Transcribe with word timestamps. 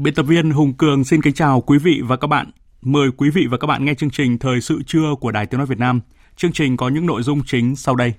Biên 0.00 0.14
tập 0.14 0.22
viên 0.22 0.50
Hùng 0.50 0.72
Cường 0.74 1.04
xin 1.04 1.22
kính 1.22 1.34
chào 1.34 1.60
quý 1.60 1.78
vị 1.78 2.00
và 2.04 2.16
các 2.16 2.26
bạn. 2.26 2.50
Mời 2.82 3.08
quý 3.16 3.30
vị 3.30 3.46
và 3.50 3.58
các 3.58 3.66
bạn 3.66 3.84
nghe 3.84 3.94
chương 3.94 4.10
trình 4.10 4.38
Thời 4.38 4.60
sự 4.60 4.82
trưa 4.86 5.14
của 5.20 5.30
Đài 5.30 5.46
Tiếng 5.46 5.58
Nói 5.58 5.66
Việt 5.66 5.78
Nam. 5.78 6.00
Chương 6.36 6.52
trình 6.52 6.76
có 6.76 6.88
những 6.88 7.06
nội 7.06 7.22
dung 7.22 7.40
chính 7.46 7.76
sau 7.76 7.96
đây. 7.96 8.12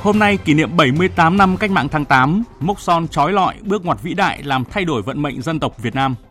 Hôm 0.00 0.18
nay 0.18 0.36
kỷ 0.36 0.54
niệm 0.54 0.76
78 0.76 1.36
năm 1.36 1.56
cách 1.56 1.70
mạng 1.70 1.88
tháng 1.88 2.04
8, 2.04 2.42
mốc 2.60 2.80
son 2.80 3.08
trói 3.08 3.32
lọi 3.32 3.54
bước 3.62 3.84
ngoặt 3.84 4.02
vĩ 4.02 4.14
đại 4.14 4.42
làm 4.42 4.64
thay 4.64 4.84
đổi 4.84 5.02
vận 5.02 5.22
mệnh 5.22 5.42
dân 5.42 5.60
tộc 5.60 5.82
Việt 5.82 5.94
Nam– 5.94 6.14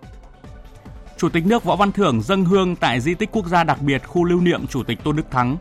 Chủ 1.18 1.30
tịch 1.30 1.46
nước 1.46 1.64
Võ 1.64 1.76
Văn 1.76 1.92
Thưởng 1.92 2.22
dâng 2.22 2.46
hương 2.46 2.76
tại 2.76 3.02
di 3.02 3.14
tích 3.14 3.30
quốc 3.32 3.46
gia 3.48 3.64
đặc 3.64 3.82
biệt 3.82 4.08
khu 4.08 4.24
lưu 4.24 4.42
niệm 4.42 4.68
Chủ 4.68 4.84
tịch 4.84 5.04
Tôn 5.04 5.16
Đức 5.16 5.32
Thắng. 5.32 5.58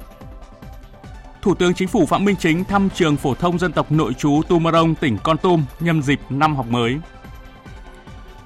Thủ 1.43 1.55
tướng 1.55 1.75
Chính 1.75 1.89
phủ 1.89 2.07
Phạm 2.07 2.25
Minh 2.25 2.37
Chính 2.37 2.65
thăm 2.65 2.89
trường 2.95 3.17
phổ 3.17 3.35
thông 3.35 3.59
dân 3.59 3.73
tộc 3.73 3.93
nội 3.93 4.15
trú 4.15 4.43
Tumarong, 4.49 4.95
tỉnh 4.95 5.19
Con 5.23 5.39
Tum 5.39 5.65
nhân 5.81 6.03
dịp 6.03 6.21
năm 6.31 6.57
học 6.57 6.67
mới. 6.69 6.97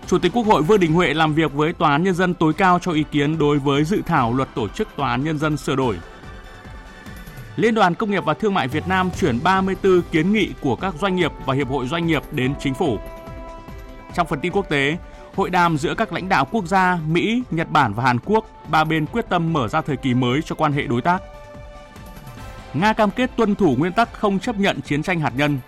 Chủ 0.07 0.19
tịch 0.19 0.33
Quốc 0.35 0.47
hội 0.47 0.63
Vương 0.63 0.81
Đình 0.81 0.93
Huệ 0.93 1.15
làm 1.15 1.35
việc 1.35 1.53
với 1.53 1.73
Tòa 1.73 1.91
án 1.91 2.03
Nhân 2.03 2.15
dân 2.15 2.35
tối 2.35 2.53
cao 2.53 2.79
cho 2.83 2.93
ý 2.93 3.05
kiến 3.11 3.39
đối 3.39 3.59
với 3.59 3.85
dự 3.85 4.03
thảo 4.07 4.33
luật 4.33 4.49
tổ 4.55 4.69
chức 4.69 4.89
Tòa 4.97 5.11
án 5.11 5.25
Nhân 5.25 5.39
dân 5.39 5.57
sửa 5.57 5.77
đổi. 5.77 5.99
Liên 7.57 7.75
đoàn 7.75 7.95
Công 7.95 8.11
nghiệp 8.11 8.25
và 8.25 8.35
Thương 8.35 8.55
mại 8.55 8.69
Việt 8.69 8.89
Nam 8.89 9.11
chuyển 9.21 9.43
34 9.43 10.03
kiến 10.13 10.33
nghị 10.33 10.49
của 10.61 10.77
các 10.77 10.95
doanh 11.01 11.17
nghiệp 11.17 11.33
và 11.47 11.55
hiệp 11.55 11.69
hội 11.69 11.87
doanh 11.87 12.07
nghiệp 12.07 12.23
đến 12.33 12.55
chính 12.61 12.75
phủ. 12.75 12.99
Trong 14.15 14.27
phần 14.27 14.41
tin 14.41 14.53
quốc 14.53 14.69
tế, 14.69 14.97
hội 15.39 15.51
đàm 15.51 15.79
giữa 15.79 15.95
các 15.95 16.13
lãnh 16.13 16.29
đạo 16.29 16.45
quốc 16.51 16.67
gia 16.67 16.99
Mỹ, 17.07 17.43
Nhật 17.51 17.71
Bản 17.71 17.95
và 17.95 18.05
Hàn 18.05 18.19
Quốc, 18.25 18.47
ba 18.69 18.85
bên 18.85 19.07
quyết 19.07 19.29
tâm 19.29 19.53
mở 19.53 19.69
ra 19.69 19.81
thời 19.81 19.97
kỳ 19.97 20.15
mới 20.15 20.43
cho 20.43 20.55
quan 20.55 20.73
hệ 20.73 20.83
đối 20.83 21.03
tác. 21.03 21.23
Nga 22.75 22.93
cam 22.93 23.11
kết 23.11 23.31
tuân 23.37 23.55
thủ 23.55 23.77
nguyên 23.79 23.93
tắc 23.93 24.13
không 24.13 24.39
chấp 24.39 24.57
nhận 24.57 24.81
chiến 24.81 25.03
tranh 25.03 25.21
hạt 25.21 25.33
nhân. 25.37 25.59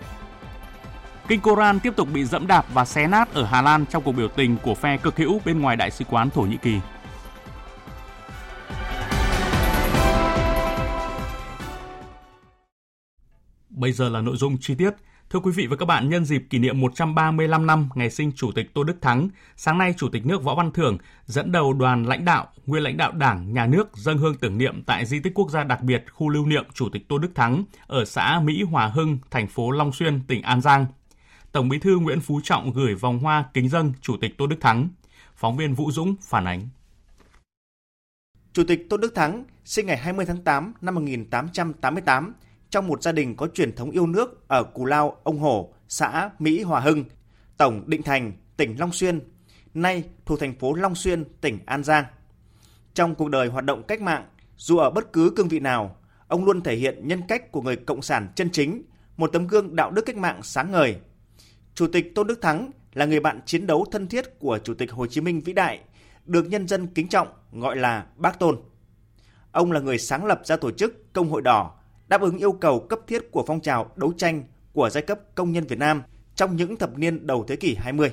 Kinh 1.27 1.41
Koran 1.41 1.79
tiếp 1.79 1.93
tục 1.95 2.07
bị 2.13 2.25
dẫm 2.25 2.47
đạp 2.47 2.65
và 2.73 2.85
xé 2.85 3.07
nát 3.07 3.33
ở 3.33 3.45
Hà 3.45 3.61
Lan 3.61 3.85
trong 3.85 4.03
cuộc 4.03 4.11
biểu 4.11 4.27
tình 4.27 4.57
của 4.63 4.75
phe 4.75 4.97
cực 4.97 5.17
hữu 5.17 5.41
bên 5.45 5.59
ngoài 5.59 5.75
đại 5.75 5.91
sứ 5.91 6.05
quán 6.09 6.29
Thổ 6.29 6.41
Nhĩ 6.41 6.57
Kỳ. 6.57 6.79
Bây 13.69 13.91
giờ 13.91 14.09
là 14.09 14.21
nội 14.21 14.37
dung 14.37 14.57
chi 14.61 14.75
tiết. 14.75 14.91
Thưa 15.31 15.39
quý 15.39 15.51
vị 15.51 15.67
và 15.67 15.75
các 15.75 15.85
bạn, 15.85 16.09
nhân 16.09 16.25
dịp 16.25 16.43
kỷ 16.49 16.59
niệm 16.59 16.81
135 16.81 17.67
năm 17.67 17.89
ngày 17.95 18.09
sinh 18.09 18.31
Chủ 18.35 18.51
tịch 18.51 18.73
Tô 18.73 18.83
Đức 18.83 19.01
Thắng, 19.01 19.29
sáng 19.55 19.77
nay 19.77 19.93
Chủ 19.97 20.09
tịch 20.09 20.25
nước 20.25 20.43
Võ 20.43 20.55
Văn 20.55 20.71
Thưởng 20.71 20.97
dẫn 21.25 21.51
đầu 21.51 21.73
đoàn 21.73 22.05
lãnh 22.05 22.25
đạo, 22.25 22.47
nguyên 22.65 22.83
lãnh 22.83 22.97
đạo 22.97 23.11
Đảng, 23.11 23.53
Nhà 23.53 23.65
nước 23.65 23.97
dâng 23.97 24.17
hương 24.17 24.37
tưởng 24.37 24.57
niệm 24.57 24.83
tại 24.83 25.05
di 25.05 25.19
tích 25.19 25.33
quốc 25.35 25.49
gia 25.49 25.63
đặc 25.63 25.81
biệt 25.81 26.05
khu 26.11 26.29
lưu 26.29 26.45
niệm 26.45 26.63
Chủ 26.73 26.89
tịch 26.89 27.07
Tô 27.07 27.17
Đức 27.17 27.35
Thắng 27.35 27.63
ở 27.87 28.05
xã 28.05 28.39
Mỹ 28.43 28.63
Hòa 28.63 28.87
Hưng, 28.87 29.17
thành 29.31 29.47
phố 29.47 29.71
Long 29.71 29.91
Xuyên, 29.91 30.21
tỉnh 30.27 30.41
An 30.41 30.61
Giang. 30.61 30.85
Tổng 31.51 31.69
Bí 31.69 31.79
thư 31.79 31.97
Nguyễn 31.97 32.19
Phú 32.19 32.41
Trọng 32.43 32.73
gửi 32.73 32.95
vòng 32.95 33.19
hoa 33.19 33.45
kính 33.53 33.69
dâng 33.69 33.93
Chủ 34.01 34.17
tịch 34.21 34.37
Tô 34.37 34.47
Đức 34.47 34.57
Thắng. 34.61 34.89
Phóng 35.35 35.57
viên 35.57 35.73
Vũ 35.73 35.91
Dũng 35.91 36.15
phản 36.21 36.45
ánh. 36.45 36.69
Chủ 38.53 38.63
tịch 38.67 38.87
Tô 38.89 38.97
Đức 38.97 39.15
Thắng 39.15 39.43
sinh 39.65 39.85
ngày 39.85 39.97
20 39.97 40.25
tháng 40.25 40.43
8 40.43 40.73
năm 40.81 40.95
1888 40.95 42.33
trong 42.71 42.87
một 42.87 43.03
gia 43.03 43.11
đình 43.11 43.35
có 43.35 43.47
truyền 43.47 43.75
thống 43.75 43.91
yêu 43.91 44.07
nước 44.07 44.47
ở 44.47 44.63
Cù 44.63 44.85
Lao, 44.85 45.17
Ông 45.23 45.39
Hổ, 45.39 45.73
xã 45.87 46.29
Mỹ 46.39 46.63
Hòa 46.63 46.79
Hưng, 46.79 47.03
tổng 47.57 47.83
Định 47.87 48.03
Thành, 48.03 48.33
tỉnh 48.57 48.79
Long 48.79 48.91
Xuyên, 48.91 49.19
nay 49.73 50.03
thuộc 50.25 50.39
thành 50.39 50.55
phố 50.55 50.73
Long 50.73 50.95
Xuyên, 50.95 51.23
tỉnh 51.41 51.59
An 51.65 51.83
Giang. 51.83 52.05
Trong 52.93 53.15
cuộc 53.15 53.29
đời 53.29 53.47
hoạt 53.47 53.65
động 53.65 53.83
cách 53.83 54.01
mạng, 54.01 54.25
dù 54.57 54.77
ở 54.77 54.89
bất 54.89 55.13
cứ 55.13 55.33
cương 55.35 55.47
vị 55.47 55.59
nào, 55.59 55.95
ông 56.27 56.45
luôn 56.45 56.61
thể 56.61 56.75
hiện 56.75 57.07
nhân 57.07 57.21
cách 57.27 57.51
của 57.51 57.61
người 57.61 57.75
cộng 57.75 58.01
sản 58.01 58.27
chân 58.35 58.49
chính, 58.51 58.83
một 59.17 59.27
tấm 59.33 59.47
gương 59.47 59.75
đạo 59.75 59.91
đức 59.91 60.01
cách 60.05 60.17
mạng 60.17 60.39
sáng 60.43 60.71
ngời. 60.71 60.95
Chủ 61.75 61.87
tịch 61.87 62.15
Tôn 62.15 62.27
Đức 62.27 62.41
Thắng 62.41 62.71
là 62.93 63.05
người 63.05 63.19
bạn 63.19 63.41
chiến 63.45 63.67
đấu 63.67 63.85
thân 63.91 64.07
thiết 64.07 64.39
của 64.39 64.59
Chủ 64.63 64.73
tịch 64.73 64.91
Hồ 64.91 65.07
Chí 65.07 65.21
Minh 65.21 65.41
vĩ 65.41 65.53
đại, 65.53 65.79
được 66.25 66.49
nhân 66.49 66.67
dân 66.67 66.87
kính 66.87 67.07
trọng 67.07 67.27
gọi 67.51 67.75
là 67.75 68.05
Bác 68.15 68.39
Tôn. 68.39 68.59
Ông 69.51 69.71
là 69.71 69.79
người 69.79 69.97
sáng 69.97 70.25
lập 70.25 70.41
ra 70.43 70.57
tổ 70.57 70.71
chức 70.71 71.13
Công 71.13 71.29
hội 71.29 71.41
Đỏ, 71.41 71.80
đáp 72.11 72.21
ứng 72.21 72.37
yêu 72.37 72.51
cầu 72.51 72.79
cấp 72.79 72.99
thiết 73.07 73.31
của 73.31 73.43
phong 73.47 73.61
trào 73.61 73.91
đấu 73.95 74.13
tranh 74.17 74.43
của 74.73 74.89
giai 74.89 75.03
cấp 75.03 75.19
công 75.35 75.51
nhân 75.51 75.63
Việt 75.63 75.79
Nam 75.79 76.01
trong 76.35 76.55
những 76.55 76.75
thập 76.75 76.97
niên 76.97 77.27
đầu 77.27 77.45
thế 77.47 77.55
kỷ 77.55 77.75
20. 77.75 78.11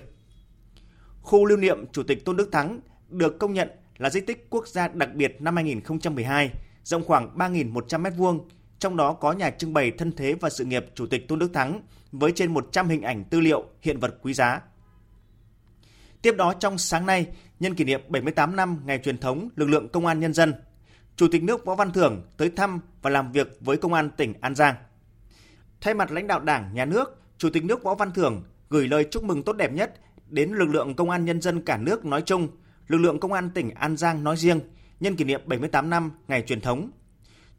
Khu 1.20 1.44
lưu 1.44 1.58
niệm 1.58 1.84
Chủ 1.92 2.02
tịch 2.02 2.24
Tôn 2.24 2.36
Đức 2.36 2.48
Thắng 2.52 2.80
được 3.08 3.38
công 3.38 3.54
nhận 3.54 3.68
là 3.96 4.10
di 4.10 4.20
tích 4.20 4.46
quốc 4.50 4.68
gia 4.68 4.88
đặc 4.88 5.14
biệt 5.14 5.36
năm 5.40 5.56
2012, 5.56 6.50
rộng 6.84 7.04
khoảng 7.04 7.38
3.100 7.38 8.02
m2, 8.02 8.40
trong 8.78 8.96
đó 8.96 9.12
có 9.12 9.32
nhà 9.32 9.50
trưng 9.50 9.74
bày 9.74 9.90
thân 9.90 10.12
thế 10.16 10.34
và 10.40 10.50
sự 10.50 10.64
nghiệp 10.64 10.86
Chủ 10.94 11.06
tịch 11.06 11.28
Tôn 11.28 11.38
Đức 11.38 11.52
Thắng 11.52 11.82
với 12.12 12.32
trên 12.32 12.54
100 12.54 12.88
hình 12.88 13.02
ảnh 13.02 13.24
tư 13.24 13.40
liệu, 13.40 13.64
hiện 13.80 13.98
vật 13.98 14.18
quý 14.22 14.34
giá. 14.34 14.60
Tiếp 16.22 16.34
đó 16.36 16.54
trong 16.60 16.78
sáng 16.78 17.06
nay, 17.06 17.26
nhân 17.60 17.74
kỷ 17.74 17.84
niệm 17.84 18.00
78 18.08 18.56
năm 18.56 18.82
ngày 18.86 18.98
truyền 18.98 19.18
thống 19.18 19.48
lực 19.56 19.68
lượng 19.68 19.88
công 19.88 20.06
an 20.06 20.20
nhân 20.20 20.32
dân– 20.32 20.54
Chủ 21.18 21.28
tịch 21.28 21.42
nước 21.42 21.64
Võ 21.64 21.74
Văn 21.74 21.92
Thưởng 21.92 22.22
tới 22.36 22.50
thăm 22.56 22.80
và 23.02 23.10
làm 23.10 23.32
việc 23.32 23.58
với 23.60 23.76
Công 23.76 23.92
an 23.92 24.10
tỉnh 24.16 24.34
An 24.40 24.54
Giang. 24.54 24.74
Thay 25.80 25.94
mặt 25.94 26.10
lãnh 26.10 26.26
đạo 26.26 26.40
Đảng, 26.40 26.74
Nhà 26.74 26.84
nước, 26.84 27.22
Chủ 27.38 27.50
tịch 27.50 27.64
nước 27.64 27.82
Võ 27.82 27.94
Văn 27.94 28.12
Thưởng 28.12 28.42
gửi 28.70 28.88
lời 28.88 29.06
chúc 29.10 29.24
mừng 29.24 29.42
tốt 29.42 29.52
đẹp 29.52 29.72
nhất 29.72 29.94
đến 30.28 30.52
lực 30.52 30.68
lượng 30.68 30.94
công 30.94 31.10
an 31.10 31.24
nhân 31.24 31.40
dân 31.40 31.64
cả 31.64 31.76
nước 31.76 32.04
nói 32.04 32.22
chung, 32.22 32.48
lực 32.88 32.98
lượng 32.98 33.20
công 33.20 33.32
an 33.32 33.50
tỉnh 33.50 33.70
An 33.70 33.96
Giang 33.96 34.24
nói 34.24 34.36
riêng, 34.36 34.60
nhân 35.00 35.16
kỷ 35.16 35.24
niệm 35.24 35.40
78 35.46 35.90
năm 35.90 36.10
ngày 36.28 36.42
truyền 36.42 36.60
thống. 36.60 36.90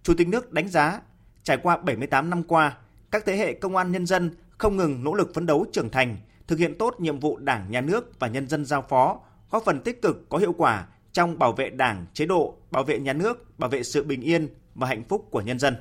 Chủ 0.03 0.13
tịch 0.13 0.27
nước 0.27 0.51
đánh 0.51 0.67
giá, 0.67 1.01
trải 1.43 1.57
qua 1.57 1.77
78 1.77 2.29
năm 2.29 2.43
qua, 2.43 2.77
các 3.11 3.23
thế 3.25 3.35
hệ 3.35 3.53
công 3.53 3.75
an 3.75 3.91
nhân 3.91 4.05
dân 4.05 4.31
không 4.57 4.77
ngừng 4.77 5.03
nỗ 5.03 5.13
lực 5.13 5.33
phấn 5.33 5.45
đấu 5.45 5.65
trưởng 5.73 5.89
thành, 5.89 6.17
thực 6.47 6.59
hiện 6.59 6.77
tốt 6.77 6.95
nhiệm 6.99 7.19
vụ 7.19 7.37
Đảng, 7.37 7.71
Nhà 7.71 7.81
nước 7.81 8.19
và 8.19 8.27
nhân 8.27 8.47
dân 8.47 8.65
giao 8.65 8.85
phó, 8.89 9.19
góp 9.51 9.63
phần 9.65 9.81
tích 9.81 10.01
cực 10.01 10.29
có 10.29 10.37
hiệu 10.37 10.53
quả 10.53 10.87
trong 11.13 11.39
bảo 11.39 11.51
vệ 11.51 11.69
Đảng, 11.69 12.05
chế 12.13 12.25
độ, 12.25 12.57
bảo 12.71 12.83
vệ 12.83 12.99
nhà 12.99 13.13
nước, 13.13 13.59
bảo 13.59 13.69
vệ 13.69 13.83
sự 13.83 14.03
bình 14.03 14.21
yên 14.21 14.47
và 14.75 14.87
hạnh 14.87 15.03
phúc 15.09 15.27
của 15.31 15.41
nhân 15.41 15.59
dân. 15.59 15.75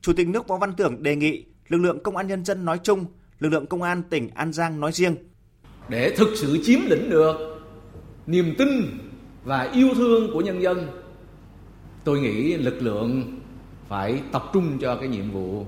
Chủ 0.00 0.12
tịch 0.12 0.28
nước 0.28 0.48
Võ 0.48 0.56
Văn 0.56 0.76
Thưởng 0.76 1.02
đề 1.02 1.16
nghị 1.16 1.44
lực 1.68 1.78
lượng 1.78 2.02
công 2.02 2.16
an 2.16 2.26
nhân 2.26 2.44
dân 2.44 2.64
nói 2.64 2.78
chung, 2.82 3.06
lực 3.38 3.48
lượng 3.48 3.66
công 3.66 3.82
an 3.82 4.02
tỉnh 4.10 4.28
An 4.34 4.52
Giang 4.52 4.80
nói 4.80 4.92
riêng 4.92 5.16
để 5.88 6.14
thực 6.16 6.28
sự 6.36 6.58
chiếm 6.64 6.78
lĩnh 6.86 7.10
được 7.10 7.60
niềm 8.26 8.54
tin 8.58 8.68
và 9.44 9.70
yêu 9.72 9.88
thương 9.94 10.30
của 10.32 10.40
nhân 10.40 10.62
dân. 10.62 10.88
Tôi 12.04 12.20
nghĩ 12.20 12.54
lực 12.56 12.82
lượng 12.82 13.38
phải 13.88 14.22
tập 14.32 14.44
trung 14.52 14.78
cho 14.80 14.96
cái 14.96 15.08
nhiệm 15.08 15.30
vụ 15.30 15.66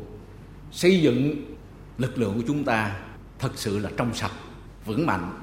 xây 0.70 1.00
dựng 1.00 1.36
lực 1.98 2.18
lượng 2.18 2.32
của 2.36 2.44
chúng 2.46 2.64
ta 2.64 3.00
thật 3.38 3.50
sự 3.54 3.78
là 3.78 3.90
trong 3.96 4.14
sạch, 4.14 4.32
vững 4.86 5.06
mạnh 5.06 5.40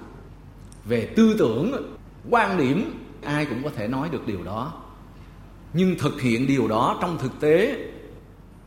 về 0.85 1.13
tư 1.15 1.35
tưởng, 1.39 1.95
quan 2.29 2.57
điểm 2.57 2.91
ai 3.27 3.45
cũng 3.45 3.63
có 3.63 3.69
thể 3.69 3.87
nói 3.87 4.09
được 4.11 4.27
điều 4.27 4.43
đó. 4.43 4.73
Nhưng 5.73 5.95
thực 5.99 6.21
hiện 6.21 6.47
điều 6.47 6.67
đó 6.67 6.97
trong 7.01 7.17
thực 7.17 7.39
tế, 7.39 7.77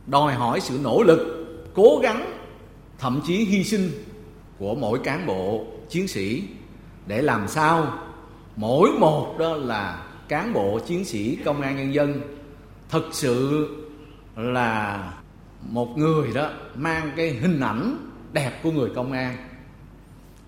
đòi 0.07 0.33
hỏi 0.33 0.59
sự 0.59 0.79
nỗ 0.83 1.03
lực, 1.03 1.45
cố 1.73 1.99
gắng, 2.03 2.39
thậm 2.99 3.21
chí 3.27 3.35
hy 3.37 3.63
sinh 3.63 3.89
của 4.57 4.75
mỗi 4.75 4.99
cán 5.03 5.25
bộ 5.25 5.65
chiến 5.89 6.07
sĩ 6.07 6.43
để 7.07 7.21
làm 7.21 7.47
sao 7.47 7.99
mỗi 8.55 8.89
một 8.99 9.35
đó 9.39 9.55
là 9.55 10.03
cán 10.27 10.53
bộ 10.53 10.79
chiến 10.79 11.05
sĩ 11.05 11.35
công 11.35 11.61
an 11.61 11.77
nhân 11.77 11.93
dân 11.93 12.21
thực 12.89 13.09
sự 13.11 13.67
là 14.35 15.13
một 15.69 15.97
người 15.97 16.33
đó 16.33 16.49
mang 16.75 17.11
cái 17.15 17.29
hình 17.29 17.59
ảnh 17.59 17.97
đẹp 18.33 18.59
của 18.63 18.71
người 18.71 18.89
công 18.95 19.11
an. 19.11 19.37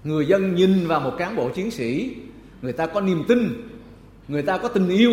Người 0.04 0.26
dân 0.26 0.56
nhìn 0.56 0.88
vào 0.88 1.00
một 1.00 1.14
cán 1.18 1.36
bộ 1.36 1.50
chiến 1.50 1.72
sĩ, 1.72 2.16
người 2.62 2.74
ta 2.74 2.86
có 2.86 3.02
niềm 3.02 3.24
tin 3.28 3.70
người 4.28 4.42
ta 4.42 4.58
có 4.58 4.68
tình 4.68 4.90
yêu 4.90 5.12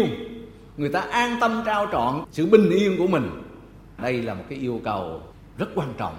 người 0.77 0.89
ta 0.89 1.01
an 1.01 1.37
tâm 1.41 1.63
trao 1.67 1.87
trọn 1.93 2.25
sự 2.33 2.47
bình 2.47 2.71
yên 2.71 2.99
của 2.99 3.07
mình 3.07 3.31
đây 4.03 4.23
là 4.23 4.35
một 4.35 4.45
cái 4.49 4.59
yêu 4.59 4.81
cầu 4.85 5.23
rất 5.59 5.69
quan 5.75 5.93
trọng 5.99 6.15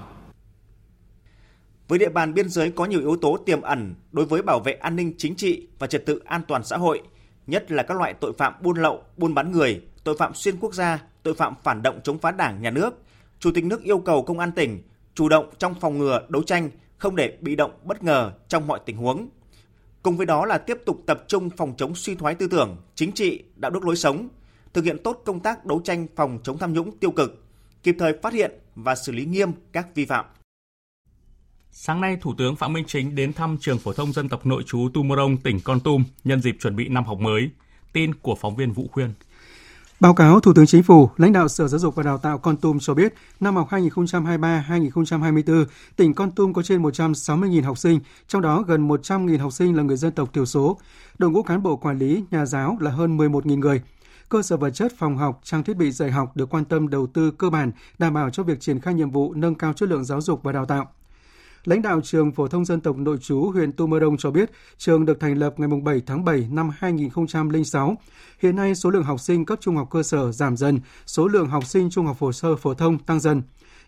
với 1.92 2.00
địa 2.00 2.10
bàn 2.10 2.34
biên 2.34 2.50
giới 2.50 2.72
có 2.72 2.86
nhiều 2.86 3.00
yếu 3.00 3.16
tố 3.16 3.38
tiềm 3.46 3.62
ẩn 3.62 3.96
đối 4.12 4.26
với 4.26 4.42
bảo 4.42 4.60
vệ 4.60 4.74
an 4.74 4.96
ninh 4.96 5.14
chính 5.18 5.36
trị 5.36 5.68
và 5.80 5.88
trật 5.88 6.06
tự 6.06 6.22
an 6.26 6.42
toàn 6.48 6.64
xã 6.64 6.78
hội, 6.78 7.02
nhất 7.48 7.72
là 7.72 7.84
các 7.84 7.98
loại 7.98 8.14
tội 8.14 8.34
phạm 8.38 8.54
buôn 8.62 8.78
lậu, 8.78 9.04
buôn 9.18 9.34
bán 9.34 9.52
người, 9.52 9.82
tội 10.04 10.18
phạm 10.18 10.34
xuyên 10.34 10.58
quốc 10.60 10.74
gia, 10.74 11.00
tội 11.24 11.34
phạm 11.34 11.54
phản 11.64 11.82
động 11.82 12.00
chống 12.04 12.18
phá 12.18 12.32
đảng, 12.32 12.62
nhà 12.62 12.72
nước. 12.72 12.94
Chủ 13.40 13.52
tịch 13.52 13.66
nước 13.66 13.84
yêu 13.84 14.00
cầu 14.00 14.24
công 14.24 14.40
an 14.40 14.52
tỉnh 14.52 14.82
chủ 15.16 15.30
động 15.30 15.50
trong 15.58 15.74
phòng 15.74 15.98
ngừa, 15.98 16.22
đấu 16.30 16.44
tranh, 16.44 16.70
không 16.98 17.16
để 17.16 17.38
bị 17.42 17.56
động, 17.56 17.72
bất 17.84 18.04
ngờ 18.04 18.32
trong 18.48 18.68
mọi 18.68 18.80
tình 18.86 18.98
huống. 18.98 19.30
Cùng 20.04 20.18
với 20.18 20.26
đó 20.26 20.46
là 20.46 20.58
tiếp 20.58 20.78
tục 20.86 21.04
tập 21.06 21.24
trung 21.28 21.50
phòng 21.50 21.74
chống 21.78 21.96
suy 21.96 22.16
thoái 22.16 22.36
tư 22.36 22.48
tưởng, 22.48 22.78
chính 22.96 23.12
trị, 23.12 23.44
đạo 23.56 23.72
đức 23.72 23.86
lối 23.86 23.96
sống, 23.96 24.28
thực 24.74 24.86
hiện 24.86 24.98
tốt 25.04 25.22
công 25.26 25.40
tác 25.40 25.66
đấu 25.66 25.82
tranh 25.84 26.08
phòng 26.16 26.40
chống 26.44 26.58
tham 26.58 26.74
nhũng 26.74 26.98
tiêu 26.98 27.12
cực, 27.12 27.46
kịp 27.84 27.96
thời 28.00 28.14
phát 28.22 28.34
hiện 28.34 28.52
và 28.76 28.96
xử 28.96 29.12
lý 29.12 29.26
nghiêm 29.26 29.52
các 29.72 29.96
vi 29.96 30.06
phạm. 30.06 30.26
Sáng 31.72 32.02
nay, 32.02 32.18
Thủ 32.22 32.34
tướng 32.38 32.56
Phạm 32.56 32.74
Minh 32.74 32.84
Chính 32.88 33.16
đến 33.16 33.34
thăm 33.34 33.58
trường 33.62 33.80
phổ 33.80 33.94
thông 33.94 34.14
dân 34.14 34.30
tộc 34.30 34.46
nội 34.46 34.64
trú 34.66 34.90
Tumorong, 34.94 35.38
tỉnh 35.38 35.60
Con 35.64 35.80
Tum 35.80 36.04
nhân 36.24 36.42
dịp 36.42 36.56
chuẩn 36.60 36.76
bị 36.76 36.88
năm 36.88 37.06
học 37.06 37.20
mới. 37.20 37.50
Tin 37.94 38.16
của 38.16 38.36
phóng 38.36 38.56
viên 38.56 38.72
Vũ 38.72 38.88
Khuyên. 38.92 39.14
Báo 40.02 40.14
cáo 40.14 40.40
Thủ 40.40 40.54
tướng 40.54 40.66
Chính 40.66 40.84
phủ, 40.84 41.10
lãnh 41.18 41.34
đạo 41.34 41.48
Sở 41.48 41.68
Giáo 41.68 41.80
dục 41.80 41.96
và 41.96 42.04
Đào 42.04 42.18
tạo 42.18 42.38
Con 42.38 42.58
Tum 42.58 42.80
cho 42.80 42.94
biết, 42.94 43.14
năm 43.40 43.56
học 43.56 43.68
2023-2024, 43.70 45.66
tỉnh 45.96 46.14
Con 46.14 46.32
Tum 46.32 46.54
có 46.54 46.64
trên 46.64 46.82
160.000 46.82 47.64
học 47.64 47.78
sinh, 47.78 48.00
trong 48.28 48.42
đó 48.42 48.64
gần 48.68 48.88
100.000 48.88 49.40
học 49.40 49.54
sinh 49.54 49.76
là 49.76 49.84
người 49.84 49.98
dân 49.98 50.12
tộc 50.12 50.34
thiểu 50.34 50.46
số. 50.46 50.78
Đội 51.18 51.30
ngũ 51.30 51.44
cán 51.44 51.64
bộ 51.64 51.76
quản 51.76 51.98
lý, 51.98 52.24
nhà 52.32 52.46
giáo 52.46 52.78
là 52.80 52.92
hơn 52.92 53.18
11.000 53.18 53.60
người. 53.60 53.82
Cơ 54.30 54.42
sở 54.42 54.58
vật 54.58 54.72
chất, 54.72 54.94
phòng 54.98 55.18
học, 55.18 55.40
trang 55.44 55.64
thiết 55.64 55.78
bị 55.78 55.92
dạy 55.92 56.12
học 56.12 56.32
được 56.36 56.50
quan 56.50 56.66
tâm 56.66 56.90
đầu 56.90 57.08
tư 57.08 57.32
cơ 57.32 57.50
bản, 57.50 57.72
đảm 57.98 58.14
bảo 58.14 58.30
cho 58.30 58.44
việc 58.44 58.60
triển 58.60 58.80
khai 58.80 58.94
nhiệm 58.94 59.12
vụ 59.12 59.34
nâng 59.34 59.56
cao 59.56 59.74
chất 59.74 59.90
lượng 59.90 60.06
giáo 60.06 60.22
dục 60.22 60.44
và 60.44 60.52
đào 60.52 60.66
tạo. 60.66 60.92
Lãnh 61.66 61.82
đạo 61.82 62.02
trường 62.04 62.32
phổ 62.32 62.48
thông 62.48 62.66
dân 62.66 62.82
tộc 62.82 62.98
nội 62.98 63.18
trú 63.22 63.42
huyện 63.42 63.72
Tu 63.72 63.88
Mơ 63.88 64.00
Đông 64.00 64.18
cho 64.18 64.32
biết, 64.32 64.52
trường 64.78 65.06
được 65.06 65.20
thành 65.20 65.38
lập 65.38 65.54
ngày 65.58 65.70
7 65.84 66.02
tháng 66.06 66.26
7 66.26 66.48
năm 66.52 66.72
2006. 66.78 67.96
Hiện 68.40 68.56
nay 68.56 68.76
số 68.76 68.90
lượng 68.90 69.04
học 69.04 69.20
sinh 69.20 69.46
cấp 69.46 69.60
trung 69.62 69.76
học 69.76 69.88
cơ 69.92 70.04
sở 70.04 70.32
giảm 70.32 70.58
dần, 70.58 70.80
số 71.06 71.28
lượng 71.28 71.48
học 71.48 71.66
sinh 71.66 71.90
trung 71.90 72.06
học 72.06 72.18
phổ 72.20 72.32
sơ 72.32 72.56
phổ 72.56 72.74
thông 72.74 73.00
tăng 73.00 73.20
dần. 73.20 73.42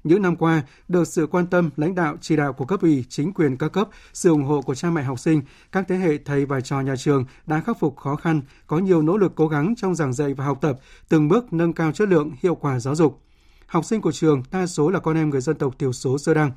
Những 0.03 0.21
năm 0.21 0.35
qua, 0.35 0.63
được 0.87 1.07
sự 1.07 1.27
quan 1.27 1.47
tâm, 1.47 1.69
lãnh 1.77 1.95
đạo, 1.95 2.17
chỉ 2.21 2.35
đạo 2.35 2.53
của 2.53 2.65
cấp 2.65 2.81
ủy, 2.81 3.05
chính 3.09 3.33
quyền 3.33 3.57
các 3.57 3.67
cấp, 3.67 3.87
sự 4.13 4.29
ủng 4.29 4.43
hộ 4.43 4.61
của 4.61 4.75
cha 4.75 4.89
mẹ 4.89 5.03
học 5.03 5.19
sinh, 5.19 5.41
các 5.71 5.85
thế 5.87 5.95
hệ 5.95 6.17
thầy 6.17 6.45
và 6.45 6.61
trò 6.61 6.81
nhà 6.81 6.95
trường 6.95 7.25
đã 7.45 7.61
khắc 7.61 7.79
phục 7.79 7.97
khó 7.97 8.15
khăn, 8.15 8.41
có 8.67 8.77
nhiều 8.77 9.01
nỗ 9.01 9.17
lực 9.17 9.31
cố 9.35 9.47
gắng 9.47 9.73
trong 9.77 9.95
giảng 9.95 10.13
dạy 10.13 10.33
và 10.33 10.45
học 10.45 10.57
tập, 10.61 10.79
từng 11.09 11.27
bước 11.27 11.53
nâng 11.53 11.73
cao 11.73 11.91
chất 11.91 12.09
lượng, 12.09 12.31
hiệu 12.43 12.55
quả 12.55 12.79
giáo 12.79 12.95
dục. 12.95 13.19
Học 13.65 13.85
sinh 13.85 14.01
của 14.01 14.11
trường 14.11 14.43
đa 14.51 14.67
số 14.67 14.89
là 14.89 14.99
con 14.99 15.15
em 15.15 15.29
người 15.29 15.41
dân 15.41 15.57
tộc 15.57 15.79
thiểu 15.79 15.93
số 15.93 16.17
Sơ 16.17 16.33
Đăng. 16.33 16.51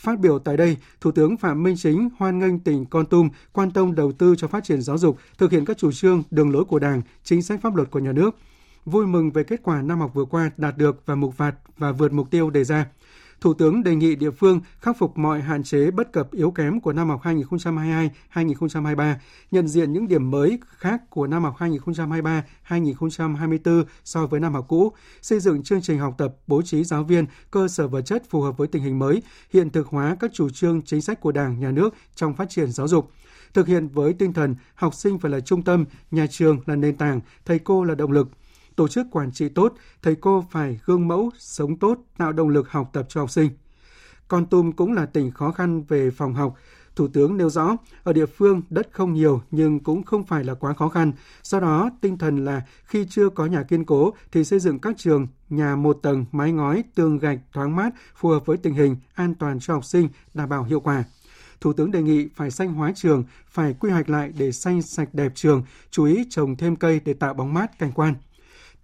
Phát 0.00 0.20
biểu 0.20 0.38
tại 0.38 0.56
đây, 0.56 0.76
Thủ 1.00 1.10
tướng 1.10 1.36
Phạm 1.36 1.62
Minh 1.62 1.74
Chính 1.78 2.08
hoan 2.18 2.38
nghênh 2.38 2.58
tỉnh 2.58 2.86
Con 2.86 3.06
Tum 3.06 3.28
quan 3.52 3.70
tâm 3.70 3.94
đầu 3.94 4.12
tư 4.12 4.34
cho 4.38 4.48
phát 4.48 4.64
triển 4.64 4.82
giáo 4.82 4.98
dục, 4.98 5.16
thực 5.38 5.52
hiện 5.52 5.64
các 5.64 5.78
chủ 5.78 5.92
trương, 5.92 6.22
đường 6.30 6.52
lối 6.52 6.64
của 6.64 6.78
Đảng, 6.78 7.02
chính 7.24 7.42
sách 7.42 7.60
pháp 7.62 7.76
luật 7.76 7.90
của 7.90 7.98
nhà 7.98 8.12
nước. 8.12 8.30
Vui 8.84 9.06
mừng 9.06 9.30
về 9.30 9.44
kết 9.44 9.60
quả 9.62 9.82
năm 9.82 10.00
học 10.00 10.10
vừa 10.14 10.24
qua 10.24 10.50
đạt 10.56 10.78
được 10.78 11.02
và 11.06 11.14
mục 11.14 11.34
phạt 11.34 11.54
và 11.78 11.92
vượt 11.92 12.12
mục 12.12 12.30
tiêu 12.30 12.50
đề 12.50 12.64
ra. 12.64 12.86
Thủ 13.40 13.54
tướng 13.54 13.82
đề 13.82 13.94
nghị 13.94 14.16
địa 14.16 14.30
phương 14.30 14.60
khắc 14.80 14.98
phục 14.98 15.18
mọi 15.18 15.40
hạn 15.40 15.62
chế 15.62 15.90
bất 15.90 16.12
cập 16.12 16.32
yếu 16.32 16.50
kém 16.50 16.80
của 16.80 16.92
năm 16.92 17.08
học 17.08 17.20
2022-2023, 17.22 19.14
nhận 19.50 19.68
diện 19.68 19.92
những 19.92 20.08
điểm 20.08 20.30
mới 20.30 20.58
khác 20.68 21.10
của 21.10 21.26
năm 21.26 21.44
học 21.44 21.56
2023-2024 21.58 23.84
so 24.04 24.26
với 24.26 24.40
năm 24.40 24.54
học 24.54 24.64
cũ, 24.68 24.92
xây 25.22 25.40
dựng 25.40 25.62
chương 25.62 25.82
trình 25.82 25.98
học 25.98 26.14
tập, 26.18 26.34
bố 26.46 26.62
trí 26.62 26.84
giáo 26.84 27.04
viên, 27.04 27.26
cơ 27.50 27.68
sở 27.68 27.88
vật 27.88 28.02
chất 28.02 28.22
phù 28.30 28.40
hợp 28.40 28.56
với 28.56 28.68
tình 28.68 28.82
hình 28.82 28.98
mới, 28.98 29.22
hiện 29.52 29.70
thực 29.70 29.86
hóa 29.86 30.16
các 30.20 30.30
chủ 30.34 30.50
trương 30.50 30.82
chính 30.82 31.00
sách 31.00 31.20
của 31.20 31.32
Đảng, 31.32 31.60
Nhà 31.60 31.70
nước 31.70 31.94
trong 32.14 32.34
phát 32.34 32.50
triển 32.50 32.72
giáo 32.72 32.88
dục 32.88 33.10
thực 33.54 33.66
hiện 33.66 33.88
với 33.88 34.12
tinh 34.12 34.32
thần 34.32 34.56
học 34.74 34.94
sinh 34.94 35.18
phải 35.18 35.30
là 35.30 35.40
trung 35.40 35.62
tâm, 35.62 35.84
nhà 36.10 36.26
trường 36.30 36.60
là 36.66 36.76
nền 36.76 36.96
tảng, 36.96 37.20
thầy 37.44 37.58
cô 37.58 37.84
là 37.84 37.94
động 37.94 38.12
lực, 38.12 38.28
tổ 38.76 38.88
chức 38.88 39.06
quản 39.10 39.32
trị 39.32 39.48
tốt, 39.48 39.74
thầy 40.02 40.14
cô 40.14 40.44
phải 40.50 40.80
gương 40.84 41.08
mẫu, 41.08 41.30
sống 41.38 41.78
tốt, 41.78 41.98
tạo 42.18 42.32
động 42.32 42.48
lực 42.48 42.70
học 42.70 42.90
tập 42.92 43.06
cho 43.08 43.20
học 43.20 43.30
sinh. 43.30 43.50
Con 44.28 44.46
Tum 44.46 44.72
cũng 44.72 44.92
là 44.92 45.06
tỉnh 45.06 45.30
khó 45.30 45.52
khăn 45.52 45.82
về 45.82 46.10
phòng 46.10 46.34
học. 46.34 46.54
Thủ 46.96 47.08
tướng 47.08 47.36
nêu 47.36 47.50
rõ, 47.50 47.76
ở 48.02 48.12
địa 48.12 48.26
phương 48.26 48.62
đất 48.70 48.88
không 48.92 49.12
nhiều 49.12 49.42
nhưng 49.50 49.80
cũng 49.80 50.02
không 50.02 50.24
phải 50.24 50.44
là 50.44 50.54
quá 50.54 50.72
khó 50.72 50.88
khăn. 50.88 51.12
Do 51.42 51.60
đó, 51.60 51.90
tinh 52.00 52.18
thần 52.18 52.44
là 52.44 52.62
khi 52.84 53.06
chưa 53.10 53.28
có 53.28 53.46
nhà 53.46 53.62
kiên 53.62 53.84
cố 53.84 54.14
thì 54.32 54.44
xây 54.44 54.58
dựng 54.58 54.78
các 54.78 54.98
trường, 54.98 55.26
nhà 55.48 55.76
một 55.76 55.98
tầng, 56.02 56.24
mái 56.32 56.52
ngói, 56.52 56.84
tường 56.94 57.18
gạch, 57.18 57.38
thoáng 57.52 57.76
mát, 57.76 57.90
phù 58.14 58.28
hợp 58.28 58.46
với 58.46 58.56
tình 58.56 58.74
hình, 58.74 58.96
an 59.14 59.34
toàn 59.34 59.60
cho 59.60 59.74
học 59.74 59.84
sinh, 59.84 60.08
đảm 60.34 60.48
bảo 60.48 60.64
hiệu 60.64 60.80
quả. 60.80 61.04
Thủ 61.60 61.72
tướng 61.72 61.90
đề 61.90 62.02
nghị 62.02 62.28
phải 62.34 62.50
xanh 62.50 62.74
hóa 62.74 62.92
trường, 62.94 63.24
phải 63.48 63.74
quy 63.80 63.90
hoạch 63.90 64.10
lại 64.10 64.32
để 64.38 64.52
xanh 64.52 64.82
sạch 64.82 65.08
đẹp 65.12 65.32
trường, 65.34 65.62
chú 65.90 66.04
ý 66.04 66.26
trồng 66.30 66.56
thêm 66.56 66.76
cây 66.76 67.00
để 67.04 67.12
tạo 67.12 67.34
bóng 67.34 67.54
mát 67.54 67.78
cảnh 67.78 67.92
quan 67.94 68.14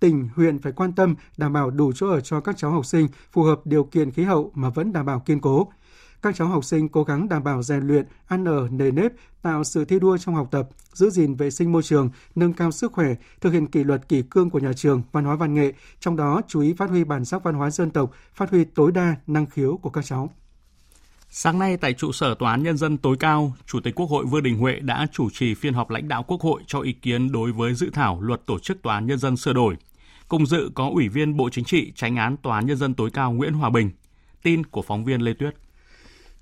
tỉnh, 0.01 0.29
huyện 0.35 0.59
phải 0.59 0.73
quan 0.73 0.93
tâm 0.93 1.15
đảm 1.37 1.53
bảo 1.53 1.71
đủ 1.71 1.93
chỗ 1.93 2.09
ở 2.09 2.21
cho 2.21 2.41
các 2.41 2.57
cháu 2.57 2.71
học 2.71 2.87
sinh 2.87 3.09
phù 3.33 3.43
hợp 3.43 3.61
điều 3.65 3.85
kiện 3.85 4.11
khí 4.11 4.23
hậu 4.23 4.51
mà 4.55 4.69
vẫn 4.69 4.93
đảm 4.93 5.07
bảo 5.07 5.21
kiên 5.21 5.41
cố. 5.41 5.69
Các 6.23 6.37
cháu 6.37 6.49
học 6.49 6.65
sinh 6.65 6.89
cố 6.89 7.05
gắng 7.05 7.29
đảm 7.29 7.45
bảo 7.45 7.63
rèn 7.63 7.87
luyện, 7.87 8.07
ăn 8.27 8.45
ở 8.45 8.69
nề 8.71 8.91
nếp, 8.91 9.13
tạo 9.43 9.65
sự 9.65 9.85
thi 9.85 9.99
đua 9.99 10.19
trong 10.19 10.35
học 10.35 10.49
tập, 10.51 10.69
giữ 10.93 11.11
gìn 11.11 11.35
vệ 11.35 11.51
sinh 11.51 11.73
môi 11.73 11.83
trường, 11.83 12.11
nâng 12.35 12.53
cao 12.53 12.71
sức 12.71 12.93
khỏe, 12.93 13.15
thực 13.41 13.53
hiện 13.53 13.67
kỷ 13.67 13.85
luật 13.85 14.09
kỷ 14.09 14.23
cương 14.23 14.51
của 14.51 14.59
nhà 14.59 14.73
trường, 14.73 15.03
văn 15.13 15.25
hóa 15.25 15.37
văn 15.37 15.55
nghệ, 15.55 15.73
trong 16.01 16.17
đó 16.17 16.41
chú 16.49 16.61
ý 16.61 16.73
phát 16.73 16.91
huy 16.91 17.05
bản 17.05 17.25
sắc 17.25 17.43
văn 17.43 17.55
hóa 17.55 17.71
dân 17.71 17.91
tộc, 17.91 18.11
phát 18.35 18.51
huy 18.51 18.65
tối 18.65 18.93
đa 18.93 19.17
năng 19.27 19.47
khiếu 19.47 19.77
của 19.77 19.91
các 19.91 20.05
cháu. 20.05 20.31
Sáng 21.31 21.59
nay 21.59 21.77
tại 21.77 21.93
trụ 21.93 22.13
sở 22.13 22.35
Tòa 22.35 22.51
án 22.51 22.63
Nhân 22.63 22.77
dân 22.77 22.99
tối 22.99 23.17
cao, 23.21 23.53
Chủ 23.67 23.81
tịch 23.81 23.95
Quốc 23.95 24.11
hội 24.11 24.25
Vương 24.25 24.43
Đình 24.43 24.59
Huệ 24.59 24.81
đã 24.81 25.07
chủ 25.13 25.31
trì 25.31 25.55
phiên 25.55 25.75
họp 25.75 25.91
lãnh 25.91 26.09
đạo 26.09 26.23
Quốc 26.23 26.41
hội 26.41 26.63
cho 26.67 26.81
ý 26.81 26.93
kiến 26.93 27.33
đối 27.33 27.53
với 27.53 27.75
dự 27.75 27.91
thảo 27.93 28.21
luật 28.21 28.47
tổ 28.47 28.59
chức 28.59 28.83
Tòa 28.83 28.95
án 28.95 29.07
Nhân 29.07 29.19
dân 29.19 29.37
sửa 29.37 29.53
đổi. 29.53 29.77
Cùng 30.29 30.47
dự 30.47 30.71
có 30.75 30.91
Ủy 30.95 31.09
viên 31.09 31.37
Bộ 31.37 31.51
Chính 31.51 31.65
trị, 31.65 31.93
Tránh 31.95 32.17
án 32.17 32.37
Tòa 32.37 32.57
án 32.57 32.67
Nhân 32.67 32.77
dân 32.77 32.95
tối 32.95 33.11
cao 33.11 33.33
Nguyễn 33.33 33.53
Hòa 33.53 33.71
Bình. 33.71 33.91
Tin 34.43 34.67
của 34.67 34.83
phóng 34.83 35.05
viên 35.05 35.21
Lê 35.21 35.33
Tuyết. 35.33 35.55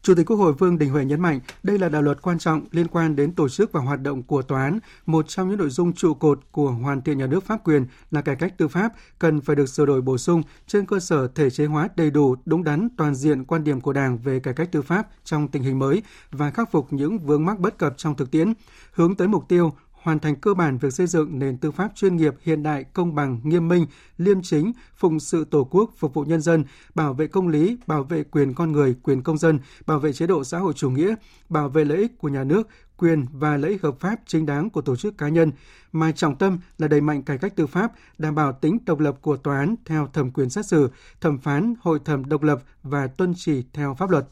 Chủ 0.05 0.15
tịch 0.15 0.27
Quốc 0.27 0.37
hội 0.37 0.53
Vương 0.53 0.79
Đình 0.79 0.91
Huệ 0.91 1.05
nhấn 1.05 1.21
mạnh 1.21 1.41
đây 1.63 1.79
là 1.79 1.89
đạo 1.89 2.03
luật 2.03 2.23
quan 2.23 2.39
trọng 2.39 2.65
liên 2.71 2.87
quan 2.89 3.17
đến 3.17 3.33
tổ 3.33 3.49
chức 3.49 3.73
và 3.73 3.81
hoạt 3.81 4.03
động 4.03 4.23
của 4.23 4.43
tòa 4.43 4.63
án. 4.63 4.79
Một 5.07 5.29
trong 5.29 5.49
những 5.49 5.59
nội 5.59 5.71
dung 5.71 5.93
trụ 5.93 6.15
cột 6.15 6.41
của 6.51 6.71
hoàn 6.71 7.03
thiện 7.03 7.19
nhà 7.19 7.27
nước 7.27 7.45
pháp 7.45 7.65
quyền 7.65 7.87
là 8.11 8.23
cải 8.23 8.37
cách 8.37 8.59
tư 8.59 8.69
pháp 8.69 8.93
cần 9.19 9.41
phải 9.41 9.57
được 9.57 9.69
sửa 9.69 9.87
đổi 9.87 10.01
bổ 10.03 10.19
sung 10.19 10.43
trên 10.67 10.87
cơ 10.87 11.01
sở 11.01 11.29
thể 11.29 11.51
chế 11.51 11.67
hóa 11.67 11.89
đầy 11.97 12.11
đủ, 12.11 12.37
đúng 12.45 12.65
đắn, 12.65 12.89
toàn 12.97 13.15
diện 13.15 13.45
quan 13.45 13.65
điểm 13.65 13.81
của 13.81 13.93
Đảng 13.93 14.19
về 14.19 14.41
cải 14.41 14.55
cách 14.55 14.73
tư 14.73 14.83
pháp 14.83 15.09
trong 15.25 15.49
tình 15.49 15.63
hình 15.63 15.79
mới 15.79 16.03
và 16.31 16.51
khắc 16.51 16.73
phục 16.73 16.93
những 16.93 17.19
vướng 17.19 17.45
mắc 17.45 17.59
bất 17.59 17.79
cập 17.79 17.95
trong 17.97 18.15
thực 18.15 18.31
tiễn, 18.31 18.53
hướng 18.93 19.15
tới 19.15 19.29
mục 19.29 19.49
tiêu 19.49 19.73
hoàn 20.05 20.19
thành 20.19 20.37
cơ 20.37 20.55
bản 20.55 20.79
việc 20.79 20.93
xây 20.93 21.07
dựng 21.07 21.39
nền 21.39 21.59
tư 21.59 21.71
pháp 21.71 21.93
chuyên 21.95 22.17
nghiệp 22.17 22.35
hiện 22.43 22.63
đại, 22.63 22.85
công 22.85 23.15
bằng, 23.15 23.41
nghiêm 23.43 23.69
minh, 23.69 23.87
liêm 24.19 24.43
chính, 24.43 24.73
phụng 24.97 25.21
sự 25.21 25.45
Tổ 25.45 25.65
quốc, 25.65 25.91
phục 25.97 26.15
vụ 26.15 26.23
nhân 26.23 26.41
dân, 26.41 26.65
bảo 26.95 27.15
vệ 27.15 27.27
công 27.27 27.49
lý, 27.49 27.79
bảo 27.87 28.03
vệ 28.03 28.25
quyền 28.25 28.55
con 28.55 28.73
người, 28.73 28.95
quyền 29.03 29.23
công 29.23 29.39
dân, 29.39 29.59
bảo 29.87 29.99
vệ 29.99 30.13
chế 30.13 30.27
độ 30.27 30.45
xã 30.45 30.59
hội 30.59 30.73
chủ 30.73 30.91
nghĩa, 30.91 31.15
bảo 31.49 31.69
vệ 31.69 31.85
lợi 31.85 31.99
ích 31.99 32.19
của 32.19 32.29
nhà 32.29 32.45
nước, 32.45 32.69
quyền 32.97 33.27
và 33.33 33.57
lợi 33.57 33.71
ích 33.71 33.83
hợp 33.83 34.01
pháp 34.01 34.21
chính 34.27 34.47
đáng 34.47 34.71
của 34.71 34.81
tổ 34.81 34.97
chức 34.97 35.19
cá 35.19 35.29
nhân, 35.29 35.53
mà 35.93 36.13
trọng 36.13 36.39
tâm 36.39 36.59
là 36.79 36.89
đẩy 36.89 37.01
mạnh 37.01 37.23
cải 37.23 37.39
cách 37.39 37.57
tư 37.57 37.67
pháp, 37.67 37.93
đảm 38.19 38.35
bảo 38.35 38.53
tính 38.53 38.79
độc 38.87 39.01
lập 39.01 39.19
của 39.23 39.37
tòa 39.37 39.59
án 39.59 39.75
theo 39.85 40.09
thẩm 40.13 40.31
quyền 40.31 40.51
xét 40.51 40.67
xử, 40.67 40.91
thẩm 41.21 41.39
phán, 41.39 41.75
hội 41.81 41.99
thẩm 42.05 42.29
độc 42.29 42.43
lập 42.43 42.63
và 42.83 43.07
tuân 43.07 43.35
chỉ 43.37 43.65
theo 43.73 43.95
pháp 43.95 44.11
luật. 44.11 44.29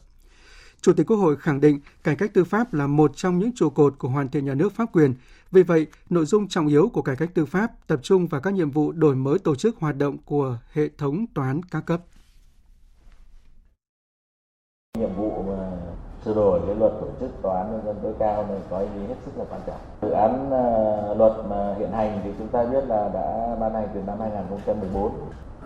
Chủ 0.83 0.93
tịch 0.93 1.07
Quốc 1.07 1.17
hội 1.17 1.37
khẳng 1.37 1.61
định 1.61 1.79
cải 2.03 2.15
cách 2.15 2.33
tư 2.33 2.43
pháp 2.43 2.73
là 2.73 2.87
một 2.87 3.11
trong 3.15 3.39
những 3.39 3.51
trụ 3.55 3.69
cột 3.69 3.95
của 3.97 4.09
hoàn 4.09 4.29
thiện 4.29 4.45
nhà 4.45 4.53
nước 4.53 4.75
pháp 4.75 4.85
quyền. 4.93 5.13
Vì 5.53 5.63
vậy, 5.63 5.87
nội 6.09 6.25
dung 6.25 6.47
trọng 6.47 6.67
yếu 6.67 6.89
của 6.93 7.01
cải 7.01 7.15
cách 7.15 7.29
tư 7.33 7.45
pháp 7.45 7.71
tập 7.87 7.99
trung 8.03 8.27
vào 8.27 8.41
các 8.41 8.53
nhiệm 8.53 8.71
vụ 8.71 8.91
đổi 8.91 9.15
mới 9.15 9.39
tổ 9.39 9.55
chức 9.55 9.75
hoạt 9.79 9.97
động 9.97 10.17
của 10.25 10.57
hệ 10.71 10.89
thống 10.97 11.25
tòa 11.35 11.47
án 11.47 11.61
các 11.71 11.85
cấp. 11.85 12.01
Nhiệm 14.97 15.13
vụ 15.17 15.43
mà 15.47 15.71
sửa 16.25 16.33
đổi 16.33 16.61
cái 16.65 16.75
luật 16.75 16.91
tổ 17.01 17.07
chức 17.19 17.41
tòa 17.41 17.61
án 17.61 17.71
nhân 17.71 17.81
dân 17.85 17.95
tối 18.03 18.13
cao 18.19 18.47
này 18.47 18.59
có 18.69 18.79
ý 18.79 18.87
nghĩa 18.95 19.07
hết 19.07 19.15
sức 19.25 19.31
là 19.37 19.45
quan 19.49 19.61
trọng. 19.67 19.79
Dự 20.01 20.09
án 20.09 20.45
uh, 20.45 21.17
luật 21.17 21.33
mà 21.49 21.75
hiện 21.79 21.91
hành 21.91 22.21
thì 22.23 22.29
chúng 22.37 22.47
ta 22.47 22.65
biết 22.65 22.83
là 22.87 23.09
đã 23.13 23.55
ban 23.59 23.73
hành 23.73 23.87
từ 23.93 24.01
năm 24.07 24.19
2014 24.19 25.11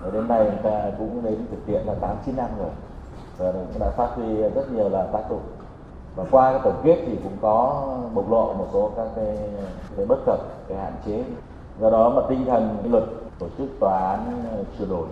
và 0.02 0.10
đến 0.12 0.28
nay 0.28 0.48
chúng 0.52 0.72
ta 0.72 0.92
cũng 0.98 1.24
đến 1.24 1.46
thực 1.52 1.68
hiện 1.68 1.88
là 1.88 1.94
8 1.94 2.18
9 2.26 2.36
năm 2.36 2.50
rồi 2.60 2.72
và 3.38 3.52
cũng 3.52 3.80
đã 3.80 3.90
phát 3.90 4.10
huy 4.16 4.36
rất 4.36 4.72
nhiều 4.72 4.90
là 4.90 5.10
tác 5.14 5.24
dụng 5.30 5.42
và 6.18 6.26
qua 6.32 6.52
cái 6.52 6.62
tổng 6.64 6.82
kết 6.84 7.04
thì 7.08 7.18
cũng 7.24 7.38
có 7.42 7.88
bộc 8.14 8.32
lộ 8.32 8.54
một 8.54 8.68
số 8.74 8.92
các 8.96 9.08
cái, 9.16 9.38
cái 9.98 10.06
bất 10.06 10.18
cập 10.26 10.40
cái 10.68 10.78
hạn 10.78 10.94
chế. 11.06 11.24
Do 11.80 11.90
đó 11.90 12.10
mà 12.10 12.22
tinh 12.30 12.46
thần 12.46 12.78
luật 12.84 13.04
tổ 13.40 13.48
chức 13.58 13.68
tòa 13.80 13.98
án 13.98 14.44
ờ, 14.52 14.64
sửa 14.80 14.86
đổi 14.86 15.08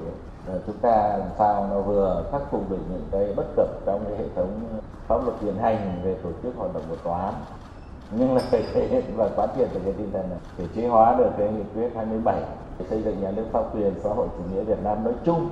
ờ, 0.47 0.59
chúng 0.67 0.77
ta 0.77 1.17
làm 1.17 1.29
sao 1.37 1.67
nó 1.71 1.81
vừa 1.81 2.23
khắc 2.31 2.41
phục 2.51 2.69
được 2.69 2.79
những 2.89 3.07
cái 3.11 3.33
bất 3.35 3.45
cập 3.55 3.67
trong 3.85 4.05
cái 4.07 4.17
hệ 4.17 4.25
thống 4.35 4.49
pháp 5.07 5.23
luật 5.25 5.35
hiện 5.41 5.57
hành 5.57 6.01
về 6.03 6.15
tổ 6.23 6.29
chức 6.43 6.53
hoạt 6.57 6.73
động 6.73 6.83
của 6.89 6.95
tòa 6.95 7.21
án. 7.21 7.33
Nhưng 8.11 8.35
là 8.35 8.41
phải 8.51 8.63
thể 8.73 8.87
hiện 8.87 9.03
và 9.15 9.29
quán 9.35 9.49
triệt 9.57 9.69
được 9.73 9.79
cái 9.83 9.93
tinh 9.97 10.11
thần 10.13 10.29
này. 10.29 10.39
Thể 10.57 10.65
chế 10.75 10.87
hóa 10.87 11.15
được 11.17 11.29
cái 11.37 11.47
nghị 11.47 11.63
quyết 11.75 11.89
27 11.95 12.41
để 12.79 12.85
xây 12.89 13.01
dựng 13.01 13.21
nhà 13.21 13.31
nước 13.31 13.45
pháp 13.51 13.75
quyền 13.75 13.93
xã 14.03 14.09
hội 14.09 14.27
chủ 14.37 14.43
nghĩa 14.55 14.63
Việt 14.63 14.83
Nam 14.83 15.03
nói 15.03 15.13
chung 15.25 15.49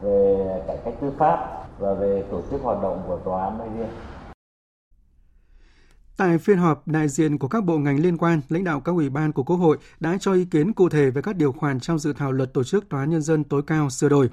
về 0.00 0.62
cải 0.66 0.76
cách 0.76 0.94
tư 1.00 1.12
pháp 1.18 1.64
và 1.78 1.94
về 1.94 2.24
tổ 2.30 2.40
chức 2.50 2.62
hoạt 2.62 2.82
động 2.82 3.02
của 3.08 3.16
tòa 3.16 3.44
án 3.44 3.58
nói 3.58 3.68
riêng. 3.76 3.88
Tại 6.16 6.38
phiên 6.38 6.58
họp, 6.58 6.88
đại 6.88 7.08
diện 7.08 7.38
của 7.38 7.48
các 7.48 7.64
bộ 7.64 7.78
ngành 7.78 8.00
liên 8.00 8.16
quan, 8.16 8.40
lãnh 8.48 8.64
đạo 8.64 8.80
các 8.80 8.92
ủy 8.92 9.10
ban 9.10 9.32
của 9.32 9.42
Quốc 9.42 9.56
hội 9.56 9.78
đã 10.00 10.18
cho 10.20 10.32
ý 10.32 10.44
kiến 10.44 10.72
cụ 10.72 10.88
thể 10.88 11.10
về 11.10 11.22
các 11.22 11.36
điều 11.36 11.52
khoản 11.52 11.80
trong 11.80 11.98
dự 11.98 12.12
thảo 12.12 12.32
luật 12.32 12.54
tổ 12.54 12.64
chức 12.64 12.88
Tòa 12.88 13.00
án 13.00 13.10
Nhân 13.10 13.22
dân 13.22 13.44
tối 13.44 13.62
cao 13.66 13.90
sửa 13.90 14.08
đổi. 14.08 14.30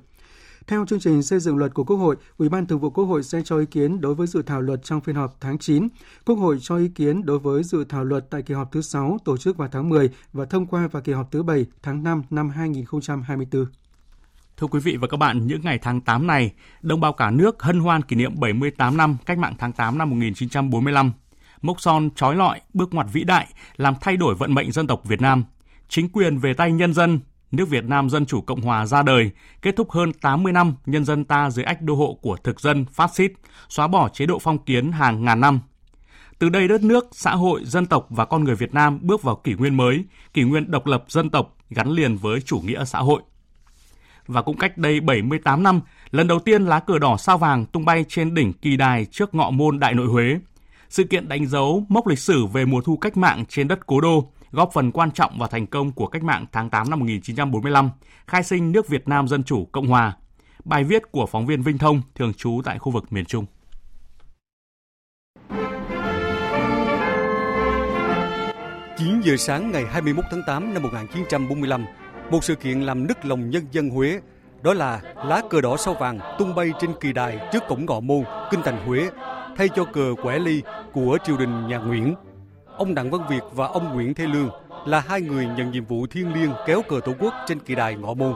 Theo 0.67 0.85
chương 0.85 0.99
trình 0.99 1.23
xây 1.23 1.39
dựng 1.39 1.57
luật 1.57 1.73
của 1.73 1.83
Quốc 1.83 1.97
hội, 1.97 2.15
Ủy 2.37 2.49
ban 2.49 2.65
Thường 2.65 2.79
vụ 2.79 2.89
Quốc 2.89 3.05
hội 3.05 3.23
sẽ 3.23 3.41
cho 3.45 3.59
ý 3.59 3.65
kiến 3.65 4.01
đối 4.01 4.15
với 4.15 4.27
dự 4.27 4.41
thảo 4.41 4.61
luật 4.61 4.83
trong 4.83 5.01
phiên 5.01 5.15
họp 5.15 5.37
tháng 5.41 5.57
9. 5.57 5.87
Quốc 6.25 6.35
hội 6.35 6.57
cho 6.61 6.77
ý 6.77 6.87
kiến 6.87 7.25
đối 7.25 7.39
với 7.39 7.63
dự 7.63 7.83
thảo 7.83 8.03
luật 8.03 8.29
tại 8.29 8.41
kỳ 8.41 8.53
họp 8.53 8.71
thứ 8.71 8.81
6 8.81 9.17
tổ 9.25 9.37
chức 9.37 9.57
vào 9.57 9.69
tháng 9.71 9.89
10 9.89 10.09
và 10.33 10.45
thông 10.45 10.65
qua 10.65 10.87
vào 10.87 11.01
kỳ 11.01 11.13
họp 11.13 11.31
thứ 11.31 11.43
7 11.43 11.65
tháng 11.81 12.03
5 12.03 12.23
năm 12.29 12.49
2024. 12.49 13.65
Thưa 14.57 14.67
quý 14.67 14.79
vị 14.79 14.97
và 14.97 15.07
các 15.07 15.17
bạn, 15.17 15.47
những 15.47 15.61
ngày 15.63 15.79
tháng 15.81 16.01
8 16.01 16.27
này, 16.27 16.53
đồng 16.81 17.01
bào 17.01 17.13
cả 17.13 17.31
nước 17.31 17.61
hân 17.61 17.79
hoan 17.79 18.01
kỷ 18.01 18.15
niệm 18.15 18.39
78 18.39 18.97
năm 18.97 19.17
cách 19.25 19.37
mạng 19.37 19.55
tháng 19.59 19.71
8 19.71 19.97
năm 19.97 20.09
1945. 20.09 21.11
Mốc 21.61 21.81
son 21.81 22.09
trói 22.15 22.35
lọi, 22.35 22.59
bước 22.73 22.93
ngoặt 22.93 23.07
vĩ 23.13 23.23
đại, 23.23 23.47
làm 23.77 23.93
thay 24.01 24.17
đổi 24.17 24.35
vận 24.35 24.53
mệnh 24.53 24.71
dân 24.71 24.87
tộc 24.87 25.01
Việt 25.05 25.21
Nam. 25.21 25.43
Chính 25.87 26.09
quyền 26.09 26.37
về 26.37 26.53
tay 26.53 26.71
nhân 26.71 26.93
dân, 26.93 27.19
nước 27.51 27.69
Việt 27.69 27.83
Nam 27.83 28.09
Dân 28.09 28.25
Chủ 28.25 28.41
Cộng 28.41 28.61
Hòa 28.61 28.85
ra 28.85 29.03
đời, 29.03 29.31
kết 29.61 29.75
thúc 29.75 29.91
hơn 29.91 30.13
80 30.13 30.53
năm 30.53 30.73
nhân 30.85 31.05
dân 31.05 31.25
ta 31.25 31.49
dưới 31.49 31.65
ách 31.65 31.81
đô 31.81 31.95
hộ 31.95 32.17
của 32.21 32.37
thực 32.43 32.59
dân 32.59 32.85
phát 32.85 33.15
xít, 33.15 33.31
xóa 33.69 33.87
bỏ 33.87 34.09
chế 34.09 34.25
độ 34.25 34.39
phong 34.39 34.57
kiến 34.57 34.91
hàng 34.91 35.25
ngàn 35.25 35.39
năm. 35.39 35.59
Từ 36.39 36.49
đây 36.49 36.67
đất 36.67 36.83
nước, 36.83 37.07
xã 37.11 37.31
hội, 37.31 37.61
dân 37.65 37.85
tộc 37.85 38.07
và 38.09 38.25
con 38.25 38.43
người 38.43 38.55
Việt 38.55 38.73
Nam 38.73 38.99
bước 39.01 39.23
vào 39.23 39.35
kỷ 39.35 39.53
nguyên 39.53 39.77
mới, 39.77 40.03
kỷ 40.33 40.43
nguyên 40.43 40.71
độc 40.71 40.87
lập 40.87 41.03
dân 41.07 41.29
tộc 41.29 41.57
gắn 41.69 41.91
liền 41.91 42.17
với 42.17 42.41
chủ 42.41 42.59
nghĩa 42.59 42.85
xã 42.85 42.99
hội. 42.99 43.21
Và 44.27 44.41
cũng 44.41 44.57
cách 44.57 44.77
đây 44.77 44.99
78 44.99 45.63
năm, 45.63 45.81
lần 46.11 46.27
đầu 46.27 46.39
tiên 46.39 46.65
lá 46.65 46.79
cờ 46.79 46.99
đỏ 46.99 47.17
sao 47.17 47.37
vàng 47.37 47.65
tung 47.65 47.85
bay 47.85 48.05
trên 48.07 48.33
đỉnh 48.33 48.53
kỳ 48.53 48.77
đài 48.77 49.05
trước 49.05 49.35
ngọ 49.35 49.49
môn 49.49 49.79
Đại 49.79 49.93
Nội 49.93 50.07
Huế. 50.07 50.39
Sự 50.89 51.03
kiện 51.03 51.29
đánh 51.29 51.47
dấu 51.47 51.85
mốc 51.89 52.07
lịch 52.07 52.19
sử 52.19 52.45
về 52.45 52.65
mùa 52.65 52.81
thu 52.81 52.97
cách 52.97 53.17
mạng 53.17 53.45
trên 53.49 53.67
đất 53.67 53.87
cố 53.87 54.01
đô, 54.01 54.31
góp 54.51 54.69
phần 54.73 54.91
quan 54.91 55.11
trọng 55.11 55.39
vào 55.39 55.49
thành 55.49 55.67
công 55.67 55.91
của 55.91 56.07
cách 56.07 56.23
mạng 56.23 56.45
tháng 56.51 56.69
8 56.69 56.89
năm 56.89 56.99
1945, 56.99 57.89
khai 58.27 58.43
sinh 58.43 58.71
nước 58.71 58.87
Việt 58.87 59.07
Nam 59.07 59.27
Dân 59.27 59.43
Chủ 59.43 59.65
Cộng 59.71 59.87
Hòa. 59.87 60.17
Bài 60.65 60.83
viết 60.83 61.11
của 61.11 61.25
phóng 61.25 61.45
viên 61.45 61.61
Vinh 61.61 61.77
Thông, 61.77 62.01
thường 62.15 62.33
trú 62.33 62.61
tại 62.65 62.79
khu 62.79 62.91
vực 62.91 63.13
miền 63.13 63.25
Trung. 63.25 63.45
Chín 68.97 69.21
giờ 69.23 69.37
sáng 69.37 69.71
ngày 69.71 69.85
21 69.91 70.25
tháng 70.31 70.41
8 70.47 70.73
năm 70.73 70.83
1945, 70.83 71.85
một 72.31 72.43
sự 72.43 72.55
kiện 72.55 72.81
làm 72.81 73.07
nức 73.07 73.25
lòng 73.25 73.49
nhân 73.49 73.65
dân 73.71 73.89
Huế, 73.89 74.19
đó 74.61 74.73
là 74.73 75.01
lá 75.25 75.41
cờ 75.49 75.61
đỏ 75.61 75.77
sao 75.77 75.93
vàng 75.93 76.19
tung 76.39 76.55
bay 76.55 76.71
trên 76.81 76.91
kỳ 77.01 77.13
đài 77.13 77.39
trước 77.53 77.63
cổng 77.67 77.85
ngọ 77.85 77.99
môn, 77.99 78.23
kinh 78.51 78.61
thành 78.63 78.85
Huế, 78.85 79.09
thay 79.59 79.69
cho 79.75 79.85
cờ 79.85 80.15
quẻ 80.21 80.39
ly 80.39 80.61
của 80.93 81.17
triều 81.23 81.37
đình 81.37 81.67
nhà 81.67 81.77
Nguyễn 81.77 82.15
ông 82.77 82.95
Đặng 82.95 83.11
Văn 83.11 83.21
Việt 83.29 83.43
và 83.51 83.67
ông 83.67 83.93
Nguyễn 83.93 84.13
Thế 84.13 84.25
Lương 84.25 84.49
là 84.85 84.99
hai 84.99 85.21
người 85.21 85.45
nhận 85.45 85.71
nhiệm 85.71 85.85
vụ 85.85 86.07
thiêng 86.07 86.33
liêng 86.33 86.51
kéo 86.65 86.81
cờ 86.81 86.99
Tổ 87.05 87.13
quốc 87.19 87.33
trên 87.47 87.59
kỳ 87.59 87.75
đài 87.75 87.95
ngọ 87.95 88.13
môn, 88.13 88.33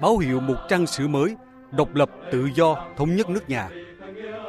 báo 0.00 0.18
hiệu 0.18 0.40
một 0.40 0.54
trang 0.68 0.86
sử 0.86 1.08
mới, 1.08 1.36
độc 1.70 1.94
lập, 1.94 2.10
tự 2.32 2.48
do, 2.54 2.86
thống 2.96 3.16
nhất 3.16 3.28
nước 3.28 3.50
nhà. 3.50 3.68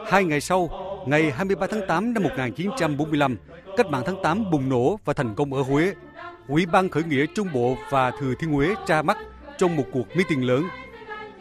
Hai 0.07 0.23
ngày 0.23 0.41
sau, 0.41 0.69
ngày 1.07 1.31
23 1.31 1.67
tháng 1.67 1.87
8 1.87 2.13
năm 2.13 2.23
1945, 2.23 3.37
cách 3.77 3.87
mạng 3.87 4.03
tháng 4.05 4.23
8 4.23 4.51
bùng 4.51 4.69
nổ 4.69 4.99
và 5.05 5.13
thành 5.13 5.35
công 5.35 5.53
ở 5.53 5.61
Huế. 5.61 5.93
Ủy 6.47 6.65
ban 6.65 6.89
khởi 6.89 7.03
nghĩa 7.03 7.25
Trung 7.35 7.47
Bộ 7.53 7.77
và 7.89 8.11
Thừa 8.11 8.33
Thiên 8.39 8.51
Huế 8.51 8.75
tra 8.85 9.01
mắt 9.01 9.17
trong 9.57 9.75
một 9.75 9.85
cuộc 9.91 10.07
meeting 10.15 10.47
lớn. 10.47 10.63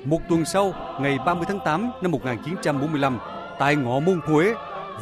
Một 0.04 0.20
tuần 0.28 0.44
sau, 0.44 0.72
ngày 1.00 1.18
30 1.26 1.44
tháng 1.48 1.60
8 1.64 1.90
năm 2.02 2.10
1945, 2.10 3.18
tại 3.58 3.76
ngọ 3.76 4.00
môn 4.00 4.20
Huế, 4.24 4.54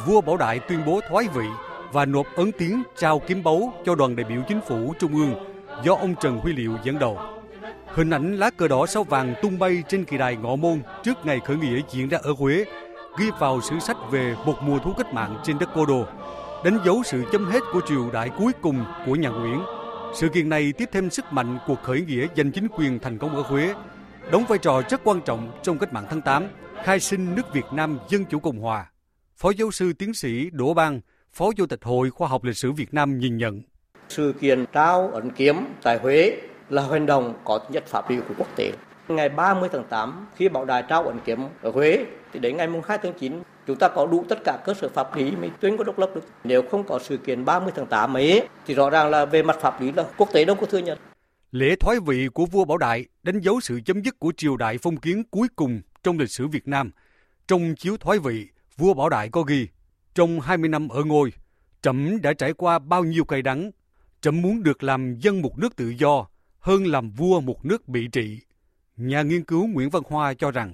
vua 0.05 0.21
Bảo 0.21 0.37
Đại 0.37 0.59
tuyên 0.59 0.85
bố 0.85 0.99
thoái 1.09 1.27
vị 1.33 1.45
và 1.91 2.05
nộp 2.05 2.25
ấn 2.35 2.51
tiến 2.51 2.83
trao 2.97 3.19
kiếm 3.19 3.43
báu 3.43 3.73
cho 3.85 3.95
đoàn 3.95 4.15
đại 4.15 4.25
biểu 4.29 4.41
chính 4.47 4.61
phủ 4.67 4.93
trung 4.99 5.15
ương 5.15 5.33
do 5.83 5.93
ông 5.93 6.15
Trần 6.21 6.37
Huy 6.37 6.53
Liệu 6.53 6.71
dẫn 6.83 6.99
đầu. 6.99 7.19
Hình 7.87 8.09
ảnh 8.09 8.35
lá 8.35 8.49
cờ 8.49 8.67
đỏ 8.67 8.85
sao 8.85 9.03
vàng 9.03 9.33
tung 9.41 9.59
bay 9.59 9.83
trên 9.87 10.05
kỳ 10.05 10.17
đài 10.17 10.35
ngọ 10.35 10.55
môn 10.55 10.81
trước 11.03 11.25
ngày 11.25 11.39
khởi 11.45 11.57
nghĩa 11.57 11.81
diễn 11.89 12.09
ra 12.09 12.17
ở 12.23 12.33
Huế, 12.37 12.65
ghi 13.19 13.25
vào 13.39 13.61
sử 13.61 13.79
sách 13.79 13.97
về 14.11 14.35
một 14.45 14.55
mùa 14.61 14.79
thu 14.79 14.93
cách 14.97 15.13
mạng 15.13 15.37
trên 15.43 15.59
đất 15.59 15.69
Cô 15.75 15.85
Đô, 15.85 16.05
đánh 16.65 16.79
dấu 16.85 17.03
sự 17.05 17.23
chấm 17.31 17.45
hết 17.45 17.59
của 17.73 17.81
triều 17.87 18.11
đại 18.11 18.29
cuối 18.37 18.51
cùng 18.61 18.85
của 19.05 19.15
nhà 19.15 19.29
Nguyễn. 19.29 19.61
Sự 20.13 20.29
kiện 20.29 20.49
này 20.49 20.73
tiếp 20.77 20.89
thêm 20.91 21.09
sức 21.09 21.33
mạnh 21.33 21.59
cuộc 21.67 21.83
khởi 21.83 22.01
nghĩa 22.01 22.27
giành 22.37 22.51
chính 22.51 22.67
quyền 22.67 22.99
thành 22.99 23.17
công 23.17 23.35
ở 23.35 23.41
Huế, 23.41 23.73
đóng 24.31 24.45
vai 24.47 24.57
trò 24.57 24.81
rất 24.89 25.01
quan 25.03 25.21
trọng 25.21 25.51
trong 25.63 25.77
cách 25.77 25.93
mạng 25.93 26.05
tháng 26.09 26.21
8, 26.21 26.47
khai 26.83 26.99
sinh 26.99 27.35
nước 27.35 27.53
Việt 27.53 27.65
Nam 27.71 27.99
Dân 28.09 28.25
Chủ 28.25 28.39
Cộng 28.39 28.59
Hòa. 28.59 28.91
Phó 29.35 29.51
giáo 29.57 29.71
sư 29.71 29.93
tiến 29.93 30.13
sĩ 30.13 30.49
Đỗ 30.49 30.73
Bang, 30.73 31.01
Phó 31.33 31.51
Chủ 31.57 31.65
tịch 31.65 31.83
Hội 31.83 32.09
Khoa 32.09 32.27
học 32.27 32.43
Lịch 32.43 32.57
sử 32.57 32.71
Việt 32.71 32.93
Nam 32.93 33.19
nhìn 33.19 33.37
nhận. 33.37 33.61
Sự 34.09 34.33
kiện 34.41 34.65
trao 34.73 35.09
ấn 35.13 35.31
kiếm 35.31 35.55
tại 35.83 35.97
Huế 35.97 36.37
là 36.69 36.87
hành 36.87 37.05
động 37.05 37.33
có 37.43 37.57
tính 37.57 37.71
chất 37.73 37.87
pháp 37.87 38.09
lý 38.09 38.17
của 38.27 38.33
quốc 38.37 38.47
tế. 38.55 38.71
Ngày 39.07 39.29
30 39.29 39.69
tháng 39.71 39.83
8, 39.89 40.27
khi 40.35 40.49
Bảo 40.49 40.65
Đại 40.65 40.83
trao 40.89 41.03
ấn 41.03 41.19
kiếm 41.25 41.39
ở 41.61 41.71
Huế, 41.71 42.05
thì 42.33 42.39
đến 42.39 42.57
ngày 42.57 42.67
2 42.87 42.97
tháng 43.03 43.13
9, 43.19 43.41
chúng 43.67 43.77
ta 43.77 43.87
có 43.87 44.05
đủ 44.05 44.25
tất 44.29 44.39
cả 44.43 44.57
cơ 44.65 44.73
sở 44.73 44.89
pháp 44.89 45.15
lý 45.15 45.31
mới 45.31 45.49
tuyên 45.59 45.77
có 45.77 45.83
độc 45.83 45.99
lập 45.99 46.09
được. 46.15 46.25
Nếu 46.43 46.61
không 46.71 46.83
có 46.83 46.99
sự 46.99 47.17
kiện 47.17 47.45
30 47.45 47.73
tháng 47.75 47.87
8 47.87 48.13
ấy, 48.13 48.47
thì 48.65 48.73
rõ 48.73 48.89
ràng 48.89 49.09
là 49.09 49.25
về 49.25 49.43
mặt 49.43 49.57
pháp 49.61 49.81
lý 49.81 49.91
là 49.91 50.05
quốc 50.17 50.29
tế 50.33 50.45
đâu 50.45 50.55
có 50.55 50.65
thừa 50.65 50.77
nhận. 50.77 50.97
Lễ 51.51 51.75
thoái 51.79 51.97
vị 52.05 52.27
của 52.33 52.45
vua 52.45 52.65
Bảo 52.65 52.77
Đại 52.77 53.05
đánh 53.23 53.39
dấu 53.39 53.59
sự 53.61 53.79
chấm 53.85 54.01
dứt 54.01 54.19
của 54.19 54.31
triều 54.37 54.57
đại 54.57 54.77
phong 54.77 54.97
kiến 54.97 55.23
cuối 55.31 55.47
cùng 55.55 55.81
trong 56.03 56.19
lịch 56.19 56.31
sử 56.31 56.47
Việt 56.47 56.67
Nam. 56.67 56.91
Trong 57.47 57.75
chiếu 57.75 57.97
thoái 57.97 58.19
vị, 58.19 58.47
vua 58.77 58.93
Bảo 58.93 59.09
Đại 59.09 59.29
có 59.29 59.41
ghi 59.41 59.67
trong 60.15 60.39
20 60.39 60.69
năm 60.69 60.87
ở 60.87 61.03
ngôi, 61.03 61.31
Trẫm 61.81 62.21
đã 62.21 62.33
trải 62.33 62.53
qua 62.53 62.79
bao 62.79 63.03
nhiêu 63.03 63.25
cay 63.25 63.41
đắng. 63.41 63.71
Trẫm 64.21 64.41
muốn 64.41 64.63
được 64.63 64.83
làm 64.83 65.15
dân 65.19 65.41
một 65.41 65.57
nước 65.57 65.75
tự 65.75 65.89
do 65.89 66.25
hơn 66.59 66.85
làm 66.87 67.09
vua 67.09 67.39
một 67.39 67.65
nước 67.65 67.87
bị 67.87 68.07
trị. 68.07 68.39
Nhà 68.97 69.21
nghiên 69.21 69.43
cứu 69.43 69.67
Nguyễn 69.67 69.89
Văn 69.89 70.03
Hoa 70.09 70.33
cho 70.33 70.51
rằng 70.51 70.73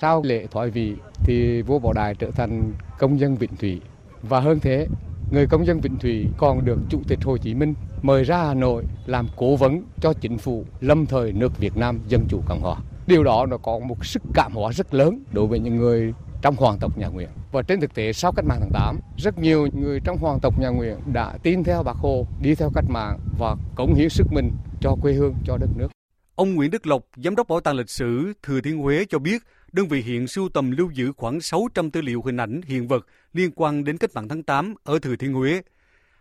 sau 0.00 0.22
lễ 0.24 0.46
thoại 0.50 0.70
vị 0.70 0.94
thì 1.14 1.62
vua 1.62 1.78
Bảo 1.78 1.92
Đại 1.92 2.14
trở 2.14 2.30
thành 2.30 2.72
công 2.98 3.20
dân 3.20 3.36
Vĩnh 3.36 3.56
Thủy 3.56 3.80
và 4.22 4.40
hơn 4.40 4.60
thế 4.60 4.86
người 5.32 5.46
công 5.46 5.66
dân 5.66 5.80
Vĩnh 5.80 5.96
Thủy 5.96 6.26
còn 6.38 6.64
được 6.64 6.78
Chủ 6.90 7.02
tịch 7.08 7.18
Hồ 7.22 7.38
Chí 7.38 7.54
Minh 7.54 7.74
mời 8.02 8.24
ra 8.24 8.44
Hà 8.44 8.54
Nội 8.54 8.84
làm 9.06 9.28
cố 9.36 9.56
vấn 9.56 9.82
cho 10.00 10.12
chính 10.20 10.38
phủ 10.38 10.64
lâm 10.80 11.06
thời 11.06 11.32
nước 11.32 11.58
Việt 11.58 11.76
Nam 11.76 11.98
Dân 12.08 12.26
Chủ 12.28 12.42
Cộng 12.48 12.60
Hòa. 12.60 12.76
Điều 13.06 13.24
đó 13.24 13.46
nó 13.46 13.56
có 13.56 13.78
một 13.78 14.06
sức 14.06 14.22
cảm 14.34 14.52
hóa 14.52 14.72
rất 14.72 14.94
lớn 14.94 15.24
đối 15.32 15.46
với 15.46 15.58
những 15.58 15.76
người 15.76 16.14
trong 16.42 16.56
hoàng 16.56 16.78
tộc 16.80 16.98
nhà 16.98 17.06
Nguyễn. 17.06 17.28
Và 17.52 17.62
trên 17.62 17.80
thực 17.80 17.94
tế 17.94 18.12
sau 18.12 18.32
cách 18.32 18.44
mạng 18.44 18.58
tháng 18.60 18.70
8, 18.72 19.00
rất 19.16 19.38
nhiều 19.38 19.68
người 19.72 20.00
trong 20.04 20.18
hoàng 20.18 20.38
tộc 20.42 20.58
nhà 20.58 20.68
Nguyễn 20.68 20.96
đã 21.12 21.38
tin 21.42 21.64
theo 21.64 21.82
Bác 21.82 21.96
Hồ, 21.96 22.26
đi 22.40 22.54
theo 22.54 22.70
cách 22.74 22.84
mạng 22.88 23.18
và 23.38 23.56
cống 23.76 23.94
hiến 23.94 24.08
sức 24.08 24.26
mình 24.30 24.50
cho 24.80 24.96
quê 25.02 25.12
hương, 25.12 25.34
cho 25.44 25.56
đất 25.56 25.70
nước. 25.76 25.88
Ông 26.34 26.54
Nguyễn 26.54 26.70
Đức 26.70 26.86
Lộc, 26.86 27.02
Giám 27.16 27.36
đốc 27.36 27.48
Bảo 27.48 27.60
tàng 27.60 27.76
Lịch 27.76 27.90
sử 27.90 28.32
Thừa 28.42 28.60
Thiên 28.60 28.78
Huế 28.78 29.04
cho 29.08 29.18
biết, 29.18 29.42
đơn 29.72 29.88
vị 29.88 30.00
hiện 30.00 30.26
sưu 30.26 30.48
tầm 30.48 30.70
lưu 30.70 30.90
giữ 30.90 31.12
khoảng 31.16 31.40
600 31.40 31.90
tư 31.90 32.00
liệu 32.00 32.22
hình 32.24 32.36
ảnh 32.36 32.60
hiện 32.66 32.88
vật 32.88 33.06
liên 33.32 33.50
quan 33.54 33.84
đến 33.84 33.98
cách 33.98 34.10
mạng 34.14 34.28
tháng 34.28 34.42
8 34.42 34.74
ở 34.84 34.98
Thừa 34.98 35.16
Thiên 35.16 35.32
Huế. 35.32 35.62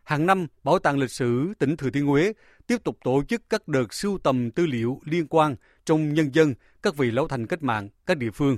Hàng 0.03 0.25
năm, 0.25 0.47
Bảo 0.63 0.79
tàng 0.79 0.97
Lịch 0.97 1.11
sử 1.11 1.53
tỉnh 1.59 1.77
Thừa 1.77 1.89
Thiên 1.89 2.05
Huế 2.05 2.33
tiếp 2.67 2.77
tục 2.83 2.97
tổ 3.03 3.23
chức 3.23 3.41
các 3.49 3.67
đợt 3.67 3.93
sưu 3.93 4.17
tầm 4.17 4.51
tư 4.51 4.65
liệu 4.65 4.99
liên 5.05 5.27
quan 5.27 5.55
trong 5.85 6.13
nhân 6.13 6.35
dân, 6.35 6.53
các 6.83 6.95
vị 6.95 7.11
lão 7.11 7.27
thành 7.27 7.47
cách 7.47 7.63
mạng, 7.63 7.89
các 8.05 8.17
địa 8.17 8.31
phương. 8.31 8.57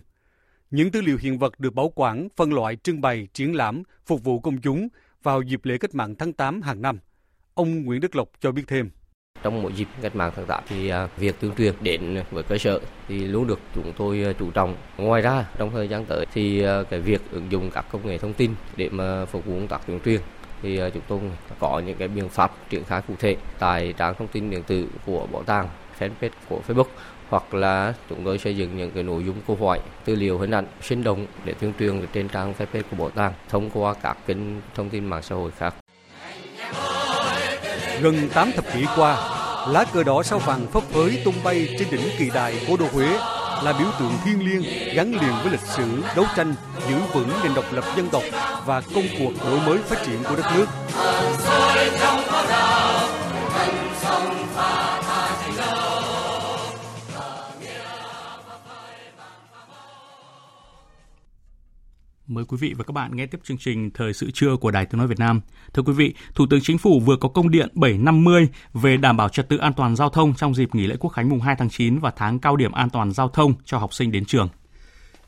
Những 0.71 0.91
tư 0.91 1.01
liệu 1.01 1.17
hiện 1.21 1.39
vật 1.39 1.59
được 1.59 1.73
bảo 1.73 1.91
quản, 1.95 2.27
phân 2.35 2.53
loại, 2.53 2.75
trưng 2.75 3.01
bày, 3.01 3.27
triển 3.33 3.55
lãm, 3.55 3.83
phục 4.05 4.23
vụ 4.23 4.39
công 4.39 4.61
chúng 4.61 4.87
vào 5.23 5.41
dịp 5.41 5.65
lễ 5.65 5.77
cách 5.77 5.95
mạng 5.95 6.15
tháng 6.15 6.33
8 6.33 6.61
hàng 6.61 6.81
năm. 6.81 6.99
Ông 7.53 7.85
Nguyễn 7.85 8.01
Đức 8.01 8.15
Lộc 8.15 8.29
cho 8.39 8.51
biết 8.51 8.63
thêm. 8.67 8.89
Trong 9.43 9.61
mỗi 9.61 9.73
dịp 9.73 9.87
cách 10.01 10.15
mạng 10.15 10.31
tháng 10.35 10.45
8 10.45 10.63
thì 10.67 10.89
à, 10.89 11.07
việc 11.17 11.35
tuyên 11.39 11.51
truyền 11.57 11.73
đến 11.81 12.23
với 12.31 12.43
cơ 12.43 12.57
sở 12.57 12.79
thì 13.07 13.19
luôn 13.19 13.47
được 13.47 13.59
chúng 13.75 13.93
tôi 13.97 14.23
à, 14.23 14.33
chú 14.39 14.51
trọng. 14.51 14.75
Ngoài 14.97 15.21
ra 15.21 15.49
trong 15.57 15.71
thời 15.71 15.87
gian 15.87 16.05
tới 16.05 16.25
thì 16.33 16.63
à, 16.63 16.83
cái 16.89 16.99
việc 16.99 17.21
ứng 17.31 17.51
dụng 17.51 17.71
các 17.73 17.85
công 17.91 18.07
nghệ 18.07 18.17
thông 18.17 18.33
tin 18.33 18.51
để 18.77 18.89
mà 18.89 19.25
phục 19.25 19.45
vụ 19.45 19.53
công 19.53 19.67
tác 19.67 19.87
tuyên 19.87 19.99
truyền 20.05 20.21
thì 20.61 20.79
chúng 20.93 21.03
tôi 21.07 21.19
có 21.59 21.79
những 21.79 21.97
cái 21.97 22.07
biện 22.07 22.29
pháp 22.29 22.51
triển 22.69 22.83
khai 22.83 23.01
cụ 23.07 23.13
thể 23.19 23.37
tại 23.59 23.93
trang 23.97 24.15
thông 24.17 24.27
tin 24.27 24.49
điện 24.49 24.63
tử 24.63 24.87
của 25.05 25.27
bảo 25.31 25.43
tàng 25.43 25.69
fanpage 25.99 26.29
của 26.49 26.59
Facebook 26.67 26.87
hoặc 27.29 27.53
là 27.53 27.93
chúng 28.09 28.23
tôi 28.25 28.37
xây 28.37 28.57
dựng 28.57 28.77
những 28.77 28.91
cái 28.91 29.03
nội 29.03 29.23
dung 29.25 29.35
câu 29.47 29.57
hỏi 29.61 29.79
tư 30.05 30.15
liệu 30.15 30.39
hình 30.39 30.51
ảnh 30.51 30.65
sinh 30.81 31.03
động 31.03 31.25
để 31.45 31.53
tuyên 31.53 31.73
truyền 31.79 32.07
trên 32.13 32.29
trang 32.29 32.53
fanpage 32.57 32.83
của 32.91 32.97
bảo 32.97 33.09
tàng 33.09 33.33
thông 33.49 33.69
qua 33.69 33.93
các 33.93 34.17
kênh 34.27 34.37
thông 34.75 34.89
tin 34.89 35.05
mạng 35.05 35.23
xã 35.23 35.35
hội 35.35 35.51
khác. 35.57 35.75
Gần 38.01 38.29
8 38.33 38.51
thập 38.51 38.73
kỷ 38.73 38.85
qua, 38.95 39.15
lá 39.67 39.85
cờ 39.93 40.03
đỏ 40.03 40.23
sao 40.23 40.39
vàng 40.39 40.67
phấp 40.67 40.83
phới 40.83 41.21
tung 41.25 41.35
bay 41.43 41.75
trên 41.79 41.87
đỉnh 41.91 42.09
kỳ 42.17 42.29
đài 42.33 42.65
cố 42.67 42.77
đô 42.77 42.85
Huế 42.93 43.07
là 43.63 43.73
biểu 43.79 43.87
tượng 43.99 44.11
thiêng 44.25 44.45
liêng 44.45 44.63
gắn 44.95 45.11
liền 45.11 45.33
với 45.43 45.51
lịch 45.51 45.59
sử 45.59 46.03
đấu 46.15 46.25
tranh 46.35 46.55
giữ 46.89 46.95
vững 47.13 47.29
nền 47.43 47.53
độc 47.53 47.65
lập 47.71 47.83
dân 47.95 48.09
tộc 48.09 48.23
và 48.65 48.81
công 48.95 49.05
cuộc 49.19 49.31
đổi 49.45 49.59
mới 49.65 49.77
phát 49.77 50.03
triển 50.05 50.23
của 50.29 50.35
đất 50.35 50.45
nước. 50.55 50.65
Mời 62.27 62.45
quý 62.45 62.57
vị 62.59 62.73
và 62.77 62.83
các 62.83 62.91
bạn 62.91 63.15
nghe 63.15 63.25
tiếp 63.25 63.39
chương 63.43 63.57
trình 63.57 63.91
Thời 63.93 64.13
sự 64.13 64.31
trưa 64.31 64.55
của 64.55 64.71
Đài 64.71 64.85
Tiếng 64.85 64.97
Nói 64.97 65.07
Việt 65.07 65.19
Nam. 65.19 65.41
Thưa 65.73 65.83
quý 65.83 65.93
vị, 65.93 66.13
Thủ 66.35 66.45
tướng 66.49 66.61
Chính 66.61 66.77
phủ 66.77 66.99
vừa 66.99 67.15
có 67.15 67.29
công 67.29 67.51
điện 67.51 67.69
750 67.73 68.49
về 68.73 68.97
đảm 68.97 69.17
bảo 69.17 69.29
trật 69.29 69.49
tự 69.49 69.57
an 69.57 69.73
toàn 69.73 69.95
giao 69.95 70.09
thông 70.09 70.33
trong 70.35 70.55
dịp 70.55 70.75
nghỉ 70.75 70.87
lễ 70.87 70.95
Quốc 70.99 71.09
khánh 71.09 71.29
mùng 71.29 71.39
2 71.39 71.55
tháng 71.59 71.69
9 71.69 71.99
và 71.99 72.11
tháng 72.15 72.39
cao 72.39 72.55
điểm 72.55 72.71
an 72.71 72.89
toàn 72.89 73.11
giao 73.11 73.29
thông 73.29 73.53
cho 73.65 73.77
học 73.77 73.93
sinh 73.93 74.11
đến 74.11 74.25
trường. 74.25 74.49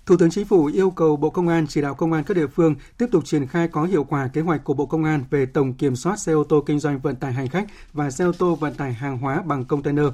Thủ 0.06 0.18
tướng 0.18 0.30
Chính 0.30 0.46
phủ 0.46 0.66
yêu 0.66 0.90
cầu 0.90 1.16
Bộ 1.16 1.30
Công 1.30 1.48
an 1.48 1.68
chỉ 1.68 1.82
đạo 1.82 1.96
công 1.96 2.14
an 2.14 2.24
các 2.24 2.38
địa 2.38 2.48
phương 2.48 2.76
tiếp 2.98 3.06
tục 3.12 3.26
triển 3.26 3.48
khai 3.48 3.68
có 3.68 3.84
hiệu 3.84 4.04
quả 4.04 4.28
kế 4.28 4.42
hoạch 4.42 4.64
của 4.64 4.74
Bộ 4.74 4.86
Công 4.86 5.04
an 5.04 5.24
về 5.30 5.46
tổng 5.46 5.74
kiểm 5.74 5.96
soát 5.96 6.20
xe 6.20 6.32
ô 6.34 6.44
tô 6.44 6.64
kinh 6.66 6.80
doanh 6.80 7.00
vận 7.00 7.16
tải 7.16 7.34
hành 7.34 7.48
khách 7.48 7.66
và 7.94 8.12
xe 8.12 8.26
ô 8.26 8.32
tô 8.32 8.56
vận 8.56 8.74
tải 8.74 8.94
hàng 8.94 9.18
hóa 9.18 9.42
bằng 9.46 9.66
container. 9.66 10.06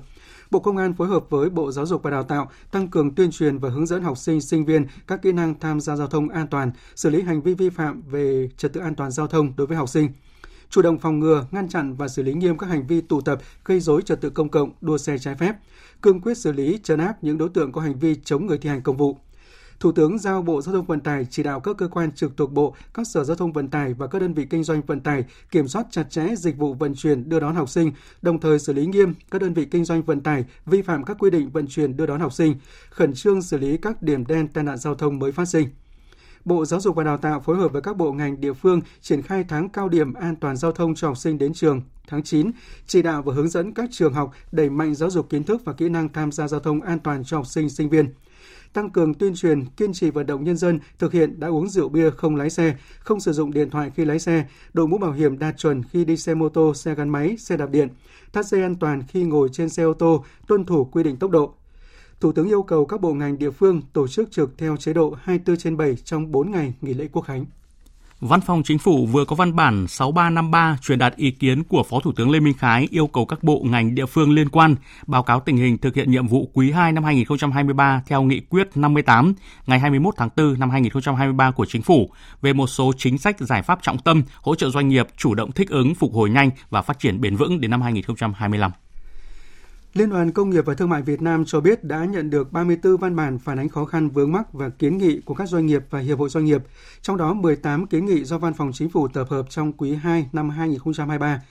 Bộ 0.51 0.59
Công 0.59 0.77
an 0.77 0.93
phối 0.93 1.07
hợp 1.07 1.29
với 1.29 1.49
Bộ 1.49 1.71
Giáo 1.71 1.85
dục 1.85 2.03
và 2.03 2.11
Đào 2.11 2.23
tạo 2.23 2.49
tăng 2.71 2.87
cường 2.87 3.15
tuyên 3.15 3.31
truyền 3.31 3.57
và 3.57 3.69
hướng 3.69 3.85
dẫn 3.85 4.03
học 4.03 4.17
sinh, 4.17 4.41
sinh 4.41 4.65
viên 4.65 4.85
các 5.07 5.21
kỹ 5.21 5.31
năng 5.31 5.59
tham 5.59 5.79
gia 5.79 5.95
giao 5.95 6.07
thông 6.07 6.29
an 6.29 6.47
toàn, 6.47 6.71
xử 6.95 7.09
lý 7.09 7.21
hành 7.21 7.41
vi 7.41 7.53
vi 7.53 7.69
phạm 7.69 8.01
về 8.01 8.49
trật 8.57 8.73
tự 8.73 8.81
an 8.81 8.95
toàn 8.95 9.11
giao 9.11 9.27
thông 9.27 9.53
đối 9.57 9.67
với 9.67 9.77
học 9.77 9.89
sinh 9.89 10.09
chủ 10.69 10.81
động 10.81 10.99
phòng 10.99 11.19
ngừa, 11.19 11.45
ngăn 11.51 11.69
chặn 11.69 11.95
và 11.95 12.07
xử 12.07 12.23
lý 12.23 12.33
nghiêm 12.33 12.57
các 12.57 12.67
hành 12.67 12.87
vi 12.87 13.01
tụ 13.01 13.21
tập, 13.21 13.41
gây 13.65 13.79
dối 13.79 14.01
trật 14.01 14.21
tự 14.21 14.29
công 14.29 14.49
cộng, 14.49 14.71
đua 14.81 14.97
xe 14.97 15.17
trái 15.17 15.35
phép, 15.35 15.55
cương 16.01 16.21
quyết 16.21 16.37
xử 16.37 16.51
lý, 16.51 16.79
trấn 16.83 16.99
áp 16.99 17.23
những 17.23 17.37
đối 17.37 17.49
tượng 17.49 17.71
có 17.71 17.81
hành 17.81 17.99
vi 17.99 18.15
chống 18.23 18.45
người 18.45 18.57
thi 18.57 18.69
hành 18.69 18.81
công 18.81 18.97
vụ. 18.97 19.17
Thủ 19.81 19.91
tướng 19.91 20.17
giao 20.17 20.41
Bộ 20.41 20.61
Giao 20.61 20.75
thông 20.75 20.85
Vận 20.85 20.99
tải 20.99 21.27
chỉ 21.29 21.43
đạo 21.43 21.59
các 21.59 21.77
cơ 21.77 21.87
quan 21.87 22.11
trực 22.11 22.37
thuộc 22.37 22.51
Bộ, 22.51 22.75
các 22.93 23.07
sở 23.07 23.23
giao 23.23 23.35
thông 23.35 23.53
vận 23.53 23.67
tải 23.67 23.93
và 23.93 24.07
các 24.07 24.19
đơn 24.19 24.33
vị 24.33 24.45
kinh 24.49 24.63
doanh 24.63 24.81
vận 24.81 24.99
tải 24.99 25.23
kiểm 25.51 25.67
soát 25.67 25.87
chặt 25.91 26.03
chẽ 26.09 26.35
dịch 26.37 26.57
vụ 26.57 26.73
vận 26.73 26.95
chuyển 26.95 27.29
đưa 27.29 27.39
đón 27.39 27.55
học 27.55 27.69
sinh, 27.69 27.91
đồng 28.21 28.39
thời 28.39 28.59
xử 28.59 28.73
lý 28.73 28.85
nghiêm 28.85 29.13
các 29.31 29.41
đơn 29.41 29.53
vị 29.53 29.65
kinh 29.65 29.85
doanh 29.85 30.01
vận 30.01 30.21
tải 30.21 30.45
vi 30.65 30.81
phạm 30.81 31.03
các 31.03 31.17
quy 31.19 31.29
định 31.29 31.49
vận 31.49 31.67
chuyển 31.67 31.97
đưa 31.97 32.05
đón 32.05 32.19
học 32.19 32.33
sinh, 32.33 32.55
khẩn 32.89 33.13
trương 33.13 33.41
xử 33.41 33.57
lý 33.57 33.77
các 33.77 34.01
điểm 34.01 34.25
đen 34.25 34.47
tai 34.47 34.63
nạn 34.63 34.77
giao 34.77 34.95
thông 34.95 35.19
mới 35.19 35.31
phát 35.31 35.45
sinh. 35.45 35.69
Bộ 36.45 36.65
Giáo 36.65 36.79
dục 36.79 36.95
và 36.95 37.03
Đào 37.03 37.17
tạo 37.17 37.39
phối 37.39 37.57
hợp 37.57 37.73
với 37.73 37.81
các 37.81 37.97
bộ 37.97 38.11
ngành 38.11 38.41
địa 38.41 38.53
phương 38.53 38.81
triển 39.01 39.21
khai 39.21 39.45
tháng 39.47 39.69
cao 39.69 39.89
điểm 39.89 40.13
an 40.13 40.35
toàn 40.35 40.57
giao 40.57 40.71
thông 40.71 40.95
cho 40.95 41.07
học 41.07 41.17
sinh 41.17 41.37
đến 41.37 41.53
trường 41.53 41.81
tháng 42.07 42.23
9, 42.23 42.51
chỉ 42.87 43.01
đạo 43.01 43.21
và 43.21 43.33
hướng 43.33 43.49
dẫn 43.49 43.73
các 43.73 43.89
trường 43.91 44.13
học 44.13 44.31
đẩy 44.51 44.69
mạnh 44.69 44.95
giáo 44.95 45.09
dục 45.09 45.29
kiến 45.29 45.43
thức 45.43 45.61
và 45.65 45.73
kỹ 45.73 45.89
năng 45.89 46.09
tham 46.09 46.31
gia 46.31 46.47
giao 46.47 46.59
thông 46.59 46.81
an 46.81 46.99
toàn 46.99 47.23
cho 47.23 47.37
học 47.37 47.47
sinh, 47.47 47.69
sinh 47.69 47.89
viên 47.89 48.13
tăng 48.73 48.89
cường 48.89 49.13
tuyên 49.13 49.35
truyền, 49.35 49.65
kiên 49.65 49.93
trì 49.93 50.09
vận 50.09 50.25
động 50.25 50.43
nhân 50.43 50.57
dân 50.57 50.79
thực 50.99 51.13
hiện 51.13 51.39
đã 51.39 51.47
uống 51.47 51.69
rượu 51.69 51.89
bia 51.89 52.09
không 52.09 52.35
lái 52.35 52.49
xe, 52.49 52.75
không 52.99 53.19
sử 53.19 53.33
dụng 53.33 53.53
điện 53.53 53.69
thoại 53.69 53.91
khi 53.95 54.05
lái 54.05 54.19
xe, 54.19 54.45
đội 54.73 54.87
mũ 54.87 54.97
bảo 54.97 55.11
hiểm 55.11 55.39
đạt 55.39 55.57
chuẩn 55.57 55.83
khi 55.83 56.05
đi 56.05 56.17
xe 56.17 56.33
mô 56.33 56.49
tô, 56.49 56.73
xe 56.73 56.95
gắn 56.95 57.09
máy, 57.09 57.35
xe 57.37 57.57
đạp 57.57 57.69
điện, 57.69 57.87
thắt 58.33 58.45
dây 58.45 58.61
an 58.61 58.75
toàn 58.75 59.03
khi 59.07 59.23
ngồi 59.23 59.49
trên 59.51 59.69
xe 59.69 59.83
ô 59.83 59.93
tô, 59.93 60.25
tuân 60.47 60.65
thủ 60.65 60.85
quy 60.85 61.03
định 61.03 61.17
tốc 61.17 61.31
độ. 61.31 61.53
Thủ 62.19 62.31
tướng 62.31 62.47
yêu 62.47 62.63
cầu 62.63 62.85
các 62.85 63.01
bộ 63.01 63.13
ngành 63.13 63.37
địa 63.37 63.51
phương 63.51 63.81
tổ 63.93 64.07
chức 64.07 64.31
trực 64.31 64.57
theo 64.57 64.77
chế 64.77 64.93
độ 64.93 65.15
24 65.21 65.57
trên 65.57 65.77
7 65.77 65.95
trong 65.95 66.31
4 66.31 66.51
ngày 66.51 66.73
nghỉ 66.81 66.93
lễ 66.93 67.07
quốc 67.11 67.21
khánh. 67.21 67.45
Văn 68.21 68.41
phòng 68.41 68.63
Chính 68.63 68.77
phủ 68.77 69.05
vừa 69.05 69.25
có 69.25 69.35
văn 69.35 69.55
bản 69.55 69.87
6353 69.87 70.77
truyền 70.81 70.99
đạt 70.99 71.15
ý 71.15 71.31
kiến 71.31 71.63
của 71.63 71.83
Phó 71.83 71.99
Thủ 71.99 72.11
tướng 72.15 72.31
Lê 72.31 72.39
Minh 72.39 72.53
Khái 72.57 72.87
yêu 72.91 73.07
cầu 73.07 73.25
các 73.25 73.43
bộ 73.43 73.61
ngành 73.65 73.95
địa 73.95 74.05
phương 74.05 74.31
liên 74.31 74.49
quan 74.49 74.75
báo 75.07 75.23
cáo 75.23 75.39
tình 75.39 75.57
hình 75.57 75.77
thực 75.77 75.95
hiện 75.95 76.11
nhiệm 76.11 76.27
vụ 76.27 76.49
quý 76.53 76.71
2 76.71 76.91
năm 76.91 77.03
2023 77.03 78.01
theo 78.07 78.23
nghị 78.23 78.39
quyết 78.39 78.67
58 78.75 79.33
ngày 79.65 79.79
21 79.79 80.13
tháng 80.17 80.29
4 80.37 80.59
năm 80.59 80.69
2023 80.69 81.51
của 81.51 81.65
Chính 81.65 81.81
phủ 81.81 82.11
về 82.41 82.53
một 82.53 82.67
số 82.67 82.91
chính 82.97 83.17
sách 83.17 83.39
giải 83.39 83.61
pháp 83.61 83.79
trọng 83.81 83.97
tâm 83.97 84.23
hỗ 84.41 84.55
trợ 84.55 84.69
doanh 84.69 84.89
nghiệp 84.89 85.07
chủ 85.17 85.35
động 85.35 85.51
thích 85.51 85.69
ứng, 85.69 85.95
phục 85.95 86.13
hồi 86.13 86.29
nhanh 86.29 86.49
và 86.69 86.81
phát 86.81 86.99
triển 86.99 87.21
bền 87.21 87.35
vững 87.35 87.61
đến 87.61 87.71
năm 87.71 87.81
2025. 87.81 88.71
Liên 89.93 90.09
đoàn 90.09 90.31
Công 90.31 90.49
nghiệp 90.49 90.65
và 90.65 90.73
Thương 90.73 90.89
mại 90.89 91.01
Việt 91.01 91.21
Nam 91.21 91.45
cho 91.45 91.61
biết 91.61 91.83
đã 91.83 92.05
nhận 92.05 92.29
được 92.29 92.51
34 92.51 92.97
văn 92.97 93.15
bản 93.15 93.39
phản 93.39 93.59
ánh 93.59 93.69
khó 93.69 93.85
khăn 93.85 94.09
vướng 94.09 94.31
mắc 94.31 94.53
và 94.53 94.69
kiến 94.69 94.97
nghị 94.97 95.21
của 95.25 95.33
các 95.33 95.49
doanh 95.49 95.65
nghiệp 95.65 95.83
và 95.89 95.99
hiệp 95.99 96.19
hội 96.19 96.29
doanh 96.29 96.45
nghiệp, 96.45 96.61
trong 97.01 97.17
đó 97.17 97.33
18 97.33 97.87
kiến 97.87 98.05
nghị 98.05 98.23
do 98.23 98.37
Văn 98.37 98.53
phòng 98.53 98.71
Chính 98.73 98.89
phủ 98.89 99.07
tập 99.07 99.27
hợp 99.29 99.45
trong 99.49 99.73
quý 99.73 99.93
2 99.93 100.29
năm 100.31 100.49
2023. 100.49 101.41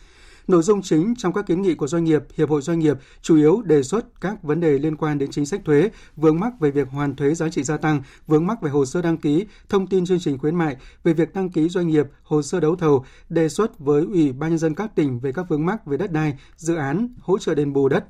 Nội 0.48 0.62
dung 0.62 0.82
chính 0.82 1.14
trong 1.18 1.32
các 1.32 1.46
kiến 1.46 1.62
nghị 1.62 1.74
của 1.74 1.86
doanh 1.86 2.04
nghiệp, 2.04 2.22
hiệp 2.36 2.50
hội 2.50 2.62
doanh 2.62 2.78
nghiệp 2.78 2.96
chủ 3.22 3.36
yếu 3.36 3.62
đề 3.62 3.82
xuất 3.82 4.20
các 4.20 4.42
vấn 4.42 4.60
đề 4.60 4.78
liên 4.78 4.96
quan 4.96 5.18
đến 5.18 5.30
chính 5.30 5.46
sách 5.46 5.60
thuế, 5.64 5.90
vướng 6.16 6.40
mắc 6.40 6.60
về 6.60 6.70
việc 6.70 6.88
hoàn 6.88 7.16
thuế 7.16 7.34
giá 7.34 7.48
trị 7.48 7.62
gia 7.62 7.76
tăng, 7.76 8.02
vướng 8.26 8.46
mắc 8.46 8.62
về 8.62 8.70
hồ 8.70 8.84
sơ 8.84 9.02
đăng 9.02 9.16
ký, 9.16 9.46
thông 9.68 9.86
tin 9.86 10.06
chương 10.06 10.20
trình 10.20 10.38
khuyến 10.38 10.54
mại, 10.54 10.76
về 11.04 11.12
việc 11.12 11.34
đăng 11.34 11.50
ký 11.50 11.68
doanh 11.68 11.88
nghiệp, 11.88 12.06
hồ 12.22 12.42
sơ 12.42 12.60
đấu 12.60 12.76
thầu, 12.76 13.04
đề 13.28 13.48
xuất 13.48 13.78
với 13.78 14.04
Ủy 14.04 14.32
ban 14.32 14.50
nhân 14.50 14.58
dân 14.58 14.74
các 14.74 14.94
tỉnh 14.94 15.20
về 15.20 15.32
các 15.32 15.48
vướng 15.48 15.66
mắc 15.66 15.86
về 15.86 15.96
đất 15.96 16.12
đai, 16.12 16.38
dự 16.56 16.74
án, 16.74 17.08
hỗ 17.20 17.38
trợ 17.38 17.54
đền 17.54 17.72
bù 17.72 17.88
đất, 17.88 18.04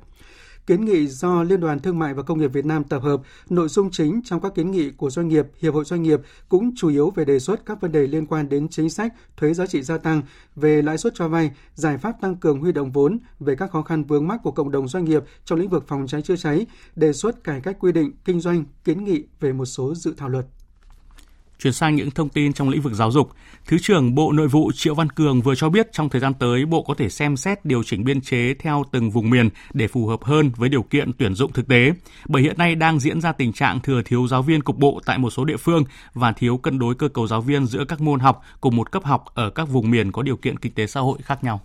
kiến 0.67 0.85
nghị 0.85 1.07
do 1.07 1.43
Liên 1.43 1.59
đoàn 1.59 1.79
Thương 1.79 1.99
mại 1.99 2.13
và 2.13 2.23
Công 2.23 2.39
nghiệp 2.39 2.53
Việt 2.53 2.65
Nam 2.65 2.83
tập 2.83 3.03
hợp, 3.03 3.21
nội 3.49 3.67
dung 3.67 3.91
chính 3.91 4.21
trong 4.25 4.41
các 4.41 4.55
kiến 4.55 4.71
nghị 4.71 4.89
của 4.89 5.09
doanh 5.09 5.27
nghiệp, 5.27 5.45
hiệp 5.59 5.73
hội 5.73 5.85
doanh 5.85 6.03
nghiệp 6.03 6.21
cũng 6.49 6.75
chủ 6.75 6.89
yếu 6.89 7.09
về 7.09 7.25
đề 7.25 7.39
xuất 7.39 7.65
các 7.65 7.81
vấn 7.81 7.91
đề 7.91 8.07
liên 8.07 8.25
quan 8.25 8.49
đến 8.49 8.67
chính 8.69 8.89
sách 8.89 9.13
thuế 9.37 9.53
giá 9.53 9.65
trị 9.65 9.81
gia 9.81 9.97
tăng, 9.97 10.21
về 10.55 10.81
lãi 10.81 10.97
suất 10.97 11.13
cho 11.15 11.27
vay, 11.27 11.51
giải 11.75 11.97
pháp 11.97 12.21
tăng 12.21 12.35
cường 12.35 12.59
huy 12.59 12.71
động 12.71 12.91
vốn, 12.91 13.19
về 13.39 13.55
các 13.55 13.71
khó 13.71 13.81
khăn 13.81 14.03
vướng 14.03 14.27
mắc 14.27 14.39
của 14.43 14.51
cộng 14.51 14.71
đồng 14.71 14.87
doanh 14.87 15.05
nghiệp 15.05 15.23
trong 15.45 15.59
lĩnh 15.59 15.69
vực 15.69 15.87
phòng 15.87 16.07
cháy 16.07 16.21
chữa 16.21 16.35
cháy, 16.35 16.65
đề 16.95 17.13
xuất 17.13 17.43
cải 17.43 17.61
cách 17.61 17.77
quy 17.79 17.91
định 17.91 18.11
kinh 18.25 18.39
doanh, 18.39 18.63
kiến 18.83 19.03
nghị 19.03 19.23
về 19.39 19.53
một 19.53 19.65
số 19.65 19.95
dự 19.95 20.13
thảo 20.17 20.29
luật. 20.29 20.45
Chuyển 21.63 21.73
sang 21.73 21.95
những 21.95 22.11
thông 22.11 22.29
tin 22.29 22.53
trong 22.53 22.69
lĩnh 22.69 22.81
vực 22.81 22.93
giáo 22.93 23.11
dục, 23.11 23.29
Thứ 23.65 23.77
trưởng 23.81 24.15
Bộ 24.15 24.31
Nội 24.31 24.47
vụ 24.47 24.71
Triệu 24.71 24.95
Văn 24.95 25.09
Cường 25.09 25.41
vừa 25.41 25.55
cho 25.55 25.69
biết 25.69 25.87
trong 25.91 26.09
thời 26.09 26.21
gian 26.21 26.33
tới 26.33 26.65
Bộ 26.65 26.81
có 26.83 26.93
thể 26.93 27.09
xem 27.09 27.37
xét 27.37 27.65
điều 27.65 27.83
chỉnh 27.83 28.03
biên 28.03 28.21
chế 28.21 28.53
theo 28.59 28.83
từng 28.91 29.09
vùng 29.09 29.29
miền 29.29 29.49
để 29.73 29.87
phù 29.87 30.07
hợp 30.07 30.23
hơn 30.23 30.51
với 30.57 30.69
điều 30.69 30.83
kiện 30.83 31.11
tuyển 31.17 31.35
dụng 31.35 31.53
thực 31.53 31.67
tế. 31.67 31.91
Bởi 32.27 32.41
hiện 32.41 32.57
nay 32.57 32.75
đang 32.75 32.99
diễn 32.99 33.21
ra 33.21 33.31
tình 33.31 33.53
trạng 33.53 33.79
thừa 33.79 34.01
thiếu 34.05 34.27
giáo 34.27 34.41
viên 34.41 34.61
cục 34.61 34.77
bộ 34.77 34.99
tại 35.05 35.17
một 35.17 35.29
số 35.29 35.45
địa 35.45 35.57
phương 35.57 35.83
và 36.13 36.31
thiếu 36.31 36.57
cân 36.57 36.79
đối 36.79 36.95
cơ 36.95 37.07
cấu 37.07 37.27
giáo 37.27 37.41
viên 37.41 37.65
giữa 37.65 37.85
các 37.85 38.01
môn 38.01 38.19
học 38.19 38.41
cùng 38.61 38.75
một 38.75 38.91
cấp 38.91 39.03
học 39.03 39.25
ở 39.33 39.49
các 39.49 39.69
vùng 39.69 39.91
miền 39.91 40.11
có 40.11 40.21
điều 40.21 40.35
kiện 40.35 40.59
kinh 40.59 40.73
tế 40.73 40.87
xã 40.87 40.99
hội 40.99 41.19
khác 41.23 41.43
nhau. 41.43 41.61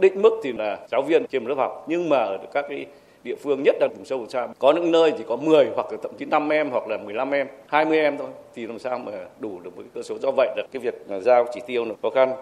Định 0.00 0.22
mức 0.22 0.32
thì 0.44 0.52
là 0.52 0.86
giáo 0.90 1.02
viên 1.02 1.26
trên 1.32 1.42
một 1.42 1.48
lớp 1.48 1.56
học 1.58 1.86
nhưng 1.88 2.08
mà 2.08 2.16
ở 2.16 2.38
các 2.52 2.64
cái 2.68 2.86
địa 3.24 3.34
phương 3.34 3.62
nhất 3.62 3.76
là 3.80 3.88
vùng 3.96 4.04
sâu 4.04 4.18
vùng 4.18 4.28
xa. 4.28 4.48
Có 4.58 4.72
những 4.72 4.92
nơi 4.92 5.12
chỉ 5.18 5.24
có 5.26 5.36
10 5.36 5.66
hoặc 5.74 5.92
là 5.92 5.98
thậm 6.02 6.12
chí 6.18 6.24
5 6.24 6.48
em 6.48 6.70
hoặc 6.70 6.88
là 6.88 6.96
15 6.96 7.30
em 7.30 7.48
20 7.66 7.98
em 7.98 8.18
thôi. 8.18 8.28
Thì 8.54 8.66
làm 8.66 8.78
sao 8.78 8.98
mà 8.98 9.12
đủ 9.40 9.60
được 9.60 9.76
với 9.76 9.86
cơ 9.94 10.02
số. 10.02 10.18
Do 10.18 10.30
vậy 10.36 10.48
là 10.56 10.62
cái 10.72 10.80
việc 10.80 10.94
giao 11.20 11.46
chỉ 11.54 11.60
tiêu 11.66 11.84
là 11.84 11.94
khó 12.02 12.10
khăn. 12.10 12.32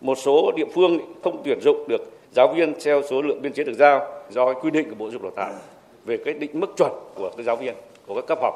Một 0.00 0.18
số 0.18 0.52
địa 0.56 0.64
phương 0.74 0.98
không 1.24 1.42
tuyển 1.44 1.60
dụng 1.60 1.88
được 1.88 2.00
giáo 2.32 2.54
viên 2.54 2.74
theo 2.84 3.02
số 3.02 3.22
lượng 3.22 3.42
biên 3.42 3.52
chế 3.52 3.64
được 3.64 3.74
giao 3.78 4.22
do 4.30 4.54
quy 4.54 4.70
định 4.70 4.88
của 4.90 4.94
bộ 4.98 5.06
giáo 5.06 5.12
dục 5.12 5.22
đào 5.22 5.32
tạo 5.36 5.52
về 6.04 6.16
cái 6.24 6.34
định 6.34 6.50
mức 6.52 6.74
chuẩn 6.76 6.90
của 7.14 7.30
các 7.36 7.42
giáo 7.42 7.56
viên, 7.56 7.74
của 8.06 8.14
các 8.14 8.26
cấp 8.26 8.38
học. 8.42 8.54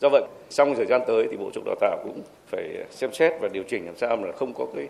Do 0.00 0.08
vậy, 0.08 0.22
trong 0.50 0.74
thời 0.74 0.86
gian 0.86 1.00
tới 1.06 1.26
thì 1.30 1.36
bộ 1.36 1.44
giáo 1.44 1.50
dục 1.54 1.64
đào 1.66 1.74
tạo 1.80 1.98
cũng 2.04 2.20
phải 2.46 2.64
xem 2.90 3.12
xét 3.12 3.32
và 3.40 3.48
điều 3.48 3.62
chỉnh 3.62 3.86
làm 3.86 3.96
sao 3.96 4.16
mà 4.16 4.32
không 4.32 4.52
có 4.52 4.66
cái 4.76 4.88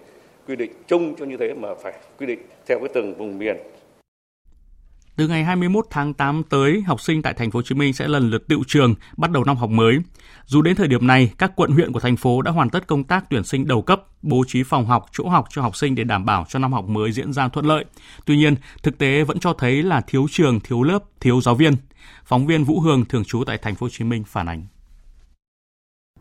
quy 0.49 0.57
định 0.57 0.73
chung 0.87 1.15
cho 1.19 1.25
như 1.25 1.37
thế 1.37 1.55
mà 1.55 1.75
phải 1.75 1.93
quy 2.19 2.27
định 2.27 2.39
theo 2.67 2.79
cái 2.79 2.89
từng 2.93 3.15
vùng 3.15 3.39
miền 3.39 3.57
từ 5.17 5.29
ngày 5.29 5.45
21 5.45 5.87
tháng 5.91 6.15
8 6.15 6.43
tới, 6.51 6.83
học 6.87 7.01
sinh 7.01 7.23
tại 7.23 7.35
thành 7.35 7.51
phố 7.51 7.59
Hồ 7.59 7.63
Chí 7.63 7.75
Minh 7.75 7.93
sẽ 7.93 8.09
lần 8.09 8.31
lượt 8.31 8.49
tự 8.49 8.59
trường 8.67 8.95
bắt 9.17 9.31
đầu 9.31 9.45
năm 9.45 9.57
học 9.57 9.71
mới. 9.71 9.99
Dù 10.47 10.63
đến 10.63 10.77
thời 10.77 10.89
điểm 10.89 11.07
này, 11.07 11.31
các 11.39 11.53
quận 11.57 11.71
huyện 11.71 11.93
của 11.93 12.01
thành 12.01 12.17
phố 12.17 12.43
đã 12.43 12.51
hoàn 12.51 12.71
tất 12.71 12.87
công 12.87 13.05
tác 13.05 13.25
tuyển 13.31 13.45
sinh 13.45 13.67
đầu 13.67 13.83
cấp, 13.83 14.03
bố 14.23 14.45
trí 14.49 14.63
phòng 14.63 14.87
học, 14.87 15.07
chỗ 15.13 15.29
học 15.29 15.47
cho 15.51 15.63
học 15.63 15.77
sinh 15.77 15.95
để 15.95 16.05
đảm 16.05 16.25
bảo 16.25 16.45
cho 16.49 16.59
năm 16.59 16.73
học 16.73 16.89
mới 16.89 17.13
diễn 17.13 17.33
ra 17.33 17.49
thuận 17.49 17.67
lợi. 17.67 17.85
Tuy 18.25 18.37
nhiên, 18.37 18.55
thực 18.83 18.99
tế 18.99 19.25
vẫn 19.25 19.39
cho 19.39 19.53
thấy 19.53 19.83
là 19.83 20.01
thiếu 20.01 20.27
trường, 20.31 20.61
thiếu 20.61 20.83
lớp, 20.83 20.99
thiếu 21.21 21.41
giáo 21.41 21.55
viên. 21.55 21.75
Phóng 22.25 22.47
viên 22.47 22.65
Vũ 22.65 22.81
Hương 22.81 23.05
thường 23.05 23.25
trú 23.25 23.45
tại 23.47 23.59
thành 23.59 23.75
phố 23.75 23.85
Hồ 23.85 23.91
Chí 23.93 24.05
Minh 24.05 24.25
phản 24.27 24.49
ánh. 24.49 24.67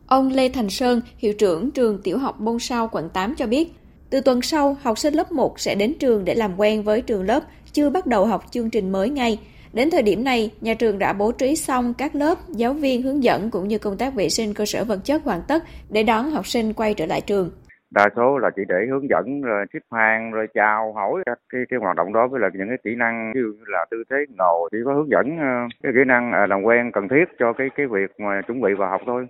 Ông 0.07 0.31
Lê 0.31 0.49
Thành 0.49 0.69
Sơn, 0.69 1.01
hiệu 1.17 1.33
trưởng 1.39 1.71
trường 1.71 2.01
tiểu 2.01 2.17
học 2.17 2.39
Bông 2.39 2.59
Sao, 2.59 2.89
quận 2.91 3.09
8 3.09 3.35
cho 3.35 3.47
biết, 3.47 3.73
từ 4.09 4.21
tuần 4.21 4.41
sau, 4.41 4.77
học 4.83 4.97
sinh 4.97 5.13
lớp 5.13 5.31
1 5.31 5.59
sẽ 5.59 5.75
đến 5.75 5.93
trường 5.99 6.25
để 6.25 6.35
làm 6.35 6.59
quen 6.59 6.83
với 6.83 7.01
trường 7.01 7.23
lớp, 7.23 7.43
chưa 7.75 7.89
bắt 7.89 8.07
đầu 8.07 8.25
học 8.25 8.41
chương 8.51 8.69
trình 8.69 8.91
mới 8.91 9.09
ngay. 9.09 9.39
Đến 9.73 9.89
thời 9.91 10.01
điểm 10.01 10.23
này, 10.23 10.51
nhà 10.61 10.73
trường 10.73 10.99
đã 10.99 11.13
bố 11.13 11.31
trí 11.31 11.55
xong 11.55 11.93
các 11.97 12.15
lớp, 12.15 12.35
giáo 12.49 12.73
viên 12.73 13.01
hướng 13.01 13.23
dẫn 13.23 13.49
cũng 13.51 13.67
như 13.67 13.77
công 13.77 13.97
tác 13.97 14.13
vệ 14.15 14.29
sinh 14.29 14.53
cơ 14.53 14.65
sở 14.65 14.83
vật 14.83 14.99
chất 15.03 15.23
hoàn 15.23 15.41
tất 15.47 15.63
để 15.89 16.03
đón 16.03 16.31
học 16.31 16.47
sinh 16.47 16.73
quay 16.73 16.93
trở 16.93 17.05
lại 17.05 17.21
trường. 17.21 17.49
Đa 17.91 18.09
số 18.15 18.37
là 18.37 18.49
chỉ 18.55 18.61
để 18.67 18.75
hướng 18.89 19.09
dẫn 19.09 19.41
rồi 19.41 19.65
xếp 19.73 19.79
hàng 19.91 20.31
rồi 20.31 20.47
chào 20.53 20.93
hỏi 20.93 21.23
các 21.25 21.39
cái, 21.49 21.61
cái 21.69 21.79
hoạt 21.81 21.95
động 21.95 22.13
đó 22.13 22.27
với 22.31 22.39
là 22.39 22.49
những 22.53 22.67
cái 22.67 22.77
kỹ 22.83 22.89
năng 22.97 23.31
ví 23.35 23.41
dụ 23.41 23.47
như 23.47 23.63
là 23.67 23.85
tư 23.91 23.97
thế 24.09 24.15
ngồi 24.37 24.69
chỉ 24.71 24.77
có 24.85 24.93
hướng 24.93 25.09
dẫn 25.09 25.37
ờ, 25.39 25.53
cái 25.83 25.91
kỹ 25.95 26.03
năng 26.07 26.31
à, 26.31 26.47
làm 26.49 26.63
quen 26.63 26.91
cần 26.93 27.07
thiết 27.07 27.25
cho 27.39 27.53
cái 27.53 27.67
cái 27.75 27.85
việc 27.87 28.19
mà 28.19 28.41
chuẩn 28.47 28.61
bị 28.61 28.73
vào 28.77 28.89
học 28.89 29.01
thôi. 29.05 29.27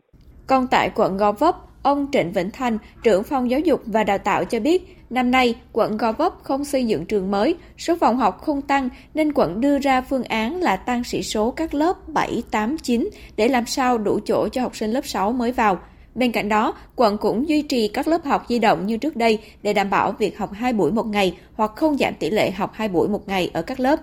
Còn 0.48 0.68
tại 0.72 0.92
quận 0.96 1.18
Gò 1.18 1.32
Vấp, 1.32 1.56
ông 1.86 2.08
Trịnh 2.12 2.32
Vĩnh 2.32 2.52
Thành, 2.52 2.78
trưởng 3.04 3.24
phòng 3.24 3.50
giáo 3.50 3.60
dục 3.60 3.82
và 3.86 4.04
đào 4.04 4.18
tạo 4.18 4.46
cho 4.46 4.60
biết, 4.60 4.98
năm 5.10 5.32
nay 5.32 5.56
quận 5.74 5.98
Gò 5.98 6.12
Vấp 6.12 6.34
không 6.44 6.66
xây 6.66 6.86
dựng 6.86 7.06
trường 7.06 7.32
mới, 7.32 7.56
số 7.78 7.96
phòng 7.96 8.18
học 8.18 8.42
không 8.42 8.62
tăng 8.62 8.90
nên 9.14 9.32
quận 9.36 9.62
đưa 9.62 9.80
ra 9.80 10.02
phương 10.02 10.24
án 10.24 10.62
là 10.62 10.76
tăng 10.76 11.04
sĩ 11.04 11.24
số 11.24 11.52
các 11.52 11.74
lớp 11.74 12.10
7, 12.10 12.44
8, 12.52 12.78
9 12.78 13.10
để 13.38 13.48
làm 13.48 13.66
sao 13.66 13.98
đủ 13.98 14.20
chỗ 14.26 14.48
cho 14.50 14.62
học 14.62 14.76
sinh 14.76 14.92
lớp 14.92 15.06
6 15.06 15.32
mới 15.32 15.52
vào. 15.52 15.80
Bên 16.16 16.32
cạnh 16.32 16.50
đó, 16.50 16.74
quận 16.96 17.18
cũng 17.18 17.50
duy 17.50 17.62
trì 17.62 17.88
các 17.88 18.08
lớp 18.08 18.26
học 18.26 18.46
di 18.50 18.60
động 18.60 18.86
như 18.86 18.98
trước 18.98 19.16
đây 19.16 19.40
để 19.64 19.74
đảm 19.74 19.90
bảo 19.90 20.12
việc 20.12 20.38
học 20.38 20.52
2 20.54 20.74
buổi 20.74 20.92
một 20.92 21.06
ngày 21.06 21.38
hoặc 21.54 21.72
không 21.76 21.98
giảm 21.98 22.14
tỷ 22.20 22.30
lệ 22.30 22.52
học 22.52 22.72
2 22.74 22.88
buổi 22.88 23.08
một 23.08 23.28
ngày 23.28 23.50
ở 23.54 23.62
các 23.62 23.80
lớp. 23.80 24.00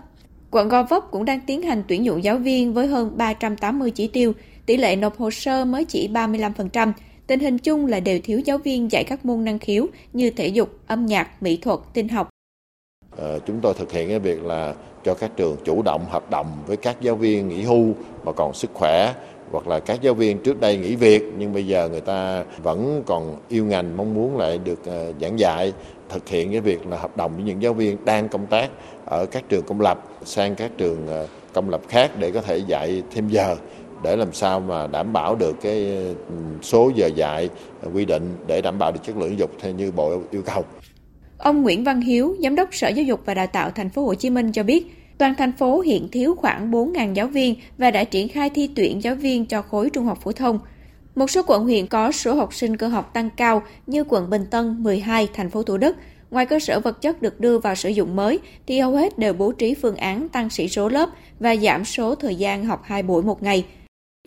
Quận 0.51 0.69
Gò 0.69 0.83
Vấp 0.83 1.11
cũng 1.11 1.25
đang 1.25 1.41
tiến 1.41 1.63
hành 1.63 1.83
tuyển 1.89 2.05
dụng 2.05 2.25
giáo 2.25 2.37
viên 2.37 2.75
với 2.75 2.87
hơn 2.87 3.13
380 3.17 3.91
chỉ 3.91 4.07
tiêu, 4.07 4.33
tỷ 4.67 4.77
lệ 4.77 4.97
nộp 4.97 5.19
hồ 5.19 5.31
sơ 5.31 5.65
mới 5.65 5.85
chỉ 5.85 6.09
35%. 6.09 6.93
Tình 7.27 7.41
hình 7.41 7.59
chung 7.59 7.87
là 7.87 8.01
đều 8.01 8.19
thiếu 8.25 8.39
giáo 8.39 8.59
viên 8.59 8.91
dạy 8.91 9.05
các 9.05 9.25
môn 9.25 9.45
năng 9.45 9.59
khiếu 9.59 9.87
như 10.13 10.31
thể 10.31 10.49
dục, 10.49 10.69
âm 10.87 11.07
nhạc, 11.07 11.43
mỹ 11.43 11.57
thuật, 11.57 11.79
tin 11.95 12.09
học. 12.09 12.29
À, 13.19 13.39
chúng 13.47 13.61
tôi 13.61 13.75
thực 13.75 13.93
hiện 13.93 14.09
cái 14.09 14.19
việc 14.19 14.43
là 14.43 14.75
cho 15.05 15.15
các 15.15 15.31
trường 15.37 15.57
chủ 15.65 15.83
động 15.83 16.05
hợp 16.11 16.31
đồng 16.31 16.63
với 16.67 16.77
các 16.77 16.97
giáo 17.01 17.17
viên 17.17 17.49
nghỉ 17.49 17.63
hưu 17.63 17.95
mà 18.25 18.33
còn 18.33 18.55
sức 18.55 18.71
khỏe 18.75 19.15
hoặc 19.51 19.69
là 19.69 19.81
các 19.81 20.03
giáo 20.03 20.15
viên 20.15 20.39
trước 20.39 20.61
đây 20.61 20.77
nghỉ 20.77 20.97
việc 20.97 21.23
nhưng 21.39 21.53
bây 21.53 21.67
giờ 21.67 21.89
người 21.89 22.01
ta 22.01 22.45
vẫn 22.63 23.03
còn 23.07 23.37
yêu 23.49 23.65
ngành 23.65 23.97
mong 23.97 24.15
muốn 24.15 24.39
lại 24.39 24.59
được 24.59 24.87
ờ, 24.87 25.13
giảng 25.21 25.39
dạy 25.39 25.73
thực 26.09 26.29
hiện 26.29 26.51
cái 26.51 26.61
việc 26.61 26.87
là 26.87 26.97
hợp 26.99 27.17
đồng 27.17 27.35
với 27.35 27.45
những 27.45 27.63
giáo 27.63 27.75
viên 27.75 28.05
đang 28.05 28.29
công 28.29 28.47
tác 28.47 28.71
ở 29.05 29.27
các 29.27 29.45
trường 29.49 29.65
công 29.65 29.81
lập 29.81 30.05
sang 30.25 30.55
các 30.55 30.71
trường 30.77 31.07
ờ, 31.07 31.27
công 31.53 31.71
lập 31.71 31.81
khác 31.89 32.11
để 32.19 32.31
có 32.31 32.41
thể 32.41 32.57
dạy 32.57 33.03
thêm 33.11 33.29
giờ 33.29 33.57
để 34.03 34.17
làm 34.17 34.33
sao 34.33 34.61
mà 34.61 34.87
đảm 34.87 35.13
bảo 35.13 35.35
được 35.35 35.57
cái 35.63 35.87
ừ, 36.29 36.35
số 36.63 36.91
giờ 36.95 37.07
dạy 37.07 37.49
quy 37.95 38.05
định 38.05 38.37
để 38.47 38.61
đảm 38.61 38.79
bảo 38.79 38.93
được 38.93 39.01
chất 39.05 39.17
lượng 39.17 39.29
giáo 39.29 39.39
dục 39.39 39.51
theo 39.61 39.73
như 39.73 39.93
bộ 39.93 40.21
yêu 40.31 40.43
cầu. 40.43 40.65
Ông 41.39 41.63
Nguyễn 41.63 41.85
Văn 41.85 42.01
Hiếu, 42.01 42.37
giám 42.43 42.55
đốc 42.55 42.69
Sở 42.73 42.89
Giáo 42.89 43.05
dục 43.05 43.21
và 43.25 43.35
Đào 43.35 43.47
tạo 43.47 43.71
thành 43.71 43.91
phố 43.91 44.07
Hồ 44.07 44.15
Chí 44.15 44.31
Minh 44.31 44.53
cho 44.53 44.63
biết, 44.63 44.97
Toàn 45.23 45.35
thành 45.35 45.53
phố 45.53 45.81
hiện 45.81 46.09
thiếu 46.09 46.35
khoảng 46.35 46.71
4.000 46.71 47.15
giáo 47.15 47.27
viên 47.27 47.55
và 47.79 47.91
đã 47.91 48.05
triển 48.05 48.29
khai 48.29 48.51
thi 48.51 48.71
tuyển 48.77 49.03
giáo 49.03 49.15
viên 49.15 49.47
cho 49.47 49.63
khối 49.63 49.91
trung 49.91 50.05
học 50.05 50.19
phổ 50.23 50.33
thông. 50.33 50.59
Một 51.15 51.31
số 51.31 51.43
quận 51.47 51.63
huyện 51.63 51.87
có 51.87 52.13
số 52.13 52.35
học 52.35 52.55
sinh 52.55 52.77
cơ 52.77 52.89
học 52.89 53.15
tăng 53.15 53.31
cao 53.31 53.63
như 53.87 54.05
quận 54.09 54.31
Bình 54.31 54.47
Tân 54.51 54.83
12, 54.83 55.29
thành 55.35 55.51
phố 55.51 55.63
Thủ 55.63 55.77
Đức. 55.77 55.97
Ngoài 56.31 56.47
cơ 56.47 56.59
sở 56.59 56.81
vật 56.81 57.03
chất 57.03 57.23
được 57.23 57.41
đưa 57.41 57.59
vào 57.59 57.75
sử 57.75 57.89
dụng 57.89 58.17
mới, 58.17 58.39
thì 58.67 58.81
hầu 58.81 58.93
hết 58.93 59.19
đều 59.19 59.33
bố 59.33 59.53
trí 59.53 59.75
phương 59.75 59.97
án 59.97 60.29
tăng 60.29 60.51
sĩ 60.51 60.69
số 60.69 60.89
lớp 60.89 61.09
và 61.41 61.57
giảm 61.57 61.85
số 61.85 62.15
thời 62.15 62.37
gian 62.37 62.65
học 62.65 62.83
2 62.85 63.03
buổi 63.03 63.23
một 63.23 63.43
ngày. 63.43 63.65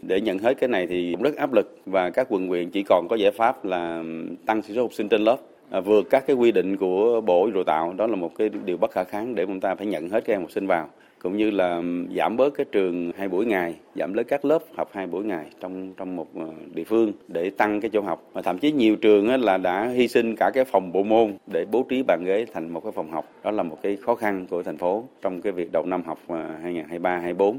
Để 0.07 0.21
nhận 0.21 0.39
hết 0.39 0.53
cái 0.59 0.67
này 0.67 0.87
thì 0.87 1.11
cũng 1.11 1.23
rất 1.23 1.35
áp 1.35 1.53
lực 1.53 1.77
và 1.85 2.09
các 2.09 2.27
quận 2.29 2.47
huyện 2.47 2.69
chỉ 2.69 2.83
còn 2.83 3.07
có 3.09 3.15
giải 3.15 3.31
pháp 3.31 3.65
là 3.65 4.03
tăng 4.45 4.61
sĩ 4.61 4.73
số 4.73 4.81
học 4.81 4.93
sinh 4.93 5.09
trên 5.09 5.21
lớp. 5.21 5.37
À, 5.69 5.79
vượt 5.79 6.07
các 6.09 6.27
cái 6.27 6.35
quy 6.35 6.51
định 6.51 6.77
của 6.77 7.21
bộ 7.21 7.49
đào 7.53 7.63
tạo. 7.63 7.93
Đó 7.97 8.07
là 8.07 8.15
một 8.15 8.31
cái 8.37 8.49
điều 8.65 8.77
bất 8.77 8.91
khả 8.91 9.03
kháng 9.03 9.35
để 9.35 9.45
chúng 9.45 9.59
ta 9.59 9.75
phải 9.75 9.87
nhận 9.87 10.09
hết 10.09 10.25
các 10.25 10.33
em 10.33 10.41
học 10.41 10.51
sinh 10.51 10.67
vào. 10.67 10.89
Cũng 11.19 11.37
như 11.37 11.51
là 11.51 11.81
giảm 12.17 12.37
bớt 12.37 12.53
cái 12.53 12.65
trường 12.71 13.11
hai 13.17 13.27
buổi 13.27 13.45
ngày 13.45 13.75
giảm 13.95 14.13
lấy 14.13 14.23
các 14.23 14.45
lớp 14.45 14.59
học 14.75 14.89
hai 14.93 15.07
buổi 15.07 15.23
ngày 15.23 15.45
trong 15.59 15.93
trong 15.97 16.15
một 16.15 16.27
à, 16.35 16.45
địa 16.73 16.83
phương 16.83 17.11
để 17.27 17.49
tăng 17.49 17.81
cái 17.81 17.89
chỗ 17.93 18.01
học. 18.01 18.23
Và 18.33 18.41
thậm 18.41 18.57
chí 18.57 18.71
nhiều 18.71 18.95
trường 18.95 19.41
là 19.41 19.57
đã 19.57 19.87
hy 19.87 20.07
sinh 20.07 20.35
cả 20.35 20.51
cái 20.53 20.65
phòng 20.65 20.91
bộ 20.91 21.03
môn 21.03 21.33
để 21.53 21.65
bố 21.71 21.85
trí 21.89 22.03
bàn 22.03 22.23
ghế 22.25 22.45
thành 22.53 22.69
một 22.69 22.79
cái 22.83 22.91
phòng 22.91 23.11
học. 23.11 23.25
Đó 23.43 23.51
là 23.51 23.63
một 23.63 23.77
cái 23.81 23.95
khó 23.95 24.15
khăn 24.15 24.45
của 24.49 24.63
thành 24.63 24.77
phố 24.77 25.03
trong 25.21 25.41
cái 25.41 25.51
việc 25.51 25.69
đầu 25.71 25.85
năm 25.85 26.03
học 26.05 26.19
à, 26.27 26.59
2023-24 26.63 27.55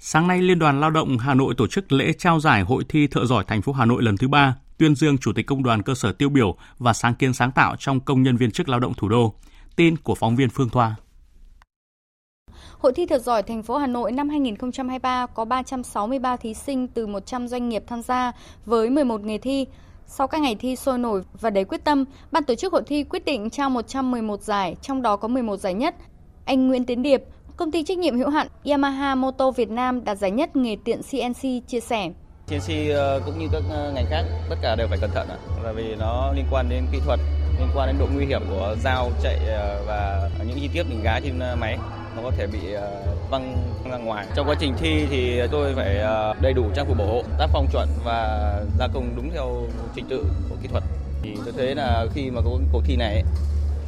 Sáng 0.00 0.26
nay, 0.26 0.42
Liên 0.42 0.58
đoàn 0.58 0.80
Lao 0.80 0.90
động 0.90 1.18
Hà 1.18 1.34
Nội 1.34 1.54
tổ 1.56 1.66
chức 1.66 1.92
lễ 1.92 2.12
trao 2.12 2.40
giải 2.40 2.62
Hội 2.62 2.84
thi 2.88 3.06
Thợ 3.06 3.26
giỏi 3.26 3.44
thành 3.44 3.62
phố 3.62 3.72
Hà 3.72 3.84
Nội 3.84 4.02
lần 4.02 4.16
thứ 4.16 4.28
ba 4.28 4.56
tuyên 4.78 4.94
dương 4.94 5.18
Chủ 5.18 5.32
tịch 5.32 5.46
Công 5.46 5.62
đoàn 5.62 5.82
cơ 5.82 5.94
sở 5.94 6.12
tiêu 6.12 6.28
biểu 6.28 6.56
và 6.78 6.92
sáng 6.92 7.14
kiến 7.14 7.32
sáng 7.34 7.52
tạo 7.52 7.76
trong 7.78 8.00
công 8.00 8.22
nhân 8.22 8.36
viên 8.36 8.50
chức 8.50 8.68
lao 8.68 8.80
động 8.80 8.94
thủ 8.94 9.08
đô. 9.08 9.34
Tin 9.76 9.96
của 9.96 10.14
phóng 10.14 10.36
viên 10.36 10.50
Phương 10.50 10.68
Thoa. 10.68 10.94
Hội 12.78 12.92
thi 12.92 13.06
thật 13.06 13.22
giỏi 13.22 13.42
thành 13.42 13.62
phố 13.62 13.76
Hà 13.76 13.86
Nội 13.86 14.12
năm 14.12 14.28
2023 14.28 15.26
có 15.26 15.44
363 15.44 16.36
thí 16.36 16.54
sinh 16.54 16.88
từ 16.88 17.06
100 17.06 17.48
doanh 17.48 17.68
nghiệp 17.68 17.84
tham 17.86 18.02
gia 18.02 18.32
với 18.66 18.90
11 18.90 19.20
nghề 19.20 19.38
thi. 19.38 19.66
Sau 20.06 20.26
các 20.26 20.40
ngày 20.40 20.54
thi 20.54 20.76
sôi 20.76 20.98
nổi 20.98 21.22
và 21.40 21.50
đầy 21.50 21.64
quyết 21.64 21.84
tâm, 21.84 22.04
ban 22.32 22.44
tổ 22.44 22.54
chức 22.54 22.72
hội 22.72 22.82
thi 22.86 23.04
quyết 23.04 23.24
định 23.24 23.50
trao 23.50 23.70
111 23.70 24.42
giải, 24.42 24.76
trong 24.82 25.02
đó 25.02 25.16
có 25.16 25.28
11 25.28 25.56
giải 25.56 25.74
nhất. 25.74 25.94
Anh 26.44 26.68
Nguyễn 26.68 26.84
Tiến 26.84 27.02
Điệp, 27.02 27.24
công 27.58 27.70
ty 27.72 27.82
trách 27.82 27.98
nhiệm 27.98 28.18
hữu 28.18 28.28
hạn 28.28 28.46
Yamaha 28.70 29.14
Moto 29.14 29.50
Việt 29.50 29.70
Nam 29.70 30.04
đạt 30.04 30.18
giải 30.18 30.30
nhất 30.30 30.56
nghề 30.56 30.76
tiện 30.84 31.00
CNC 31.02 31.68
chia 31.68 31.80
sẻ. 31.80 32.10
CNC 32.48 32.90
ờ, 32.94 33.20
cũng 33.26 33.38
như 33.38 33.46
các 33.52 33.62
ờ, 33.70 33.92
ngành 33.94 34.06
khác 34.10 34.24
tất 34.50 34.56
cả 34.62 34.76
đều 34.76 34.88
phải 34.88 34.98
cẩn 35.00 35.10
thận 35.10 35.28
bởi 35.62 35.74
vì 35.74 35.94
nó 35.98 36.32
liên 36.32 36.44
quan 36.50 36.68
đến 36.68 36.84
kỹ 36.92 36.98
thuật, 37.04 37.20
liên 37.58 37.68
quan 37.74 37.88
đến 37.88 37.96
độ 37.98 38.06
nguy 38.14 38.26
hiểm 38.26 38.42
của 38.50 38.76
dao 38.84 39.10
chạy 39.22 39.38
ờ, 39.46 39.84
và 39.86 40.30
những 40.46 40.58
chi 40.60 40.68
tiết 40.72 40.82
mình 40.88 41.02
gá 41.02 41.20
trên 41.20 41.38
máy 41.60 41.78
nó 42.16 42.22
có 42.22 42.30
thể 42.30 42.46
bị 42.46 42.58
văng 43.30 43.56
ra 43.90 43.96
ngoài. 43.96 44.26
Trong 44.34 44.48
quá 44.48 44.54
trình 44.60 44.74
thi 44.78 45.06
thì 45.10 45.40
tôi 45.50 45.74
phải 45.74 45.96
đầy 46.40 46.52
đủ 46.52 46.64
trang 46.74 46.86
phục 46.86 46.98
bảo 46.98 47.06
hộ, 47.06 47.22
tác 47.38 47.46
phong 47.52 47.66
chuẩn 47.72 47.88
và 48.04 48.52
gia 48.78 48.88
công 48.88 49.16
đúng 49.16 49.30
theo 49.34 49.66
trình 49.94 50.06
tự 50.08 50.24
của 50.50 50.56
kỹ 50.62 50.68
thuật. 50.68 50.84
Thì 51.22 51.36
tôi 51.44 51.54
thấy 51.56 51.74
là 51.74 52.06
khi 52.14 52.30
mà 52.30 52.40
có 52.44 52.50
cuộc 52.72 52.82
thi 52.84 52.96
này 52.96 53.22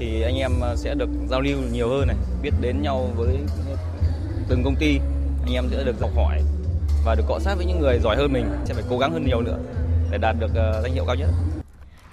thì 0.01 0.23
anh 0.23 0.37
em 0.37 0.51
à, 0.63 0.77
sẽ 0.77 0.95
được 0.95 1.09
giao 1.29 1.41
lưu 1.41 1.59
nhiều 1.73 1.89
hơn 1.89 2.07
này, 2.07 2.17
biết 2.43 2.51
đến 2.61 2.83
nhau 2.83 3.11
với 3.17 3.39
từng 4.49 4.63
công 4.65 4.75
ty, 4.81 4.99
anh 5.45 5.55
em 5.55 5.65
sẽ 5.71 5.85
được 5.85 6.01
học 6.01 6.11
hỏi 6.17 6.43
và 7.05 7.15
được 7.15 7.25
cọ 7.29 7.39
sát 7.39 7.55
với 7.57 7.67
những 7.67 7.81
người 7.81 7.99
giỏi 7.99 8.17
hơn 8.17 8.33
mình 8.33 8.45
sẽ 8.65 8.75
phải 8.75 8.85
cố 8.91 8.99
gắng 8.99 9.13
hơn 9.13 9.27
nhiều 9.27 9.41
nữa 9.41 9.59
để 10.11 10.19
đạt 10.19 10.37
được 10.41 10.55
à, 10.55 10.81
danh 10.83 10.93
hiệu 10.93 11.05
cao 11.07 11.15
nhất. 11.15 11.29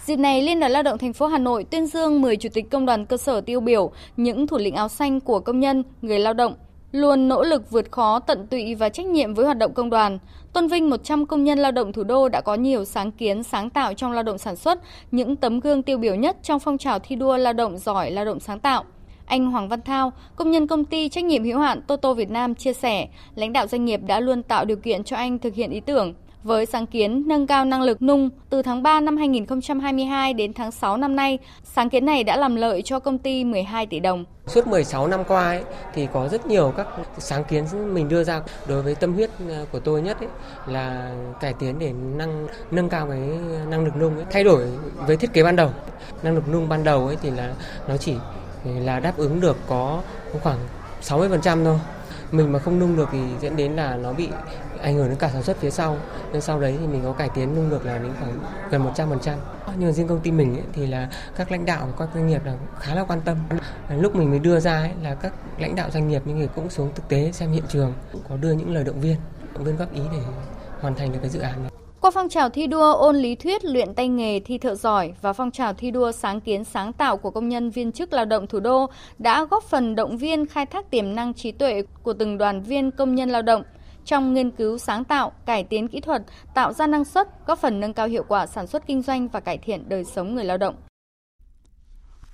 Dịp 0.06 0.15
này, 0.15 0.41
Liên 0.41 0.60
đoàn 0.60 0.71
Lao 0.71 0.84
động 0.84 0.97
thành 0.97 1.13
phố 1.13 1.28
Hà 1.28 1.38
Nội 1.38 1.63
tuyên 1.63 1.88
dương 1.88 2.21
10 2.21 2.36
chủ 2.36 2.50
tịch 2.54 2.65
công 2.71 2.86
đoàn 2.86 3.06
cơ 3.06 3.17
sở 3.17 3.41
tiêu 3.41 3.60
biểu, 3.60 3.91
những 4.17 4.47
thủ 4.47 4.58
lĩnh 4.58 4.76
áo 4.76 4.89
xanh 4.89 5.19
của 5.19 5.39
công 5.39 5.60
nhân, 5.60 5.84
người 6.02 6.19
lao 6.19 6.34
động, 6.34 6.54
luôn 6.91 7.28
nỗ 7.28 7.43
lực 7.43 7.71
vượt 7.71 7.91
khó, 7.91 8.19
tận 8.19 8.47
tụy 8.47 8.76
và 8.76 8.89
trách 8.89 9.06
nhiệm 9.06 9.34
với 9.34 9.45
hoạt 9.45 9.58
động 9.58 9.73
công 9.73 9.89
đoàn. 9.89 10.19
Tôn 10.54 10.67
vinh 10.67 10.89
100 10.89 11.26
công 11.26 11.43
nhân 11.43 11.60
lao 11.60 11.71
động 11.71 11.93
thủ 11.93 12.04
đô 12.04 12.30
đã 12.30 12.41
có 12.41 12.56
nhiều 12.56 12.86
sáng 12.86 13.12
kiến, 13.12 13.43
sáng 13.43 13.69
tạo 13.69 13.93
trong 13.93 14.12
lao 14.12 14.23
động 14.23 14.38
sản 14.38 14.56
xuất, 14.56 14.80
những 15.12 15.36
tấm 15.36 15.60
gương 15.60 15.84
tiêu 15.84 15.97
biểu 15.97 16.15
nhất 16.15 16.38
trong 16.43 16.60
phong 16.60 16.78
trào 16.78 17.00
thi 17.00 17.15
đua 17.15 17.38
lao 17.38 17.54
động 17.54 17.78
giỏi, 17.78 18.12
lao 18.12 18.26
động 18.26 18.39
sáng 18.39 18.60
tạo. 18.60 18.84
Anh 19.26 19.52
Hoàng 19.52 19.69
Văn 19.69 19.82
Thao, 19.82 20.12
công 20.36 20.52
nhân 20.52 20.67
công 20.67 20.86
ty 20.86 21.10
trách 21.10 21.23
nhiệm 21.23 21.43
hữu 21.43 21.60
hạn 21.60 21.82
Toto 21.82 22.13
Việt 22.13 22.30
Nam 22.30 22.56
chia 22.56 22.73
sẻ, 22.73 23.08
lãnh 23.36 23.54
đạo 23.54 23.67
doanh 23.67 23.86
nghiệp 23.86 24.00
đã 24.08 24.19
luôn 24.19 24.43
tạo 24.43 24.65
điều 24.65 24.78
kiện 24.78 25.04
cho 25.04 25.15
anh 25.15 25.39
thực 25.39 25.56
hiện 25.56 25.71
ý 25.71 25.80
tưởng 25.80 26.13
với 26.47 26.65
sáng 26.65 26.88
kiến 26.88 27.23
nâng 27.27 27.47
cao 27.47 27.65
năng 27.65 27.81
lực 27.81 28.01
nung 28.01 28.29
từ 28.49 28.62
tháng 28.62 28.83
3 28.83 28.99
năm 28.99 29.17
2022 29.17 30.33
đến 30.33 30.53
tháng 30.53 30.71
6 30.71 30.97
năm 30.97 31.15
nay, 31.15 31.39
sáng 31.63 31.89
kiến 31.89 32.05
này 32.05 32.23
đã 32.23 32.38
làm 32.38 32.55
lợi 32.55 32.81
cho 32.81 32.99
công 32.99 33.17
ty 33.17 33.43
12 33.43 33.86
tỷ 33.86 33.99
đồng. 33.99 34.25
Suốt 34.47 34.67
16 34.67 35.07
năm 35.07 35.23
qua 35.27 35.43
ấy, 35.43 35.63
thì 35.93 36.07
có 36.13 36.27
rất 36.27 36.45
nhiều 36.47 36.73
các 36.77 36.88
sáng 37.17 37.43
kiến 37.43 37.65
mình 37.93 38.10
đưa 38.10 38.23
ra 38.23 38.41
đối 38.67 38.81
với 38.81 38.95
tâm 38.95 39.13
huyết 39.13 39.29
ờ, 39.49 39.65
của 39.71 39.79
tôi 39.79 40.01
nhất 40.01 40.19
ấy, 40.19 40.29
là 40.67 41.12
cải 41.39 41.53
tiến 41.53 41.79
để 41.79 41.93
nâng 42.15 42.47
nâng 42.71 42.89
cao 42.89 43.07
cái 43.10 43.19
năng 43.69 43.86
lực 43.86 43.95
nung 43.95 44.15
ấy. 44.15 44.25
thay 44.31 44.43
đổi 44.43 44.67
với 45.07 45.17
thiết 45.17 45.33
kế 45.33 45.43
ban 45.43 45.55
đầu. 45.55 45.69
Năng 46.23 46.36
lực 46.36 46.43
nung 46.51 46.69
ban 46.69 46.83
đầu 46.83 47.07
ấy 47.07 47.17
thì 47.21 47.31
là 47.31 47.53
nó 47.88 47.97
chỉ 47.97 48.15
là 48.65 48.99
đáp 48.99 49.17
ứng 49.17 49.41
được 49.41 49.57
có 49.67 50.01
khoảng 50.43 50.57
60% 51.01 51.65
thôi 51.65 51.79
mình 52.32 52.52
mà 52.52 52.60
không 52.60 52.80
nung 52.80 52.96
được 52.96 53.10
thì 53.12 53.20
dẫn 53.42 53.56
đến 53.56 53.72
là 53.72 53.96
nó 53.96 54.13
bị 54.13 54.30
ảnh 54.82 54.96
hưởng 54.96 55.10
đến 55.10 55.18
cả 55.18 55.30
sản 55.34 55.44
xuất 55.44 55.58
phía 55.58 55.70
sau. 55.70 55.98
Nên 56.32 56.42
sau 56.42 56.60
đấy 56.60 56.78
thì 56.80 56.88
mình 56.88 57.02
có 57.04 57.13
cải 57.13 57.30
tiến 57.36 57.56
nung 57.56 57.70
được 57.70 57.86
là 57.86 57.98
đến 57.98 58.12
khoảng 58.20 58.40
gần 58.72 58.84
100 58.84 59.10
phần 59.10 59.20
trăm. 59.20 59.38
Nhưng 59.78 59.94
riêng 59.94 60.08
công 60.08 60.20
ty 60.20 60.32
mình 60.32 60.56
ấy, 60.56 60.63
thì 60.74 60.88
là 60.88 61.10
các 61.36 61.52
lãnh 61.52 61.66
đạo 61.66 61.88
các 62.00 62.10
doanh 62.13 62.28
nghiệp 62.28 62.46
là 62.46 62.54
khá 62.80 62.96
là 62.96 63.04
quan 63.04 63.22
tâm. 63.22 63.38
Lúc 63.90 64.16
mình 64.16 64.30
mới 64.30 64.40
đưa 64.40 64.60
ra 64.60 64.78
ấy, 64.78 64.92
là 65.02 65.16
các 65.16 65.34
lãnh 65.60 65.76
đạo 65.76 65.90
doanh 65.92 66.08
nghiệp 66.08 66.22
những 66.26 66.38
người 66.38 66.50
cũng 66.56 66.70
xuống 66.70 66.92
thực 66.96 67.08
tế 67.08 67.32
xem 67.32 67.52
hiện 67.52 67.63
trường 67.68 67.94
cũng 68.12 68.22
có 68.30 68.38
đưa 68.38 68.52
những 68.52 68.74
lời 68.74 68.84
động 68.84 69.02
viên 69.02 69.16
động 69.54 69.63
viên 69.63 69.78
góp 69.78 69.94
ý 69.94 70.02
để 70.12 70.20
hoàn 70.82 70.96
thành 70.96 71.12
được 71.12 71.20
cái 71.22 71.30
dự 71.30 71.40
án 71.40 71.63
này 71.63 71.72
qua 72.01 72.12
phong 72.12 72.29
trào 72.29 72.49
thi 72.49 72.67
đua 72.67 72.93
ôn 72.93 73.15
lý 73.15 73.36
thuyết 73.36 73.65
luyện 73.65 73.93
tay 73.93 74.07
nghề 74.07 74.39
thi 74.39 74.57
thợ 74.57 74.75
giỏi 74.75 75.13
và 75.21 75.33
phong 75.33 75.51
trào 75.51 75.73
thi 75.73 75.91
đua 75.91 76.12
sáng 76.12 76.41
kiến 76.41 76.63
sáng 76.63 76.93
tạo 76.93 77.17
của 77.17 77.31
công 77.31 77.49
nhân 77.49 77.69
viên 77.69 77.91
chức 77.91 78.13
lao 78.13 78.25
động 78.25 78.47
thủ 78.47 78.60
đô 78.60 78.89
đã 79.17 79.45
góp 79.45 79.63
phần 79.63 79.95
động 79.95 80.17
viên 80.17 80.45
khai 80.45 80.65
thác 80.65 80.91
tiềm 80.91 81.15
năng 81.15 81.33
trí 81.33 81.51
tuệ 81.51 81.81
của 82.03 82.13
từng 82.13 82.38
đoàn 82.38 82.62
viên 82.62 82.91
công 82.91 83.15
nhân 83.15 83.29
lao 83.29 83.41
động 83.41 83.63
trong 84.05 84.33
nghiên 84.33 84.51
cứu 84.51 84.77
sáng 84.77 85.03
tạo, 85.03 85.31
cải 85.45 85.63
tiến 85.63 85.88
kỹ 85.88 85.99
thuật, 85.99 86.21
tạo 86.53 86.73
ra 86.73 86.88
năng 86.88 87.05
suất, 87.05 87.27
góp 87.47 87.60
phần 87.60 87.79
nâng 87.79 87.93
cao 87.93 88.07
hiệu 88.07 88.23
quả 88.27 88.47
sản 88.47 88.67
xuất 88.67 88.88
kinh 88.88 89.01
doanh 89.01 89.27
và 89.27 89.39
cải 89.39 89.57
thiện 89.57 89.89
đời 89.89 90.03
sống 90.03 90.36
người 90.36 90.45
lao 90.45 90.57
động. 90.57 90.75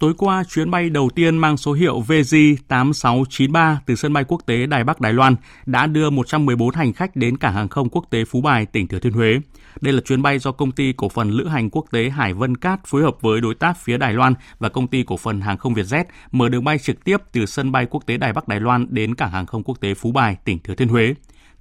Tối 0.03 0.13
qua, 0.17 0.43
chuyến 0.43 0.71
bay 0.71 0.89
đầu 0.89 1.09
tiên 1.15 1.37
mang 1.37 1.57
số 1.57 1.73
hiệu 1.73 2.03
VJ8693 2.07 3.75
từ 3.85 3.95
sân 3.95 4.13
bay 4.13 4.23
quốc 4.27 4.41
tế 4.45 4.65
Đài 4.65 4.83
Bắc 4.83 5.01
Đài 5.01 5.13
Loan 5.13 5.35
đã 5.65 5.87
đưa 5.87 6.09
114 6.09 6.75
hành 6.75 6.93
khách 6.93 7.15
đến 7.15 7.37
cảng 7.37 7.53
hàng 7.53 7.69
không 7.69 7.89
quốc 7.89 8.05
tế 8.09 8.25
Phú 8.25 8.41
Bài, 8.41 8.65
tỉnh 8.65 8.87
Thừa 8.87 8.99
Thiên 8.99 9.13
Huế. 9.13 9.39
Đây 9.81 9.93
là 9.93 10.01
chuyến 10.01 10.21
bay 10.21 10.39
do 10.39 10.51
công 10.51 10.71
ty 10.71 10.93
cổ 10.93 11.09
phần 11.09 11.31
lữ 11.31 11.47
hành 11.47 11.69
quốc 11.69 11.85
tế 11.91 12.09
Hải 12.09 12.33
Vân 12.33 12.57
Cát 12.57 12.79
phối 12.85 13.01
hợp 13.01 13.21
với 13.21 13.41
đối 13.41 13.55
tác 13.55 13.77
phía 13.77 13.97
Đài 13.97 14.13
Loan 14.13 14.33
và 14.59 14.69
công 14.69 14.87
ty 14.87 15.03
cổ 15.03 15.17
phần 15.17 15.41
hàng 15.41 15.57
không 15.57 15.73
Vietjet 15.73 16.03
mở 16.31 16.49
đường 16.49 16.63
bay 16.63 16.77
trực 16.79 17.03
tiếp 17.03 17.17
từ 17.31 17.45
sân 17.45 17.71
bay 17.71 17.85
quốc 17.85 18.05
tế 18.05 18.17
Đài 18.17 18.33
Bắc 18.33 18.47
Đài 18.47 18.59
Loan 18.59 18.87
đến 18.89 19.15
cảng 19.15 19.31
hàng 19.31 19.45
không 19.45 19.63
quốc 19.63 19.81
tế 19.81 19.93
Phú 19.93 20.11
Bài, 20.11 20.37
tỉnh 20.45 20.59
Thừa 20.59 20.75
Thiên 20.75 20.87
Huế. 20.87 21.13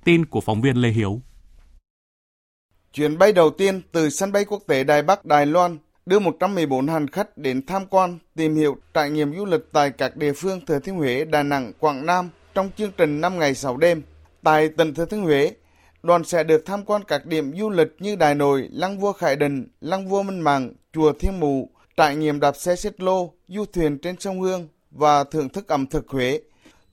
Tin 0.05 0.25
của 0.25 0.41
phóng 0.41 0.61
viên 0.61 0.77
Lê 0.77 0.89
Hiếu. 0.89 1.21
Chuyến 2.93 3.19
bay 3.19 3.33
đầu 3.33 3.51
tiên 3.51 3.83
từ 3.93 4.11
sân 4.11 4.33
bay 4.33 4.45
quốc 4.45 4.63
tế 4.67 4.85
Đài 4.85 5.03
Bắc, 5.03 5.25
Đài 5.25 5.47
Loan 5.47 5.79
đưa 6.07 6.19
114 6.19 6.87
hành 6.87 7.09
khách 7.09 7.39
đến 7.39 7.67
tham 7.67 7.87
quan, 7.87 8.19
tìm 8.37 8.55
hiểu, 8.55 8.77
trải 8.95 9.11
nghiệm 9.11 9.37
du 9.37 9.45
lịch 9.45 9.61
tại 9.73 9.91
các 9.91 10.17
địa 10.17 10.33
phương 10.33 10.61
Thừa 10.67 10.79
Thiên 10.79 10.95
Huế, 10.95 11.25
Đà 11.25 11.43
Nẵng, 11.43 11.73
Quảng 11.79 12.07
Nam 12.07 12.31
trong 12.55 12.71
chương 12.77 12.91
trình 12.97 13.21
5 13.21 13.39
ngày 13.39 13.55
6 13.55 13.77
đêm. 13.77 14.03
Tại 14.43 14.69
tỉnh 14.69 14.95
Thừa 14.95 15.05
Thiên 15.05 15.23
Huế, 15.23 15.53
đoàn 16.03 16.25
sẽ 16.25 16.45
được 16.45 16.67
tham 16.67 16.85
quan 16.85 17.03
các 17.05 17.27
điểm 17.27 17.57
du 17.59 17.71
lịch 17.71 17.89
như 17.99 18.17
Đài 18.17 18.35
Nội, 18.35 18.69
Lăng 18.73 18.99
Vua 18.99 19.13
Khải 19.13 19.37
đình, 19.37 19.69
Lăng 19.81 20.09
Vua 20.09 20.23
Minh 20.23 20.41
Mạng, 20.41 20.73
Chùa 20.93 21.13
Thiên 21.13 21.41
Mụ, 21.41 21.71
trải 21.97 22.17
nghiệm 22.17 22.41
đạp 22.41 22.57
xe 22.57 22.77
xích 22.77 23.01
lô, 23.01 23.33
du 23.49 23.65
thuyền 23.65 23.99
trên 23.99 24.17
sông 24.21 24.41
Hương 24.41 24.69
và 24.91 25.25
thưởng 25.25 25.49
thức 25.49 25.69
ẩm 25.69 25.87
thực 25.87 26.09
Huế. 26.09 26.41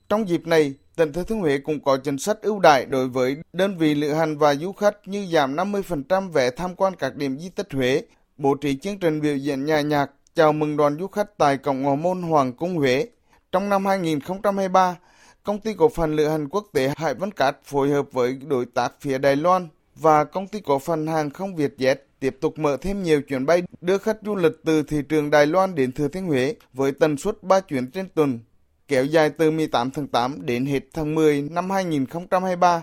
Trong 0.08 0.28
dịp 0.28 0.46
này, 0.46 0.74
tỉnh 0.96 1.12
Thừa 1.12 1.22
Thiên 1.22 1.38
Huế 1.40 1.58
cũng 1.58 1.80
có 1.84 1.96
chính 1.96 2.18
sách 2.18 2.42
ưu 2.42 2.60
đại 2.60 2.86
đối 2.86 3.08
với 3.08 3.36
đơn 3.52 3.78
vị 3.78 3.94
lữ 3.94 4.12
hành 4.12 4.38
và 4.38 4.54
du 4.54 4.72
khách 4.72 4.96
như 5.04 5.26
giảm 5.32 5.56
50% 5.56 6.30
vé 6.30 6.50
tham 6.50 6.74
quan 6.74 6.96
các 6.96 7.16
điểm 7.16 7.38
di 7.38 7.48
tích 7.48 7.72
Huế, 7.72 8.02
bố 8.40 8.54
trí 8.54 8.76
chương 8.76 8.98
trình 8.98 9.20
biểu 9.20 9.36
diễn 9.36 9.64
nhà 9.64 9.80
nhạc 9.80 10.10
chào 10.34 10.52
mừng 10.52 10.76
đoàn 10.76 10.98
du 10.98 11.06
khách 11.06 11.38
tại 11.38 11.56
Cộng 11.56 11.84
Hòa 11.84 11.94
môn 11.94 12.22
Hoàng 12.22 12.52
cung 12.52 12.76
Huế. 12.76 13.06
Trong 13.52 13.68
năm 13.68 13.86
2023, 13.86 14.96
công 15.42 15.58
ty 15.58 15.74
cổ 15.74 15.88
phần 15.88 16.16
lữ 16.16 16.28
hành 16.28 16.48
quốc 16.48 16.66
tế 16.72 16.92
Hải 16.96 17.14
Vân 17.14 17.30
Cát 17.30 17.56
phối 17.64 17.90
hợp 17.90 18.06
với 18.12 18.38
đối 18.46 18.66
tác 18.66 18.92
phía 19.00 19.18
Đài 19.18 19.36
Loan 19.36 19.68
và 19.96 20.24
công 20.24 20.46
ty 20.46 20.60
cổ 20.60 20.78
phần 20.78 21.06
hàng 21.06 21.30
không 21.30 21.56
Vietjet 21.56 21.94
tiếp 22.20 22.36
tục 22.40 22.58
mở 22.58 22.76
thêm 22.76 23.02
nhiều 23.02 23.22
chuyến 23.22 23.46
bay 23.46 23.62
đưa 23.80 23.98
khách 23.98 24.16
du 24.24 24.36
lịch 24.36 24.52
từ 24.64 24.82
thị 24.82 25.02
trường 25.08 25.30
Đài 25.30 25.46
Loan 25.46 25.74
đến 25.74 25.92
Thừa 25.92 26.08
Thiên 26.08 26.26
Huế 26.26 26.54
với 26.72 26.92
tần 26.92 27.16
suất 27.16 27.42
3 27.42 27.60
chuyến 27.60 27.90
trên 27.90 28.08
tuần, 28.08 28.38
kéo 28.88 29.04
dài 29.04 29.30
từ 29.30 29.50
18 29.50 29.90
tháng 29.90 30.06
8 30.06 30.46
đến 30.46 30.66
hết 30.66 30.80
tháng 30.92 31.14
10 31.14 31.42
năm 31.42 31.70
2023. 31.70 32.82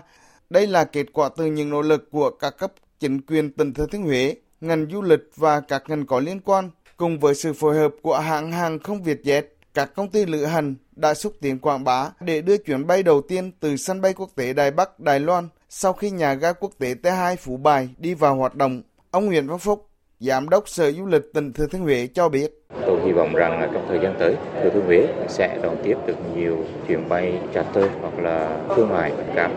Đây 0.50 0.66
là 0.66 0.84
kết 0.84 1.06
quả 1.12 1.28
từ 1.36 1.46
những 1.46 1.70
nỗ 1.70 1.82
lực 1.82 2.10
của 2.10 2.30
các 2.30 2.58
cấp 2.58 2.72
chính 3.00 3.20
quyền 3.20 3.52
tỉnh 3.52 3.74
Thừa 3.74 3.86
Thiên 3.86 4.02
Huế, 4.02 4.34
ngành 4.60 4.86
du 4.90 5.02
lịch 5.02 5.20
và 5.36 5.60
các 5.60 5.82
ngành 5.88 6.06
có 6.06 6.20
liên 6.20 6.40
quan, 6.40 6.70
cùng 6.96 7.18
với 7.18 7.34
sự 7.34 7.52
phối 7.52 7.76
hợp 7.76 7.94
của 8.02 8.18
hãng 8.18 8.52
hàng 8.52 8.78
không 8.78 9.02
Vietjet, 9.02 9.42
các 9.74 9.94
công 9.94 10.08
ty 10.08 10.26
lữ 10.26 10.44
hành 10.44 10.74
đã 10.96 11.14
xúc 11.14 11.32
tiến 11.40 11.58
quảng 11.58 11.84
bá 11.84 12.10
để 12.20 12.42
đưa 12.42 12.56
chuyến 12.56 12.86
bay 12.86 13.02
đầu 13.02 13.22
tiên 13.28 13.52
từ 13.60 13.76
sân 13.76 14.00
bay 14.00 14.14
quốc 14.14 14.30
tế 14.34 14.52
Đài 14.52 14.70
Bắc, 14.70 15.00
Đài 15.00 15.20
Loan 15.20 15.48
sau 15.68 15.92
khi 15.92 16.10
nhà 16.10 16.34
ga 16.34 16.52
quốc 16.52 16.72
tế 16.78 16.94
T2 17.02 17.36
Phú 17.36 17.56
Bài 17.56 17.88
đi 17.98 18.14
vào 18.14 18.36
hoạt 18.36 18.54
động. 18.54 18.82
Ông 19.10 19.26
Nguyễn 19.26 19.46
Văn 19.46 19.58
Phúc, 19.58 19.88
Giám 20.20 20.48
đốc 20.48 20.68
Sở 20.68 20.92
Du 20.92 21.06
lịch 21.06 21.22
tỉnh 21.34 21.52
Thừa 21.52 21.66
Thiên 21.66 21.82
Huế 21.82 22.08
cho 22.14 22.28
biết. 22.28 22.66
Tôi 22.86 23.00
hy 23.04 23.12
vọng 23.12 23.34
rằng 23.34 23.60
là 23.60 23.68
trong 23.72 23.86
thời 23.88 23.98
gian 24.02 24.14
tới, 24.18 24.36
Thừa 24.62 24.70
Thiên 24.70 24.86
Huế 24.86 25.06
sẽ 25.28 25.58
đón 25.62 25.76
tiếp 25.84 25.96
được 26.06 26.16
nhiều 26.36 26.64
chuyến 26.88 27.08
bay 27.08 27.40
charter 27.54 27.84
hoặc 28.00 28.18
là 28.18 28.66
thương 28.76 28.88
mại 28.88 29.12
các 29.34 29.50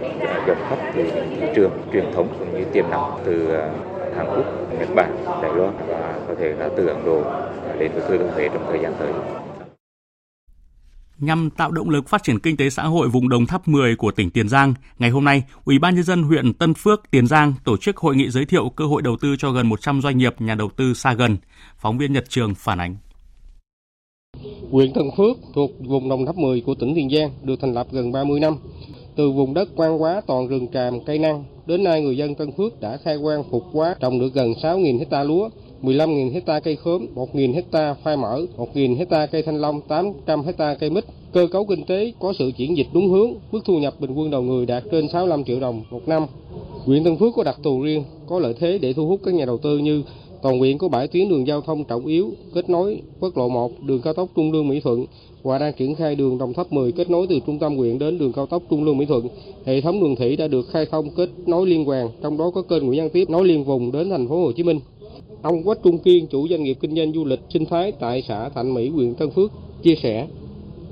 dòng 0.48 0.66
khách 0.70 0.92
từ 0.96 1.04
thị 1.14 1.48
trường 1.56 1.72
truyền 1.94 2.06
thống 2.14 2.36
cũng 2.40 2.60
như 2.60 2.66
tiềm 2.74 2.90
năng 2.90 3.22
từ 3.26 3.56
à, 3.56 3.72
Hàn 4.22 4.36
Quốc, 4.36 4.46
Nhật 4.80 4.90
Bản, 4.96 5.26
Đài 5.42 5.54
Loan 5.54 5.74
và 5.88 6.20
có 6.28 6.36
thể 6.40 6.54
là 6.60 6.70
từ 6.78 6.88
Ấn 6.88 7.06
Độ 7.06 7.24
đến 7.80 7.92
Thừa 7.96 8.18
Thiên 8.18 8.28
Huế 8.34 8.50
trong 8.54 8.66
thời 8.70 8.80
gian 8.82 8.94
tới 9.00 9.12
nhằm 11.22 11.50
tạo 11.50 11.72
động 11.72 11.90
lực 11.90 12.10
phát 12.10 12.24
triển 12.24 12.40
kinh 12.40 12.58
tế 12.58 12.70
xã 12.70 12.84
hội 12.84 13.10
vùng 13.10 13.30
Đồng 13.30 13.46
Tháp 13.46 13.68
10 13.68 13.96
của 13.96 14.12
tỉnh 14.12 14.30
Tiền 14.30 14.50
Giang, 14.50 14.74
ngày 15.00 15.10
hôm 15.10 15.26
nay, 15.26 15.44
Ủy 15.66 15.80
ban 15.80 15.96
nhân 15.96 16.04
dân 16.04 16.24
huyện 16.24 16.54
Tân 16.54 16.74
Phước, 16.74 17.12
Tiền 17.12 17.28
Giang 17.28 17.54
tổ 17.64 17.78
chức 17.78 17.98
hội 17.98 18.16
nghị 18.16 18.30
giới 18.30 18.46
thiệu 18.46 18.70
cơ 18.70 18.86
hội 18.86 19.02
đầu 19.02 19.18
tư 19.22 19.36
cho 19.40 19.52
gần 19.52 19.68
100 19.68 20.02
doanh 20.02 20.18
nghiệp 20.18 20.42
nhà 20.42 20.56
đầu 20.56 20.70
tư 20.76 20.94
xa 20.94 21.14
gần. 21.14 21.38
Phóng 21.78 21.98
viên 21.98 22.14
Nhật 22.14 22.30
Trường 22.30 22.56
phản 22.56 22.80
ánh. 22.80 22.96
Huyện 24.72 24.94
Tân 24.94 25.04
Phước 25.18 25.38
thuộc 25.56 25.72
vùng 25.80 26.10
Đồng 26.10 26.26
Tháp 26.26 26.36
10 26.36 26.62
của 26.66 26.76
tỉnh 26.76 26.96
Tiền 26.96 27.10
Giang 27.10 27.32
được 27.44 27.56
thành 27.62 27.74
lập 27.74 27.88
gần 27.92 28.12
30 28.12 28.40
năm. 28.40 28.58
Từ 29.16 29.32
vùng 29.32 29.54
đất 29.54 29.70
quan 29.76 30.00
hóa 30.00 30.22
toàn 30.28 30.48
rừng 30.48 30.68
tràm 30.74 30.94
cây 31.06 31.20
năng, 31.20 31.44
đến 31.66 31.84
nay 31.84 32.02
người 32.02 32.18
dân 32.18 32.36
Tân 32.36 32.52
Phước 32.52 32.82
đã 32.82 32.98
khai 32.98 33.18
quang 33.24 33.44
phục 33.52 33.64
quá 33.74 33.96
trồng 34.00 34.20
được 34.20 34.34
gần 34.34 34.52
6.000 34.52 35.00
hecta 35.00 35.24
lúa, 35.24 35.50
15.000 35.82 36.32
hecta 36.32 36.60
cây 36.60 36.76
khóm, 36.76 37.06
1.000 37.16 37.54
hecta 37.54 37.96
khoai 38.04 38.18
mỡ, 38.18 38.42
1.000 38.58 38.98
hecta 38.98 39.26
cây 39.26 39.44
thanh 39.44 39.62
long, 39.62 39.82
800 39.82 40.44
hecta 40.44 40.74
cây 40.74 40.90
mít. 40.90 41.06
Cơ 41.34 41.48
cấu 41.52 41.66
kinh 41.66 41.86
tế 41.86 42.14
có 42.20 42.34
sự 42.40 42.52
chuyển 42.58 42.78
dịch 42.78 42.88
đúng 42.94 43.10
hướng, 43.10 43.34
mức 43.52 43.60
thu 43.66 43.80
nhập 43.80 43.94
bình 44.00 44.14
quân 44.14 44.32
đầu 44.32 44.42
người 44.42 44.66
đạt 44.66 44.84
trên 44.92 45.08
65 45.10 45.44
triệu 45.44 45.60
đồng 45.60 45.84
một 45.90 46.08
năm. 46.08 46.26
Huyện 46.86 47.04
Tân 47.04 47.18
Phước 47.18 47.34
có 47.36 47.44
đặc 47.44 47.58
thù 47.64 47.82
riêng, 47.82 48.04
có 48.28 48.40
lợi 48.40 48.54
thế 48.60 48.78
để 48.78 48.94
thu 48.94 49.08
hút 49.08 49.20
các 49.26 49.34
nhà 49.34 49.46
đầu 49.46 49.58
tư 49.58 49.78
như 49.78 50.04
toàn 50.42 50.60
huyện 50.60 50.78
có 50.78 50.88
7 50.88 51.08
tuyến 51.08 51.30
đường 51.30 51.48
giao 51.48 51.62
thông 51.62 51.84
trọng 51.84 52.06
yếu 52.06 52.32
kết 52.54 52.70
nối 52.70 53.02
quốc 53.20 53.38
lộ 53.38 53.50
1, 53.50 53.72
đường 53.84 54.02
cao 54.02 54.14
tốc 54.14 54.30
Trung 54.36 54.52
Lương 54.52 54.68
Mỹ 54.68 54.80
Thuận 54.80 55.06
và 55.44 55.58
đang 55.58 55.74
triển 55.74 55.96
khai 55.96 56.16
đường 56.16 56.38
Đồng 56.38 56.54
Tháp 56.54 56.74
10 56.74 56.92
kết 56.92 57.10
nối 57.10 57.28
từ 57.28 57.40
trung 57.48 57.60
tâm 57.60 57.78
huyện 57.78 58.00
đến 58.00 58.18
đường 58.18 58.34
cao 58.34 58.46
tốc 58.46 58.64
Trung 58.70 58.84
Lương 58.84 58.98
Mỹ 58.98 59.06
Thuận. 59.06 59.28
Hệ 59.66 59.82
thống 59.82 60.00
đường 60.02 60.16
thủy 60.16 60.36
đã 60.36 60.48
được 60.48 60.70
khai 60.70 60.86
thông 60.86 61.10
kết 61.10 61.30
nối 61.46 61.68
liên 61.68 61.86
hoàn, 61.86 62.10
trong 62.22 62.38
đó 62.38 62.52
có 62.56 62.62
kênh 62.62 62.86
Nguyễn 62.86 63.02
Văn 63.02 63.10
Tiếp 63.10 63.30
nối 63.30 63.48
liên 63.48 63.64
vùng 63.64 63.92
đến 63.92 64.10
thành 64.10 64.28
phố 64.28 64.44
Hồ 64.44 64.52
Chí 64.52 64.64
Minh. 64.64 64.80
Ông 65.42 65.64
Quách 65.64 65.84
Trung 65.84 65.98
Kiên, 65.98 66.28
chủ 66.28 66.48
doanh 66.48 66.64
nghiệp 66.64 66.78
kinh 66.82 66.96
doanh 66.96 67.14
du 67.14 67.26
lịch 67.26 67.40
sinh 67.50 67.66
thái 67.66 67.92
tại 67.92 68.24
xã 68.28 68.50
Thạnh 68.50 68.74
Mỹ, 68.74 68.90
huyện 68.90 69.14
Tân 69.14 69.30
Phước, 69.30 69.52
chia 69.84 69.96
sẻ. 69.96 70.28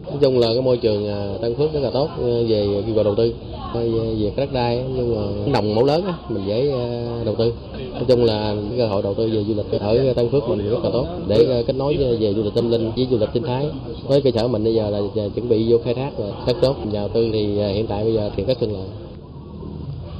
Nói 0.07 0.17
chung 0.21 0.39
là 0.39 0.47
cái 0.47 0.61
môi 0.61 0.77
trường 0.77 1.07
à, 1.07 1.29
Tân 1.41 1.55
Phước 1.55 1.73
rất 1.73 1.79
là 1.79 1.89
tốt 1.89 2.09
à, 2.17 2.23
về 2.47 2.83
kêu 2.85 2.95
gọi 2.95 3.03
đầu 3.03 3.15
tư 3.15 3.33
về, 3.73 4.31
cái 4.35 4.45
đất 4.45 4.53
đai 4.53 4.83
nhưng 4.95 5.15
mà 5.15 5.51
đồng 5.53 5.75
mẫu 5.75 5.85
lớn 5.85 6.03
mình 6.29 6.43
dễ 6.47 6.71
à, 6.71 7.21
đầu 7.25 7.35
tư. 7.35 7.53
Nói 7.93 8.03
chung 8.07 8.23
là 8.23 8.55
cái 8.69 8.77
cơ 8.77 8.87
hội 8.87 9.01
đầu 9.01 9.13
tư 9.13 9.29
về 9.33 9.43
du 9.43 9.53
lịch 9.53 9.81
ở 9.81 10.13
Tân 10.13 10.29
Phước 10.29 10.49
mình 10.49 10.69
rất 10.69 10.83
là 10.83 10.89
tốt. 10.93 11.05
Để 11.27 11.63
kết 11.67 11.75
nối 11.75 11.97
về 11.97 12.33
du 12.33 12.43
lịch 12.43 12.53
tâm 12.55 12.71
linh 12.71 12.91
với 12.95 13.07
du 13.11 13.17
lịch 13.17 13.29
sinh 13.33 13.43
thái. 13.43 13.65
Với 14.07 14.21
cơ 14.21 14.31
sở 14.31 14.47
mình 14.47 14.63
bây 14.63 14.75
giờ 14.75 14.89
là 14.89 14.99
chuẩn 15.35 15.49
bị 15.49 15.71
vô 15.71 15.77
khai 15.83 15.93
thác 15.93 16.11
rất 16.47 16.57
tốt 16.61 16.75
nhà 16.85 16.99
đầu 16.99 17.09
tư 17.09 17.29
thì 17.33 17.45
hiện 17.73 17.87
tại 17.87 18.03
bây 18.03 18.13
giờ 18.13 18.31
thì 18.35 18.43
rất 18.43 18.59
thuận 18.59 18.73
lợi. 18.73 18.87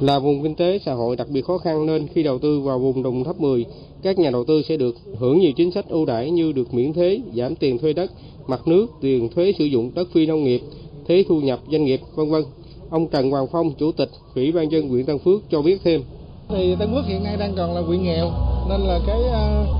Là 0.00 0.18
vùng 0.18 0.42
kinh 0.42 0.54
tế 0.54 0.78
xã 0.84 0.94
hội 0.94 1.16
đặc 1.16 1.28
biệt 1.30 1.44
khó 1.44 1.58
khăn 1.58 1.86
nên 1.86 2.06
khi 2.06 2.22
đầu 2.22 2.38
tư 2.38 2.60
vào 2.60 2.78
vùng 2.78 3.02
Đồng 3.02 3.24
Tháp 3.24 3.40
10, 3.40 3.64
các 4.02 4.18
nhà 4.18 4.30
đầu 4.30 4.44
tư 4.44 4.62
sẽ 4.62 4.76
được 4.76 4.96
hưởng 5.18 5.40
nhiều 5.40 5.52
chính 5.52 5.70
sách 5.70 5.88
ưu 5.88 6.06
đãi 6.06 6.30
như 6.30 6.52
được 6.52 6.74
miễn 6.74 6.92
thuế, 6.92 7.20
giảm 7.34 7.54
tiền 7.54 7.78
thuê 7.78 7.92
đất, 7.92 8.10
mặt 8.46 8.68
nước, 8.68 8.86
tiền 9.00 9.28
thuế 9.34 9.52
sử 9.58 9.64
dụng 9.64 9.90
đất 9.94 10.08
phi 10.12 10.26
nông 10.26 10.44
nghiệp, 10.44 10.60
thuế 11.08 11.24
thu 11.28 11.40
nhập 11.40 11.60
doanh 11.72 11.84
nghiệp, 11.84 12.00
vân 12.14 12.30
vân. 12.30 12.42
Ông 12.90 13.08
Trần 13.08 13.30
Hoàng 13.30 13.46
Phong, 13.52 13.72
Chủ 13.74 13.92
tịch 13.92 14.10
Ủy 14.34 14.52
ban 14.52 14.72
dân 14.72 14.88
huyện 14.88 15.06
Tân 15.06 15.18
Phước 15.18 15.50
cho 15.50 15.62
biết 15.62 15.80
thêm. 15.84 16.02
Thì 16.48 16.76
Tân 16.78 16.90
Phước 16.94 17.06
hiện 17.06 17.24
nay 17.24 17.36
đang 17.36 17.54
còn 17.56 17.74
là 17.74 17.80
huyện 17.80 18.02
nghèo 18.02 18.30
nên 18.68 18.80
là 18.80 19.00
cái 19.06 19.20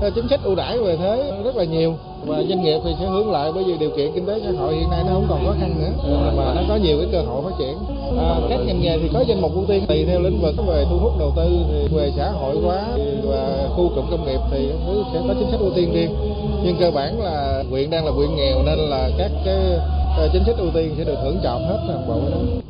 uh, 0.07 0.15
chính 0.15 0.27
sách 0.29 0.39
ưu 0.43 0.55
đãi 0.55 0.79
về 0.79 0.97
thuế 0.97 1.31
rất 1.43 1.55
là 1.55 1.63
nhiều 1.63 1.93
và 2.25 2.43
doanh 2.49 2.63
nghiệp 2.63 2.79
thì 2.83 2.91
sẽ 2.99 3.05
hướng 3.05 3.31
lại 3.31 3.51
bởi 3.55 3.63
vì 3.63 3.77
điều 3.77 3.89
kiện 3.89 4.11
kinh 4.15 4.25
tế 4.25 4.39
xã 4.43 4.51
hội 4.51 4.75
hiện 4.75 4.89
nay 4.89 5.03
nó 5.07 5.13
không 5.13 5.25
còn 5.29 5.45
khó 5.45 5.55
khăn 5.59 5.75
nữa 5.79 5.91
ờ, 6.03 6.33
mà 6.37 6.53
nó 6.55 6.61
có 6.69 6.75
nhiều 6.75 6.97
cái 6.97 7.07
cơ 7.11 7.21
hội 7.21 7.41
phát 7.43 7.57
triển 7.59 7.75
à, 8.17 8.35
các 8.49 8.59
ngành 8.65 8.81
nghề 8.81 8.97
thì 9.01 9.09
có 9.13 9.23
danh 9.27 9.41
mục 9.41 9.51
ưu 9.55 9.65
tiên 9.67 9.83
tùy 9.87 10.05
theo 10.05 10.19
lĩnh 10.19 10.41
vực 10.41 10.55
về 10.67 10.85
thu 10.89 10.97
hút 10.97 11.11
đầu 11.19 11.33
tư 11.35 11.49
thì 11.71 11.95
về 11.97 12.11
xã 12.17 12.31
hội 12.31 12.55
hóa 12.55 12.85
và 13.23 13.69
khu 13.75 13.91
cụm 13.95 14.05
công 14.11 14.25
nghiệp 14.25 14.39
thì 14.51 14.69
sẽ 15.13 15.19
có 15.27 15.33
chính 15.39 15.51
sách 15.51 15.59
ưu 15.59 15.71
tiên 15.75 15.93
riêng 15.93 16.11
nhưng 16.65 16.75
cơ 16.79 16.91
bản 16.91 17.21
là 17.21 17.63
huyện 17.69 17.89
đang 17.89 18.05
là 18.05 18.11
huyện 18.11 18.35
nghèo 18.35 18.63
nên 18.65 18.79
là 18.79 19.09
các 19.17 19.31
cái 19.45 19.55
ờ, 20.17 20.29
chính 20.33 20.43
sách 20.45 20.55
ưu 20.57 20.69
tiên 20.73 20.91
sẽ 20.97 21.03
được 21.03 21.17
hưởng 21.23 21.39
chọn 21.43 21.63
hết 21.63 21.83
toàn 21.87 22.07
bộ 22.07 22.29
đó. 22.31 22.61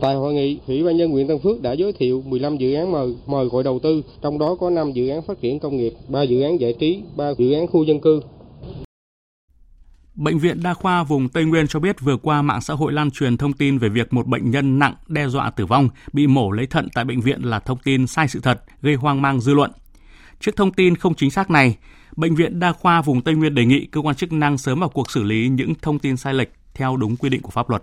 Tại 0.00 0.14
hội 0.14 0.34
nghị, 0.34 0.58
Ủy 0.68 0.82
ban 0.82 0.96
nhân 0.96 1.10
huyện 1.10 1.28
Tân 1.28 1.38
Phước 1.38 1.62
đã 1.62 1.72
giới 1.72 1.92
thiệu 1.92 2.22
15 2.26 2.56
dự 2.56 2.74
án 2.74 2.92
mời 2.92 3.14
mời 3.26 3.46
gọi 3.46 3.62
đầu 3.62 3.78
tư, 3.78 4.02
trong 4.22 4.38
đó 4.38 4.54
có 4.60 4.70
5 4.70 4.92
dự 4.92 5.08
án 5.08 5.22
phát 5.22 5.40
triển 5.40 5.58
công 5.58 5.76
nghiệp, 5.76 5.94
3 6.08 6.22
dự 6.22 6.42
án 6.42 6.60
giải 6.60 6.72
trí, 6.72 7.00
3 7.16 7.30
dự 7.38 7.52
án 7.52 7.66
khu 7.66 7.84
dân 7.84 8.00
cư. 8.00 8.20
Bệnh 10.18 10.38
viện 10.38 10.62
Đa 10.62 10.74
khoa 10.74 11.02
vùng 11.02 11.28
Tây 11.28 11.44
Nguyên 11.44 11.66
cho 11.66 11.80
biết 11.80 12.00
vừa 12.00 12.16
qua 12.16 12.42
mạng 12.42 12.60
xã 12.60 12.74
hội 12.74 12.92
lan 12.92 13.10
truyền 13.10 13.36
thông 13.36 13.52
tin 13.52 13.78
về 13.78 13.88
việc 13.88 14.12
một 14.12 14.26
bệnh 14.26 14.50
nhân 14.50 14.78
nặng 14.78 14.94
đe 15.08 15.28
dọa 15.28 15.50
tử 15.50 15.66
vong 15.66 15.88
bị 16.12 16.26
mổ 16.26 16.50
lấy 16.50 16.66
thận 16.66 16.88
tại 16.94 17.04
bệnh 17.04 17.20
viện 17.20 17.42
là 17.42 17.58
thông 17.58 17.78
tin 17.78 18.06
sai 18.06 18.28
sự 18.28 18.40
thật, 18.40 18.62
gây 18.82 18.94
hoang 18.94 19.22
mang 19.22 19.40
dư 19.40 19.54
luận. 19.54 19.70
Trước 20.40 20.56
thông 20.56 20.72
tin 20.72 20.96
không 20.96 21.14
chính 21.14 21.30
xác 21.30 21.50
này, 21.50 21.76
Bệnh 22.16 22.34
viện 22.34 22.60
Đa 22.60 22.72
khoa 22.72 23.02
vùng 23.02 23.22
Tây 23.22 23.34
Nguyên 23.34 23.54
đề 23.54 23.64
nghị 23.64 23.86
cơ 23.86 24.00
quan 24.00 24.16
chức 24.16 24.32
năng 24.32 24.58
sớm 24.58 24.80
vào 24.80 24.88
cuộc 24.88 25.10
xử 25.10 25.22
lý 25.22 25.48
những 25.48 25.74
thông 25.82 25.98
tin 25.98 26.16
sai 26.16 26.34
lệch 26.34 26.52
theo 26.74 26.96
đúng 26.96 27.16
quy 27.16 27.28
định 27.28 27.42
của 27.42 27.50
pháp 27.50 27.70
luật. 27.70 27.82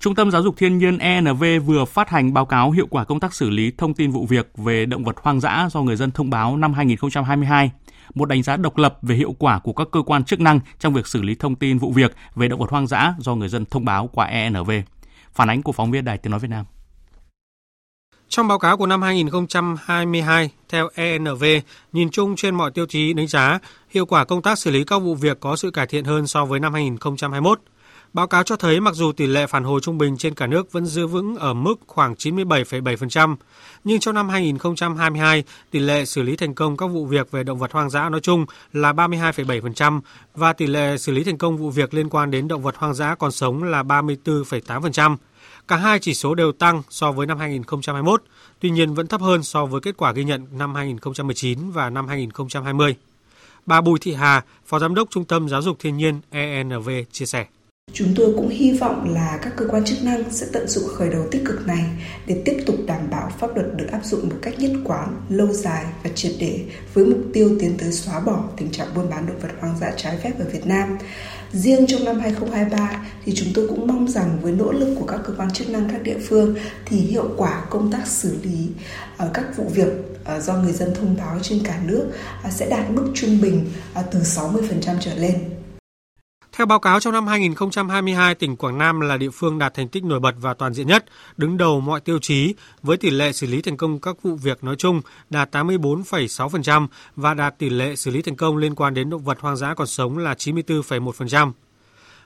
Trung 0.00 0.14
tâm 0.14 0.30
Giáo 0.30 0.42
dục 0.42 0.54
Thiên 0.58 0.78
nhiên 0.78 0.98
ENV 0.98 1.44
vừa 1.66 1.84
phát 1.84 2.10
hành 2.10 2.32
báo 2.32 2.46
cáo 2.46 2.70
hiệu 2.70 2.86
quả 2.90 3.04
công 3.04 3.20
tác 3.20 3.34
xử 3.34 3.50
lý 3.50 3.72
thông 3.78 3.94
tin 3.94 4.10
vụ 4.10 4.26
việc 4.26 4.50
về 4.56 4.86
động 4.86 5.04
vật 5.04 5.16
hoang 5.22 5.40
dã 5.40 5.68
do 5.70 5.82
người 5.82 5.96
dân 5.96 6.10
thông 6.10 6.30
báo 6.30 6.56
năm 6.56 6.72
2022, 6.72 7.70
một 8.14 8.24
đánh 8.24 8.42
giá 8.42 8.56
độc 8.56 8.76
lập 8.76 8.98
về 9.02 9.14
hiệu 9.14 9.34
quả 9.38 9.58
của 9.58 9.72
các 9.72 9.88
cơ 9.92 10.02
quan 10.02 10.24
chức 10.24 10.40
năng 10.40 10.60
trong 10.78 10.94
việc 10.94 11.06
xử 11.06 11.22
lý 11.22 11.34
thông 11.34 11.56
tin 11.56 11.78
vụ 11.78 11.92
việc 11.92 12.14
về 12.34 12.48
động 12.48 12.60
vật 12.60 12.70
hoang 12.70 12.86
dã 12.86 13.14
do 13.18 13.34
người 13.34 13.48
dân 13.48 13.64
thông 13.64 13.84
báo 13.84 14.10
qua 14.12 14.26
ENV. 14.26 14.70
Phản 15.32 15.50
ánh 15.50 15.62
của 15.62 15.72
phóng 15.72 15.90
viên 15.90 16.04
Đài 16.04 16.18
Tiếng 16.18 16.30
Nói 16.30 16.40
Việt 16.40 16.50
Nam. 16.50 16.64
Trong 18.28 18.48
báo 18.48 18.58
cáo 18.58 18.76
của 18.76 18.86
năm 18.86 19.02
2022, 19.02 20.50
theo 20.68 20.88
ENV, 20.94 21.44
nhìn 21.92 22.10
chung 22.10 22.36
trên 22.36 22.54
mọi 22.54 22.70
tiêu 22.70 22.86
chí 22.86 23.12
đánh 23.12 23.26
giá, 23.26 23.58
hiệu 23.90 24.06
quả 24.06 24.24
công 24.24 24.42
tác 24.42 24.58
xử 24.58 24.70
lý 24.70 24.84
các 24.84 24.98
vụ 24.98 25.14
việc 25.14 25.40
có 25.40 25.56
sự 25.56 25.70
cải 25.70 25.86
thiện 25.86 26.04
hơn 26.04 26.26
so 26.26 26.44
với 26.44 26.60
năm 26.60 26.72
2021. 26.72 27.60
Báo 28.12 28.26
cáo 28.26 28.42
cho 28.42 28.56
thấy 28.56 28.80
mặc 28.80 28.94
dù 28.94 29.12
tỷ 29.12 29.26
lệ 29.26 29.46
phản 29.46 29.64
hồi 29.64 29.80
trung 29.80 29.98
bình 29.98 30.16
trên 30.16 30.34
cả 30.34 30.46
nước 30.46 30.72
vẫn 30.72 30.86
giữ 30.86 31.06
vững 31.06 31.36
ở 31.36 31.54
mức 31.54 31.74
khoảng 31.86 32.14
97,7%, 32.14 33.36
nhưng 33.84 34.00
trong 34.00 34.14
năm 34.14 34.28
2022, 34.28 35.44
tỷ 35.70 35.78
lệ 35.78 36.04
xử 36.04 36.22
lý 36.22 36.36
thành 36.36 36.54
công 36.54 36.76
các 36.76 36.86
vụ 36.86 37.06
việc 37.06 37.30
về 37.30 37.44
động 37.44 37.58
vật 37.58 37.72
hoang 37.72 37.90
dã 37.90 38.08
nói 38.08 38.20
chung 38.20 38.46
là 38.72 38.92
32,7% 38.92 40.00
và 40.34 40.52
tỷ 40.52 40.66
lệ 40.66 40.98
xử 40.98 41.12
lý 41.12 41.24
thành 41.24 41.38
công 41.38 41.56
vụ 41.56 41.70
việc 41.70 41.94
liên 41.94 42.08
quan 42.08 42.30
đến 42.30 42.48
động 42.48 42.62
vật 42.62 42.76
hoang 42.76 42.94
dã 42.94 43.14
còn 43.14 43.32
sống 43.32 43.62
là 43.62 43.82
34,8%. 43.82 45.16
Cả 45.68 45.76
hai 45.76 45.98
chỉ 45.98 46.14
số 46.14 46.34
đều 46.34 46.52
tăng 46.52 46.82
so 46.90 47.12
với 47.12 47.26
năm 47.26 47.38
2021, 47.38 48.22
tuy 48.60 48.70
nhiên 48.70 48.94
vẫn 48.94 49.06
thấp 49.06 49.20
hơn 49.20 49.42
so 49.42 49.66
với 49.66 49.80
kết 49.80 49.96
quả 49.96 50.12
ghi 50.12 50.24
nhận 50.24 50.46
năm 50.52 50.74
2019 50.74 51.70
và 51.70 51.90
năm 51.90 52.08
2020. 52.08 52.94
Bà 53.66 53.80
Bùi 53.80 53.98
Thị 53.98 54.14
Hà, 54.14 54.44
Phó 54.66 54.78
Giám 54.78 54.94
đốc 54.94 55.10
Trung 55.10 55.24
tâm 55.24 55.48
Giáo 55.48 55.62
dục 55.62 55.76
Thiên 55.80 55.96
nhiên 55.96 56.20
ENV 56.30 56.90
chia 57.12 57.26
sẻ. 57.26 57.46
Chúng 57.92 58.08
tôi 58.16 58.32
cũng 58.36 58.48
hy 58.48 58.72
vọng 58.72 59.14
là 59.14 59.38
các 59.42 59.52
cơ 59.56 59.66
quan 59.68 59.84
chức 59.84 60.02
năng 60.02 60.24
sẽ 60.30 60.46
tận 60.52 60.68
dụng 60.68 60.88
khởi 60.88 61.10
đầu 61.10 61.26
tích 61.30 61.42
cực 61.44 61.66
này 61.66 61.84
để 62.26 62.42
tiếp 62.44 62.62
tục 62.66 62.76
đảm 62.86 63.10
bảo 63.10 63.32
pháp 63.38 63.56
luật 63.56 63.76
được 63.76 63.86
áp 63.92 64.04
dụng 64.04 64.28
một 64.28 64.36
cách 64.42 64.58
nhất 64.58 64.70
quán, 64.84 65.20
lâu 65.28 65.52
dài 65.52 65.84
và 66.04 66.10
triệt 66.14 66.32
để 66.38 66.60
với 66.94 67.04
mục 67.04 67.20
tiêu 67.32 67.56
tiến 67.60 67.74
tới 67.78 67.92
xóa 67.92 68.20
bỏ 68.20 68.44
tình 68.56 68.70
trạng 68.70 68.94
buôn 68.94 69.10
bán 69.10 69.26
động 69.26 69.38
vật 69.38 69.48
hoang 69.60 69.78
dã 69.78 69.92
trái 69.96 70.18
phép 70.22 70.32
ở 70.38 70.44
Việt 70.52 70.66
Nam. 70.66 70.98
Riêng 71.52 71.86
trong 71.86 72.04
năm 72.04 72.20
2023 72.20 73.06
thì 73.24 73.32
chúng 73.36 73.48
tôi 73.54 73.68
cũng 73.68 73.86
mong 73.86 74.08
rằng 74.08 74.38
với 74.42 74.52
nỗ 74.52 74.72
lực 74.72 74.94
của 74.98 75.06
các 75.06 75.20
cơ 75.24 75.32
quan 75.36 75.52
chức 75.52 75.70
năng 75.70 75.88
các 75.90 76.02
địa 76.02 76.18
phương 76.28 76.54
thì 76.86 76.96
hiệu 76.96 77.28
quả 77.36 77.64
công 77.70 77.92
tác 77.92 78.06
xử 78.06 78.36
lý 78.42 78.68
ở 79.16 79.30
các 79.34 79.56
vụ 79.56 79.64
việc 79.64 79.92
ờ, 80.24 80.40
do 80.40 80.54
người 80.54 80.72
dân 80.72 80.94
thông 80.94 81.16
báo 81.16 81.38
trên 81.42 81.60
cả 81.64 81.80
nước 81.86 82.06
ờ, 82.42 82.50
sẽ 82.50 82.70
đạt 82.70 82.90
mức 82.90 83.10
trung 83.14 83.40
bình 83.40 83.70
từ 84.10 84.20
60% 84.20 84.94
trở 85.00 85.14
lên. 85.14 85.59
Theo 86.52 86.66
báo 86.66 86.78
cáo 86.78 87.00
trong 87.00 87.12
năm 87.12 87.26
2022, 87.26 88.34
tỉnh 88.34 88.56
Quảng 88.56 88.78
Nam 88.78 89.00
là 89.00 89.16
địa 89.16 89.30
phương 89.30 89.58
đạt 89.58 89.74
thành 89.74 89.88
tích 89.88 90.04
nổi 90.04 90.20
bật 90.20 90.34
và 90.40 90.54
toàn 90.54 90.74
diện 90.74 90.86
nhất, 90.86 91.04
đứng 91.36 91.56
đầu 91.56 91.80
mọi 91.80 92.00
tiêu 92.00 92.18
chí 92.18 92.54
với 92.82 92.96
tỷ 92.96 93.10
lệ 93.10 93.32
xử 93.32 93.46
lý 93.46 93.62
thành 93.62 93.76
công 93.76 94.00
các 94.00 94.22
vụ 94.22 94.36
việc 94.36 94.64
nói 94.64 94.76
chung 94.76 95.00
đạt 95.30 95.56
84,6% 95.56 96.86
và 97.16 97.34
đạt 97.34 97.58
tỷ 97.58 97.70
lệ 97.70 97.96
xử 97.96 98.10
lý 98.10 98.22
thành 98.22 98.36
công 98.36 98.56
liên 98.56 98.74
quan 98.74 98.94
đến 98.94 99.10
động 99.10 99.24
vật 99.24 99.40
hoang 99.40 99.56
dã 99.56 99.74
còn 99.74 99.86
sống 99.86 100.18
là 100.18 100.34
94,1%. 100.34 101.52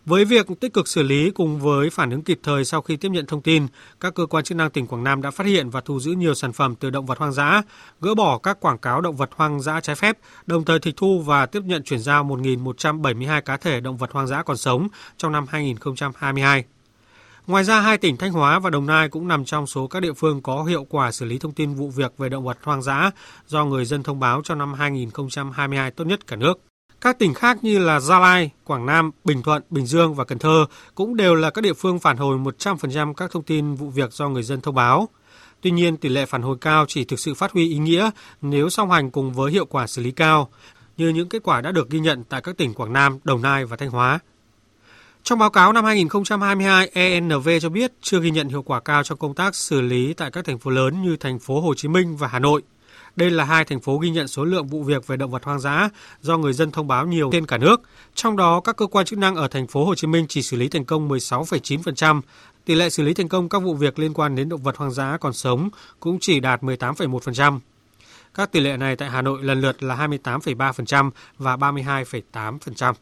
Với 0.06 0.24
việc 0.24 0.46
tích 0.60 0.72
cực 0.72 0.88
xử 0.88 1.02
lý 1.02 1.30
cùng 1.30 1.60
với 1.60 1.90
phản 1.90 2.10
ứng 2.10 2.22
kịp 2.22 2.40
thời 2.42 2.64
sau 2.64 2.82
khi 2.82 2.96
tiếp 2.96 3.08
nhận 3.08 3.26
thông 3.26 3.42
tin, 3.42 3.66
các 4.00 4.14
cơ 4.14 4.26
quan 4.26 4.44
chức 4.44 4.56
năng 4.58 4.70
tỉnh 4.70 4.86
Quảng 4.86 5.04
Nam 5.04 5.22
đã 5.22 5.30
phát 5.30 5.46
hiện 5.46 5.70
và 5.70 5.80
thu 5.80 6.00
giữ 6.00 6.12
nhiều 6.12 6.34
sản 6.34 6.52
phẩm 6.52 6.74
từ 6.74 6.90
động 6.90 7.06
vật 7.06 7.18
hoang 7.18 7.32
dã, 7.32 7.62
gỡ 8.00 8.14
bỏ 8.14 8.38
các 8.38 8.60
quảng 8.60 8.78
cáo 8.78 9.00
động 9.00 9.16
vật 9.16 9.30
hoang 9.36 9.60
dã 9.60 9.80
trái 9.80 9.96
phép, 9.96 10.18
đồng 10.46 10.64
thời 10.64 10.78
tịch 10.78 10.96
thu 10.96 11.20
và 11.20 11.46
tiếp 11.46 11.62
nhận 11.64 11.82
chuyển 11.82 12.00
giao 12.00 12.24
1.172 12.24 13.40
cá 13.40 13.56
thể 13.56 13.80
động 13.80 13.96
vật 13.96 14.12
hoang 14.12 14.26
dã 14.26 14.42
còn 14.42 14.56
sống 14.56 14.88
trong 15.16 15.32
năm 15.32 15.46
2022. 15.48 16.64
Ngoài 17.46 17.64
ra, 17.64 17.80
hai 17.80 17.98
tỉnh 17.98 18.16
Thanh 18.16 18.32
Hóa 18.32 18.58
và 18.58 18.70
Đồng 18.70 18.86
Nai 18.86 19.08
cũng 19.08 19.28
nằm 19.28 19.44
trong 19.44 19.66
số 19.66 19.86
các 19.86 20.00
địa 20.00 20.12
phương 20.12 20.42
có 20.42 20.64
hiệu 20.64 20.86
quả 20.88 21.12
xử 21.12 21.24
lý 21.24 21.38
thông 21.38 21.52
tin 21.52 21.74
vụ 21.74 21.90
việc 21.90 22.18
về 22.18 22.28
động 22.28 22.44
vật 22.44 22.58
hoang 22.62 22.82
dã 22.82 23.10
do 23.46 23.64
người 23.64 23.84
dân 23.84 24.02
thông 24.02 24.20
báo 24.20 24.40
trong 24.44 24.58
năm 24.58 24.74
2022 24.74 25.90
tốt 25.90 26.04
nhất 26.04 26.26
cả 26.26 26.36
nước. 26.36 26.60
Các 27.04 27.18
tỉnh 27.18 27.34
khác 27.34 27.64
như 27.64 27.78
là 27.78 28.00
Gia 28.00 28.18
Lai, 28.18 28.50
Quảng 28.64 28.86
Nam, 28.86 29.10
Bình 29.24 29.42
Thuận, 29.42 29.62
Bình 29.70 29.86
Dương 29.86 30.14
và 30.14 30.24
Cần 30.24 30.38
Thơ 30.38 30.66
cũng 30.94 31.16
đều 31.16 31.34
là 31.34 31.50
các 31.50 31.62
địa 31.62 31.72
phương 31.72 31.98
phản 31.98 32.16
hồi 32.16 32.38
100% 32.38 33.14
các 33.14 33.30
thông 33.30 33.42
tin 33.42 33.74
vụ 33.74 33.90
việc 33.90 34.12
do 34.12 34.28
người 34.28 34.42
dân 34.42 34.60
thông 34.60 34.74
báo. 34.74 35.08
Tuy 35.60 35.70
nhiên, 35.70 35.96
tỷ 35.96 36.08
lệ 36.08 36.26
phản 36.26 36.42
hồi 36.42 36.56
cao 36.60 36.84
chỉ 36.88 37.04
thực 37.04 37.20
sự 37.20 37.34
phát 37.34 37.52
huy 37.52 37.68
ý 37.68 37.78
nghĩa 37.78 38.10
nếu 38.42 38.70
song 38.70 38.90
hành 38.90 39.10
cùng 39.10 39.32
với 39.32 39.52
hiệu 39.52 39.66
quả 39.66 39.86
xử 39.86 40.02
lý 40.02 40.10
cao, 40.10 40.48
như 40.96 41.08
những 41.08 41.28
kết 41.28 41.42
quả 41.42 41.60
đã 41.60 41.72
được 41.72 41.90
ghi 41.90 42.00
nhận 42.00 42.24
tại 42.24 42.40
các 42.40 42.56
tỉnh 42.56 42.74
Quảng 42.74 42.92
Nam, 42.92 43.18
Đồng 43.24 43.42
Nai 43.42 43.64
và 43.64 43.76
Thanh 43.76 43.90
Hóa. 43.90 44.18
Trong 45.22 45.38
báo 45.38 45.50
cáo 45.50 45.72
năm 45.72 45.84
2022, 45.84 46.90
ENV 46.92 47.48
cho 47.60 47.68
biết 47.68 47.92
chưa 48.00 48.20
ghi 48.20 48.30
nhận 48.30 48.48
hiệu 48.48 48.62
quả 48.62 48.80
cao 48.80 49.02
trong 49.02 49.18
công 49.18 49.34
tác 49.34 49.54
xử 49.54 49.80
lý 49.80 50.14
tại 50.14 50.30
các 50.30 50.44
thành 50.44 50.58
phố 50.58 50.70
lớn 50.70 51.02
như 51.02 51.16
thành 51.16 51.38
phố 51.38 51.60
Hồ 51.60 51.74
Chí 51.74 51.88
Minh 51.88 52.16
và 52.16 52.28
Hà 52.28 52.38
Nội. 52.38 52.62
Đây 53.16 53.30
là 53.30 53.44
hai 53.44 53.64
thành 53.64 53.80
phố 53.80 53.98
ghi 53.98 54.10
nhận 54.10 54.28
số 54.28 54.44
lượng 54.44 54.66
vụ 54.66 54.82
việc 54.82 55.06
về 55.06 55.16
động 55.16 55.30
vật 55.30 55.44
hoang 55.44 55.60
dã 55.60 55.88
do 56.20 56.38
người 56.38 56.52
dân 56.52 56.70
thông 56.70 56.88
báo 56.88 57.06
nhiều 57.06 57.30
trên 57.32 57.46
cả 57.46 57.58
nước. 57.58 57.82
Trong 58.14 58.36
đó, 58.36 58.60
các 58.60 58.76
cơ 58.76 58.86
quan 58.86 59.06
chức 59.06 59.18
năng 59.18 59.34
ở 59.36 59.48
thành 59.48 59.66
phố 59.66 59.84
Hồ 59.84 59.94
Chí 59.94 60.06
Minh 60.06 60.26
chỉ 60.28 60.42
xử 60.42 60.56
lý 60.56 60.68
thành 60.68 60.84
công 60.84 61.08
16,9%, 61.08 62.20
tỷ 62.64 62.74
lệ 62.74 62.90
xử 62.90 63.02
lý 63.02 63.14
thành 63.14 63.28
công 63.28 63.48
các 63.48 63.58
vụ 63.58 63.74
việc 63.74 63.98
liên 63.98 64.14
quan 64.14 64.34
đến 64.34 64.48
động 64.48 64.62
vật 64.62 64.76
hoang 64.76 64.90
dã 64.90 65.16
còn 65.20 65.32
sống 65.32 65.68
cũng 66.00 66.18
chỉ 66.20 66.40
đạt 66.40 66.62
18,1%. 66.62 67.58
Các 68.34 68.52
tỷ 68.52 68.60
lệ 68.60 68.76
này 68.76 68.96
tại 68.96 69.10
Hà 69.10 69.22
Nội 69.22 69.42
lần 69.42 69.60
lượt 69.60 69.82
là 69.82 69.96
28,3% 69.96 71.10
và 71.38 71.56
32,8%. 71.56 72.94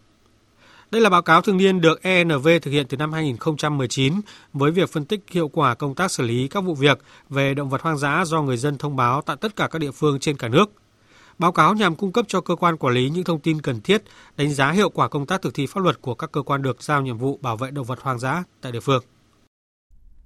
Đây 0.92 1.00
là 1.00 1.10
báo 1.10 1.22
cáo 1.22 1.42
thường 1.42 1.56
niên 1.56 1.80
được 1.80 2.02
ENV 2.02 2.48
thực 2.62 2.70
hiện 2.70 2.86
từ 2.88 2.96
năm 2.96 3.12
2019 3.12 4.20
với 4.52 4.70
việc 4.70 4.92
phân 4.92 5.04
tích 5.04 5.20
hiệu 5.30 5.48
quả 5.48 5.74
công 5.74 5.94
tác 5.94 6.10
xử 6.10 6.22
lý 6.22 6.48
các 6.48 6.60
vụ 6.60 6.74
việc 6.74 6.98
về 7.30 7.54
động 7.54 7.68
vật 7.68 7.82
hoang 7.82 7.98
dã 7.98 8.24
do 8.26 8.42
người 8.42 8.56
dân 8.56 8.78
thông 8.78 8.96
báo 8.96 9.22
tại 9.22 9.36
tất 9.40 9.56
cả 9.56 9.68
các 9.68 9.78
địa 9.78 9.90
phương 9.90 10.20
trên 10.20 10.36
cả 10.36 10.48
nước. 10.48 10.72
Báo 11.38 11.52
cáo 11.52 11.74
nhằm 11.74 11.94
cung 11.94 12.12
cấp 12.12 12.24
cho 12.28 12.40
cơ 12.40 12.56
quan 12.56 12.76
quản 12.76 12.94
lý 12.94 13.10
những 13.10 13.24
thông 13.24 13.40
tin 13.40 13.60
cần 13.60 13.80
thiết, 13.80 14.02
đánh 14.36 14.54
giá 14.54 14.70
hiệu 14.70 14.88
quả 14.88 15.08
công 15.08 15.26
tác 15.26 15.42
thực 15.42 15.54
thi 15.54 15.66
pháp 15.66 15.80
luật 15.80 16.00
của 16.00 16.14
các 16.14 16.32
cơ 16.32 16.42
quan 16.42 16.62
được 16.62 16.82
giao 16.82 17.02
nhiệm 17.02 17.18
vụ 17.18 17.38
bảo 17.42 17.56
vệ 17.56 17.70
động 17.70 17.86
vật 17.86 18.00
hoang 18.00 18.18
dã 18.18 18.44
tại 18.60 18.72
địa 18.72 18.80
phương. 18.80 19.02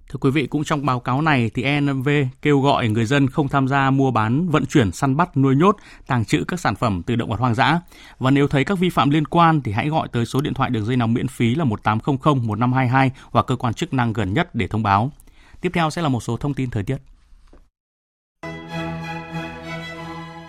Thưa 0.09 0.19
quý 0.21 0.31
vị, 0.31 0.47
cũng 0.47 0.65
trong 0.65 0.87
báo 0.87 1.01
cáo 1.01 1.23
này 1.23 1.51
thì 1.55 1.63
ENV 1.63 2.09
kêu 2.43 2.61
gọi 2.61 2.89
người 2.89 3.05
dân 3.07 3.29
không 3.29 3.49
tham 3.49 3.69
gia 3.69 3.91
mua 3.91 4.11
bán, 4.11 4.49
vận 4.49 4.67
chuyển, 4.67 4.93
săn 4.93 5.17
bắt, 5.17 5.37
nuôi 5.37 5.57
nhốt, 5.57 5.77
tàng 6.07 6.25
trữ 6.25 6.45
các 6.49 6.61
sản 6.61 6.75
phẩm 6.75 7.03
từ 7.07 7.17
động 7.17 7.31
vật 7.31 7.41
hoang 7.41 7.55
dã. 7.55 7.81
Và 8.19 8.31
nếu 8.31 8.49
thấy 8.49 8.65
các 8.65 8.79
vi 8.79 8.91
phạm 8.91 9.11
liên 9.11 9.25
quan 9.27 9.63
thì 9.63 9.73
hãy 9.73 9.89
gọi 9.89 10.09
tới 10.13 10.27
số 10.27 10.41
điện 10.41 10.55
thoại 10.55 10.71
đường 10.71 10.85
dây 10.85 10.97
nóng 10.97 11.15
miễn 11.15 11.29
phí 11.29 11.55
là 11.55 11.65
1800 11.65 12.47
1522 12.47 13.11
hoặc 13.31 13.47
cơ 13.47 13.57
quan 13.57 13.75
chức 13.75 13.95
năng 13.95 14.13
gần 14.13 14.35
nhất 14.35 14.55
để 14.55 14.69
thông 14.69 14.83
báo. 14.83 15.13
Tiếp 15.61 15.71
theo 15.75 15.91
sẽ 15.91 16.03
là 16.03 16.09
một 16.09 16.23
số 16.23 16.37
thông 16.37 16.55
tin 16.55 16.71
thời 16.71 16.83
tiết. 16.83 16.97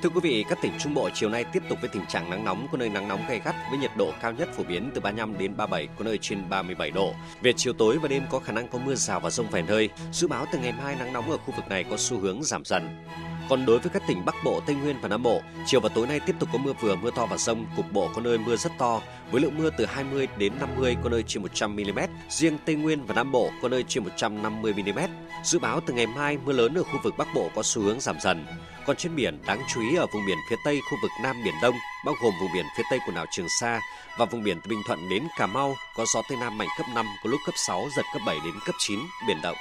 Thưa 0.08 0.14
quý 0.14 0.30
vị, 0.30 0.46
các 0.50 0.58
tỉnh 0.62 0.72
Trung 0.80 0.94
Bộ 0.94 1.10
chiều 1.14 1.30
nay 1.30 1.44
tiếp 1.44 1.64
tục 1.70 1.78
với 1.82 1.90
tình 1.90 2.06
trạng 2.06 2.30
nắng 2.30 2.46
nóng, 2.46 2.68
có 2.72 2.78
nơi 2.78 2.90
nắng 2.90 3.08
nóng 3.08 3.22
gay 3.30 3.42
gắt 3.46 3.56
với 3.70 3.80
nhiệt 3.80 3.92
độ 3.98 4.12
cao 4.22 4.32
nhất 4.32 4.50
phổ 4.54 4.64
biến 4.64 4.92
từ 4.94 5.02
35 5.02 5.38
đến 5.38 5.58
37, 5.58 5.88
có 5.98 6.06
nơi 6.06 6.18
trên 6.18 6.50
37 6.50 6.92
độ. 6.92 7.14
Về 7.42 7.54
chiều 7.54 7.74
tối 7.74 7.98
và 8.02 8.08
đêm 8.08 8.24
có 8.30 8.40
khả 8.40 8.54
năng 8.54 8.68
có 8.68 8.80
mưa 8.80 8.96
rào 8.96 9.20
và 9.20 9.30
rông 9.30 9.50
vài 9.50 9.62
nơi. 9.62 9.90
Dự 10.12 10.28
báo 10.28 10.46
từ 10.52 10.60
ngày 10.60 10.72
mai 10.72 10.96
nắng 10.96 11.14
nóng 11.14 11.32
ở 11.32 11.38
khu 11.38 11.54
vực 11.56 11.68
này 11.70 11.84
có 11.84 11.98
xu 11.98 12.20
hướng 12.20 12.44
giảm 12.44 12.66
dần. 12.66 13.06
Còn 13.50 13.66
đối 13.66 13.80
với 13.80 13.90
các 13.90 14.04
tỉnh 14.08 14.26
Bắc 14.26 14.36
Bộ, 14.44 14.62
Tây 14.66 14.76
Nguyên 14.76 14.96
và 15.02 15.08
Nam 15.08 15.24
Bộ, 15.24 15.42
chiều 15.66 15.80
và 15.80 15.90
tối 15.90 16.08
nay 16.08 16.20
tiếp 16.20 16.36
tục 16.40 16.50
có 16.54 16.58
mưa 16.58 16.74
vừa, 16.82 16.96
mưa 16.96 17.12
to 17.16 17.26
và 17.26 17.38
rông, 17.38 17.66
cục 17.76 17.92
bộ 17.92 18.10
có 18.16 18.22
nơi 18.22 18.38
mưa 18.38 18.56
rất 18.56 18.72
to, 18.78 19.02
với 19.32 19.42
lượng 19.42 19.58
mưa 19.58 19.70
từ 19.78 19.86
20 19.86 20.28
đến 20.38 20.54
50, 20.60 20.98
có 21.04 21.10
nơi 21.10 21.24
trên 21.28 21.44
100 21.44 21.76
mm. 21.76 22.00
Riêng 22.30 22.58
Tây 22.66 22.76
Nguyên 22.76 23.06
và 23.06 23.16
Nam 23.16 23.32
Bộ 23.32 23.50
có 23.62 23.70
nơi 23.70 23.84
trên 23.88 24.04
150 24.04 24.74
mm. 24.74 25.00
Dự 25.44 25.60
báo 25.60 25.80
từ 25.86 25.94
ngày 25.94 26.08
mai 26.08 26.38
mưa 26.46 26.52
lớn 26.52 26.74
ở 26.74 26.84
khu 26.84 27.00
vực 27.04 27.14
Bắc 27.18 27.28
Bộ 27.36 27.50
có 27.56 27.64
xu 27.64 27.82
hướng 27.82 28.00
giảm 28.00 28.20
dần. 28.20 28.46
Còn 28.86 28.96
trên 28.96 29.16
biển, 29.16 29.40
đáng 29.48 29.62
chú 29.74 29.82
ý 29.82 29.96
ở 29.96 30.06
vùng 30.14 30.26
biển 30.26 30.38
phía 30.50 30.56
Tây 30.66 30.80
khu 30.92 30.98
vực 31.02 31.12
Nam 31.24 31.36
Biển 31.44 31.54
Đông, 31.62 31.76
bao 32.06 32.16
gồm 32.22 32.34
vùng 32.42 32.54
biển 32.54 32.66
phía 32.78 32.84
Tây 32.90 33.00
quần 33.06 33.16
đảo 33.16 33.26
Trường 33.32 33.50
Sa 33.60 33.82
và 34.18 34.26
vùng 34.26 34.44
biển 34.44 34.58
từ 34.64 34.70
Bình 34.70 34.82
Thuận 34.88 35.10
đến 35.10 35.24
Cà 35.38 35.48
Mau 35.48 35.76
có 35.96 36.06
gió 36.14 36.22
Tây 36.30 36.38
Nam 36.42 36.58
mạnh 36.58 36.68
cấp 36.78 36.88
5, 36.96 37.06
có 37.24 37.30
lúc 37.30 37.40
cấp 37.46 37.56
6, 37.68 37.88
giật 37.96 38.06
cấp 38.14 38.22
7 38.26 38.38
đến 38.46 38.54
cấp 38.66 38.76
9, 38.80 39.00
biển 39.28 39.38
động. 39.44 39.58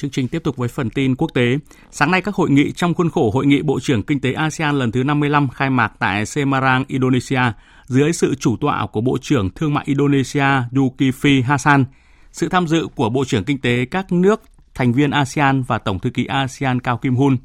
Chương 0.00 0.10
trình 0.10 0.28
tiếp 0.28 0.42
tục 0.44 0.56
với 0.56 0.68
phần 0.68 0.90
tin 0.90 1.16
quốc 1.16 1.30
tế. 1.34 1.58
Sáng 1.90 2.10
nay 2.10 2.20
các 2.20 2.34
hội 2.34 2.50
nghị 2.50 2.72
trong 2.72 2.94
khuôn 2.94 3.10
khổ 3.10 3.30
Hội 3.30 3.46
nghị 3.46 3.62
Bộ 3.62 3.80
trưởng 3.80 4.02
Kinh 4.02 4.20
tế 4.20 4.32
ASEAN 4.32 4.78
lần 4.78 4.92
thứ 4.92 5.02
55 5.02 5.48
khai 5.48 5.70
mạc 5.70 5.92
tại 5.98 6.26
Semarang, 6.26 6.84
Indonesia 6.88 7.40
dưới 7.86 8.12
sự 8.12 8.34
chủ 8.34 8.56
tọa 8.56 8.86
của 8.86 9.00
Bộ 9.00 9.18
trưởng 9.20 9.50
Thương 9.50 9.74
mại 9.74 9.84
Indonesia 9.86 10.44
Zulkifli 10.72 11.42
Hasan. 11.44 11.84
Sự 12.32 12.48
tham 12.48 12.68
dự 12.68 12.86
của 12.94 13.08
Bộ 13.10 13.24
trưởng 13.24 13.44
Kinh 13.44 13.60
tế 13.60 13.84
các 13.84 14.12
nước 14.12 14.42
thành 14.74 14.92
viên 14.92 15.10
ASEAN 15.10 15.62
và 15.62 15.78
Tổng 15.78 15.98
thư 15.98 16.10
ký 16.10 16.24
ASEAN 16.24 16.80
Cao 16.80 16.96
Kim 16.96 17.16
Hun. 17.16 17.36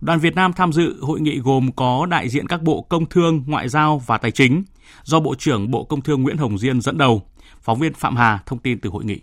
Đoàn 0.00 0.20
Việt 0.20 0.34
Nam 0.34 0.52
tham 0.52 0.72
dự 0.72 0.96
hội 1.00 1.20
nghị 1.20 1.38
gồm 1.38 1.72
có 1.72 2.06
đại 2.10 2.28
diện 2.28 2.46
các 2.46 2.62
bộ 2.62 2.82
Công 2.82 3.06
Thương, 3.06 3.44
Ngoại 3.46 3.68
giao 3.68 4.02
và 4.06 4.18
Tài 4.18 4.30
chính, 4.30 4.64
do 5.02 5.20
Bộ 5.20 5.34
trưởng 5.34 5.70
Bộ 5.70 5.84
Công 5.84 6.00
Thương 6.00 6.22
Nguyễn 6.22 6.36
Hồng 6.36 6.58
Diên 6.58 6.80
dẫn 6.80 6.98
đầu. 6.98 7.22
Phóng 7.62 7.78
viên 7.78 7.94
Phạm 7.94 8.16
Hà 8.16 8.38
thông 8.46 8.58
tin 8.58 8.78
từ 8.78 8.90
hội 8.90 9.04
nghị. 9.04 9.20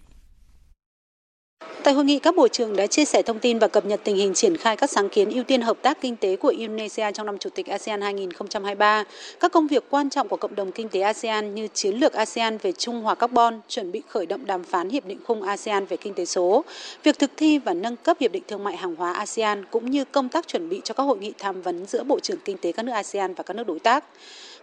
Tại 1.84 1.94
hội 1.94 2.06
nghị, 2.06 2.20
các 2.20 2.36
bộ 2.36 2.48
trưởng 2.48 2.76
đã 2.76 2.88
chia 2.88 3.06
sẻ 3.06 3.22
thông 3.22 3.40
tin 3.40 3.60
và 3.60 3.68
cập 3.68 3.86
nhật 3.86 4.02
tình 4.04 4.16
hình 4.16 4.34
triển 4.34 4.58
khai 4.58 4.78
các 4.78 4.90
sáng 4.90 5.10
kiến 5.10 5.30
ưu 5.30 5.44
tiên 5.44 5.62
hợp 5.62 5.78
tác 5.82 6.02
kinh 6.02 6.16
tế 6.16 6.36
của 6.36 6.48
Indonesia 6.48 7.12
trong 7.12 7.26
năm 7.26 7.38
Chủ 7.38 7.50
tịch 7.50 7.68
ASEAN 7.68 8.02
2023, 8.02 9.04
các 9.40 9.52
công 9.52 9.68
việc 9.68 9.84
quan 9.90 10.10
trọng 10.10 10.28
của 10.28 10.38
cộng 10.38 10.56
đồng 10.56 10.72
kinh 10.72 10.90
tế 10.90 11.02
ASEAN 11.02 11.56
như 11.56 11.68
chiến 11.74 11.96
lược 11.96 12.14
ASEAN 12.14 12.58
về 12.58 12.72
trung 12.72 13.02
hòa 13.02 13.16
carbon, 13.16 13.60
chuẩn 13.68 13.92
bị 13.92 14.02
khởi 14.08 14.26
động 14.26 14.46
đàm 14.46 14.64
phán 14.64 14.90
hiệp 14.90 15.06
định 15.06 15.20
khung 15.24 15.42
ASEAN 15.42 15.86
về 15.86 15.98
kinh 15.98 16.14
tế 16.14 16.26
số, 16.26 16.64
việc 17.04 17.20
thực 17.20 17.32
thi 17.38 17.58
và 17.58 17.74
nâng 17.74 17.96
cấp 17.96 18.18
hiệp 18.20 18.32
định 18.32 18.44
thương 18.48 18.64
mại 18.64 18.78
hàng 18.78 18.96
hóa 18.96 19.14
ASEAN 19.14 19.66
cũng 19.72 19.92
như 19.92 20.06
công 20.06 20.30
tác 20.30 20.48
chuẩn 20.48 20.70
bị 20.70 20.82
cho 20.84 20.94
các 20.94 21.04
hội 21.04 21.18
nghị 21.18 21.34
tham 21.38 21.62
vấn 21.62 21.86
giữa 21.86 22.04
bộ 22.04 22.20
trưởng 22.20 22.40
kinh 22.46 22.58
tế 22.58 22.72
các 22.72 22.84
nước 22.84 22.92
ASEAN 22.92 23.34
và 23.34 23.44
các 23.44 23.54
nước 23.54 23.68
đối 23.68 23.80
tác. 23.80 24.04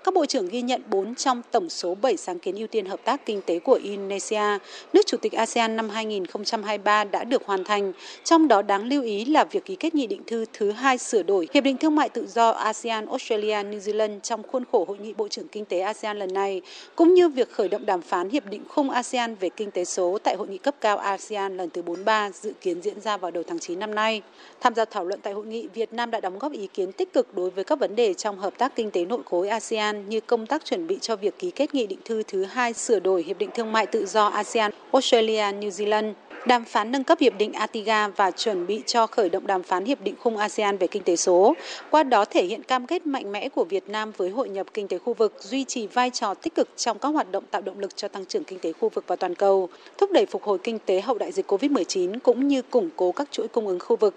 Các 0.04 0.14
bộ 0.14 0.26
trưởng 0.26 0.48
ghi 0.48 0.62
nhận 0.62 0.82
4 0.90 1.14
trong 1.14 1.42
tổng 1.50 1.68
số 1.68 1.94
7 1.94 2.16
sáng 2.16 2.38
kiến 2.38 2.56
ưu 2.56 2.66
tiên 2.66 2.86
hợp 2.86 3.00
tác 3.04 3.26
kinh 3.26 3.42
tế 3.42 3.58
của 3.58 3.80
Indonesia, 3.82 4.58
nước 4.92 5.06
chủ 5.06 5.16
tịch 5.16 5.32
ASEAN 5.32 5.76
năm 5.76 5.88
2023 5.88 7.04
đã 7.04 7.24
được 7.24 7.46
hoàn 7.46 7.64
thành. 7.64 7.92
Trong 8.24 8.48
đó 8.48 8.62
đáng 8.62 8.84
lưu 8.84 9.02
ý 9.02 9.24
là 9.24 9.44
việc 9.44 9.64
ký 9.64 9.76
kết 9.76 9.94
nghị 9.94 10.06
định 10.06 10.22
thư 10.26 10.44
thứ 10.52 10.70
hai 10.70 10.98
sửa 10.98 11.22
đổi 11.22 11.48
Hiệp 11.54 11.64
định 11.64 11.76
Thương 11.76 11.94
mại 11.94 12.08
Tự 12.08 12.26
do 12.26 12.50
ASEAN, 12.50 13.06
Australia, 13.06 13.62
New 13.62 13.78
Zealand 13.78 14.20
trong 14.20 14.42
khuôn 14.42 14.64
khổ 14.72 14.84
Hội 14.88 14.98
nghị 14.98 15.12
Bộ 15.12 15.28
trưởng 15.28 15.48
Kinh 15.48 15.64
tế 15.64 15.80
ASEAN 15.80 16.18
lần 16.18 16.34
này, 16.34 16.62
cũng 16.96 17.14
như 17.14 17.28
việc 17.28 17.52
khởi 17.52 17.68
động 17.68 17.86
đàm 17.86 18.02
phán 18.02 18.30
Hiệp 18.30 18.46
định 18.46 18.62
khung 18.68 18.90
ASEAN 18.90 19.34
về 19.34 19.48
kinh 19.48 19.70
tế 19.70 19.84
số 19.84 20.18
tại 20.24 20.36
Hội 20.38 20.48
nghị 20.48 20.58
cấp 20.58 20.74
cao 20.80 20.98
ASEAN 20.98 21.56
lần 21.56 21.70
thứ 21.70 21.82
43 21.82 22.30
dự 22.30 22.52
kiến 22.60 22.82
diễn 22.82 23.00
ra 23.00 23.16
vào 23.16 23.30
đầu 23.30 23.42
tháng 23.46 23.58
9 23.58 23.78
năm 23.78 23.94
nay. 23.94 24.22
Tham 24.60 24.74
gia 24.74 24.84
thảo 24.84 25.04
luận 25.04 25.20
tại 25.22 25.32
hội 25.32 25.46
nghị, 25.46 25.68
Việt 25.74 25.92
Nam 25.92 26.10
đã 26.10 26.20
đóng 26.20 26.38
góp 26.38 26.52
ý 26.52 26.66
kiến 26.66 26.92
tích 26.92 27.12
cực 27.12 27.34
đối 27.34 27.50
với 27.50 27.64
các 27.64 27.78
vấn 27.78 27.96
đề 27.96 28.14
trong 28.14 28.38
hợp 28.38 28.58
tác 28.58 28.76
kinh 28.76 28.90
tế 28.90 29.04
nội 29.04 29.20
khối 29.24 29.48
ASEAN 29.48 29.87
ASEAN 29.88 30.08
như 30.08 30.20
công 30.20 30.46
tác 30.46 30.64
chuẩn 30.64 30.86
bị 30.86 30.98
cho 31.00 31.16
việc 31.16 31.38
ký 31.38 31.50
kết 31.50 31.74
nghị 31.74 31.86
định 31.86 31.98
thư 32.04 32.22
thứ 32.22 32.44
hai 32.44 32.72
sửa 32.72 33.00
đổi 33.00 33.22
Hiệp 33.22 33.38
định 33.38 33.50
Thương 33.54 33.72
mại 33.72 33.86
Tự 33.86 34.06
do 34.06 34.26
ASEAN, 34.26 34.70
Australia, 34.92 35.42
New 35.52 35.68
Zealand, 35.68 36.12
đàm 36.46 36.64
phán 36.64 36.92
nâng 36.92 37.04
cấp 37.04 37.18
hiệp 37.20 37.32
định 37.38 37.52
ATIGA 37.52 38.08
và 38.08 38.30
chuẩn 38.30 38.66
bị 38.66 38.82
cho 38.86 39.06
khởi 39.06 39.28
động 39.28 39.46
đàm 39.46 39.62
phán 39.62 39.84
hiệp 39.84 40.00
định 40.00 40.14
khung 40.18 40.36
ASEAN 40.36 40.76
về 40.76 40.86
kinh 40.86 41.02
tế 41.02 41.16
số. 41.16 41.54
Qua 41.90 42.02
đó 42.02 42.24
thể 42.24 42.44
hiện 42.44 42.62
cam 42.62 42.86
kết 42.86 43.06
mạnh 43.06 43.32
mẽ 43.32 43.48
của 43.48 43.64
Việt 43.64 43.88
Nam 43.88 44.12
với 44.16 44.30
hội 44.30 44.48
nhập 44.48 44.66
kinh 44.74 44.88
tế 44.88 44.98
khu 44.98 45.14
vực, 45.14 45.34
duy 45.40 45.64
trì 45.64 45.86
vai 45.86 46.10
trò 46.10 46.34
tích 46.34 46.54
cực 46.54 46.68
trong 46.76 46.98
các 46.98 47.08
hoạt 47.08 47.32
động 47.32 47.44
tạo 47.50 47.62
động 47.62 47.78
lực 47.78 47.96
cho 47.96 48.08
tăng 48.08 48.26
trưởng 48.26 48.44
kinh 48.44 48.58
tế 48.58 48.72
khu 48.72 48.88
vực 48.88 49.04
và 49.06 49.16
toàn 49.16 49.34
cầu, 49.34 49.68
thúc 49.98 50.10
đẩy 50.12 50.26
phục 50.26 50.42
hồi 50.42 50.58
kinh 50.58 50.78
tế 50.86 51.00
hậu 51.00 51.18
đại 51.18 51.32
dịch 51.32 51.46
COVID-19 51.52 52.18
cũng 52.22 52.48
như 52.48 52.62
củng 52.62 52.90
cố 52.96 53.12
các 53.12 53.28
chuỗi 53.30 53.48
cung 53.48 53.66
ứng 53.66 53.80
khu 53.80 53.96
vực. 53.96 54.14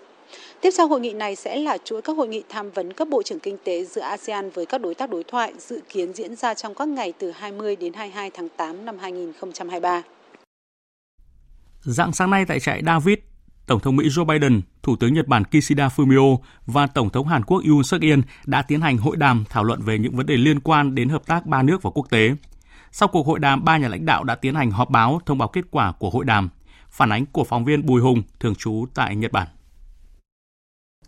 Tiếp 0.61 0.71
sau 0.71 0.87
hội 0.87 0.99
nghị 0.99 1.13
này 1.13 1.35
sẽ 1.35 1.57
là 1.57 1.77
chuỗi 1.85 2.01
các 2.01 2.17
hội 2.17 2.27
nghị 2.27 2.43
tham 2.49 2.71
vấn 2.71 2.93
cấp 2.93 3.07
bộ 3.11 3.23
trưởng 3.23 3.39
kinh 3.39 3.57
tế 3.63 3.85
giữa 3.85 4.01
ASEAN 4.01 4.49
với 4.49 4.65
các 4.65 4.81
đối 4.81 4.95
tác 4.95 5.09
đối 5.09 5.23
thoại 5.23 5.53
dự 5.59 5.81
kiến 5.89 6.13
diễn 6.13 6.35
ra 6.35 6.53
trong 6.53 6.75
các 6.75 6.87
ngày 6.87 7.13
từ 7.19 7.31
20 7.31 7.75
đến 7.75 7.93
22 7.93 8.31
tháng 8.33 8.47
8 8.57 8.85
năm 8.85 8.97
2023. 9.01 10.01
Dạng 11.81 12.13
sáng 12.13 12.29
nay 12.29 12.45
tại 12.45 12.59
trại 12.59 12.81
David, 12.85 13.17
Tổng 13.67 13.79
thống 13.79 13.95
Mỹ 13.95 14.07
Joe 14.07 14.25
Biden, 14.25 14.61
Thủ 14.83 14.95
tướng 14.95 15.13
Nhật 15.13 15.27
Bản 15.27 15.43
Kishida 15.43 15.87
Fumio 15.87 16.37
và 16.65 16.87
Tổng 16.87 17.09
thống 17.09 17.27
Hàn 17.27 17.43
Quốc 17.43 17.61
Yoon 17.67 17.83
suk 17.83 18.01
yeol 18.01 18.19
đã 18.45 18.61
tiến 18.61 18.81
hành 18.81 18.97
hội 18.97 19.17
đàm 19.17 19.45
thảo 19.49 19.63
luận 19.63 19.81
về 19.81 19.97
những 19.97 20.15
vấn 20.15 20.25
đề 20.25 20.37
liên 20.37 20.59
quan 20.59 20.95
đến 20.95 21.09
hợp 21.09 21.27
tác 21.27 21.45
ba 21.45 21.63
nước 21.63 21.81
và 21.81 21.89
quốc 21.93 22.09
tế. 22.09 22.29
Sau 22.91 23.07
cuộc 23.07 23.27
hội 23.27 23.39
đàm, 23.39 23.65
ba 23.65 23.77
nhà 23.77 23.87
lãnh 23.87 24.05
đạo 24.05 24.23
đã 24.23 24.35
tiến 24.35 24.55
hành 24.55 24.71
họp 24.71 24.89
báo 24.89 25.21
thông 25.25 25.37
báo 25.37 25.47
kết 25.47 25.65
quả 25.71 25.91
của 25.91 26.09
hội 26.09 26.25
đàm. 26.25 26.49
Phản 26.89 27.11
ánh 27.11 27.25
của 27.25 27.43
phóng 27.43 27.65
viên 27.65 27.85
Bùi 27.85 28.01
Hùng, 28.01 28.23
thường 28.39 28.55
trú 28.55 28.85
tại 28.93 29.15
Nhật 29.15 29.31
Bản. 29.31 29.47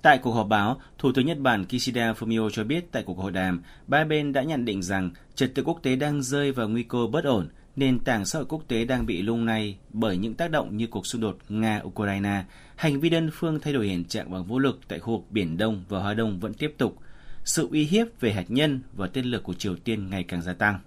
Tại 0.04 0.18
cuộc 0.18 0.32
họp 0.32 0.48
báo, 0.48 0.82
Thủ 0.98 1.12
tướng 1.12 1.26
Nhật 1.26 1.40
Bản 1.40 1.66
Kishida 1.66 2.14
Fumio 2.14 2.50
cho 2.50 2.64
biết 2.64 2.92
tại 2.92 3.04
cuộc 3.04 3.18
hội 3.18 3.32
đàm, 3.32 3.64
ba 3.88 4.04
bên 4.04 4.34
đã 4.34 4.44
nhận 4.44 4.66
định 4.66 4.84
rằng 4.84 5.12
trật 5.36 5.56
tự 5.56 5.64
quốc 5.64 5.80
tế 5.84 5.96
đang 5.96 6.24
rơi 6.24 6.52
vào 6.52 6.70
nguy 6.70 6.84
cơ 6.84 7.08
bất 7.12 7.24
ổn, 7.24 7.48
nền 7.76 8.00
tảng 8.00 8.26
xã 8.26 8.40
hội 8.40 8.46
quốc 8.50 8.64
tế 8.68 8.86
đang 8.86 9.06
bị 9.06 9.22
lung 9.22 9.46
lay 9.46 9.78
bởi 9.90 10.18
những 10.18 10.34
tác 10.34 10.52
động 10.52 10.78
như 10.78 10.88
cuộc 10.88 11.08
xung 11.08 11.22
đột 11.22 11.38
Nga-Ukraine, 11.50 12.42
hành 12.76 13.00
vi 13.00 13.10
đơn 13.10 13.30
phương 13.34 13.60
thay 13.60 13.74
đổi 13.74 13.88
hiện 13.88 14.06
trạng 14.06 14.32
bằng 14.32 14.46
vũ 14.46 14.60
lực 14.60 14.80
tại 14.88 15.00
khu 15.00 15.18
vực 15.18 15.32
Biển 15.32 15.58
Đông 15.58 15.84
và 15.90 16.00
Hoa 16.00 16.14
Đông 16.14 16.40
vẫn 16.40 16.54
tiếp 16.54 16.74
tục, 16.78 16.98
sự 17.44 17.68
uy 17.72 17.84
hiếp 17.84 18.08
về 18.20 18.34
hạt 18.34 18.46
nhân 18.48 18.82
và 18.94 19.08
tên 19.08 19.26
lửa 19.26 19.40
của 19.44 19.54
Triều 19.54 19.76
Tiên 19.76 20.10
ngày 20.10 20.24
càng 20.24 20.42
gia 20.42 20.54
tăng. 20.54 20.80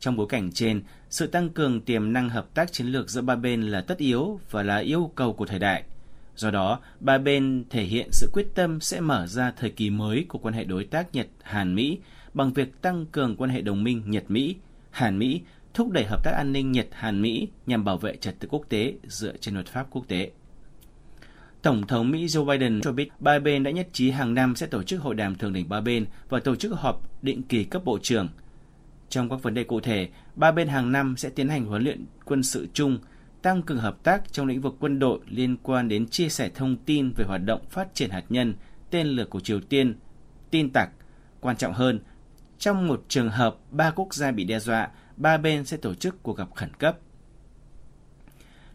Trong 0.00 0.16
bối 0.16 0.26
cảnh 0.28 0.52
trên, 0.52 0.82
sự 1.10 1.26
tăng 1.26 1.50
cường 1.50 1.80
tiềm 1.80 2.12
năng 2.12 2.28
hợp 2.28 2.54
tác 2.54 2.72
chiến 2.72 2.86
lược 2.86 3.10
giữa 3.10 3.22
ba 3.22 3.36
bên 3.36 3.62
là 3.62 3.80
tất 3.80 3.98
yếu 3.98 4.40
và 4.50 4.62
là 4.62 4.76
yêu 4.76 5.10
cầu 5.14 5.32
của 5.32 5.46
thời 5.46 5.58
đại. 5.58 5.84
Do 6.38 6.50
đó, 6.50 6.80
ba 7.00 7.18
bên 7.18 7.64
thể 7.70 7.82
hiện 7.82 8.08
sự 8.12 8.30
quyết 8.32 8.46
tâm 8.54 8.80
sẽ 8.80 9.00
mở 9.00 9.26
ra 9.26 9.52
thời 9.56 9.70
kỳ 9.70 9.90
mới 9.90 10.26
của 10.28 10.38
quan 10.38 10.54
hệ 10.54 10.64
đối 10.64 10.84
tác 10.84 11.14
Nhật-Hàn-Mỹ 11.14 11.98
bằng 12.34 12.52
việc 12.52 12.82
tăng 12.82 13.06
cường 13.06 13.36
quan 13.36 13.50
hệ 13.50 13.60
đồng 13.60 13.84
minh 13.84 14.02
Nhật-Mỹ, 14.06 14.56
Hàn-Mỹ 14.90 15.40
thúc 15.74 15.90
đẩy 15.90 16.04
hợp 16.04 16.24
tác 16.24 16.30
an 16.30 16.52
ninh 16.52 16.72
Nhật-Hàn-Mỹ 16.72 17.48
nhằm 17.66 17.84
bảo 17.84 17.98
vệ 17.98 18.16
trật 18.16 18.40
tự 18.40 18.48
quốc 18.50 18.62
tế 18.68 18.94
dựa 19.06 19.36
trên 19.36 19.54
luật 19.54 19.66
pháp 19.66 19.86
quốc 19.90 20.08
tế. 20.08 20.30
Tổng 21.62 21.86
thống 21.86 22.10
Mỹ 22.10 22.26
Joe 22.26 22.44
Biden 22.44 22.80
cho 22.80 22.92
biết 22.92 23.08
ba 23.20 23.38
bên 23.38 23.62
đã 23.62 23.70
nhất 23.70 23.88
trí 23.92 24.10
hàng 24.10 24.34
năm 24.34 24.56
sẽ 24.56 24.66
tổ 24.66 24.82
chức 24.82 25.00
hội 25.00 25.14
đàm 25.14 25.34
thường 25.34 25.52
đỉnh 25.52 25.68
ba 25.68 25.80
bên 25.80 26.06
và 26.28 26.40
tổ 26.40 26.56
chức 26.56 26.72
họp 26.72 27.22
định 27.22 27.42
kỳ 27.42 27.64
cấp 27.64 27.84
bộ 27.84 27.98
trưởng. 28.02 28.28
Trong 29.08 29.28
các 29.28 29.42
vấn 29.42 29.54
đề 29.54 29.64
cụ 29.64 29.80
thể, 29.80 30.08
ba 30.34 30.52
bên 30.52 30.68
hàng 30.68 30.92
năm 30.92 31.14
sẽ 31.16 31.28
tiến 31.28 31.48
hành 31.48 31.64
huấn 31.64 31.82
luyện 31.82 32.04
quân 32.24 32.42
sự 32.42 32.66
chung, 32.72 32.98
tăng 33.42 33.62
cường 33.62 33.78
hợp 33.78 34.02
tác 34.02 34.32
trong 34.32 34.46
lĩnh 34.46 34.60
vực 34.60 34.76
quân 34.80 34.98
đội 34.98 35.20
liên 35.28 35.56
quan 35.62 35.88
đến 35.88 36.08
chia 36.08 36.28
sẻ 36.28 36.50
thông 36.54 36.76
tin 36.76 37.12
về 37.16 37.24
hoạt 37.24 37.40
động 37.44 37.60
phát 37.70 37.94
triển 37.94 38.10
hạt 38.10 38.24
nhân, 38.28 38.54
tên 38.90 39.06
lửa 39.06 39.24
của 39.24 39.40
Triều 39.40 39.60
Tiên, 39.60 39.94
tin 40.50 40.70
tặc. 40.70 40.90
Quan 41.40 41.56
trọng 41.56 41.72
hơn, 41.72 42.00
trong 42.58 42.88
một 42.88 43.04
trường 43.08 43.30
hợp 43.30 43.56
ba 43.70 43.90
quốc 43.90 44.14
gia 44.14 44.30
bị 44.30 44.44
đe 44.44 44.58
dọa, 44.58 44.88
ba 45.16 45.36
bên 45.36 45.64
sẽ 45.64 45.76
tổ 45.76 45.94
chức 45.94 46.22
cuộc 46.22 46.36
gặp 46.36 46.48
khẩn 46.54 46.70
cấp. 46.78 46.98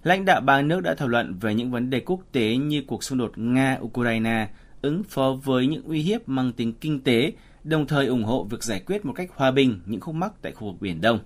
Lãnh 0.04 0.26
đạo 0.26 0.42
ba 0.42 0.62
nước 0.62 0.80
đã 0.80 0.96
thảo 0.96 1.08
luận 1.08 1.38
về 1.40 1.56
những 1.56 1.72
vấn 1.72 1.90
đề 1.90 2.00
quốc 2.00 2.20
tế 2.32 2.56
như 2.56 2.84
cuộc 2.88 3.04
xung 3.04 3.18
đột 3.18 3.32
Nga-Ukraine, 3.36 4.48
ứng 4.82 5.04
phó 5.04 5.38
với 5.44 5.68
những 5.68 5.84
uy 5.84 6.02
hiếp 6.02 6.30
mang 6.30 6.52
tính 6.52 6.74
kinh 6.74 7.04
tế, 7.04 7.34
đồng 7.64 7.88
thời 7.88 8.08
ủng 8.08 8.24
hộ 8.24 8.44
việc 8.44 8.64
giải 8.64 8.84
quyết 8.86 9.06
một 9.06 9.14
cách 9.14 9.30
hòa 9.36 9.52
bình 9.52 9.80
những 9.86 10.02
khúc 10.02 10.16
mắc 10.16 10.34
tại 10.42 10.52
khu 10.52 10.72
vực 10.72 10.82
Biển 10.82 11.02
Đông. 11.02 11.20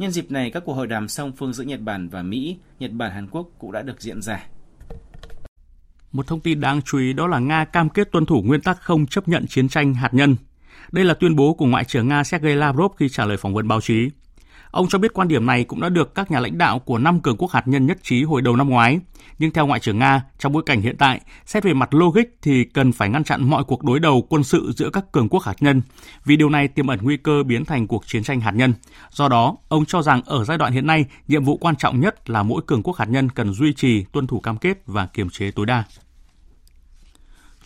Nhân 0.00 0.10
dịp 0.10 0.30
này, 0.30 0.50
các 0.50 0.62
cuộc 0.66 0.74
hội 0.74 0.86
đàm 0.86 1.08
song 1.08 1.32
phương 1.36 1.52
giữa 1.52 1.64
Nhật 1.64 1.80
Bản 1.80 2.08
và 2.08 2.22
Mỹ, 2.22 2.56
Nhật 2.78 2.90
Bản 2.92 3.10
Hàn 3.10 3.26
Quốc 3.30 3.48
cũng 3.58 3.72
đã 3.72 3.82
được 3.82 4.02
diễn 4.02 4.22
ra. 4.22 4.46
Một 6.12 6.26
thông 6.26 6.40
tin 6.40 6.60
đáng 6.60 6.82
chú 6.82 6.98
ý 6.98 7.12
đó 7.12 7.26
là 7.26 7.38
Nga 7.38 7.64
cam 7.64 7.88
kết 7.88 8.12
tuân 8.12 8.26
thủ 8.26 8.42
nguyên 8.42 8.60
tắc 8.60 8.80
không 8.80 9.06
chấp 9.06 9.28
nhận 9.28 9.46
chiến 9.46 9.68
tranh 9.68 9.94
hạt 9.94 10.14
nhân. 10.14 10.36
Đây 10.92 11.04
là 11.04 11.14
tuyên 11.14 11.36
bố 11.36 11.54
của 11.54 11.66
Ngoại 11.66 11.84
trưởng 11.84 12.08
Nga 12.08 12.24
Sergei 12.24 12.54
Lavrov 12.54 12.92
khi 12.96 13.08
trả 13.08 13.24
lời 13.24 13.36
phỏng 13.36 13.54
vấn 13.54 13.68
báo 13.68 13.80
chí. 13.80 14.08
Ông 14.70 14.88
cho 14.88 14.98
biết 14.98 15.14
quan 15.14 15.28
điểm 15.28 15.46
này 15.46 15.64
cũng 15.64 15.80
đã 15.80 15.88
được 15.88 16.14
các 16.14 16.30
nhà 16.30 16.40
lãnh 16.40 16.58
đạo 16.58 16.78
của 16.78 16.98
năm 16.98 17.20
cường 17.20 17.36
quốc 17.36 17.50
hạt 17.50 17.68
nhân 17.68 17.86
nhất 17.86 17.98
trí 18.02 18.22
hồi 18.22 18.42
đầu 18.42 18.56
năm 18.56 18.68
ngoái. 18.68 19.00
Nhưng 19.38 19.50
theo 19.50 19.66
Ngoại 19.66 19.80
trưởng 19.80 19.98
Nga, 19.98 20.22
trong 20.38 20.52
bối 20.52 20.62
cảnh 20.66 20.80
hiện 20.80 20.96
tại, 20.96 21.20
xét 21.46 21.64
về 21.64 21.74
mặt 21.74 21.94
logic 21.94 22.22
thì 22.42 22.64
cần 22.64 22.92
phải 22.92 23.08
ngăn 23.08 23.24
chặn 23.24 23.50
mọi 23.50 23.64
cuộc 23.64 23.84
đối 23.84 24.00
đầu 24.00 24.26
quân 24.28 24.44
sự 24.44 24.72
giữa 24.76 24.90
các 24.90 25.12
cường 25.12 25.28
quốc 25.28 25.42
hạt 25.42 25.56
nhân, 25.60 25.82
vì 26.24 26.36
điều 26.36 26.50
này 26.50 26.68
tiềm 26.68 26.86
ẩn 26.86 26.98
nguy 27.02 27.16
cơ 27.16 27.42
biến 27.42 27.64
thành 27.64 27.86
cuộc 27.86 28.06
chiến 28.06 28.22
tranh 28.22 28.40
hạt 28.40 28.50
nhân. 28.50 28.74
Do 29.10 29.28
đó, 29.28 29.56
ông 29.68 29.84
cho 29.84 30.02
rằng 30.02 30.22
ở 30.26 30.44
giai 30.44 30.58
đoạn 30.58 30.72
hiện 30.72 30.86
nay, 30.86 31.04
nhiệm 31.28 31.44
vụ 31.44 31.56
quan 31.56 31.76
trọng 31.76 32.00
nhất 32.00 32.30
là 32.30 32.42
mỗi 32.42 32.62
cường 32.66 32.82
quốc 32.82 32.96
hạt 32.96 33.08
nhân 33.08 33.28
cần 33.30 33.52
duy 33.52 33.72
trì, 33.72 34.04
tuân 34.12 34.26
thủ 34.26 34.40
cam 34.40 34.56
kết 34.56 34.82
và 34.86 35.06
kiềm 35.06 35.30
chế 35.30 35.50
tối 35.50 35.66
đa. 35.66 35.84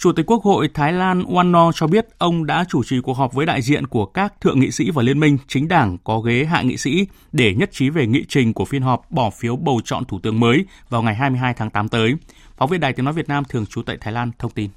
Chủ 0.05 0.12
tịch 0.12 0.26
Quốc 0.26 0.42
hội 0.42 0.68
Thái 0.74 0.92
Lan 0.92 1.22
Wanno 1.22 1.72
cho 1.72 1.86
biết 1.86 2.07
ông 2.18 2.46
đã 2.46 2.64
chủ 2.68 2.84
trì 2.84 3.00
cuộc 3.00 3.12
họp 3.12 3.32
với 3.32 3.46
đại 3.46 3.62
diện 3.62 3.86
của 3.86 4.07
các 4.07 4.40
thượng 4.40 4.61
nghị 4.61 4.70
sĩ 4.70 4.90
và 4.90 5.02
liên 5.02 5.20
minh 5.20 5.38
chính 5.48 5.68
đảng 5.68 5.98
có 6.05 6.20
ghế 6.20 6.44
hạ 6.44 6.62
nghị 6.62 6.76
sĩ 6.76 7.07
để 7.32 7.55
nhất 7.55 7.68
trí 7.72 7.90
về 7.90 8.07
nghị 8.07 8.24
trình 8.28 8.55
của 8.55 8.64
phiên 8.64 8.82
họp 8.82 9.11
bỏ 9.11 9.30
phiếu 9.30 9.57
bầu 9.57 9.80
chọn 9.84 10.05
thủ 10.05 10.20
tướng 10.22 10.40
mới 10.40 10.64
vào 10.88 11.02
ngày 11.02 11.14
22 11.14 11.55
tháng 11.55 11.70
8 11.70 11.88
tới. 11.88 12.14
Phóng 12.57 12.70
viên 12.70 12.80
Đài 12.80 12.92
Tiếng 12.92 13.05
Nói 13.05 13.14
Việt 13.14 13.28
Nam 13.28 13.44
thường 13.48 13.66
trú 13.66 13.82
tại 13.82 13.96
Thái 14.00 14.12
Lan 14.12 14.30
thông 14.38 14.50
tin. 14.50 14.70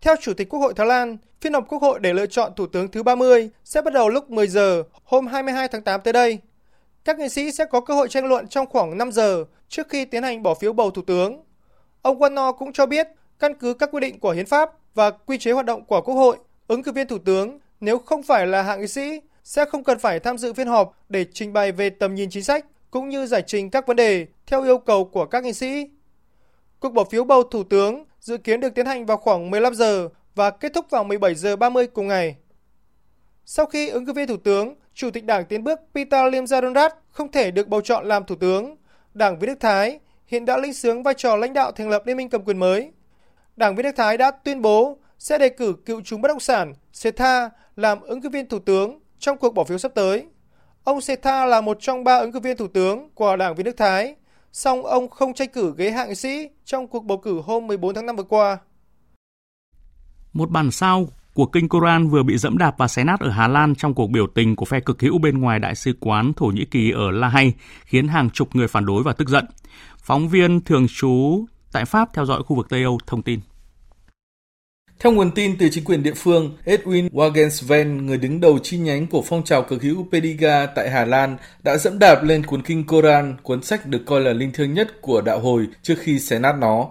Theo 0.00 0.16
Chủ 0.22 0.34
tịch 0.34 0.48
Quốc 0.48 0.60
hội 0.60 0.74
Thái 0.76 0.86
Lan, 0.86 1.16
phiên 1.40 1.52
họp 1.52 1.68
Quốc 1.68 1.82
hội 1.82 2.00
để 2.00 2.12
lựa 2.12 2.26
chọn 2.26 2.52
thủ 2.56 2.66
tướng 2.66 2.90
thứ 2.90 3.02
30 3.02 3.50
sẽ 3.64 3.82
bắt 3.82 3.94
đầu 3.94 4.08
lúc 4.08 4.30
10 4.30 4.46
giờ 4.46 4.82
hôm 5.04 5.26
22 5.26 5.68
tháng 5.68 5.82
8 5.82 6.00
tới 6.00 6.12
đây. 6.12 6.38
Các 7.04 7.18
nghị 7.18 7.28
sĩ 7.28 7.52
sẽ 7.52 7.64
có 7.64 7.80
cơ 7.80 7.94
hội 7.94 8.08
tranh 8.08 8.26
luận 8.26 8.48
trong 8.48 8.66
khoảng 8.66 8.98
5 8.98 9.12
giờ 9.12 9.44
trước 9.68 9.88
khi 9.88 10.04
tiến 10.04 10.22
hành 10.22 10.42
bỏ 10.42 10.54
phiếu 10.54 10.72
bầu 10.72 10.90
thủ 10.90 11.02
tướng. 11.02 11.42
Ông 12.02 12.18
Wanno 12.18 12.52
cũng 12.52 12.72
cho 12.72 12.86
biết 12.86 13.08
căn 13.40 13.54
cứ 13.54 13.74
các 13.74 13.88
quy 13.92 14.00
định 14.00 14.20
của 14.20 14.30
hiến 14.30 14.46
pháp 14.46 14.70
và 14.94 15.10
quy 15.10 15.38
chế 15.38 15.52
hoạt 15.52 15.66
động 15.66 15.84
của 15.84 16.00
Quốc 16.00 16.14
hội, 16.14 16.36
ứng 16.68 16.82
cử 16.82 16.92
viên 16.92 17.08
thủ 17.08 17.18
tướng 17.18 17.58
nếu 17.80 17.98
không 17.98 18.22
phải 18.22 18.46
là 18.46 18.62
hạng 18.62 18.80
nghị 18.80 18.86
sĩ 18.86 19.20
sẽ 19.44 19.64
không 19.64 19.84
cần 19.84 19.98
phải 19.98 20.20
tham 20.20 20.38
dự 20.38 20.52
phiên 20.52 20.66
họp 20.66 20.98
để 21.08 21.24
trình 21.32 21.52
bày 21.52 21.72
về 21.72 21.90
tầm 21.90 22.14
nhìn 22.14 22.30
chính 22.30 22.44
sách 22.44 22.66
cũng 22.90 23.08
như 23.08 23.26
giải 23.26 23.42
trình 23.46 23.70
các 23.70 23.86
vấn 23.86 23.96
đề 23.96 24.26
theo 24.46 24.62
yêu 24.62 24.78
cầu 24.78 25.04
của 25.04 25.26
các 25.26 25.44
nghị 25.44 25.52
sĩ. 25.52 25.90
Cuộc 26.80 26.90
bỏ 26.90 27.04
phiếu 27.04 27.24
bầu 27.24 27.42
thủ 27.42 27.64
tướng 27.64 28.04
dự 28.20 28.36
kiến 28.36 28.60
được 28.60 28.74
tiến 28.74 28.86
hành 28.86 29.06
vào 29.06 29.16
khoảng 29.16 29.50
15 29.50 29.74
giờ 29.74 30.08
và 30.34 30.50
kết 30.50 30.72
thúc 30.74 30.86
vào 30.90 31.04
17 31.04 31.34
giờ 31.34 31.56
30 31.56 31.86
cùng 31.86 32.08
ngày. 32.08 32.36
Sau 33.44 33.66
khi 33.66 33.88
ứng 33.88 34.06
cử 34.06 34.12
viên 34.12 34.28
thủ 34.28 34.36
tướng, 34.36 34.74
Chủ 34.94 35.10
tịch 35.10 35.24
Đảng 35.24 35.44
Tiến 35.44 35.64
bước 35.64 35.80
Peter 35.94 36.34
Limjaronrat 36.34 36.90
không 37.10 37.32
thể 37.32 37.50
được 37.50 37.68
bầu 37.68 37.80
chọn 37.80 38.06
làm 38.06 38.24
thủ 38.24 38.34
tướng, 38.34 38.76
Đảng 39.14 39.38
Việt 39.38 39.46
Đức 39.46 39.60
Thái 39.60 39.98
hiện 40.26 40.44
đã 40.44 40.56
linh 40.56 40.74
sướng 40.74 41.02
vai 41.02 41.14
trò 41.14 41.36
lãnh 41.36 41.52
đạo 41.52 41.72
thành 41.72 41.88
lập 41.88 42.02
liên 42.06 42.16
minh 42.16 42.28
cầm 42.28 42.44
quyền 42.44 42.58
mới 42.58 42.90
Đảng 43.60 43.76
Viên 43.76 43.84
Đức 43.84 43.94
Thái 43.96 44.16
đã 44.16 44.30
tuyên 44.30 44.62
bố 44.62 44.98
sẽ 45.18 45.38
đề 45.38 45.48
cử 45.48 45.74
cựu 45.86 46.00
chúng 46.04 46.22
bất 46.22 46.28
động 46.28 46.40
sản 46.40 46.72
Setha 46.92 47.50
làm 47.76 48.00
ứng 48.00 48.20
cử 48.20 48.28
viên 48.28 48.48
thủ 48.48 48.58
tướng 48.58 48.98
trong 49.18 49.38
cuộc 49.38 49.54
bỏ 49.54 49.64
phiếu 49.64 49.78
sắp 49.78 49.92
tới. 49.94 50.26
Ông 50.84 51.00
Setha 51.00 51.44
là 51.44 51.60
một 51.60 51.76
trong 51.80 52.04
ba 52.04 52.18
ứng 52.18 52.32
cử 52.32 52.40
viên 52.40 52.56
thủ 52.56 52.66
tướng 52.66 53.10
của 53.14 53.36
Đảng 53.36 53.54
Viên 53.54 53.64
Đức 53.64 53.76
Thái, 53.76 54.14
song 54.52 54.82
ông 54.82 55.08
không 55.08 55.34
tranh 55.34 55.48
cử 55.52 55.74
ghế 55.76 55.90
hạng 55.90 56.08
nghị 56.08 56.14
sĩ 56.14 56.48
trong 56.64 56.86
cuộc 56.86 57.04
bầu 57.04 57.18
cử 57.18 57.40
hôm 57.44 57.66
14 57.66 57.94
tháng 57.94 58.06
5 58.06 58.16
vừa 58.16 58.22
qua. 58.22 58.58
Một 60.32 60.50
bản 60.50 60.70
sao 60.70 61.08
của 61.34 61.46
kinh 61.46 61.68
Koran 61.68 62.08
vừa 62.08 62.22
bị 62.22 62.36
dẫm 62.38 62.58
đạp 62.58 62.74
và 62.78 62.88
xé 62.88 63.04
nát 63.04 63.20
ở 63.20 63.30
Hà 63.30 63.48
Lan 63.48 63.74
trong 63.74 63.94
cuộc 63.94 64.10
biểu 64.10 64.26
tình 64.26 64.56
của 64.56 64.64
phe 64.64 64.80
cực 64.80 65.02
hữu 65.02 65.18
bên 65.18 65.38
ngoài 65.38 65.58
đại 65.58 65.74
sứ 65.74 65.92
quán 66.00 66.32
Thổ 66.36 66.46
Nhĩ 66.46 66.64
Kỳ 66.64 66.90
ở 66.90 67.10
La 67.10 67.28
Hay, 67.28 67.54
khiến 67.84 68.08
hàng 68.08 68.30
chục 68.30 68.48
người 68.56 68.68
phản 68.68 68.86
đối 68.86 69.02
và 69.02 69.12
tức 69.12 69.28
giận. 69.28 69.44
Phóng 69.98 70.28
viên 70.28 70.60
thường 70.60 70.86
trú 70.88 71.44
tại 71.72 71.84
Pháp 71.84 72.08
theo 72.14 72.26
dõi 72.26 72.42
khu 72.42 72.56
vực 72.56 72.66
Tây 72.68 72.82
Âu 72.82 72.98
thông 73.06 73.22
tin. 73.22 73.40
Theo 75.00 75.12
nguồn 75.12 75.30
tin 75.30 75.58
từ 75.58 75.68
chính 75.68 75.84
quyền 75.84 76.02
địa 76.02 76.14
phương, 76.14 76.56
Edwin 76.64 77.08
Wagensven, 77.10 78.04
người 78.04 78.18
đứng 78.18 78.40
đầu 78.40 78.58
chi 78.58 78.78
nhánh 78.78 79.06
của 79.06 79.22
phong 79.26 79.44
trào 79.44 79.62
cực 79.62 79.82
hữu 79.82 80.06
Pediga 80.12 80.66
tại 80.66 80.90
Hà 80.90 81.04
Lan, 81.04 81.36
đã 81.62 81.76
dẫm 81.76 81.98
đạp 81.98 82.24
lên 82.24 82.46
cuốn 82.46 82.62
kinh 82.62 82.86
Koran, 82.86 83.36
cuốn 83.42 83.62
sách 83.62 83.86
được 83.86 84.02
coi 84.06 84.20
là 84.20 84.32
linh 84.32 84.52
thiêng 84.52 84.74
nhất 84.74 85.00
của 85.00 85.20
đạo 85.20 85.40
hồi 85.40 85.66
trước 85.82 85.94
khi 85.98 86.18
xé 86.18 86.38
nát 86.38 86.52
nó. 86.58 86.88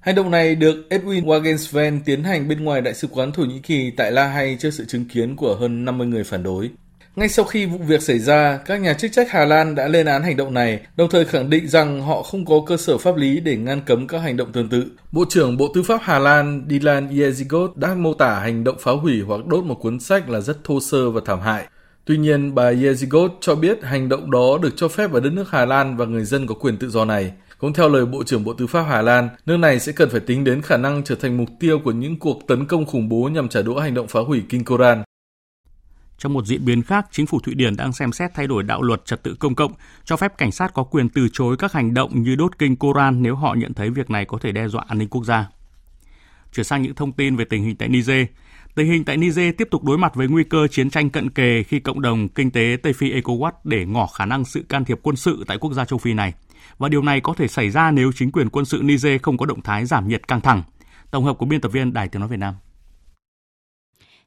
Hành 0.00 0.14
động 0.14 0.30
này 0.30 0.54
được 0.54 0.86
Edwin 0.90 1.24
Wagensven 1.24 2.00
tiến 2.04 2.24
hành 2.24 2.48
bên 2.48 2.64
ngoài 2.64 2.80
Đại 2.80 2.94
sứ 2.94 3.08
quán 3.08 3.32
Thổ 3.32 3.42
Nhĩ 3.42 3.58
Kỳ 3.58 3.90
tại 3.90 4.12
La 4.12 4.26
Hay 4.26 4.56
trước 4.60 4.70
sự 4.70 4.84
chứng 4.84 5.04
kiến 5.04 5.36
của 5.36 5.56
hơn 5.56 5.84
50 5.84 6.06
người 6.06 6.24
phản 6.24 6.42
đối. 6.42 6.70
Ngay 7.16 7.28
sau 7.28 7.44
khi 7.44 7.66
vụ 7.66 7.78
việc 7.78 8.02
xảy 8.02 8.18
ra, 8.18 8.58
các 8.64 8.80
nhà 8.80 8.94
chức 8.94 9.12
trách 9.12 9.30
Hà 9.30 9.44
Lan 9.44 9.74
đã 9.74 9.88
lên 9.88 10.06
án 10.06 10.22
hành 10.22 10.36
động 10.36 10.54
này, 10.54 10.80
đồng 10.96 11.10
thời 11.10 11.24
khẳng 11.24 11.50
định 11.50 11.68
rằng 11.68 12.02
họ 12.02 12.22
không 12.22 12.44
có 12.44 12.54
cơ 12.66 12.76
sở 12.76 12.98
pháp 12.98 13.16
lý 13.16 13.40
để 13.40 13.56
ngăn 13.56 13.80
cấm 13.80 14.06
các 14.06 14.18
hành 14.18 14.36
động 14.36 14.52
tương 14.52 14.68
tự. 14.68 14.84
Bộ 15.12 15.24
trưởng 15.28 15.56
Bộ 15.56 15.68
Tư 15.74 15.82
pháp 15.82 16.00
Hà 16.02 16.18
Lan 16.18 16.66
Dylan 16.70 17.08
Yezigot 17.08 17.68
đã 17.74 17.94
mô 17.94 18.14
tả 18.14 18.40
hành 18.40 18.64
động 18.64 18.76
phá 18.80 18.92
hủy 18.92 19.22
hoặc 19.26 19.46
đốt 19.46 19.64
một 19.64 19.74
cuốn 19.74 20.00
sách 20.00 20.30
là 20.30 20.40
rất 20.40 20.64
thô 20.64 20.80
sơ 20.80 21.10
và 21.10 21.20
thảm 21.24 21.40
hại. 21.40 21.66
Tuy 22.04 22.18
nhiên, 22.18 22.54
bà 22.54 22.72
Yezigot 22.72 23.28
cho 23.40 23.54
biết 23.54 23.82
hành 23.82 24.08
động 24.08 24.30
đó 24.30 24.58
được 24.62 24.72
cho 24.76 24.88
phép 24.88 25.12
ở 25.12 25.20
đất 25.20 25.32
nước 25.32 25.50
Hà 25.50 25.64
Lan 25.64 25.96
và 25.96 26.04
người 26.04 26.24
dân 26.24 26.46
có 26.46 26.54
quyền 26.54 26.76
tự 26.76 26.90
do 26.90 27.04
này. 27.04 27.32
Cũng 27.58 27.72
theo 27.72 27.88
lời 27.88 28.06
Bộ 28.06 28.22
trưởng 28.24 28.44
Bộ 28.44 28.52
Tư 28.52 28.66
pháp 28.66 28.82
Hà 28.82 29.02
Lan, 29.02 29.28
nước 29.46 29.56
này 29.56 29.80
sẽ 29.80 29.92
cần 29.92 30.10
phải 30.10 30.20
tính 30.20 30.44
đến 30.44 30.62
khả 30.62 30.76
năng 30.76 31.04
trở 31.04 31.14
thành 31.14 31.36
mục 31.36 31.48
tiêu 31.60 31.78
của 31.84 31.92
những 31.92 32.18
cuộc 32.18 32.46
tấn 32.48 32.66
công 32.66 32.86
khủng 32.86 33.08
bố 33.08 33.28
nhằm 33.32 33.48
trả 33.48 33.62
đũa 33.62 33.78
hành 33.78 33.94
động 33.94 34.08
phá 34.08 34.20
hủy 34.20 34.42
Kinh 34.48 34.64
Koran. 34.64 35.02
Trong 36.22 36.32
một 36.32 36.46
diễn 36.46 36.64
biến 36.64 36.82
khác, 36.82 37.06
chính 37.10 37.26
phủ 37.26 37.40
Thụy 37.40 37.54
Điển 37.54 37.76
đang 37.76 37.92
xem 37.92 38.12
xét 38.12 38.34
thay 38.34 38.46
đổi 38.46 38.62
đạo 38.62 38.82
luật 38.82 39.04
trật 39.04 39.22
tự 39.22 39.34
công 39.34 39.54
cộng, 39.54 39.72
cho 40.04 40.16
phép 40.16 40.38
cảnh 40.38 40.52
sát 40.52 40.74
có 40.74 40.82
quyền 40.84 41.08
từ 41.08 41.28
chối 41.32 41.56
các 41.56 41.72
hành 41.72 41.94
động 41.94 42.22
như 42.22 42.34
đốt 42.34 42.58
kinh 42.58 42.76
Koran 42.76 43.22
nếu 43.22 43.34
họ 43.34 43.54
nhận 43.54 43.74
thấy 43.74 43.90
việc 43.90 44.10
này 44.10 44.24
có 44.24 44.38
thể 44.38 44.52
đe 44.52 44.68
dọa 44.68 44.84
an 44.88 44.98
ninh 44.98 45.08
quốc 45.08 45.24
gia. 45.24 45.48
Chuyển 46.52 46.64
sang 46.64 46.82
những 46.82 46.94
thông 46.94 47.12
tin 47.12 47.36
về 47.36 47.44
tình 47.44 47.64
hình 47.64 47.76
tại 47.76 47.88
Niger. 47.88 48.26
Tình 48.74 48.86
hình 48.86 49.04
tại 49.04 49.16
Niger 49.16 49.54
tiếp 49.58 49.68
tục 49.70 49.84
đối 49.84 49.98
mặt 49.98 50.14
với 50.14 50.28
nguy 50.28 50.44
cơ 50.44 50.66
chiến 50.66 50.90
tranh 50.90 51.10
cận 51.10 51.30
kề 51.30 51.62
khi 51.62 51.80
cộng 51.80 52.02
đồng 52.02 52.28
kinh 52.28 52.50
tế 52.50 52.76
Tây 52.82 52.92
Phi 52.92 53.20
ECOWAS 53.20 53.52
để 53.64 53.86
ngỏ 53.86 54.06
khả 54.06 54.26
năng 54.26 54.44
sự 54.44 54.64
can 54.68 54.84
thiệp 54.84 54.98
quân 55.02 55.16
sự 55.16 55.44
tại 55.46 55.58
quốc 55.58 55.72
gia 55.72 55.84
châu 55.84 55.98
Phi 55.98 56.12
này. 56.12 56.34
Và 56.78 56.88
điều 56.88 57.02
này 57.02 57.20
có 57.20 57.34
thể 57.34 57.48
xảy 57.48 57.70
ra 57.70 57.90
nếu 57.90 58.12
chính 58.12 58.32
quyền 58.32 58.50
quân 58.50 58.64
sự 58.64 58.80
Niger 58.84 59.22
không 59.22 59.36
có 59.36 59.46
động 59.46 59.62
thái 59.62 59.86
giảm 59.86 60.08
nhiệt 60.08 60.28
căng 60.28 60.40
thẳng. 60.40 60.62
Tổng 61.10 61.24
hợp 61.24 61.38
của 61.38 61.46
biên 61.46 61.60
tập 61.60 61.72
viên 61.72 61.92
Đài 61.92 62.08
Tiếng 62.08 62.20
Nói 62.20 62.28
Việt 62.28 62.38
Nam. 62.38 62.54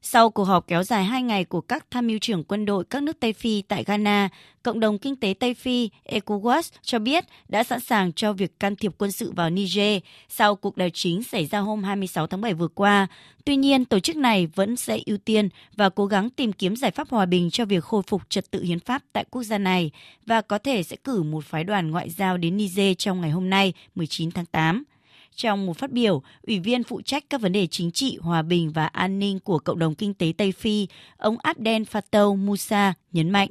Sau 0.08 0.30
cuộc 0.30 0.44
họp 0.44 0.68
kéo 0.68 0.84
dài 0.84 1.04
2 1.06 1.24
ngày 1.24 1.46
của 1.46 1.62
các 1.62 1.86
tham 1.92 2.08
mưu 2.08 2.18
trưởng 2.22 2.44
quân 2.44 2.66
đội 2.66 2.84
các 2.84 3.04
nước 3.04 3.20
Tây 3.20 3.34
Phi 3.34 3.62
tại 3.62 3.84
Ghana, 3.84 4.30
Cộng 4.64 4.80
đồng 4.80 4.98
Kinh 4.98 5.16
tế 5.16 5.34
Tây 5.40 5.54
Phi 5.54 5.90
ECOWAS 6.06 6.72
cho 6.82 7.00
biết 7.00 7.26
đã 7.50 7.64
sẵn 7.64 7.80
sàng 7.80 8.14
cho 8.14 8.34
việc 8.34 8.60
can 8.60 8.76
thiệp 8.76 8.92
quân 8.98 9.12
sự 9.12 9.32
vào 9.32 9.50
Niger 9.50 10.02
sau 10.30 10.56
cuộc 10.56 10.78
đảo 10.78 10.90
chính 10.94 11.24
xảy 11.24 11.46
ra 11.46 11.60
hôm 11.60 11.84
26 11.84 12.28
tháng 12.28 12.42
7 12.42 12.54
vừa 12.54 12.68
qua. 12.68 13.08
Tuy 13.46 13.56
nhiên, 13.56 13.86
tổ 13.86 14.00
chức 14.00 14.16
này 14.16 14.48
vẫn 14.48 14.76
sẽ 14.76 15.00
ưu 15.06 15.18
tiên 15.18 15.50
và 15.76 15.90
cố 15.90 16.06
gắng 16.06 16.30
tìm 16.30 16.54
kiếm 16.54 16.76
giải 16.76 16.92
pháp 16.92 17.10
hòa 17.10 17.26
bình 17.26 17.50
cho 17.50 17.66
việc 17.66 17.84
khôi 17.84 18.02
phục 18.08 18.22
trật 18.30 18.52
tự 18.52 18.64
hiến 18.64 18.80
pháp 18.80 19.04
tại 19.14 19.26
quốc 19.32 19.44
gia 19.44 19.58
này 19.58 19.92
và 20.26 20.42
có 20.42 20.58
thể 20.58 20.84
sẽ 20.84 20.96
cử 20.96 21.24
một 21.24 21.46
phái 21.46 21.64
đoàn 21.64 21.92
ngoại 21.92 22.10
giao 22.10 22.38
đến 22.38 22.58
Niger 22.58 22.96
trong 22.98 23.22
ngày 23.22 23.32
hôm 23.32 23.50
nay, 23.50 23.74
19 23.96 24.32
tháng 24.32 24.46
8. 24.46 24.84
Trong 25.36 25.66
một 25.66 25.78
phát 25.78 25.92
biểu, 25.92 26.22
Ủy 26.48 26.60
viên 26.60 26.84
phụ 26.84 27.02
trách 27.02 27.24
các 27.30 27.42
vấn 27.42 27.52
đề 27.52 27.68
chính 27.68 27.92
trị, 27.92 28.18
hòa 28.22 28.42
bình 28.42 28.72
và 28.72 28.86
an 28.86 29.20
ninh 29.20 29.40
của 29.40 29.60
Cộng 29.60 29.80
đồng 29.80 29.96
Kinh 29.96 30.14
tế 30.14 30.34
Tây 30.38 30.52
Phi, 30.52 30.88
ông 31.18 31.38
Abdel 31.44 31.82
Fattah 31.82 32.38
Musa 32.38 32.94
nhấn 33.16 33.30
mạnh. 33.30 33.50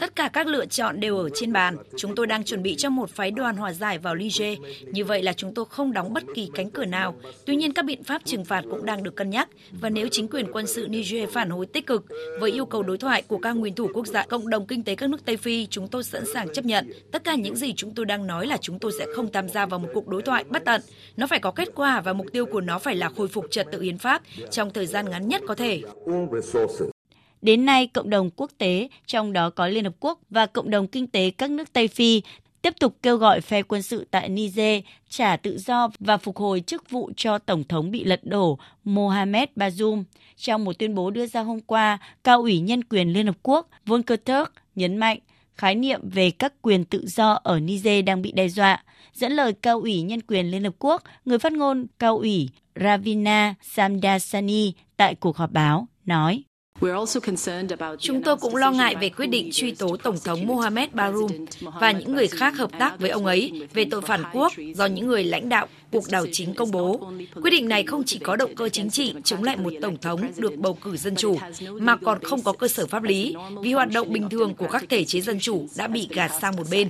Tất 0.00 0.16
cả 0.16 0.28
các 0.32 0.46
lựa 0.46 0.66
chọn 0.66 1.00
đều 1.00 1.18
ở 1.18 1.28
trên 1.34 1.52
bàn. 1.52 1.76
Chúng 1.96 2.14
tôi 2.14 2.26
đang 2.26 2.44
chuẩn 2.44 2.62
bị 2.62 2.74
cho 2.76 2.90
một 2.90 3.10
phái 3.10 3.30
đoàn 3.30 3.56
hòa 3.56 3.72
giải 3.72 3.98
vào 3.98 4.14
Niger. 4.14 4.58
Như 4.92 5.04
vậy 5.04 5.22
là 5.22 5.32
chúng 5.32 5.54
tôi 5.54 5.64
không 5.70 5.92
đóng 5.92 6.14
bất 6.14 6.24
kỳ 6.34 6.48
cánh 6.54 6.70
cửa 6.70 6.84
nào. 6.84 7.14
Tuy 7.46 7.56
nhiên 7.56 7.72
các 7.72 7.84
biện 7.84 8.04
pháp 8.04 8.22
trừng 8.24 8.44
phạt 8.44 8.64
cũng 8.70 8.84
đang 8.84 9.02
được 9.02 9.16
cân 9.16 9.30
nhắc. 9.30 9.48
Và 9.80 9.90
nếu 9.90 10.08
chính 10.10 10.28
quyền 10.28 10.52
quân 10.52 10.66
sự 10.66 10.86
Niger 10.88 11.30
phản 11.30 11.50
hồi 11.50 11.66
tích 11.66 11.86
cực 11.86 12.04
với 12.40 12.50
yêu 12.52 12.66
cầu 12.66 12.82
đối 12.82 12.98
thoại 12.98 13.22
của 13.22 13.38
các 13.38 13.52
nguyên 13.52 13.74
thủ 13.74 13.88
quốc 13.94 14.06
gia 14.06 14.26
cộng 14.26 14.50
đồng 14.50 14.66
kinh 14.66 14.82
tế 14.84 14.94
các 14.94 15.10
nước 15.10 15.24
Tây 15.24 15.36
Phi, 15.36 15.66
chúng 15.66 15.88
tôi 15.88 16.04
sẵn 16.04 16.24
sàng 16.34 16.48
chấp 16.52 16.64
nhận. 16.64 16.92
Tất 17.12 17.24
cả 17.24 17.34
những 17.34 17.56
gì 17.56 17.72
chúng 17.76 17.94
tôi 17.94 18.06
đang 18.06 18.26
nói 18.26 18.46
là 18.46 18.56
chúng 18.60 18.78
tôi 18.78 18.92
sẽ 18.98 19.06
không 19.14 19.32
tham 19.32 19.48
gia 19.48 19.66
vào 19.66 19.80
một 19.80 19.88
cuộc 19.94 20.08
đối 20.08 20.22
thoại 20.22 20.44
bất 20.48 20.64
tận. 20.64 20.80
Nó 21.16 21.26
phải 21.26 21.38
có 21.38 21.50
kết 21.50 21.68
quả 21.74 22.00
và 22.00 22.12
mục 22.12 22.26
tiêu 22.32 22.46
của 22.46 22.60
nó 22.60 22.78
phải 22.78 22.96
là 22.96 23.10
khôi 23.16 23.28
phục 23.28 23.46
trật 23.50 23.66
tự 23.72 23.80
hiến 23.80 23.98
pháp 23.98 24.22
trong 24.50 24.70
thời 24.72 24.86
gian 24.86 25.10
ngắn 25.10 25.28
nhất 25.28 25.42
có 25.46 25.54
thể. 25.54 25.82
Đến 27.44 27.64
nay, 27.64 27.86
cộng 27.86 28.10
đồng 28.10 28.30
quốc 28.30 28.50
tế, 28.58 28.88
trong 29.06 29.32
đó 29.32 29.50
có 29.50 29.66
Liên 29.66 29.84
Hợp 29.84 29.94
Quốc 30.00 30.20
và 30.30 30.46
cộng 30.46 30.70
đồng 30.70 30.86
kinh 30.86 31.06
tế 31.06 31.30
các 31.30 31.50
nước 31.50 31.72
Tây 31.72 31.88
Phi, 31.88 32.22
tiếp 32.62 32.74
tục 32.80 32.96
kêu 33.02 33.16
gọi 33.16 33.40
phe 33.40 33.62
quân 33.62 33.82
sự 33.82 34.06
tại 34.10 34.28
Niger 34.28 34.84
trả 35.08 35.36
tự 35.36 35.58
do 35.58 35.88
và 36.00 36.16
phục 36.16 36.36
hồi 36.36 36.60
chức 36.60 36.90
vụ 36.90 37.10
cho 37.16 37.38
Tổng 37.38 37.64
thống 37.64 37.90
bị 37.90 38.04
lật 38.04 38.20
đổ 38.24 38.58
Mohamed 38.84 39.48
Bazoum. 39.56 40.04
Trong 40.36 40.64
một 40.64 40.78
tuyên 40.78 40.94
bố 40.94 41.10
đưa 41.10 41.26
ra 41.26 41.40
hôm 41.40 41.60
qua, 41.60 41.98
Cao 42.24 42.40
ủy 42.40 42.60
Nhân 42.60 42.84
quyền 42.84 43.12
Liên 43.12 43.26
Hợp 43.26 43.36
Quốc 43.42 43.68
Volker 43.86 44.18
Turk 44.24 44.52
nhấn 44.74 44.96
mạnh 44.96 45.18
khái 45.54 45.74
niệm 45.74 46.00
về 46.10 46.30
các 46.30 46.52
quyền 46.62 46.84
tự 46.84 47.06
do 47.06 47.32
ở 47.42 47.60
Niger 47.60 48.04
đang 48.04 48.22
bị 48.22 48.32
đe 48.32 48.48
dọa. 48.48 48.82
Dẫn 49.14 49.32
lời 49.32 49.52
Cao 49.52 49.80
ủy 49.80 50.02
Nhân 50.02 50.20
quyền 50.22 50.50
Liên 50.50 50.64
Hợp 50.64 50.74
Quốc, 50.78 51.02
người 51.24 51.38
phát 51.38 51.52
ngôn 51.52 51.86
Cao 51.98 52.18
ủy 52.18 52.48
Ravina 52.80 53.54
Samdasani 53.62 54.72
tại 54.96 55.14
cuộc 55.14 55.36
họp 55.36 55.52
báo 55.52 55.86
nói. 56.04 56.42
Chúng 57.98 58.22
tôi 58.22 58.36
cũng 58.36 58.56
lo 58.56 58.70
ngại 58.70 58.96
về 59.00 59.08
quyết 59.08 59.26
định 59.26 59.48
truy 59.52 59.70
tố 59.70 59.96
Tổng 59.96 60.16
thống 60.24 60.46
Mohamed 60.46 60.90
Bazoum 60.90 61.46
và 61.80 61.92
những 61.92 62.12
người 62.14 62.28
khác 62.28 62.56
hợp 62.56 62.70
tác 62.78 63.00
với 63.00 63.10
ông 63.10 63.26
ấy 63.26 63.68
về 63.74 63.84
tội 63.90 64.02
phản 64.02 64.22
quốc 64.32 64.52
do 64.74 64.86
những 64.86 65.06
người 65.06 65.24
lãnh 65.24 65.48
đạo 65.48 65.66
cuộc 65.92 66.04
đảo 66.10 66.26
chính 66.32 66.54
công 66.54 66.70
bố. 66.70 67.12
Quyết 67.42 67.50
định 67.50 67.68
này 67.68 67.82
không 67.84 68.02
chỉ 68.06 68.18
có 68.18 68.36
động 68.36 68.54
cơ 68.56 68.68
chính 68.68 68.90
trị 68.90 69.14
chống 69.24 69.42
lại 69.42 69.56
một 69.56 69.72
Tổng 69.82 69.96
thống 69.96 70.20
được 70.36 70.56
bầu 70.56 70.78
cử 70.80 70.96
dân 70.96 71.16
chủ, 71.16 71.36
mà 71.80 71.96
còn 71.96 72.22
không 72.22 72.42
có 72.42 72.52
cơ 72.52 72.68
sở 72.68 72.86
pháp 72.86 73.02
lý 73.02 73.34
vì 73.62 73.72
hoạt 73.72 73.88
động 73.92 74.12
bình 74.12 74.28
thường 74.28 74.54
của 74.54 74.68
các 74.68 74.84
thể 74.88 75.04
chế 75.04 75.20
dân 75.20 75.38
chủ 75.40 75.66
đã 75.76 75.86
bị 75.86 76.08
gạt 76.10 76.30
sang 76.40 76.56
một 76.56 76.64
bên. 76.70 76.88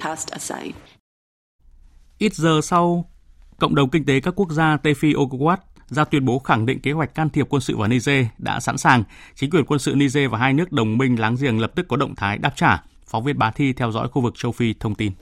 Ít 2.19 2.35
giờ 2.35 2.61
sau, 2.63 3.11
Cộng 3.59 3.75
đồng 3.75 3.91
Kinh 3.91 4.05
tế 4.05 4.21
các 4.21 4.35
quốc 4.37 4.51
gia 4.51 4.77
Tây 4.77 4.95
Phi 4.95 5.13
ECOWAS 5.13 5.57
ra 5.95 6.05
tuyên 6.05 6.25
bố 6.25 6.39
khẳng 6.39 6.67
định 6.67 6.81
kế 6.81 6.93
hoạch 6.93 7.15
can 7.15 7.31
thiệp 7.31 7.47
quân 7.51 7.61
sự 7.61 7.77
vào 7.77 7.89
Niger 7.89 8.27
đã 8.39 8.61
sẵn 8.61 8.79
sàng. 8.79 9.05
Chính 9.35 9.51
quyền 9.51 9.65
quân 9.65 9.79
sự 9.79 9.95
Niger 9.95 10.31
và 10.31 10.39
hai 10.39 10.53
nước 10.53 10.73
đồng 10.73 10.99
minh 10.99 11.21
láng 11.21 11.37
giềng 11.41 11.61
lập 11.61 11.73
tức 11.75 11.89
có 11.89 11.97
động 11.97 12.15
thái 12.15 12.39
đáp 12.39 12.57
trả. 12.57 12.83
Phóng 13.07 13.25
viên 13.25 13.39
Bá 13.39 13.51
Thi 13.51 13.73
theo 13.73 13.93
dõi 13.93 14.09
khu 14.09 14.23
vực 14.23 14.35
châu 14.37 14.53
Phi 14.53 14.75
thông 14.81 14.95
tin. 14.95 15.13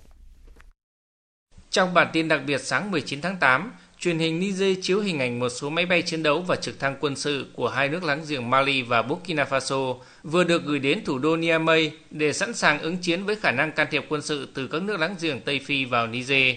Trong 1.70 1.94
bản 1.94 2.08
tin 2.12 2.28
đặc 2.28 2.40
biệt 2.46 2.58
sáng 2.58 2.90
19 2.90 3.20
tháng 3.20 3.36
8, 3.36 3.72
truyền 3.98 4.18
hình 4.18 4.40
Niger 4.40 4.78
chiếu 4.82 5.00
hình 5.00 5.18
ảnh 5.18 5.38
một 5.38 5.48
số 5.48 5.70
máy 5.70 5.86
bay 5.86 6.02
chiến 6.02 6.22
đấu 6.22 6.40
và 6.40 6.56
trực 6.56 6.80
thăng 6.80 6.96
quân 7.00 7.16
sự 7.16 7.46
của 7.54 7.68
hai 7.68 7.88
nước 7.88 8.04
láng 8.04 8.24
giềng 8.28 8.50
Mali 8.50 8.82
và 8.82 9.02
Burkina 9.02 9.44
Faso 9.44 9.96
vừa 10.22 10.44
được 10.44 10.64
gửi 10.64 10.78
đến 10.78 11.04
thủ 11.04 11.18
đô 11.18 11.36
Niamey 11.36 11.90
để 12.10 12.32
sẵn 12.32 12.54
sàng 12.54 12.80
ứng 12.80 12.96
chiến 12.96 13.24
với 13.24 13.36
khả 13.36 13.50
năng 13.50 13.72
can 13.72 13.86
thiệp 13.90 14.04
quân 14.08 14.22
sự 14.22 14.48
từ 14.54 14.66
các 14.66 14.82
nước 14.82 15.00
láng 15.00 15.14
giềng 15.20 15.40
Tây 15.40 15.60
Phi 15.64 15.84
vào 15.84 16.06
Niger. 16.06 16.56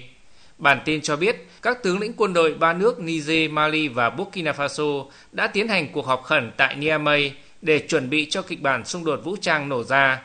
Bản 0.57 0.79
tin 0.85 1.01
cho 1.01 1.15
biết, 1.15 1.47
các 1.61 1.83
tướng 1.83 1.99
lĩnh 1.99 2.13
quân 2.13 2.33
đội 2.33 2.53
ba 2.53 2.73
nước 2.73 2.99
Niger, 2.99 3.51
Mali 3.51 3.87
và 3.87 4.09
Burkina 4.09 4.51
Faso 4.51 5.05
đã 5.31 5.47
tiến 5.47 5.67
hành 5.67 5.91
cuộc 5.91 6.05
họp 6.05 6.23
khẩn 6.23 6.51
tại 6.57 6.75
Niamey 6.75 7.31
để 7.61 7.79
chuẩn 7.79 8.09
bị 8.09 8.29
cho 8.29 8.41
kịch 8.41 8.61
bản 8.61 8.85
xung 8.85 9.05
đột 9.05 9.21
vũ 9.23 9.35
trang 9.41 9.69
nổ 9.69 9.83
ra. 9.83 10.21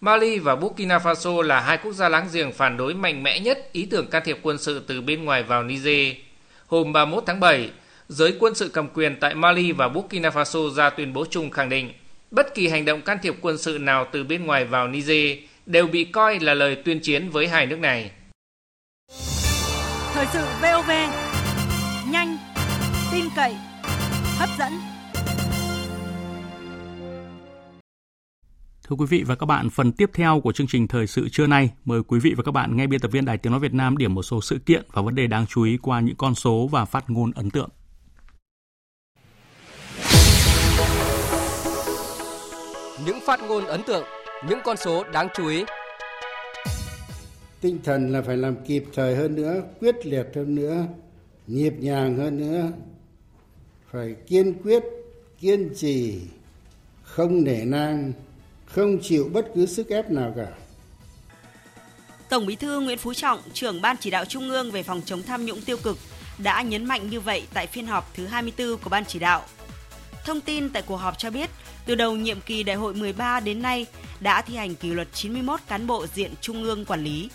Mali 0.00 0.38
và 0.38 0.56
Burkina 0.56 0.98
Faso 0.98 1.42
là 1.42 1.60
hai 1.60 1.78
quốc 1.78 1.92
gia 1.92 2.08
láng 2.08 2.28
giềng 2.32 2.52
phản 2.52 2.76
đối 2.76 2.94
mạnh 2.94 3.22
mẽ 3.22 3.40
nhất 3.40 3.72
ý 3.72 3.86
tưởng 3.86 4.06
can 4.06 4.22
thiệp 4.24 4.38
quân 4.42 4.58
sự 4.58 4.82
từ 4.86 5.00
bên 5.00 5.24
ngoài 5.24 5.42
vào 5.42 5.62
Niger. 5.62 6.16
Hôm 6.66 6.92
31 6.92 7.22
tháng 7.26 7.40
7, 7.40 7.70
giới 8.08 8.34
quân 8.38 8.54
sự 8.54 8.68
cầm 8.68 8.88
quyền 8.88 9.16
tại 9.20 9.34
Mali 9.34 9.72
và 9.72 9.88
Burkina 9.88 10.28
Faso 10.28 10.70
ra 10.70 10.90
tuyên 10.90 11.12
bố 11.12 11.24
chung 11.30 11.50
khẳng 11.50 11.68
định 11.68 11.92
bất 12.34 12.54
kỳ 12.54 12.68
hành 12.68 12.84
động 12.84 13.02
can 13.02 13.18
thiệp 13.22 13.34
quân 13.40 13.58
sự 13.58 13.78
nào 13.78 14.06
từ 14.12 14.24
bên 14.24 14.46
ngoài 14.46 14.64
vào 14.64 14.88
Niger 14.88 15.38
đều 15.66 15.86
bị 15.86 16.04
coi 16.04 16.40
là 16.40 16.54
lời 16.54 16.76
tuyên 16.84 17.00
chiến 17.00 17.30
với 17.30 17.48
hai 17.48 17.66
nước 17.66 17.78
này. 17.78 18.10
Thời 20.14 20.26
sự 20.32 20.44
VOV 20.62 20.90
nhanh, 22.10 22.36
tin 23.12 23.24
cậy, 23.36 23.56
hấp 24.38 24.48
dẫn. 24.58 24.72
Thưa 28.88 28.96
quý 28.98 29.06
vị 29.08 29.22
và 29.26 29.34
các 29.34 29.46
bạn, 29.46 29.70
phần 29.70 29.92
tiếp 29.92 30.10
theo 30.14 30.40
của 30.40 30.52
chương 30.52 30.66
trình 30.66 30.88
thời 30.88 31.06
sự 31.06 31.28
trưa 31.28 31.46
nay, 31.46 31.70
mời 31.84 32.02
quý 32.08 32.18
vị 32.20 32.34
và 32.36 32.42
các 32.42 32.52
bạn 32.52 32.76
nghe 32.76 32.86
biên 32.86 33.00
tập 33.00 33.10
viên 33.12 33.24
Đài 33.24 33.38
Tiếng 33.38 33.50
nói 33.52 33.60
Việt 33.60 33.74
Nam 33.74 33.96
điểm 33.96 34.14
một 34.14 34.22
số 34.22 34.40
sự 34.40 34.58
kiện 34.66 34.86
và 34.92 35.02
vấn 35.02 35.14
đề 35.14 35.26
đáng 35.26 35.46
chú 35.46 35.62
ý 35.62 35.78
qua 35.82 36.00
những 36.00 36.16
con 36.16 36.34
số 36.34 36.68
và 36.70 36.84
phát 36.84 37.04
ngôn 37.10 37.32
ấn 37.34 37.50
tượng. 37.50 37.68
Những 43.06 43.18
phát 43.26 43.40
ngôn 43.48 43.64
ấn 43.64 43.82
tượng, 43.82 44.04
những 44.48 44.58
con 44.64 44.76
số 44.76 45.04
đáng 45.12 45.28
chú 45.34 45.48
ý 45.48 45.64
tinh 47.64 47.78
thần 47.84 48.12
là 48.12 48.22
phải 48.22 48.36
làm 48.36 48.56
kịp 48.66 48.84
thời 48.94 49.16
hơn 49.16 49.34
nữa 49.34 49.62
quyết 49.80 50.06
liệt 50.06 50.26
hơn 50.34 50.54
nữa 50.54 50.86
nhịp 51.46 51.74
nhàng 51.78 52.16
hơn 52.16 52.38
nữa. 52.38 52.72
Phải 53.92 54.14
kiên 54.26 54.62
quyết 54.62 54.82
kiên 55.40 55.74
trì 55.76 56.20
không 57.02 57.44
nể 57.44 57.64
nang 57.64 58.12
không 58.66 58.98
chịu 59.02 59.30
bất 59.32 59.46
cứ 59.54 59.66
sức 59.66 59.88
ép 59.88 60.10
nào 60.10 60.32
cả. 60.36 60.48
Tổng 62.28 62.46
Bí 62.46 62.56
thư 62.56 62.80
Nguyễn 62.80 62.98
Phú 62.98 63.14
Trọng, 63.14 63.40
trưởng 63.52 63.82
Ban 63.82 63.96
chỉ 64.00 64.10
đạo 64.10 64.24
Trung 64.24 64.50
ương 64.50 64.70
về 64.70 64.82
phòng 64.82 65.02
chống 65.04 65.22
tham 65.22 65.46
nhũng 65.46 65.60
tiêu 65.60 65.76
cực, 65.82 65.98
đã 66.38 66.62
nhấn 66.62 66.84
mạnh 66.84 67.10
như 67.10 67.20
vậy 67.20 67.42
tại 67.54 67.66
phiên 67.66 67.86
họp 67.86 68.14
thứ 68.14 68.26
24 68.26 68.78
của 68.78 68.90
Ban 68.90 69.04
chỉ 69.04 69.18
đạo. 69.18 69.42
Thông 70.24 70.40
tin 70.40 70.70
tại 70.70 70.82
cuộc 70.86 70.96
họp 70.96 71.18
cho 71.18 71.30
biết, 71.30 71.50
từ 71.86 71.94
đầu 71.94 72.16
nhiệm 72.16 72.40
kỳ 72.40 72.62
đại 72.62 72.76
hội 72.76 72.94
13 72.94 73.40
đến 73.40 73.62
nay 73.62 73.86
đã 74.20 74.42
thi 74.42 74.56
hành 74.56 74.74
kỷ 74.74 74.88
luật 74.88 75.08
91 75.12 75.60
cán 75.68 75.86
bộ 75.86 76.06
diện 76.06 76.34
Trung 76.40 76.64
ương 76.64 76.84
quản 76.84 77.04
lý, 77.04 77.28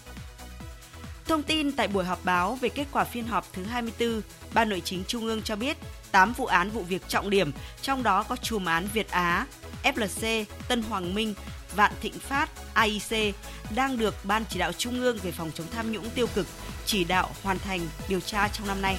Thông 1.30 1.44
tin 1.44 1.72
tại 1.72 1.88
buổi 1.88 2.06
họp 2.06 2.26
báo 2.26 2.56
về 2.56 2.70
kết 2.70 2.88
quả 2.92 3.04
phiên 3.04 3.28
họp 3.28 3.54
thứ 3.54 3.64
24, 3.64 4.22
Ban 4.54 4.70
Nội 4.70 4.82
chính 4.86 5.04
Trung 5.08 5.26
ương 5.26 5.42
cho 5.42 5.56
biết 5.56 5.78
8 6.12 6.34
vụ 6.34 6.46
án 6.46 6.70
vụ 6.70 6.84
việc 6.84 7.08
trọng 7.08 7.30
điểm, 7.30 7.52
trong 7.82 8.04
đó 8.04 8.24
có 8.24 8.36
chùm 8.36 8.66
án 8.66 8.88
Việt 8.94 9.10
Á, 9.10 9.46
FLC, 9.84 10.46
Tân 10.68 10.82
Hoàng 10.82 11.14
Minh, 11.14 11.34
Vạn 11.76 11.94
Thịnh 12.02 12.14
Phát, 12.14 12.50
AIC 12.74 13.36
đang 13.76 13.98
được 13.98 14.16
Ban 14.24 14.44
chỉ 14.50 14.60
đạo 14.60 14.72
Trung 14.74 15.00
ương 15.00 15.18
về 15.24 15.32
phòng 15.32 15.52
chống 15.54 15.68
tham 15.72 15.92
nhũng 15.92 16.10
tiêu 16.10 16.28
cực 16.36 16.48
chỉ 16.86 17.04
đạo 17.04 17.30
hoàn 17.44 17.60
thành 17.60 17.80
điều 18.08 18.20
tra 18.20 18.48
trong 18.48 18.68
năm 18.68 18.82
nay. 18.82 18.98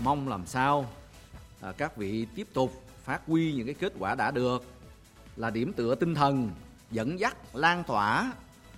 Mong 0.00 0.28
làm 0.28 0.46
sao 0.46 0.90
à, 1.60 1.72
các 1.72 1.96
vị 1.96 2.26
tiếp 2.34 2.46
tục 2.54 2.82
phát 3.04 3.20
huy 3.26 3.52
những 3.52 3.66
cái 3.66 3.74
kết 3.74 3.92
quả 3.98 4.14
đã 4.14 4.30
được 4.30 4.64
là 5.36 5.50
điểm 5.50 5.72
tựa 5.72 5.94
tinh 5.94 6.14
thần 6.14 6.50
dẫn 6.90 7.20
dắt 7.20 7.36
lan 7.54 7.84
tỏa 7.84 8.32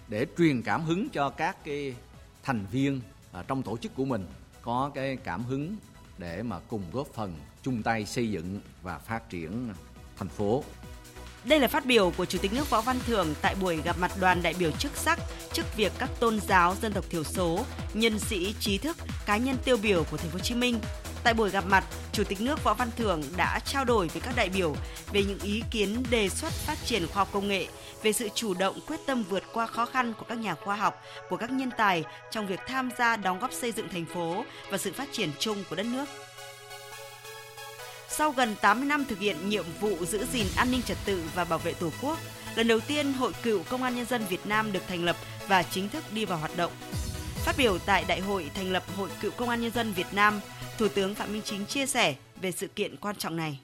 để 0.08 0.26
truyền 0.38 0.62
cảm 0.62 0.84
hứng 0.84 1.08
cho 1.08 1.30
các 1.30 1.64
cái 1.64 1.94
thành 2.42 2.66
viên 2.72 3.00
à, 3.32 3.44
trong 3.48 3.62
tổ 3.62 3.76
chức 3.76 3.94
của 3.94 4.04
mình 4.04 4.26
có 4.62 4.90
cái 4.94 5.16
cảm 5.16 5.44
hứng 5.44 5.76
để 6.18 6.42
mà 6.42 6.58
cùng 6.68 6.82
góp 6.92 7.06
phần 7.14 7.34
chung 7.62 7.82
tay 7.82 8.06
xây 8.06 8.30
dựng 8.30 8.60
và 8.82 8.98
phát 8.98 9.30
triển 9.30 9.72
thành 10.16 10.28
phố. 10.28 10.64
Đây 11.44 11.60
là 11.60 11.68
phát 11.68 11.86
biểu 11.86 12.12
của 12.16 12.24
Chủ 12.24 12.38
tịch 12.42 12.52
nước 12.52 12.70
Võ 12.70 12.80
Văn 12.80 12.98
Thưởng 13.06 13.34
tại 13.42 13.54
buổi 13.60 13.82
gặp 13.82 13.96
mặt 13.98 14.12
đoàn 14.20 14.42
đại 14.42 14.54
biểu 14.58 14.70
chức 14.70 14.96
sắc 14.96 15.18
chức 15.52 15.76
việc 15.76 15.92
các 15.98 16.10
tôn 16.20 16.40
giáo 16.40 16.74
dân 16.82 16.92
tộc 16.92 17.04
thiểu 17.10 17.24
số, 17.24 17.64
nhân 17.94 18.18
sĩ 18.18 18.54
trí 18.60 18.78
thức, 18.78 18.96
cá 19.26 19.36
nhân 19.36 19.56
tiêu 19.64 19.76
biểu 19.82 20.04
của 20.10 20.16
thành 20.16 20.30
phố 20.30 20.32
Hồ 20.32 20.38
Chí 20.38 20.54
Minh. 20.54 20.78
Tại 21.24 21.34
buổi 21.34 21.50
gặp 21.50 21.64
mặt, 21.66 21.84
Chủ 22.12 22.24
tịch 22.24 22.40
nước 22.40 22.64
Võ 22.64 22.74
Văn 22.74 22.90
Thưởng 22.96 23.22
đã 23.36 23.60
trao 23.64 23.84
đổi 23.84 24.08
với 24.08 24.20
các 24.20 24.36
đại 24.36 24.48
biểu 24.48 24.76
về 25.12 25.22
những 25.22 25.38
ý 25.38 25.62
kiến 25.70 26.02
đề 26.10 26.28
xuất 26.28 26.52
phát 26.52 26.78
triển 26.84 27.06
khoa 27.06 27.16
học 27.16 27.28
công 27.32 27.48
nghệ, 27.48 27.66
về 28.02 28.12
sự 28.12 28.28
chủ 28.34 28.54
động 28.54 28.80
quyết 28.86 29.00
tâm 29.06 29.24
vượt 29.28 29.42
qua 29.52 29.66
khó 29.66 29.86
khăn 29.86 30.12
của 30.18 30.24
các 30.28 30.38
nhà 30.38 30.54
khoa 30.54 30.76
học, 30.76 31.02
của 31.30 31.36
các 31.36 31.50
nhân 31.50 31.70
tài 31.76 32.04
trong 32.30 32.46
việc 32.46 32.60
tham 32.66 32.90
gia 32.98 33.16
đóng 33.16 33.38
góp 33.38 33.52
xây 33.52 33.72
dựng 33.72 33.88
thành 33.88 34.06
phố 34.14 34.44
và 34.70 34.78
sự 34.78 34.92
phát 34.92 35.08
triển 35.12 35.30
chung 35.38 35.64
của 35.70 35.76
đất 35.76 35.86
nước. 35.86 36.04
Sau 38.08 38.30
gần 38.30 38.56
80 38.60 38.88
năm 38.88 39.04
thực 39.04 39.18
hiện 39.18 39.48
nhiệm 39.48 39.64
vụ 39.80 39.96
giữ 40.04 40.26
gìn 40.32 40.46
an 40.56 40.70
ninh 40.70 40.82
trật 40.82 40.98
tự 41.04 41.22
và 41.34 41.44
bảo 41.44 41.58
vệ 41.58 41.72
Tổ 41.72 41.90
quốc, 42.02 42.18
lần 42.54 42.68
đầu 42.68 42.80
tiên 42.80 43.12
Hội 43.12 43.32
Cựu 43.42 43.62
Công 43.62 43.82
an 43.82 43.96
Nhân 43.96 44.06
dân 44.06 44.26
Việt 44.26 44.46
Nam 44.46 44.72
được 44.72 44.82
thành 44.88 45.04
lập 45.04 45.16
và 45.48 45.62
chính 45.62 45.88
thức 45.88 46.04
đi 46.12 46.24
vào 46.24 46.38
hoạt 46.38 46.56
động. 46.56 46.72
Phát 47.44 47.54
biểu 47.58 47.78
tại 47.78 48.04
Đại 48.08 48.20
hội 48.20 48.50
thành 48.54 48.72
lập 48.72 48.82
Hội 48.96 49.08
Cựu 49.20 49.30
Công 49.30 49.48
an 49.48 49.60
Nhân 49.60 49.70
dân 49.70 49.92
Việt 49.92 50.06
Nam, 50.12 50.40
Thủ 50.78 50.88
tướng 50.88 51.14
Phạm 51.14 51.32
Minh 51.32 51.42
Chính 51.44 51.66
chia 51.66 51.86
sẻ 51.86 52.14
về 52.40 52.52
sự 52.52 52.66
kiện 52.66 52.96
quan 52.96 53.16
trọng 53.16 53.36
này. 53.36 53.60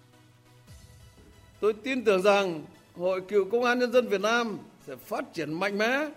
Tôi 1.61 1.73
tin 1.73 2.05
tưởng 2.05 2.23
rằng 2.23 2.65
Hội 2.97 3.21
Cựu 3.21 3.45
Công 3.51 3.65
an 3.65 3.79
Nhân 3.79 3.93
dân 3.93 4.09
Việt 4.09 4.21
Nam 4.21 4.59
sẽ 4.87 4.97
phát 4.97 5.35
triển 5.35 5.53
mạnh 5.53 5.79
mẽ, 5.79 6.09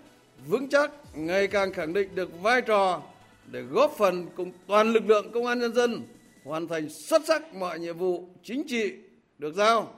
vững 0.46 0.68
chắc, 0.68 0.90
ngày 1.14 1.46
càng 1.46 1.72
khẳng 1.72 1.92
định 1.92 2.14
được 2.14 2.42
vai 2.42 2.62
trò 2.62 3.02
để 3.46 3.60
góp 3.60 3.94
phần 3.98 4.26
cùng 4.36 4.52
toàn 4.66 4.92
lực 4.92 5.06
lượng 5.06 5.32
công 5.32 5.46
an 5.46 5.58
nhân 5.58 5.74
dân 5.74 6.02
hoàn 6.44 6.68
thành 6.68 6.88
xuất 6.88 7.22
sắc 7.26 7.54
mọi 7.54 7.78
nhiệm 7.78 7.98
vụ 7.98 8.28
chính 8.44 8.62
trị 8.68 8.92
được 9.38 9.54
giao, 9.54 9.94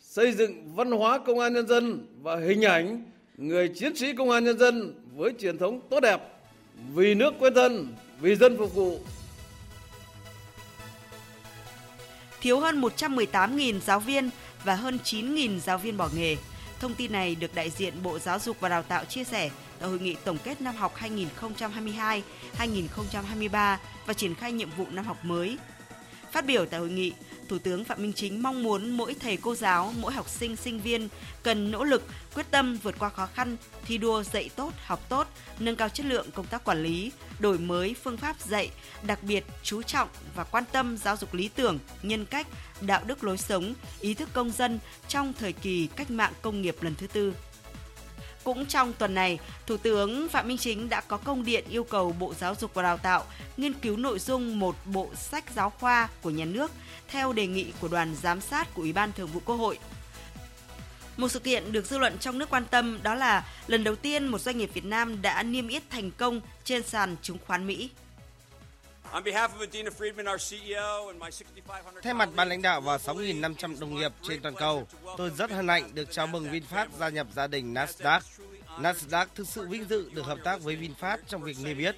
xây 0.00 0.32
dựng 0.32 0.74
văn 0.74 0.90
hóa 0.90 1.18
công 1.18 1.38
an 1.38 1.54
nhân 1.54 1.66
dân 1.66 2.06
và 2.22 2.36
hình 2.36 2.62
ảnh 2.62 3.04
người 3.36 3.68
chiến 3.68 3.96
sĩ 3.96 4.12
công 4.12 4.30
an 4.30 4.44
nhân 4.44 4.58
dân 4.58 4.94
với 5.16 5.32
truyền 5.38 5.58
thống 5.58 5.80
tốt 5.90 6.00
đẹp, 6.00 6.20
vì 6.94 7.14
nước 7.14 7.34
quên 7.38 7.54
thân, 7.54 7.88
vì 8.20 8.34
dân 8.34 8.56
phục 8.58 8.74
vụ. 8.74 8.98
Thiếu 12.40 12.60
hơn 12.60 12.80
118.000 12.80 13.80
giáo 13.80 14.00
viên 14.00 14.30
và 14.64 14.74
hơn 14.74 14.98
9.000 15.04 15.58
giáo 15.58 15.78
viên 15.78 15.96
bỏ 15.96 16.08
nghề. 16.14 16.36
Thông 16.80 16.94
tin 16.94 17.12
này 17.12 17.34
được 17.34 17.54
đại 17.54 17.70
diện 17.70 17.94
Bộ 18.02 18.18
Giáo 18.18 18.38
dục 18.38 18.56
và 18.60 18.68
Đào 18.68 18.82
tạo 18.82 19.04
chia 19.04 19.24
sẻ 19.24 19.50
tại 19.78 19.88
hội 19.88 19.98
nghị 19.98 20.16
tổng 20.24 20.38
kết 20.44 20.60
năm 20.60 20.76
học 20.76 20.94
2022-2023 22.58 23.76
và 24.06 24.14
triển 24.16 24.34
khai 24.34 24.52
nhiệm 24.52 24.70
vụ 24.70 24.86
năm 24.90 25.04
học 25.04 25.24
mới. 25.24 25.58
Phát 26.32 26.46
biểu 26.46 26.66
tại 26.66 26.80
hội 26.80 26.90
nghị, 26.90 27.12
Thủ 27.48 27.58
tướng 27.58 27.84
Phạm 27.84 28.02
Minh 28.02 28.12
Chính 28.12 28.42
mong 28.42 28.62
muốn 28.62 28.90
mỗi 28.90 29.14
thầy 29.14 29.36
cô 29.36 29.54
giáo, 29.54 29.92
mỗi 30.00 30.12
học 30.12 30.28
sinh, 30.28 30.56
sinh 30.56 30.80
viên 30.80 31.08
cần 31.42 31.70
nỗ 31.70 31.84
lực, 31.84 32.02
quyết 32.34 32.46
tâm 32.50 32.78
vượt 32.82 32.94
qua 32.98 33.08
khó 33.08 33.26
khăn, 33.26 33.56
thi 33.86 33.98
đua 33.98 34.22
dạy 34.22 34.50
tốt, 34.56 34.72
học 34.84 35.08
tốt, 35.08 35.26
nâng 35.58 35.76
cao 35.76 35.88
chất 35.88 36.06
lượng 36.06 36.26
công 36.34 36.46
tác 36.46 36.64
quản 36.64 36.82
lý, 36.82 37.12
đổi 37.38 37.58
mới 37.58 37.94
phương 38.02 38.16
pháp 38.16 38.40
dạy, 38.40 38.70
đặc 39.02 39.22
biệt 39.22 39.44
chú 39.62 39.82
trọng 39.82 40.08
và 40.34 40.44
quan 40.44 40.64
tâm 40.72 40.96
giáo 40.96 41.16
dục 41.16 41.34
lý 41.34 41.48
tưởng, 41.48 41.78
nhân 42.02 42.26
cách, 42.26 42.46
đạo 42.80 43.00
đức 43.06 43.24
lối 43.24 43.38
sống, 43.38 43.74
ý 44.00 44.14
thức 44.14 44.28
công 44.32 44.50
dân 44.50 44.78
trong 45.08 45.32
thời 45.38 45.52
kỳ 45.52 45.86
cách 45.96 46.10
mạng 46.10 46.32
công 46.42 46.62
nghiệp 46.62 46.76
lần 46.80 46.94
thứ 46.94 47.06
tư. 47.06 47.32
Cũng 48.44 48.66
trong 48.66 48.92
tuần 48.92 49.14
này, 49.14 49.38
Thủ 49.66 49.76
tướng 49.76 50.28
Phạm 50.28 50.48
Minh 50.48 50.58
Chính 50.58 50.88
đã 50.88 51.00
có 51.00 51.16
công 51.16 51.44
điện 51.44 51.64
yêu 51.70 51.84
cầu 51.84 52.16
Bộ 52.18 52.34
Giáo 52.40 52.54
dục 52.54 52.74
và 52.74 52.82
Đào 52.82 52.98
tạo 52.98 53.24
nghiên 53.56 53.72
cứu 53.72 53.96
nội 53.96 54.18
dung 54.18 54.58
một 54.58 54.76
bộ 54.84 55.10
sách 55.14 55.44
giáo 55.54 55.70
khoa 55.70 56.08
của 56.22 56.30
nhà 56.30 56.44
nước 56.44 56.70
theo 57.08 57.32
đề 57.32 57.46
nghị 57.46 57.72
của 57.80 57.88
đoàn 57.88 58.14
giám 58.22 58.40
sát 58.40 58.74
của 58.74 58.82
Ủy 58.82 58.92
ban 58.92 59.12
Thường 59.12 59.28
vụ 59.28 59.40
Quốc 59.44 59.56
hội. 59.56 59.78
Một 61.16 61.28
sự 61.28 61.38
kiện 61.38 61.72
được 61.72 61.86
dư 61.86 61.98
luận 61.98 62.18
trong 62.18 62.38
nước 62.38 62.50
quan 62.50 62.64
tâm 62.64 62.98
đó 63.02 63.14
là 63.14 63.44
lần 63.66 63.84
đầu 63.84 63.96
tiên 63.96 64.26
một 64.26 64.40
doanh 64.40 64.58
nghiệp 64.58 64.70
Việt 64.74 64.84
Nam 64.84 65.22
đã 65.22 65.42
niêm 65.42 65.68
yết 65.68 65.82
thành 65.90 66.10
công 66.10 66.40
trên 66.64 66.82
sàn 66.82 67.16
chứng 67.22 67.38
khoán 67.46 67.66
Mỹ. 67.66 67.90
Thay 72.02 72.14
mặt 72.14 72.28
ban 72.36 72.48
lãnh 72.48 72.62
đạo 72.62 72.80
và 72.80 72.96
6.500 72.96 73.80
đồng 73.80 73.94
nghiệp 73.94 74.12
trên 74.22 74.42
toàn 74.42 74.54
cầu, 74.54 74.86
tôi 75.16 75.30
rất 75.30 75.50
hân 75.50 75.68
hạnh 75.68 75.90
được 75.94 76.08
chào 76.10 76.26
mừng 76.26 76.52
VinFast 76.52 76.86
gia 76.98 77.08
nhập 77.08 77.26
gia 77.34 77.46
đình 77.46 77.74
Nasdaq. 77.74 78.20
Nasdaq 78.78 79.26
thực 79.34 79.48
sự 79.48 79.66
vinh 79.68 79.84
dự 79.88 80.10
được 80.14 80.26
hợp 80.26 80.38
tác 80.44 80.60
với 80.62 80.76
VinFast 80.76 81.18
trong 81.26 81.42
việc 81.42 81.56
niêm 81.62 81.78
yết. 81.78 81.96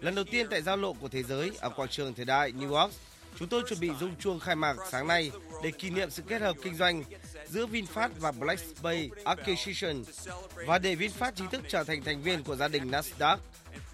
Lần 0.00 0.14
đầu 0.14 0.24
tiên 0.24 0.46
tại 0.50 0.62
giao 0.62 0.76
lộ 0.76 0.92
của 0.92 1.08
thế 1.08 1.22
giới 1.22 1.50
ở 1.60 1.70
quảng 1.70 1.88
trường 1.88 2.14
thời 2.14 2.24
đại 2.24 2.52
New 2.52 2.80
York, 2.80 2.92
chúng 3.38 3.48
tôi 3.48 3.62
chuẩn 3.68 3.80
bị 3.80 3.90
rung 4.00 4.16
chuông 4.16 4.40
khai 4.40 4.56
mạc 4.56 4.76
sáng 4.90 5.06
nay 5.06 5.30
để 5.62 5.70
kỷ 5.70 5.90
niệm 5.90 6.10
sự 6.10 6.22
kết 6.28 6.42
hợp 6.42 6.56
kinh 6.62 6.76
doanh 6.76 7.04
giữa 7.48 7.66
VinFast 7.66 8.10
và 8.18 8.32
Black 8.32 8.62
Bay 8.82 9.10
Acquisition 9.24 10.04
và 10.66 10.78
để 10.78 10.94
VinFast 10.94 11.32
chính 11.36 11.50
thức 11.50 11.62
trở 11.68 11.84
thành 11.84 12.02
thành 12.04 12.22
viên 12.22 12.42
của 12.42 12.56
gia 12.56 12.68
đình 12.68 12.90
Nasdaq. 12.90 13.36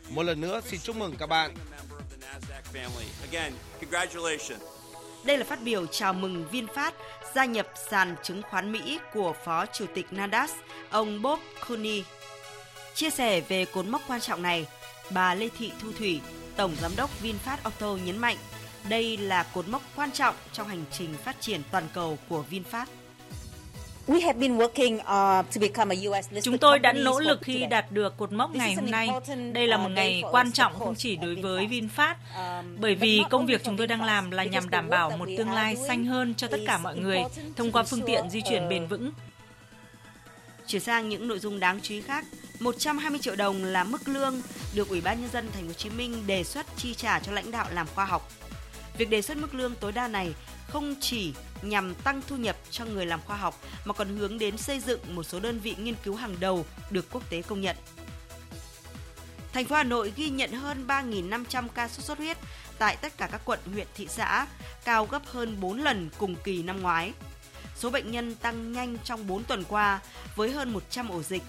Một 0.09 0.23
lần 0.23 0.41
nữa 0.41 0.61
xin 0.67 0.81
chúc 0.81 0.97
mừng 0.97 1.17
các 1.19 1.27
bạn. 1.27 1.55
Đây 5.25 5.39
là 5.39 5.45
phát 5.45 5.63
biểu 5.63 5.87
chào 5.87 6.13
mừng 6.13 6.45
VinFast 6.53 6.93
gia 7.35 7.45
nhập 7.45 7.69
sàn 7.91 8.17
chứng 8.23 8.43
khoán 8.43 8.73
Mỹ 8.73 8.99
của 9.13 9.35
Phó 9.45 9.67
Chủ 9.67 9.87
tịch 9.95 10.07
Nasdaq, 10.11 10.49
ông 10.91 11.23
Bob 11.23 11.39
Cooney. 11.69 12.05
Chia 12.95 13.11
sẻ 13.11 13.41
về 13.41 13.65
cột 13.65 13.87
mốc 13.87 14.03
quan 14.09 14.21
trọng 14.21 14.43
này, 14.43 14.67
bà 15.11 15.35
Lê 15.35 15.49
Thị 15.59 15.73
Thu 15.81 15.93
Thủy, 15.99 16.21
Tổng 16.57 16.77
Giám 16.81 16.93
đốc 16.97 17.11
VinFast 17.23 17.59
Auto 17.63 17.97
nhấn 18.05 18.19
mạnh 18.19 18.37
đây 18.89 19.17
là 19.17 19.43
cột 19.55 19.69
mốc 19.69 19.83
quan 19.97 20.13
trọng 20.13 20.35
trong 20.53 20.69
hành 20.69 20.85
trình 20.93 21.15
phát 21.25 21.37
triển 21.41 21.63
toàn 21.71 21.89
cầu 21.95 22.19
của 22.29 22.45
VinFast. 22.51 22.87
Chúng 26.43 26.59
tôi 26.59 26.79
đã 26.79 26.93
nỗ 26.93 27.21
lực 27.21 27.39
khi 27.43 27.67
đạt 27.67 27.93
được 27.93 28.17
cột 28.17 28.33
mốc 28.33 28.51
ngày 28.51 28.75
hôm 28.75 28.91
nay. 28.91 29.09
Đây 29.53 29.67
là 29.67 29.77
một 29.77 29.89
ngày 29.89 30.23
quan 30.31 30.53
trọng 30.53 30.79
không 30.79 30.95
chỉ 30.95 31.17
đối 31.17 31.35
với 31.35 31.67
VinFast, 31.67 32.15
bởi 32.79 32.95
vì 32.95 33.23
công 33.31 33.47
việc 33.47 33.65
chúng 33.65 33.77
tôi 33.77 33.87
đang 33.87 34.03
làm 34.03 34.31
là 34.31 34.45
nhằm 34.45 34.71
đảm 34.71 34.89
bảo 34.89 35.11
một 35.11 35.29
tương 35.39 35.53
lai 35.53 35.77
xanh 35.89 36.05
hơn 36.05 36.35
cho 36.35 36.49
tất 36.49 36.61
cả 36.67 36.79
mọi 36.79 36.97
người 36.97 37.23
thông 37.57 37.73
qua 37.73 37.83
phương 37.83 38.03
tiện 38.07 38.31
di 38.31 38.41
chuyển 38.49 38.69
bền 38.69 38.87
vững. 38.87 39.13
Chuyển 40.67 40.83
sang 40.83 41.09
những 41.09 41.29
nội 41.29 41.39
dung 41.39 41.61
đáng 41.61 41.81
chú 41.83 41.95
ý 41.95 42.01
khác, 42.01 42.25
120 42.61 43.19
triệu 43.23 43.37
đồng 43.37 43.65
là 43.65 43.85
mức 43.85 44.09
lương 44.09 44.43
được 44.75 44.89
Ủy 44.89 45.01
ban 45.01 45.21
nhân 45.21 45.31
dân 45.33 45.49
thành 45.53 45.63
phố 45.63 45.69
Hồ 45.69 45.73
Chí 45.73 45.91
Minh 45.91 46.27
đề 46.27 46.45
xuất 46.45 46.67
chi 46.77 46.95
trả 46.95 47.19
cho 47.19 47.33
lãnh 47.33 47.51
đạo 47.51 47.67
làm 47.75 47.87
khoa 47.95 48.05
học. 48.05 48.31
Việc 48.99 49.11
đề 49.11 49.23
xuất 49.23 49.37
mức 49.37 49.55
lương 49.55 49.75
tối 49.75 49.93
đa 49.93 50.09
này 50.09 50.35
không 50.77 50.95
chỉ 51.01 51.33
nhằm 51.63 51.95
tăng 51.95 52.23
thu 52.29 52.37
nhập 52.37 52.57
cho 52.71 52.85
người 52.85 53.07
làm 53.07 53.21
khoa 53.27 53.37
học 53.37 53.61
mà 53.85 53.93
còn 53.93 54.17
hướng 54.17 54.39
đến 54.39 54.57
xây 54.57 54.81
dựng 54.81 55.01
một 55.15 55.23
số 55.23 55.41
đơn 55.41 55.59
vị 55.59 55.75
nghiên 55.79 55.95
cứu 56.05 56.15
hàng 56.15 56.37
đầu 56.41 56.67
được 56.91 57.07
quốc 57.13 57.31
tế 57.31 57.43
công 57.43 57.61
nhận. 57.61 57.77
Thành 59.53 59.65
phố 59.65 59.77
Hà 59.77 59.83
Nội 59.83 60.13
ghi 60.17 60.29
nhận 60.29 60.53
hơn 60.53 60.85
3.500 60.87 61.69
ca 61.69 61.89
sốt 61.89 62.05
xuất 62.05 62.19
huyết 62.19 62.37
tại 62.79 62.97
tất 62.97 63.19
cả 63.19 63.29
các 63.33 63.41
quận, 63.45 63.61
huyện, 63.73 63.87
thị 63.95 64.07
xã, 64.11 64.47
cao 64.85 65.07
gấp 65.07 65.23
hơn 65.27 65.57
4 65.61 65.83
lần 65.83 66.11
cùng 66.19 66.37
kỳ 66.45 66.63
năm 66.63 66.83
ngoái. 66.83 67.13
Số 67.77 67.91
bệnh 67.91 68.11
nhân 68.11 68.35
tăng 68.35 68.73
nhanh 68.73 68.97
trong 69.05 69.27
4 69.27 69.45
tuần 69.45 69.65
qua 69.69 70.01
với 70.35 70.51
hơn 70.51 70.73
100 70.73 71.09
ổ 71.09 71.23
dịch. 71.23 71.43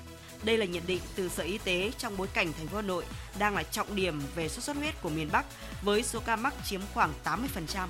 Đây 0.43 0.57
là 0.57 0.65
nhận 0.65 0.83
định 0.87 1.01
từ 1.15 1.29
Sở 1.29 1.43
Y 1.43 1.57
tế 1.57 1.91
trong 1.97 2.17
bối 2.17 2.27
cảnh 2.33 2.53
thành 2.57 2.67
phố 2.67 2.75
Hà 2.75 2.81
Nội 2.81 3.05
đang 3.39 3.55
là 3.55 3.63
trọng 3.63 3.95
điểm 3.95 4.21
về 4.35 4.49
sốt 4.49 4.63
xuất 4.63 4.75
huyết 4.75 5.01
của 5.01 5.09
miền 5.09 5.29
Bắc 5.31 5.45
với 5.81 6.03
số 6.03 6.19
ca 6.25 6.35
mắc 6.35 6.53
chiếm 6.65 6.81
khoảng 6.93 7.13
80%. 7.23 7.87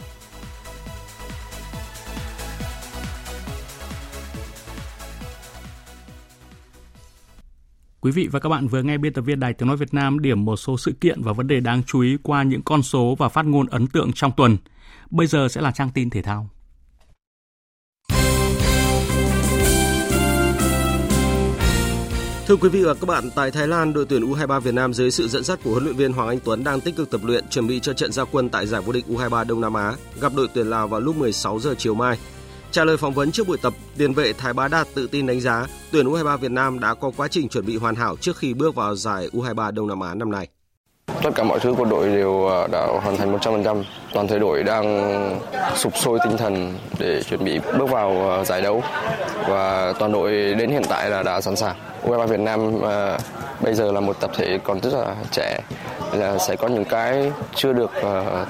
Quý 8.07 8.11
vị 8.11 8.27
và 8.31 8.39
các 8.39 8.49
bạn 8.49 8.67
vừa 8.67 8.81
nghe 8.81 8.97
biên 8.97 9.13
tập 9.13 9.21
viên 9.21 9.39
Đài 9.39 9.53
Tiếng 9.53 9.67
Nói 9.67 9.77
Việt 9.77 9.93
Nam 9.93 10.19
điểm 10.19 10.45
một 10.45 10.55
số 10.55 10.77
sự 10.77 10.93
kiện 11.01 11.21
và 11.21 11.33
vấn 11.33 11.47
đề 11.47 11.59
đáng 11.59 11.83
chú 11.83 12.01
ý 12.01 12.17
qua 12.23 12.43
những 12.43 12.61
con 12.61 12.83
số 12.83 13.15
và 13.19 13.29
phát 13.29 13.45
ngôn 13.45 13.67
ấn 13.67 13.87
tượng 13.87 14.11
trong 14.13 14.31
tuần. 14.37 14.57
Bây 15.09 15.27
giờ 15.27 15.47
sẽ 15.47 15.61
là 15.61 15.71
trang 15.71 15.89
tin 15.93 16.09
thể 16.09 16.21
thao. 16.21 16.49
Thưa 22.47 22.55
quý 22.55 22.69
vị 22.69 22.83
và 22.83 22.93
các 22.93 23.05
bạn, 23.05 23.29
tại 23.35 23.51
Thái 23.51 23.67
Lan, 23.67 23.93
đội 23.93 24.05
tuyển 24.05 24.31
U23 24.31 24.59
Việt 24.59 24.73
Nam 24.73 24.93
dưới 24.93 25.11
sự 25.11 25.27
dẫn 25.27 25.43
dắt 25.43 25.59
của 25.63 25.71
huấn 25.71 25.83
luyện 25.83 25.95
viên 25.95 26.13
Hoàng 26.13 26.27
Anh 26.27 26.39
Tuấn 26.43 26.63
đang 26.63 26.81
tích 26.81 26.95
cực 26.95 27.11
tập 27.11 27.21
luyện 27.23 27.47
chuẩn 27.49 27.67
bị 27.67 27.79
cho 27.79 27.93
trận 27.93 28.11
gia 28.11 28.23
quân 28.23 28.49
tại 28.49 28.67
giải 28.67 28.81
vô 28.81 28.93
địch 28.93 29.05
U23 29.07 29.47
Đông 29.47 29.61
Nam 29.61 29.73
Á 29.73 29.93
gặp 30.21 30.31
đội 30.35 30.47
tuyển 30.53 30.69
Lào 30.69 30.87
vào 30.87 30.99
lúc 30.99 31.15
16 31.15 31.59
giờ 31.59 31.75
chiều 31.77 31.95
mai. 31.95 32.17
Trả 32.71 32.83
lời 32.83 32.97
phỏng 32.97 33.13
vấn 33.13 33.31
trước 33.31 33.47
buổi 33.47 33.57
tập, 33.57 33.73
tiền 33.97 34.13
vệ 34.13 34.33
Thái 34.33 34.53
Bá 34.53 34.67
Đạt 34.67 34.87
tự 34.93 35.07
tin 35.07 35.27
đánh 35.27 35.41
giá 35.41 35.65
tuyển 35.91 36.05
U23 36.05 36.37
Việt 36.37 36.51
Nam 36.51 36.79
đã 36.79 36.93
có 36.93 37.11
quá 37.17 37.27
trình 37.27 37.49
chuẩn 37.49 37.65
bị 37.65 37.77
hoàn 37.77 37.95
hảo 37.95 38.15
trước 38.21 38.37
khi 38.37 38.53
bước 38.53 38.75
vào 38.75 38.95
giải 38.95 39.29
U23 39.33 39.71
Đông 39.71 39.87
Nam 39.87 39.99
Á 39.99 40.15
năm 40.15 40.31
nay. 40.31 40.47
Tất 41.23 41.35
cả 41.35 41.43
mọi 41.43 41.59
thứ 41.59 41.73
của 41.73 41.85
đội 41.85 42.07
đều 42.07 42.47
à, 42.47 42.67
đã 42.71 42.85
hoàn 42.85 43.17
thành 43.17 43.37
100%. 43.37 43.83
Toàn 44.13 44.27
thể 44.27 44.39
đội 44.39 44.63
đang 44.63 45.39
sụp 45.75 45.97
sôi 45.97 46.19
tinh 46.23 46.37
thần 46.37 46.73
để 46.99 47.23
chuẩn 47.23 47.45
bị 47.45 47.59
bước 47.77 47.89
vào 47.89 48.31
à, 48.31 48.43
giải 48.43 48.61
đấu 48.61 48.83
và 49.47 49.93
toàn 49.99 50.11
đội 50.11 50.31
đến 50.31 50.71
hiện 50.71 50.83
tại 50.89 51.09
là 51.09 51.23
đã 51.23 51.41
sẵn 51.41 51.55
sàng. 51.55 51.75
U23 52.03 52.27
Việt 52.27 52.39
Nam 52.39 52.81
à, 52.85 53.17
bây 53.61 53.73
giờ 53.73 53.91
là 53.91 53.99
một 53.99 54.19
tập 54.19 54.31
thể 54.37 54.59
còn 54.63 54.79
rất 54.81 54.93
là 54.93 55.15
trẻ 55.31 55.59
là 56.13 56.37
sẽ 56.37 56.55
có 56.55 56.67
những 56.67 56.85
cái 56.85 57.31
chưa 57.55 57.73
được 57.73 57.91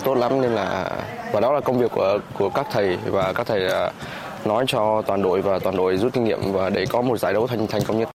tốt 0.03 0.15
lắm 0.15 0.41
nên 0.41 0.51
là, 0.51 0.91
và 1.31 1.39
đó 1.39 1.51
là 1.53 1.59
công 1.59 1.79
việc 1.79 1.91
của 1.91 2.19
của 2.37 2.49
các 2.49 2.67
thầy 2.71 2.97
và 3.05 3.33
các 3.33 3.47
thầy 3.47 3.69
nói 4.45 4.65
cho 4.67 5.01
toàn 5.01 5.21
đội 5.21 5.41
và 5.41 5.59
toàn 5.59 5.77
đội 5.77 5.97
rút 5.97 6.13
kinh 6.13 6.23
nghiệm 6.23 6.51
và 6.53 6.69
để 6.69 6.85
có 6.89 7.01
một 7.01 7.17
giải 7.17 7.33
đấu 7.33 7.47
thành 7.47 7.67
thành 7.67 7.81
công 7.87 7.99
nhất. 7.99 8.16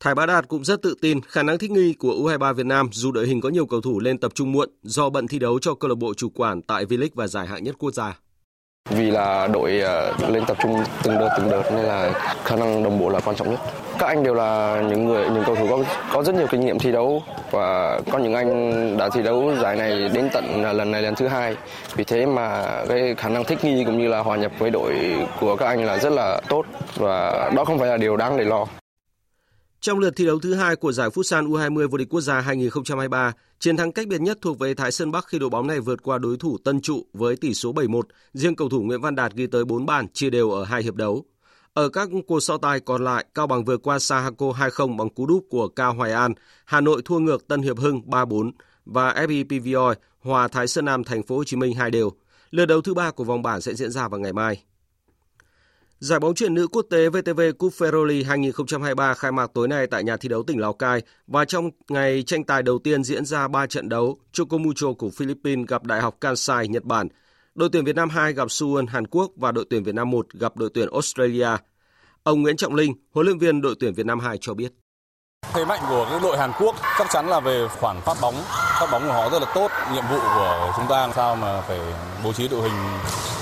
Thái 0.00 0.14
Bá 0.14 0.26
Đạt 0.26 0.48
cũng 0.48 0.64
rất 0.64 0.82
tự 0.82 0.94
tin 1.02 1.20
khả 1.28 1.42
năng 1.42 1.58
thích 1.58 1.70
nghi 1.70 1.94
của 1.98 2.12
U23 2.12 2.54
Việt 2.54 2.66
Nam 2.66 2.88
dù 2.92 3.12
đội 3.12 3.26
hình 3.26 3.40
có 3.40 3.48
nhiều 3.48 3.66
cầu 3.66 3.80
thủ 3.80 4.00
lên 4.00 4.18
tập 4.18 4.32
trung 4.34 4.52
muộn 4.52 4.68
do 4.82 5.10
bận 5.10 5.28
thi 5.28 5.38
đấu 5.38 5.58
cho 5.58 5.74
câu 5.74 5.88
lạc 5.88 5.94
bộ 5.98 6.14
chủ 6.14 6.28
quản 6.34 6.62
tại 6.62 6.84
V-League 6.84 7.08
và 7.14 7.26
giải 7.26 7.46
hạng 7.46 7.64
nhất 7.64 7.74
quốc 7.78 7.94
gia. 7.94 8.18
Vì 8.90 9.10
là 9.10 9.46
đội 9.46 9.80
ờ, 9.80 10.14
lên 10.28 10.44
tập 10.46 10.56
trung 10.62 10.84
từng 11.02 11.18
đợt 11.18 11.28
từng 11.38 11.50
đợt 11.50 11.62
nên 11.70 11.84
là 11.84 12.12
khả 12.44 12.56
năng 12.56 12.82
đồng 12.82 12.98
bộ 12.98 13.08
là 13.08 13.20
quan 13.20 13.36
trọng 13.36 13.50
nhất. 13.50 13.60
Các 13.98 14.06
anh 14.06 14.22
đều 14.22 14.34
là 14.34 14.82
những 14.90 15.04
người, 15.06 15.30
những 15.30 15.42
cầu 15.46 15.56
thủ 15.56 15.66
có 15.70 15.84
có 16.12 16.22
rất 16.22 16.34
nhiều 16.34 16.46
kinh 16.50 16.60
nghiệm 16.60 16.78
thi 16.78 16.92
đấu 16.92 17.22
và 17.50 18.00
có 18.12 18.18
những 18.18 18.34
anh 18.34 18.96
đã 18.98 19.08
thi 19.08 19.22
đấu 19.22 19.52
giải 19.62 19.76
này 19.76 20.08
đến 20.14 20.28
tận 20.32 20.62
lần 20.62 20.90
này 20.90 21.02
lần 21.02 21.14
thứ 21.14 21.26
hai. 21.26 21.56
Vì 21.96 22.04
thế 22.04 22.26
mà 22.26 22.64
cái 22.88 23.14
khả 23.14 23.28
năng 23.28 23.44
thích 23.44 23.64
nghi 23.64 23.84
cũng 23.84 23.98
như 23.98 24.08
là 24.08 24.18
hòa 24.18 24.36
nhập 24.36 24.52
với 24.58 24.70
đội 24.70 24.94
của 25.40 25.56
các 25.56 25.66
anh 25.66 25.84
là 25.84 25.98
rất 25.98 26.12
là 26.12 26.40
tốt 26.48 26.64
và 26.96 27.50
đó 27.56 27.64
không 27.64 27.78
phải 27.78 27.88
là 27.88 27.96
điều 27.96 28.16
đáng 28.16 28.36
để 28.36 28.44
lo. 28.44 28.66
Trong 29.80 29.98
lượt 29.98 30.16
thi 30.16 30.26
đấu 30.26 30.38
thứ 30.38 30.54
hai 30.54 30.76
của 30.76 30.92
giải 30.92 31.08
Futsal 31.08 31.48
U20 31.48 31.88
vô 31.88 31.98
địch 31.98 32.08
quốc 32.10 32.20
gia 32.20 32.40
2023, 32.40 33.32
chiến 33.58 33.76
thắng 33.76 33.92
cách 33.92 34.08
biệt 34.08 34.20
nhất 34.20 34.38
thuộc 34.40 34.58
về 34.58 34.74
Thái 34.74 34.92
Sơn 34.92 35.10
Bắc 35.10 35.26
khi 35.28 35.38
đội 35.38 35.50
bóng 35.50 35.66
này 35.66 35.80
vượt 35.80 36.02
qua 36.02 36.18
đối 36.18 36.36
thủ 36.36 36.58
Tân 36.64 36.80
Trụ 36.80 37.06
với 37.12 37.36
tỷ 37.36 37.54
số 37.54 37.72
7-1. 37.72 38.02
Riêng 38.32 38.56
cầu 38.56 38.68
thủ 38.68 38.82
Nguyễn 38.82 39.00
Văn 39.00 39.14
Đạt 39.14 39.34
ghi 39.34 39.46
tới 39.46 39.64
4 39.64 39.86
bàn 39.86 40.08
chia 40.12 40.30
đều 40.30 40.50
ở 40.50 40.64
hai 40.64 40.82
hiệp 40.82 40.94
đấu. 40.94 41.24
Ở 41.74 41.88
các 41.88 42.08
cuộc 42.26 42.40
so 42.40 42.56
tài 42.56 42.80
còn 42.80 43.04
lại, 43.04 43.26
Cao 43.34 43.46
Bằng 43.46 43.64
vượt 43.64 43.82
qua 43.82 43.98
Sahako 43.98 44.46
2-0 44.46 44.96
bằng 44.96 45.08
cú 45.08 45.26
đúp 45.26 45.46
của 45.50 45.68
Cao 45.68 45.94
Hoài 45.94 46.12
An, 46.12 46.34
Hà 46.64 46.80
Nội 46.80 47.02
thua 47.04 47.18
ngược 47.18 47.48
Tân 47.48 47.62
Hiệp 47.62 47.78
Hưng 47.78 48.00
3-4 48.06 48.50
và 48.84 49.12
FIPVOI 49.12 49.94
hòa 50.20 50.48
Thái 50.48 50.66
Sơn 50.66 50.84
Nam 50.84 51.04
thành 51.04 51.22
phố 51.22 51.36
Hồ 51.36 51.44
Chí 51.44 51.56
Minh 51.56 51.74
hai 51.74 51.90
đều. 51.90 52.10
Lượt 52.50 52.66
đấu 52.66 52.80
thứ 52.80 52.94
ba 52.94 53.10
của 53.10 53.24
vòng 53.24 53.42
bảng 53.42 53.60
sẽ 53.60 53.74
diễn 53.74 53.90
ra 53.90 54.08
vào 54.08 54.20
ngày 54.20 54.32
mai. 54.32 54.62
Giải 56.00 56.20
bóng 56.20 56.34
chuyền 56.34 56.54
nữ 56.54 56.66
quốc 56.68 56.86
tế 56.90 57.08
VTV 57.08 57.40
Cup 57.58 57.72
Ferroli 57.72 58.26
2023 58.26 59.14
khai 59.14 59.32
mạc 59.32 59.50
tối 59.54 59.68
nay 59.68 59.86
tại 59.86 60.04
nhà 60.04 60.16
thi 60.16 60.28
đấu 60.28 60.42
tỉnh 60.42 60.60
Lào 60.60 60.72
Cai 60.72 61.02
và 61.26 61.44
trong 61.44 61.70
ngày 61.88 62.22
tranh 62.22 62.44
tài 62.44 62.62
đầu 62.62 62.78
tiên 62.78 63.04
diễn 63.04 63.24
ra 63.24 63.48
3 63.48 63.66
trận 63.66 63.88
đấu, 63.88 64.18
Chocomucho 64.32 64.92
của 64.98 65.10
Philippines 65.10 65.66
gặp 65.66 65.84
Đại 65.84 66.00
học 66.00 66.16
Kansai, 66.20 66.68
Nhật 66.68 66.84
Bản, 66.84 67.08
đội 67.54 67.68
tuyển 67.72 67.84
Việt 67.84 67.96
Nam 67.96 68.08
2 68.08 68.32
gặp 68.32 68.48
Suwon, 68.48 68.86
Hàn 68.86 69.06
Quốc 69.06 69.30
và 69.36 69.52
đội 69.52 69.64
tuyển 69.70 69.82
Việt 69.82 69.94
Nam 69.94 70.10
1 70.10 70.26
gặp 70.34 70.56
đội 70.56 70.70
tuyển 70.74 70.88
Australia. 70.92 71.48
Ông 72.22 72.42
Nguyễn 72.42 72.56
Trọng 72.56 72.74
Linh, 72.74 72.92
huấn 73.14 73.26
luyện 73.26 73.38
viên 73.38 73.60
đội 73.60 73.74
tuyển 73.80 73.94
Việt 73.94 74.06
Nam 74.06 74.20
2 74.20 74.38
cho 74.40 74.54
biết. 74.54 74.72
Thế 75.52 75.64
mạnh 75.64 75.80
của 75.88 76.06
cái 76.10 76.20
đội 76.22 76.38
Hàn 76.38 76.52
Quốc 76.60 76.76
chắc 76.98 77.06
chắn 77.10 77.26
là 77.26 77.40
về 77.40 77.68
khoảng 77.80 78.00
phát 78.00 78.16
bóng. 78.22 78.34
Phát 78.80 78.88
bóng 78.92 79.02
của 79.02 79.12
họ 79.12 79.30
rất 79.30 79.42
là 79.42 79.52
tốt. 79.54 79.70
Nhiệm 79.94 80.04
vụ 80.10 80.18
của 80.18 80.72
chúng 80.76 80.86
ta 80.88 81.00
làm 81.00 81.10
sao 81.14 81.36
mà 81.36 81.60
phải 81.60 81.80
bố 82.24 82.32
trí 82.32 82.48
đội 82.48 82.62
hình 82.62 82.78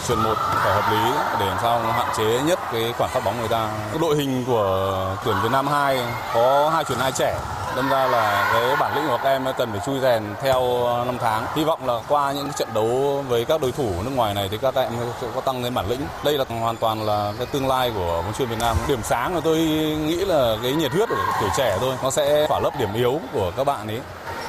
chuyển 0.08 0.18
một 0.18 0.34
phải 0.54 0.72
hợp 0.72 0.90
lý 0.90 1.12
để 1.40 1.46
làm 1.46 1.58
sao 1.62 1.82
hạn 1.92 2.08
chế 2.16 2.40
nhất 2.42 2.58
cái 2.72 2.94
khoảng 2.98 3.10
phát 3.10 3.24
bóng 3.24 3.38
người 3.38 3.48
ta. 3.48 3.68
Đội 4.00 4.16
hình 4.16 4.44
của 4.44 5.16
tuyển 5.24 5.36
Việt 5.42 5.52
Nam 5.52 5.66
2 5.66 6.00
có 6.34 6.70
hai 6.74 6.84
chuyển 6.84 6.98
hai 6.98 7.12
trẻ, 7.12 7.38
đâm 7.76 7.88
ra 7.88 8.06
là 8.06 8.50
cái 8.52 8.76
bản 8.76 8.96
lĩnh 8.96 9.08
của 9.08 9.18
các 9.22 9.30
em 9.30 9.46
cần 9.58 9.70
phải 9.70 9.80
chui 9.86 10.00
rèn 10.00 10.22
theo 10.42 10.62
năm 11.06 11.18
tháng. 11.20 11.46
Hy 11.54 11.64
vọng 11.64 11.86
là 11.86 11.94
qua 12.08 12.32
những 12.32 12.52
trận 12.52 12.68
đấu 12.74 13.24
với 13.28 13.44
các 13.44 13.60
đối 13.60 13.72
thủ 13.72 13.92
nước 14.04 14.10
ngoài 14.14 14.34
này 14.34 14.48
thì 14.50 14.58
các 14.58 14.74
em 14.74 14.92
sẽ 15.20 15.26
có 15.34 15.40
tăng 15.40 15.64
lên 15.64 15.74
bản 15.74 15.88
lĩnh. 15.88 16.06
Đây 16.24 16.38
là 16.38 16.44
hoàn 16.60 16.76
toàn 16.76 17.06
là 17.06 17.32
cái 17.38 17.46
tương 17.46 17.68
lai 17.68 17.92
của 17.94 18.22
bóng 18.24 18.32
chuyền 18.38 18.48
Việt 18.48 18.58
Nam. 18.60 18.76
Điểm 18.88 19.00
sáng 19.02 19.34
mà 19.34 19.40
tôi 19.44 19.58
nghĩ 20.06 20.16
là 20.16 20.56
cái 20.62 20.72
nhiệt 20.72 20.92
huyết 20.92 21.08
của 21.08 21.16
tuổi 21.40 21.50
trẻ 21.56 21.78
thôi, 21.80 21.94
nó 22.02 22.10
sẽ 22.10 22.46
khỏa 22.48 22.60
lấp 22.60 22.72
điểm 22.78 22.94
yếu 22.94 23.20
của 23.32 23.52
các 23.56 23.64
bạn 23.64 23.88
ấy 23.88 24.00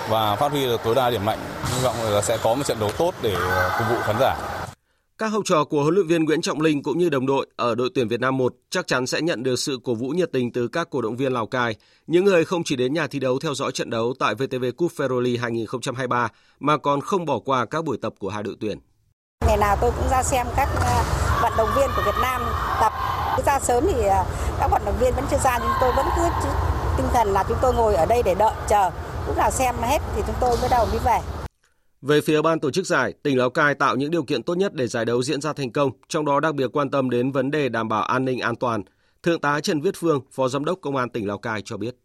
và 0.10 0.36
phát 0.36 0.52
huy 0.52 0.66
được 0.66 0.84
tối 0.84 0.96
đa 0.96 1.10
điểm 1.10 1.26
mạnh. 1.26 1.40
Hy 1.76 1.84
vọng 1.84 1.96
là 2.04 2.22
sẽ 2.22 2.38
có 2.38 2.54
một 2.54 2.64
trận 2.66 2.80
đấu 2.80 2.90
tốt 2.98 3.12
để 3.22 3.36
phục 3.78 3.88
vụ 3.90 3.96
khán 4.04 4.16
giả 4.20 4.36
các 5.18 5.28
học 5.28 5.42
trò 5.46 5.64
của 5.64 5.82
huấn 5.82 5.96
luyện 5.96 6.08
viên 6.08 6.26
Nguyễn 6.26 6.42
Trọng 6.42 6.62
Linh 6.62 6.84
cũng 6.84 6.98
như 6.98 7.10
đồng 7.10 7.26
đội 7.26 7.48
ở 7.56 7.76
đội 7.76 7.90
tuyển 7.96 8.08
Việt 8.08 8.20
Nam 8.20 8.38
1 8.38 8.54
chắc 8.70 8.88
chắn 8.88 9.08
sẽ 9.08 9.22
nhận 9.22 9.44
được 9.44 9.56
sự 9.60 9.80
cổ 9.84 9.94
vũ 9.94 10.10
nhiệt 10.10 10.30
tình 10.34 10.52
từ 10.52 10.68
các 10.68 10.90
cổ 10.90 11.02
động 11.02 11.16
viên 11.16 11.34
Lào 11.34 11.48
Cai, 11.48 11.76
những 12.08 12.26
người 12.26 12.46
không 12.46 12.64
chỉ 12.64 12.76
đến 12.76 12.94
nhà 12.94 13.08
thi 13.08 13.20
đấu 13.20 13.40
theo 13.40 13.54
dõi 13.54 13.72
trận 13.72 13.90
đấu 13.90 14.14
tại 14.20 14.36
VTV 14.36 14.66
Cup 14.78 14.92
Ferroli 14.92 15.42
2023 15.42 16.30
mà 16.60 16.78
còn 16.78 17.02
không 17.02 17.26
bỏ 17.26 17.40
qua 17.40 17.66
các 17.66 17.84
buổi 17.86 17.98
tập 18.02 18.14
của 18.20 18.30
hai 18.30 18.44
đội 18.44 18.56
tuyển. 18.60 18.80
Ngày 19.48 19.58
nào 19.58 19.78
tôi 19.82 19.92
cũng 19.98 20.10
ra 20.12 20.24
xem 20.24 20.48
các 20.56 20.70
ờ, 20.76 21.04
vận 21.42 21.54
động 21.58 21.70
viên 21.76 21.90
của 21.96 22.02
Việt 22.06 22.18
Nam 22.22 22.42
tập. 22.82 22.94
Ra 23.46 23.60
sớm 23.60 23.84
thì 23.94 24.02
ờ, 24.02 24.26
các 24.60 24.68
vận 24.72 24.82
động 24.86 24.98
viên 25.00 25.14
vẫn 25.16 25.26
chưa 25.32 25.40
ra 25.44 25.60
nhưng 25.62 25.72
tôi 25.82 25.92
vẫn 25.96 26.06
cứ 26.16 26.24
tinh 26.98 27.08
thần 27.14 27.28
là 27.28 27.44
chúng 27.48 27.58
tôi 27.62 27.74
ngồi 27.74 27.96
ở 27.96 28.06
đây 28.06 28.24
để 28.24 28.36
đợi 28.36 28.54
chờ. 28.70 28.90
Lúc 29.28 29.38
nào 29.38 29.52
xem 29.52 29.76
hết 29.82 30.00
thì 30.16 30.22
chúng 30.28 30.36
tôi 30.40 30.58
mới 30.62 30.70
đầu 30.70 30.88
đi 30.92 30.98
về. 31.06 31.20
Về 32.02 32.22
phía 32.22 32.42
ban 32.42 32.60
tổ 32.60 32.72
chức 32.72 32.86
giải, 32.86 33.14
tỉnh 33.24 33.38
Lào 33.38 33.50
Cai 33.50 33.76
tạo 33.76 33.96
những 33.96 34.12
điều 34.12 34.24
kiện 34.24 34.44
tốt 34.44 34.58
nhất 34.58 34.74
để 34.74 34.88
giải 34.88 35.06
đấu 35.06 35.24
diễn 35.24 35.42
ra 35.42 35.54
thành 35.54 35.72
công, 35.72 35.92
trong 36.08 36.26
đó 36.26 36.40
đặc 36.40 36.56
biệt 36.56 36.68
quan 36.74 36.92
tâm 36.92 37.10
đến 37.10 37.32
vấn 37.32 37.52
đề 37.52 37.70
đảm 37.70 37.90
bảo 37.90 38.04
an 38.04 38.26
ninh 38.26 38.40
an 38.40 38.56
toàn. 38.56 38.84
Thượng 39.24 39.42
tá 39.42 39.60
Trần 39.60 39.82
Viết 39.82 39.96
Phương, 39.98 40.22
Phó 40.32 40.48
Giám 40.48 40.66
đốc 40.66 40.80
Công 40.82 40.96
an 40.96 41.10
tỉnh 41.10 41.28
Lào 41.28 41.38
Cai 41.38 41.62
cho 41.66 41.78
biết. 41.78 41.96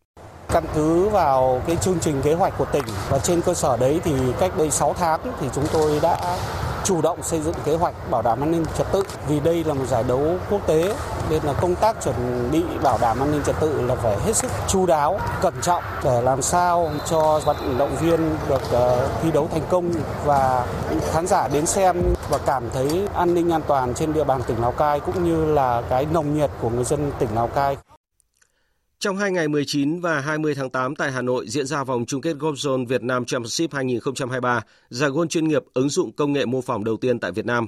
Căn 0.49 0.65
cứ 0.75 1.09
vào 1.09 1.63
cái 1.67 1.77
chương 1.77 1.99
trình 2.01 2.15
kế 2.25 2.35
hoạch 2.35 2.59
của 2.59 2.67
tỉnh 2.73 2.85
và 3.11 3.19
trên 3.19 3.43
cơ 3.43 3.55
sở 3.55 3.77
đấy 3.77 4.01
thì 4.05 4.13
cách 4.41 4.53
đây 4.59 4.71
6 4.71 4.95
tháng 4.99 5.21
thì 5.41 5.47
chúng 5.55 5.65
tôi 5.73 6.01
đã 6.03 6.39
chủ 6.85 7.03
động 7.03 7.23
xây 7.23 7.41
dựng 7.41 7.55
kế 7.65 7.77
hoạch 7.77 7.95
bảo 8.11 8.23
đảm 8.23 8.43
an 8.43 8.51
ninh 8.51 8.65
trật 8.79 8.87
tự 8.93 9.03
vì 9.29 9.41
đây 9.41 9.65
là 9.65 9.75
một 9.75 9.87
giải 9.89 10.05
đấu 10.09 10.37
quốc 10.51 10.67
tế 10.67 10.95
nên 11.31 11.43
là 11.43 11.53
công 11.53 11.75
tác 11.75 11.97
chuẩn 12.05 12.49
bị 12.53 12.63
bảo 12.83 12.99
đảm 13.01 13.21
an 13.21 13.33
ninh 13.33 13.43
trật 13.47 13.57
tự 13.61 13.83
là 13.83 13.95
phải 13.95 14.17
hết 14.25 14.37
sức 14.37 14.51
chu 14.69 14.87
đáo, 14.87 15.21
cẩn 15.41 15.55
trọng 15.63 15.83
để 16.05 16.23
làm 16.23 16.43
sao 16.43 16.91
cho 17.11 17.41
vận 17.45 17.79
động 17.79 17.97
viên 18.01 18.37
được 18.49 18.63
uh, 18.63 19.23
thi 19.23 19.31
đấu 19.31 19.49
thành 19.53 19.63
công 19.69 19.91
và 20.25 20.67
khán 21.13 21.27
giả 21.27 21.49
đến 21.49 21.67
xem 21.67 22.03
và 22.31 22.39
cảm 22.47 22.71
thấy 22.75 23.09
an 23.15 23.35
ninh 23.35 23.51
an 23.51 23.63
toàn 23.67 23.95
trên 23.95 24.13
địa 24.13 24.25
bàn 24.25 24.41
tỉnh 24.47 24.61
Lào 24.61 24.73
Cai 24.73 25.01
cũng 25.01 25.25
như 25.25 25.45
là 25.45 25.83
cái 25.89 26.07
nồng 26.13 26.35
nhiệt 26.35 26.51
của 26.61 26.71
người 26.71 26.85
dân 26.85 27.13
tỉnh 27.19 27.29
Lào 27.35 27.47
Cai. 27.47 27.77
Trong 29.03 29.17
hai 29.17 29.31
ngày 29.31 29.49
19 29.49 30.01
và 30.01 30.21
20 30.21 30.55
tháng 30.55 30.71
8 30.71 30.97
tại 30.97 31.13
Hà 31.13 31.23
Nội 31.23 31.49
diễn 31.49 31.67
ra 31.67 31.85
vòng 31.85 32.05
chung 32.07 32.21
kết 32.21 32.37
Golf 32.37 32.55
Zone 32.55 32.87
Việt 32.87 33.03
Nam 33.03 33.25
Championship 33.25 33.73
2023, 33.73 34.61
giải 34.91 35.11
golf 35.11 35.27
chuyên 35.27 35.49
nghiệp 35.49 35.63
ứng 35.75 35.89
dụng 35.89 36.13
công 36.13 36.33
nghệ 36.33 36.47
mô 36.47 36.61
phỏng 36.61 36.85
đầu 36.85 36.97
tiên 36.97 37.21
tại 37.21 37.33
Việt 37.33 37.47
Nam. 37.47 37.67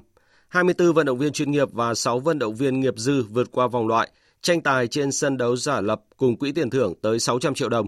24 0.48 0.92
vận 0.92 1.06
động 1.06 1.18
viên 1.18 1.32
chuyên 1.32 1.50
nghiệp 1.50 1.68
và 1.72 1.94
6 1.94 2.20
vận 2.20 2.38
động 2.38 2.54
viên 2.54 2.80
nghiệp 2.80 2.94
dư 2.96 3.22
vượt 3.22 3.48
qua 3.52 3.66
vòng 3.66 3.86
loại, 3.86 4.10
tranh 4.42 4.60
tài 4.60 4.86
trên 4.86 5.12
sân 5.12 5.36
đấu 5.36 5.56
giả 5.56 5.80
lập 5.80 6.00
cùng 6.16 6.36
quỹ 6.36 6.52
tiền 6.52 6.70
thưởng 6.70 6.94
tới 7.02 7.18
600 7.18 7.54
triệu 7.54 7.68
đồng. 7.68 7.86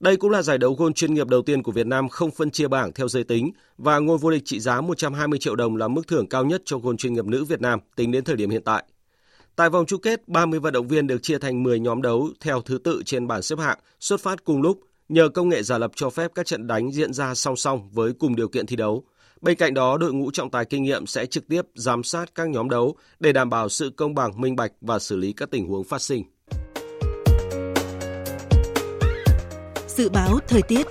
Đây 0.00 0.16
cũng 0.16 0.30
là 0.30 0.42
giải 0.42 0.58
đấu 0.58 0.76
golf 0.78 0.92
chuyên 0.92 1.14
nghiệp 1.14 1.28
đầu 1.28 1.42
tiên 1.42 1.62
của 1.62 1.72
Việt 1.72 1.86
Nam 1.86 2.08
không 2.08 2.30
phân 2.30 2.50
chia 2.50 2.68
bảng 2.68 2.92
theo 2.92 3.08
giới 3.08 3.24
tính 3.24 3.50
và 3.78 3.98
ngôi 3.98 4.18
vô 4.18 4.30
địch 4.30 4.42
trị 4.44 4.60
giá 4.60 4.80
120 4.80 5.38
triệu 5.38 5.56
đồng 5.56 5.76
là 5.76 5.88
mức 5.88 6.08
thưởng 6.08 6.26
cao 6.26 6.44
nhất 6.44 6.62
cho 6.64 6.76
golf 6.76 6.96
chuyên 6.96 7.12
nghiệp 7.12 7.24
nữ 7.24 7.44
Việt 7.44 7.60
Nam 7.60 7.78
tính 7.96 8.12
đến 8.12 8.24
thời 8.24 8.36
điểm 8.36 8.50
hiện 8.50 8.62
tại. 8.64 8.84
Tại 9.60 9.70
vòng 9.70 9.86
chung 9.86 10.00
kết, 10.00 10.28
30 10.28 10.60
vận 10.60 10.72
động 10.72 10.88
viên 10.88 11.06
được 11.06 11.22
chia 11.22 11.38
thành 11.38 11.62
10 11.62 11.80
nhóm 11.80 12.02
đấu 12.02 12.28
theo 12.40 12.60
thứ 12.60 12.78
tự 12.78 13.02
trên 13.06 13.26
bảng 13.26 13.42
xếp 13.42 13.58
hạng, 13.58 13.78
xuất 14.00 14.20
phát 14.20 14.44
cùng 14.44 14.62
lúc 14.62 14.80
nhờ 15.08 15.28
công 15.28 15.48
nghệ 15.48 15.62
giả 15.62 15.78
lập 15.78 15.90
cho 15.96 16.10
phép 16.10 16.30
các 16.34 16.46
trận 16.46 16.66
đánh 16.66 16.92
diễn 16.92 17.12
ra 17.12 17.34
song 17.34 17.56
song 17.56 17.90
với 17.92 18.12
cùng 18.12 18.36
điều 18.36 18.48
kiện 18.48 18.66
thi 18.66 18.76
đấu. 18.76 19.04
Bên 19.40 19.56
cạnh 19.56 19.74
đó, 19.74 19.98
đội 19.98 20.12
ngũ 20.12 20.30
trọng 20.30 20.50
tài 20.50 20.64
kinh 20.64 20.82
nghiệm 20.82 21.06
sẽ 21.06 21.26
trực 21.26 21.48
tiếp 21.48 21.62
giám 21.74 22.02
sát 22.02 22.34
các 22.34 22.48
nhóm 22.48 22.68
đấu 22.68 22.96
để 23.18 23.32
đảm 23.32 23.50
bảo 23.50 23.68
sự 23.68 23.90
công 23.96 24.14
bằng, 24.14 24.40
minh 24.40 24.56
bạch 24.56 24.72
và 24.80 24.98
xử 24.98 25.16
lý 25.16 25.32
các 25.32 25.50
tình 25.50 25.66
huống 25.66 25.84
phát 25.84 26.02
sinh. 26.02 26.24
Dự 29.88 30.08
báo 30.08 30.38
thời 30.48 30.62
tiết 30.62 30.86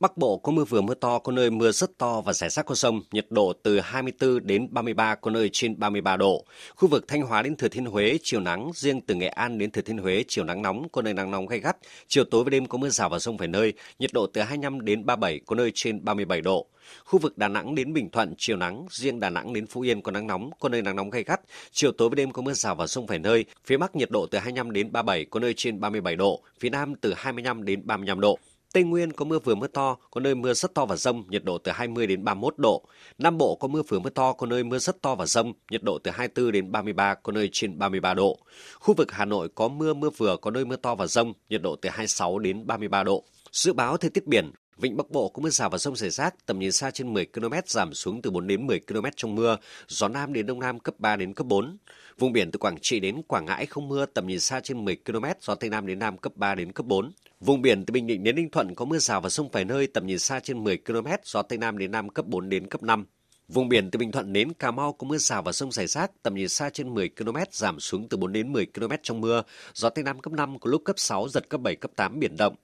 Bắc 0.00 0.16
Bộ 0.16 0.38
có 0.38 0.52
mưa 0.52 0.64
vừa 0.64 0.80
mưa 0.80 0.94
to, 0.94 1.18
có 1.18 1.32
nơi 1.32 1.50
mưa 1.50 1.72
rất 1.72 1.98
to 1.98 2.20
và 2.20 2.32
rải 2.32 2.50
rác 2.50 2.66
có 2.66 2.74
sông 2.74 3.02
nhiệt 3.12 3.26
độ 3.30 3.52
từ 3.62 3.80
24 3.80 4.46
đến 4.46 4.68
33, 4.70 5.14
có 5.14 5.30
nơi 5.30 5.50
trên 5.52 5.78
33 5.78 6.16
độ. 6.16 6.44
Khu 6.74 6.88
vực 6.88 7.08
Thanh 7.08 7.22
Hóa 7.22 7.42
đến 7.42 7.56
Thừa 7.56 7.68
Thiên 7.68 7.84
Huế 7.84 8.18
chiều 8.22 8.40
nắng, 8.40 8.70
riêng 8.74 9.00
từ 9.00 9.14
Nghệ 9.14 9.26
An 9.26 9.58
đến 9.58 9.70
Thừa 9.70 9.82
Thiên 9.82 9.98
Huế 9.98 10.24
chiều 10.28 10.44
nắng 10.44 10.62
nóng, 10.62 10.88
có 10.92 11.02
nơi 11.02 11.14
nắng 11.14 11.30
nóng 11.30 11.46
gay 11.46 11.60
gắt. 11.60 11.76
Chiều 12.06 12.24
tối 12.24 12.44
và 12.44 12.50
đêm 12.50 12.66
có 12.66 12.78
mưa 12.78 12.88
rào 12.88 13.08
và 13.08 13.18
rông 13.18 13.36
vài 13.36 13.48
nơi, 13.48 13.72
nhiệt 13.98 14.10
độ 14.12 14.26
từ 14.26 14.40
25 14.40 14.84
đến 14.84 15.06
37, 15.06 15.40
có 15.46 15.56
nơi 15.56 15.72
trên 15.74 16.04
37 16.04 16.40
độ. 16.40 16.66
Khu 17.04 17.18
vực 17.18 17.38
Đà 17.38 17.48
Nẵng 17.48 17.74
đến 17.74 17.92
Bình 17.92 18.10
Thuận 18.10 18.34
chiều 18.38 18.56
nắng, 18.56 18.86
riêng 18.90 19.20
Đà 19.20 19.30
Nẵng 19.30 19.52
đến 19.52 19.66
Phú 19.66 19.80
Yên 19.80 20.02
có 20.02 20.12
nắng 20.12 20.26
nóng, 20.26 20.50
có 20.60 20.68
nơi 20.68 20.82
nắng 20.82 20.96
nóng 20.96 21.10
gay 21.10 21.22
gắt. 21.22 21.40
Chiều 21.72 21.92
tối 21.92 22.08
và 22.08 22.14
đêm 22.14 22.32
có 22.32 22.42
mưa 22.42 22.52
rào 22.52 22.74
và 22.74 22.86
rông 22.86 23.06
vài 23.06 23.18
nơi. 23.18 23.44
Phía 23.64 23.76
Bắc 23.76 23.96
nhiệt 23.96 24.10
độ 24.10 24.26
từ 24.26 24.38
25 24.38 24.72
đến 24.72 24.92
37, 24.92 25.24
có 25.24 25.40
nơi 25.40 25.54
trên 25.56 25.80
37 25.80 26.16
độ. 26.16 26.42
Phía 26.60 26.70
Nam 26.70 26.94
từ 26.94 27.14
25 27.16 27.64
đến 27.64 27.86
35 27.86 28.20
độ. 28.20 28.38
Tây 28.76 28.84
Nguyên 28.84 29.12
có 29.12 29.24
mưa 29.24 29.38
vừa 29.38 29.54
mưa 29.54 29.66
to, 29.66 29.96
có 30.10 30.20
nơi 30.20 30.34
mưa 30.34 30.54
rất 30.54 30.74
to 30.74 30.86
và 30.86 30.96
rông, 30.96 31.24
nhiệt 31.28 31.44
độ 31.44 31.58
từ 31.58 31.72
20 31.72 32.06
đến 32.06 32.24
31 32.24 32.54
độ. 32.58 32.84
Nam 33.18 33.38
Bộ 33.38 33.56
có 33.56 33.68
mưa 33.68 33.82
vừa 33.88 33.98
mưa 33.98 34.10
to, 34.10 34.32
có 34.32 34.46
nơi 34.46 34.64
mưa 34.64 34.78
rất 34.78 35.02
to 35.02 35.14
và 35.14 35.26
rông, 35.26 35.52
nhiệt 35.70 35.82
độ 35.82 35.98
từ 35.98 36.10
24 36.10 36.52
đến 36.52 36.72
33, 36.72 37.14
có 37.14 37.32
nơi 37.32 37.48
trên 37.52 37.78
33 37.78 38.14
độ. 38.14 38.38
Khu 38.80 38.94
vực 38.94 39.12
Hà 39.12 39.24
Nội 39.24 39.48
có 39.54 39.68
mưa 39.68 39.94
mưa 39.94 40.10
vừa, 40.10 40.36
có 40.36 40.50
nơi 40.50 40.64
mưa 40.64 40.76
to 40.76 40.94
và 40.94 41.06
rông, 41.06 41.32
nhiệt 41.48 41.62
độ 41.62 41.76
từ 41.76 41.88
26 41.88 42.38
đến 42.38 42.66
33 42.66 43.02
độ. 43.02 43.24
Dự 43.52 43.72
báo 43.72 43.96
thời 43.96 44.10
tiết 44.10 44.26
biển, 44.26 44.50
Vịnh 44.80 44.96
Bắc 44.96 45.10
Bộ 45.10 45.28
có 45.28 45.42
mưa 45.42 45.50
rào 45.50 45.70
và 45.70 45.78
rông 45.78 45.96
rải 45.96 46.10
rác, 46.10 46.46
tầm 46.46 46.58
nhìn 46.58 46.72
xa 46.72 46.90
trên 46.90 47.12
10 47.14 47.26
km 47.26 47.54
giảm 47.66 47.94
xuống 47.94 48.22
từ 48.22 48.30
4 48.30 48.46
đến 48.46 48.66
10 48.66 48.80
km 48.80 49.06
trong 49.16 49.34
mưa, 49.34 49.56
gió 49.88 50.08
Nam 50.08 50.32
đến 50.32 50.46
Đông 50.46 50.60
Nam 50.60 50.80
cấp 50.80 50.94
3 50.98 51.16
đến 51.16 51.34
cấp 51.34 51.46
4. 51.46 51.76
Vùng 52.18 52.32
biển 52.32 52.50
từ 52.50 52.58
Quảng 52.58 52.78
Trị 52.82 53.00
đến 53.00 53.22
Quảng 53.22 53.44
Ngãi 53.44 53.66
không 53.66 53.88
mưa, 53.88 54.06
tầm 54.06 54.26
nhìn 54.26 54.40
xa 54.40 54.60
trên 54.60 54.84
10 54.84 54.96
km, 54.96 55.24
gió 55.40 55.54
Tây 55.54 55.70
Nam 55.70 55.86
đến 55.86 55.98
Nam 55.98 56.18
cấp 56.18 56.32
3 56.36 56.54
đến 56.54 56.72
cấp 56.72 56.86
4. 56.86 57.12
Vùng 57.40 57.62
biển 57.62 57.84
từ 57.84 57.92
Bình 57.92 58.06
Định 58.06 58.24
đến 58.24 58.36
Ninh 58.36 58.50
Thuận 58.50 58.74
có 58.74 58.84
mưa 58.84 58.98
rào 58.98 59.20
và 59.20 59.28
rông 59.28 59.48
vài 59.48 59.64
nơi, 59.64 59.86
tầm 59.86 60.06
nhìn 60.06 60.18
xa 60.18 60.40
trên 60.40 60.64
10 60.64 60.78
km, 60.78 61.06
gió 61.24 61.42
Tây 61.42 61.58
Nam 61.58 61.78
đến 61.78 61.90
Nam 61.90 62.08
cấp 62.08 62.26
4 62.26 62.48
đến 62.48 62.66
cấp 62.66 62.82
5. 62.82 63.06
Vùng 63.48 63.68
biển 63.68 63.90
từ 63.90 63.98
Bình 63.98 64.12
Thuận 64.12 64.32
đến 64.32 64.52
Cà 64.52 64.70
Mau 64.70 64.92
có 64.92 65.06
mưa 65.06 65.18
rào 65.18 65.42
và 65.42 65.52
rông 65.52 65.72
rải 65.72 65.86
rác, 65.86 66.10
tầm 66.22 66.34
nhìn 66.34 66.48
xa 66.48 66.70
trên 66.70 66.94
10 66.94 67.08
km, 67.08 67.36
giảm 67.52 67.80
xuống 67.80 68.08
từ 68.08 68.16
4 68.16 68.32
đến 68.32 68.52
10 68.52 68.66
km 68.66 68.92
trong 69.02 69.20
mưa, 69.20 69.42
gió 69.74 69.90
Tây 69.90 70.04
Nam 70.04 70.20
cấp 70.20 70.32
5, 70.32 70.58
có 70.58 70.70
lúc 70.70 70.82
cấp 70.84 70.98
6, 70.98 71.28
giật 71.28 71.48
cấp 71.48 71.60
7, 71.60 71.76
cấp 71.76 71.90
8, 71.96 72.20
biển 72.20 72.36
động. 72.36 72.56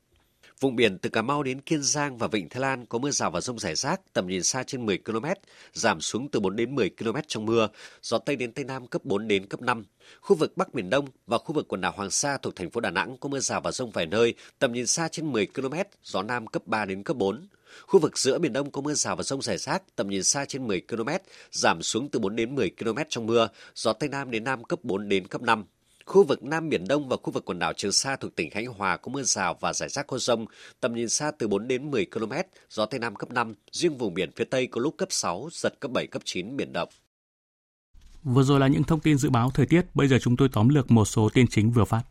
Vùng 0.62 0.76
biển 0.76 0.98
từ 0.98 1.10
Cà 1.10 1.22
Mau 1.22 1.42
đến 1.42 1.60
Kiên 1.60 1.82
Giang 1.82 2.18
và 2.18 2.26
Vịnh 2.26 2.48
Thái 2.48 2.60
Lan 2.60 2.86
có 2.86 2.98
mưa 2.98 3.10
rào 3.10 3.30
và 3.30 3.40
rông 3.40 3.58
rải 3.58 3.74
rác, 3.74 4.00
tầm 4.12 4.26
nhìn 4.26 4.42
xa 4.42 4.62
trên 4.62 4.86
10 4.86 4.98
km, 4.98 5.24
giảm 5.72 6.00
xuống 6.00 6.28
từ 6.28 6.40
4 6.40 6.56
đến 6.56 6.74
10 6.74 6.90
km 6.90 7.16
trong 7.26 7.46
mưa, 7.46 7.68
gió 8.02 8.18
Tây 8.18 8.36
đến 8.36 8.52
Tây 8.52 8.64
Nam 8.64 8.86
cấp 8.86 9.04
4 9.04 9.28
đến 9.28 9.46
cấp 9.46 9.62
5. 9.62 9.84
Khu 10.20 10.36
vực 10.36 10.56
Bắc 10.56 10.74
Biển 10.74 10.90
Đông 10.90 11.06
và 11.26 11.38
khu 11.38 11.54
vực 11.54 11.68
quần 11.68 11.80
đảo 11.80 11.92
Hoàng 11.96 12.10
Sa 12.10 12.36
thuộc 12.36 12.56
thành 12.56 12.70
phố 12.70 12.80
Đà 12.80 12.90
Nẵng 12.90 13.16
có 13.20 13.28
mưa 13.28 13.40
rào 13.40 13.60
và 13.60 13.72
rông 13.72 13.90
vài 13.90 14.06
nơi, 14.06 14.34
tầm 14.58 14.72
nhìn 14.72 14.86
xa 14.86 15.08
trên 15.08 15.32
10 15.32 15.46
km, 15.46 15.74
gió 16.02 16.22
Nam 16.22 16.46
cấp 16.46 16.62
3 16.66 16.84
đến 16.84 17.02
cấp 17.02 17.16
4. 17.16 17.46
Khu 17.86 18.00
vực 18.00 18.18
giữa 18.18 18.38
Biển 18.38 18.52
Đông 18.52 18.70
có 18.70 18.80
mưa 18.80 18.94
rào 18.94 19.16
và 19.16 19.22
rông 19.22 19.42
rải 19.42 19.58
rác, 19.58 19.82
tầm 19.96 20.08
nhìn 20.08 20.22
xa 20.22 20.44
trên 20.44 20.66
10 20.66 20.80
km, 20.80 21.08
giảm 21.52 21.82
xuống 21.82 22.08
từ 22.08 22.18
4 22.18 22.36
đến 22.36 22.54
10 22.54 22.70
km 22.78 22.98
trong 23.08 23.26
mưa, 23.26 23.48
gió 23.74 23.92
Tây 23.92 24.08
Nam 24.08 24.30
đến 24.30 24.44
Nam 24.44 24.64
cấp 24.64 24.78
4 24.82 25.08
đến 25.08 25.26
cấp 25.26 25.42
5. 25.42 25.64
Khu 26.06 26.24
vực 26.24 26.42
Nam 26.42 26.68
Biển 26.68 26.88
Đông 26.88 27.08
và 27.08 27.16
khu 27.22 27.32
vực 27.32 27.44
quần 27.44 27.58
đảo 27.58 27.72
Trường 27.72 27.92
Sa 27.92 28.16
thuộc 28.16 28.36
tỉnh 28.36 28.50
Khánh 28.50 28.66
Hòa 28.66 28.96
có 28.96 29.12
mưa 29.12 29.22
rào 29.22 29.56
và 29.60 29.72
rải 29.72 29.88
rác 29.88 30.06
có 30.06 30.18
rông, 30.18 30.46
tầm 30.80 30.94
nhìn 30.94 31.08
xa 31.08 31.30
từ 31.38 31.48
4 31.48 31.68
đến 31.68 31.90
10 31.90 32.06
km, 32.06 32.32
gió 32.70 32.86
Tây 32.86 33.00
Nam 33.00 33.16
cấp 33.16 33.30
5, 33.30 33.54
riêng 33.72 33.98
vùng 33.98 34.14
biển 34.14 34.30
phía 34.36 34.44
Tây 34.44 34.66
có 34.66 34.80
lúc 34.80 34.94
cấp 34.98 35.08
6, 35.12 35.48
giật 35.52 35.80
cấp 35.80 35.90
7, 35.90 36.06
cấp 36.06 36.22
9, 36.24 36.56
biển 36.56 36.72
động. 36.72 36.88
Vừa 38.24 38.42
rồi 38.42 38.60
là 38.60 38.66
những 38.66 38.84
thông 38.84 39.00
tin 39.00 39.18
dự 39.18 39.30
báo 39.30 39.50
thời 39.54 39.66
tiết, 39.66 39.82
bây 39.94 40.08
giờ 40.08 40.18
chúng 40.22 40.36
tôi 40.36 40.48
tóm 40.52 40.68
lược 40.68 40.90
một 40.90 41.04
số 41.04 41.28
tin 41.34 41.46
chính 41.46 41.70
vừa 41.70 41.84
phát. 41.84 42.02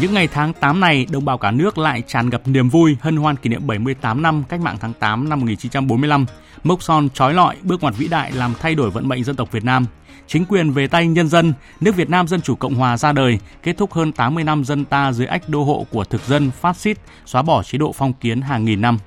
Những 0.00 0.14
ngày 0.14 0.28
tháng 0.28 0.52
8 0.52 0.80
này, 0.80 1.06
đồng 1.10 1.24
bào 1.24 1.38
cả 1.38 1.50
nước 1.50 1.78
lại 1.78 2.02
tràn 2.06 2.30
ngập 2.30 2.48
niềm 2.48 2.68
vui 2.68 2.96
hân 3.00 3.16
hoan 3.16 3.36
kỷ 3.36 3.50
niệm 3.50 3.66
78 3.66 4.22
năm 4.22 4.42
cách 4.48 4.60
mạng 4.60 4.76
tháng 4.80 4.92
8 4.92 5.28
năm 5.28 5.40
1945, 5.40 6.26
mốc 6.64 6.82
son 6.82 7.08
trói 7.14 7.34
lọi 7.34 7.56
bước 7.62 7.82
ngoặt 7.82 7.94
vĩ 7.96 8.08
đại 8.08 8.32
làm 8.32 8.54
thay 8.60 8.74
đổi 8.74 8.90
vận 8.90 9.08
mệnh 9.08 9.24
dân 9.24 9.36
tộc 9.36 9.52
Việt 9.52 9.64
Nam. 9.64 9.86
Chính 10.26 10.44
quyền 10.44 10.70
về 10.70 10.86
tay 10.86 11.06
nhân 11.06 11.28
dân, 11.28 11.52
nước 11.80 11.96
Việt 11.96 12.10
Nam 12.10 12.28
Dân 12.28 12.40
Chủ 12.40 12.54
Cộng 12.54 12.74
Hòa 12.74 12.96
ra 12.96 13.12
đời, 13.12 13.38
kết 13.62 13.76
thúc 13.78 13.92
hơn 13.92 14.12
80 14.12 14.44
năm 14.44 14.64
dân 14.64 14.84
ta 14.84 15.12
dưới 15.12 15.26
ách 15.26 15.48
đô 15.48 15.64
hộ 15.64 15.86
của 15.90 16.04
thực 16.04 16.26
dân 16.26 16.50
phát 16.50 16.76
xít, 16.76 16.98
xóa 17.26 17.42
bỏ 17.42 17.62
chế 17.62 17.78
độ 17.78 17.92
phong 17.92 18.12
kiến 18.12 18.40
hàng 18.40 18.64
nghìn 18.64 18.80
năm. 18.80 18.98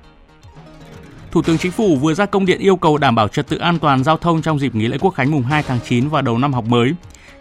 Thủ 1.30 1.42
tướng 1.42 1.58
Chính 1.58 1.72
phủ 1.72 1.96
vừa 1.96 2.14
ra 2.14 2.26
công 2.26 2.46
điện 2.46 2.58
yêu 2.60 2.76
cầu 2.76 2.98
đảm 2.98 3.14
bảo 3.14 3.28
trật 3.28 3.48
tự 3.48 3.58
an 3.58 3.78
toàn 3.78 4.04
giao 4.04 4.16
thông 4.16 4.42
trong 4.42 4.58
dịp 4.58 4.74
nghỉ 4.74 4.86
lễ 4.88 4.98
Quốc 5.00 5.10
khánh 5.10 5.30
mùng 5.30 5.42
2 5.42 5.62
tháng 5.62 5.78
9 5.88 6.08
và 6.08 6.22
đầu 6.22 6.38
năm 6.38 6.52
học 6.52 6.64
mới. 6.64 6.94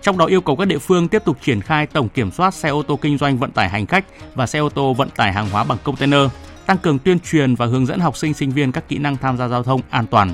Trong 0.06 0.18
đó 0.18 0.26
yêu 0.26 0.42
cầu 0.42 0.56
các 0.56 0.66
địa 0.66 0.78
phương 0.78 1.08
tiếp 1.08 1.22
tục 1.26 1.38
triển 1.42 1.62
khai 1.62 1.88
tổng 1.88 2.10
kiểm 2.10 2.32
soát 2.32 2.54
xe 2.54 2.70
ô 2.70 2.84
tô 2.84 3.00
kinh 3.02 3.18
doanh 3.18 3.38
vận 3.38 3.52
tải 3.52 3.70
hành 3.70 3.86
khách 3.86 4.06
và 4.36 4.48
xe 4.48 4.60
ô 4.60 4.70
tô 4.70 4.94
vận 4.94 5.10
tải 5.10 5.34
hàng 5.34 5.50
hóa 5.50 5.64
bằng 5.64 5.78
container, 5.84 6.22
tăng 6.66 6.78
cường 6.78 7.00
tuyên 7.00 7.20
truyền 7.20 7.56
và 7.56 7.66
hướng 7.66 7.86
dẫn 7.86 8.00
học 8.00 8.18
sinh 8.18 8.34
sinh 8.34 8.52
viên 8.52 8.72
các 8.72 8.88
kỹ 8.88 8.98
năng 8.98 9.18
tham 9.18 9.38
gia 9.38 9.48
giao 9.48 9.64
thông 9.64 9.82
an 9.90 10.08
toàn. 10.08 10.34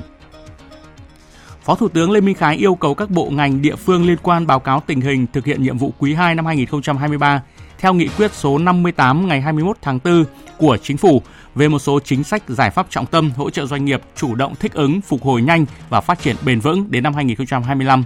Phó 1.62 1.74
Thủ 1.74 1.88
tướng 1.88 2.10
Lê 2.10 2.20
Minh 2.20 2.34
Khái 2.34 2.56
yêu 2.56 2.74
cầu 2.74 2.94
các 2.94 3.10
bộ 3.10 3.30
ngành 3.30 3.62
địa 3.62 3.76
phương 3.76 4.06
liên 4.06 4.16
quan 4.22 4.46
báo 4.46 4.60
cáo 4.60 4.82
tình 4.86 5.00
hình 5.00 5.26
thực 5.32 5.44
hiện 5.44 5.62
nhiệm 5.62 5.78
vụ 5.78 5.92
quý 5.98 6.14
2 6.14 6.34
năm 6.34 6.46
2023 6.46 7.42
theo 7.78 7.94
nghị 7.94 8.08
quyết 8.08 8.32
số 8.34 8.58
58 8.58 9.28
ngày 9.28 9.40
21 9.40 9.76
tháng 9.82 9.98
4 10.04 10.24
của 10.58 10.76
Chính 10.82 10.96
phủ 10.96 11.22
về 11.54 11.68
một 11.68 11.78
số 11.78 12.00
chính 12.04 12.24
sách 12.24 12.42
giải 12.48 12.70
pháp 12.70 12.86
trọng 12.90 13.06
tâm 13.06 13.30
hỗ 13.36 13.50
trợ 13.50 13.66
doanh 13.66 13.84
nghiệp 13.84 14.02
chủ 14.16 14.34
động 14.34 14.54
thích 14.54 14.72
ứng, 14.72 15.00
phục 15.00 15.22
hồi 15.22 15.42
nhanh 15.42 15.66
và 15.88 16.00
phát 16.00 16.20
triển 16.20 16.36
bền 16.44 16.60
vững 16.60 16.90
đến 16.90 17.02
năm 17.02 17.14
2025. 17.14 18.04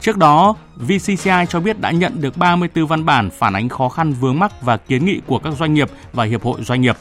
Trước 0.00 0.16
đó, 0.16 0.54
VCCI 0.76 1.46
cho 1.48 1.60
biết 1.60 1.80
đã 1.80 1.90
nhận 1.90 2.20
được 2.20 2.36
34 2.36 2.86
văn 2.86 3.04
bản 3.04 3.30
phản 3.30 3.52
ánh 3.52 3.68
khó 3.68 3.88
khăn 3.88 4.12
vướng 4.12 4.38
mắc 4.38 4.62
và 4.62 4.76
kiến 4.76 5.04
nghị 5.04 5.20
của 5.26 5.38
các 5.38 5.54
doanh 5.58 5.74
nghiệp 5.74 5.90
và 6.12 6.24
hiệp 6.24 6.42
hội 6.42 6.62
doanh 6.62 6.80
nghiệp. 6.80 6.96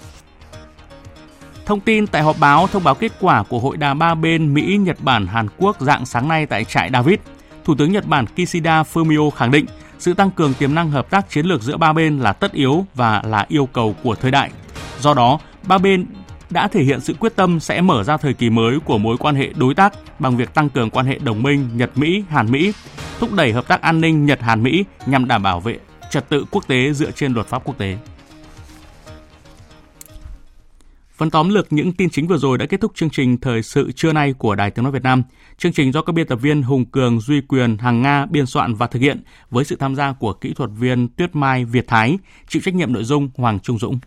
Thông 1.66 1.80
tin 1.80 2.08
tại 2.08 2.22
họp 2.22 2.36
báo 2.40 2.68
thông 2.68 2.84
báo 2.84 2.96
kết 2.96 3.12
quả 3.20 3.44
của 3.44 3.60
hội 3.60 3.78
đàm 3.78 4.00
ba 4.00 4.16
bên 4.16 4.54
Mỹ, 4.54 4.78
Nhật 4.78 4.98
Bản, 5.02 5.28
Hàn 5.28 5.48
Quốc 5.58 5.82
dạng 5.82 6.06
sáng 6.06 6.28
nay 6.28 6.46
tại 6.46 6.64
trại 6.64 6.90
David. 6.94 7.20
Thủ 7.66 7.76
tướng 7.76 7.92
Nhật 7.92 8.08
Bản 8.08 8.26
Kishida 8.26 8.84
Fumio 8.94 9.30
khẳng 9.30 9.52
định 9.52 9.66
sự 10.00 10.14
tăng 10.14 10.32
cường 10.32 10.54
tiềm 10.54 10.76
năng 10.76 10.92
hợp 10.92 11.10
tác 11.10 11.30
chiến 11.30 11.46
lược 11.46 11.62
giữa 11.62 11.78
ba 11.78 11.94
bên 11.94 12.20
là 12.20 12.34
tất 12.34 12.52
yếu 12.52 12.86
và 12.96 13.22
là 13.26 13.46
yêu 13.48 13.66
cầu 13.74 13.96
của 14.04 14.16
thời 14.16 14.32
đại. 14.32 14.52
Do 15.00 15.14
đó, 15.14 15.40
ba 15.68 15.78
bên 15.78 16.06
đã 16.50 16.68
thể 16.68 16.84
hiện 16.84 17.02
sự 17.02 17.14
quyết 17.20 17.36
tâm 17.36 17.60
sẽ 17.60 17.82
mở 17.82 18.04
ra 18.04 18.18
thời 18.18 18.34
kỳ 18.34 18.50
mới 18.50 18.80
của 18.80 18.98
mối 18.98 19.18
quan 19.18 19.36
hệ 19.36 19.54
đối 19.56 19.74
tác 19.76 19.94
bằng 20.20 20.38
việc 20.38 20.54
tăng 20.54 20.70
cường 20.70 20.90
quan 20.90 21.06
hệ 21.06 21.18
đồng 21.18 21.44
minh 21.44 21.70
Nhật-Mỹ, 21.76 22.24
Hàn-Mỹ, 22.30 22.74
thúc 23.20 23.34
đẩy 23.34 23.52
hợp 23.52 23.68
tác 23.68 23.82
an 23.82 24.02
ninh 24.02 24.26
Nhật-Hàn-Mỹ 24.26 24.86
nhằm 25.06 25.28
đảm 25.28 25.44
bảo 25.44 25.60
vệ 25.60 25.78
trật 26.12 26.30
tự 26.30 26.46
quốc 26.52 26.68
tế 26.68 26.94
dựa 26.94 27.12
trên 27.12 27.34
luật 27.34 27.48
pháp 27.48 27.64
quốc 27.66 27.78
tế. 27.78 27.98
Phần 31.18 31.30
tóm 31.30 31.50
lược 31.50 31.74
những 31.74 31.92
tin 31.92 32.10
chính 32.10 32.28
vừa 32.28 32.38
rồi 32.38 32.58
đã 32.58 32.66
kết 32.66 32.82
thúc 32.82 32.92
chương 32.96 33.10
trình 33.10 33.38
Thời 33.38 33.64
sự 33.64 33.92
trưa 33.92 34.14
nay 34.14 34.34
của 34.34 34.56
Đài 34.56 34.72
Tiếng 34.72 34.84
Nói 34.84 34.92
Việt 34.92 35.04
Nam. 35.04 35.24
Chương 35.58 35.74
trình 35.74 35.92
do 35.92 36.02
các 36.02 36.14
biên 36.14 36.28
tập 36.28 36.36
viên 36.36 36.62
Hùng 36.62 36.86
Cường, 36.86 37.20
Duy 37.20 37.42
Quyền, 37.42 37.78
Hằng 37.78 38.02
Nga 38.02 38.26
biên 38.26 38.46
soạn 38.46 38.76
và 38.76 38.88
thực 38.88 39.00
hiện 39.00 39.22
với 39.50 39.66
sự 39.66 39.76
tham 39.76 39.96
gia 39.96 40.12
của 40.12 40.34
kỹ 40.34 40.54
thuật 40.54 40.70
viên 40.78 41.08
Tuyết 41.08 41.36
Mai 41.36 41.66
Việt 41.66 41.88
Thái, 41.88 42.18
chịu 42.48 42.62
trách 42.66 42.76
nhiệm 42.76 42.94
nội 42.94 43.04
dung 43.04 43.30
Hoàng 43.38 43.60
Trung 43.60 43.80
Dũng. 43.80 44.00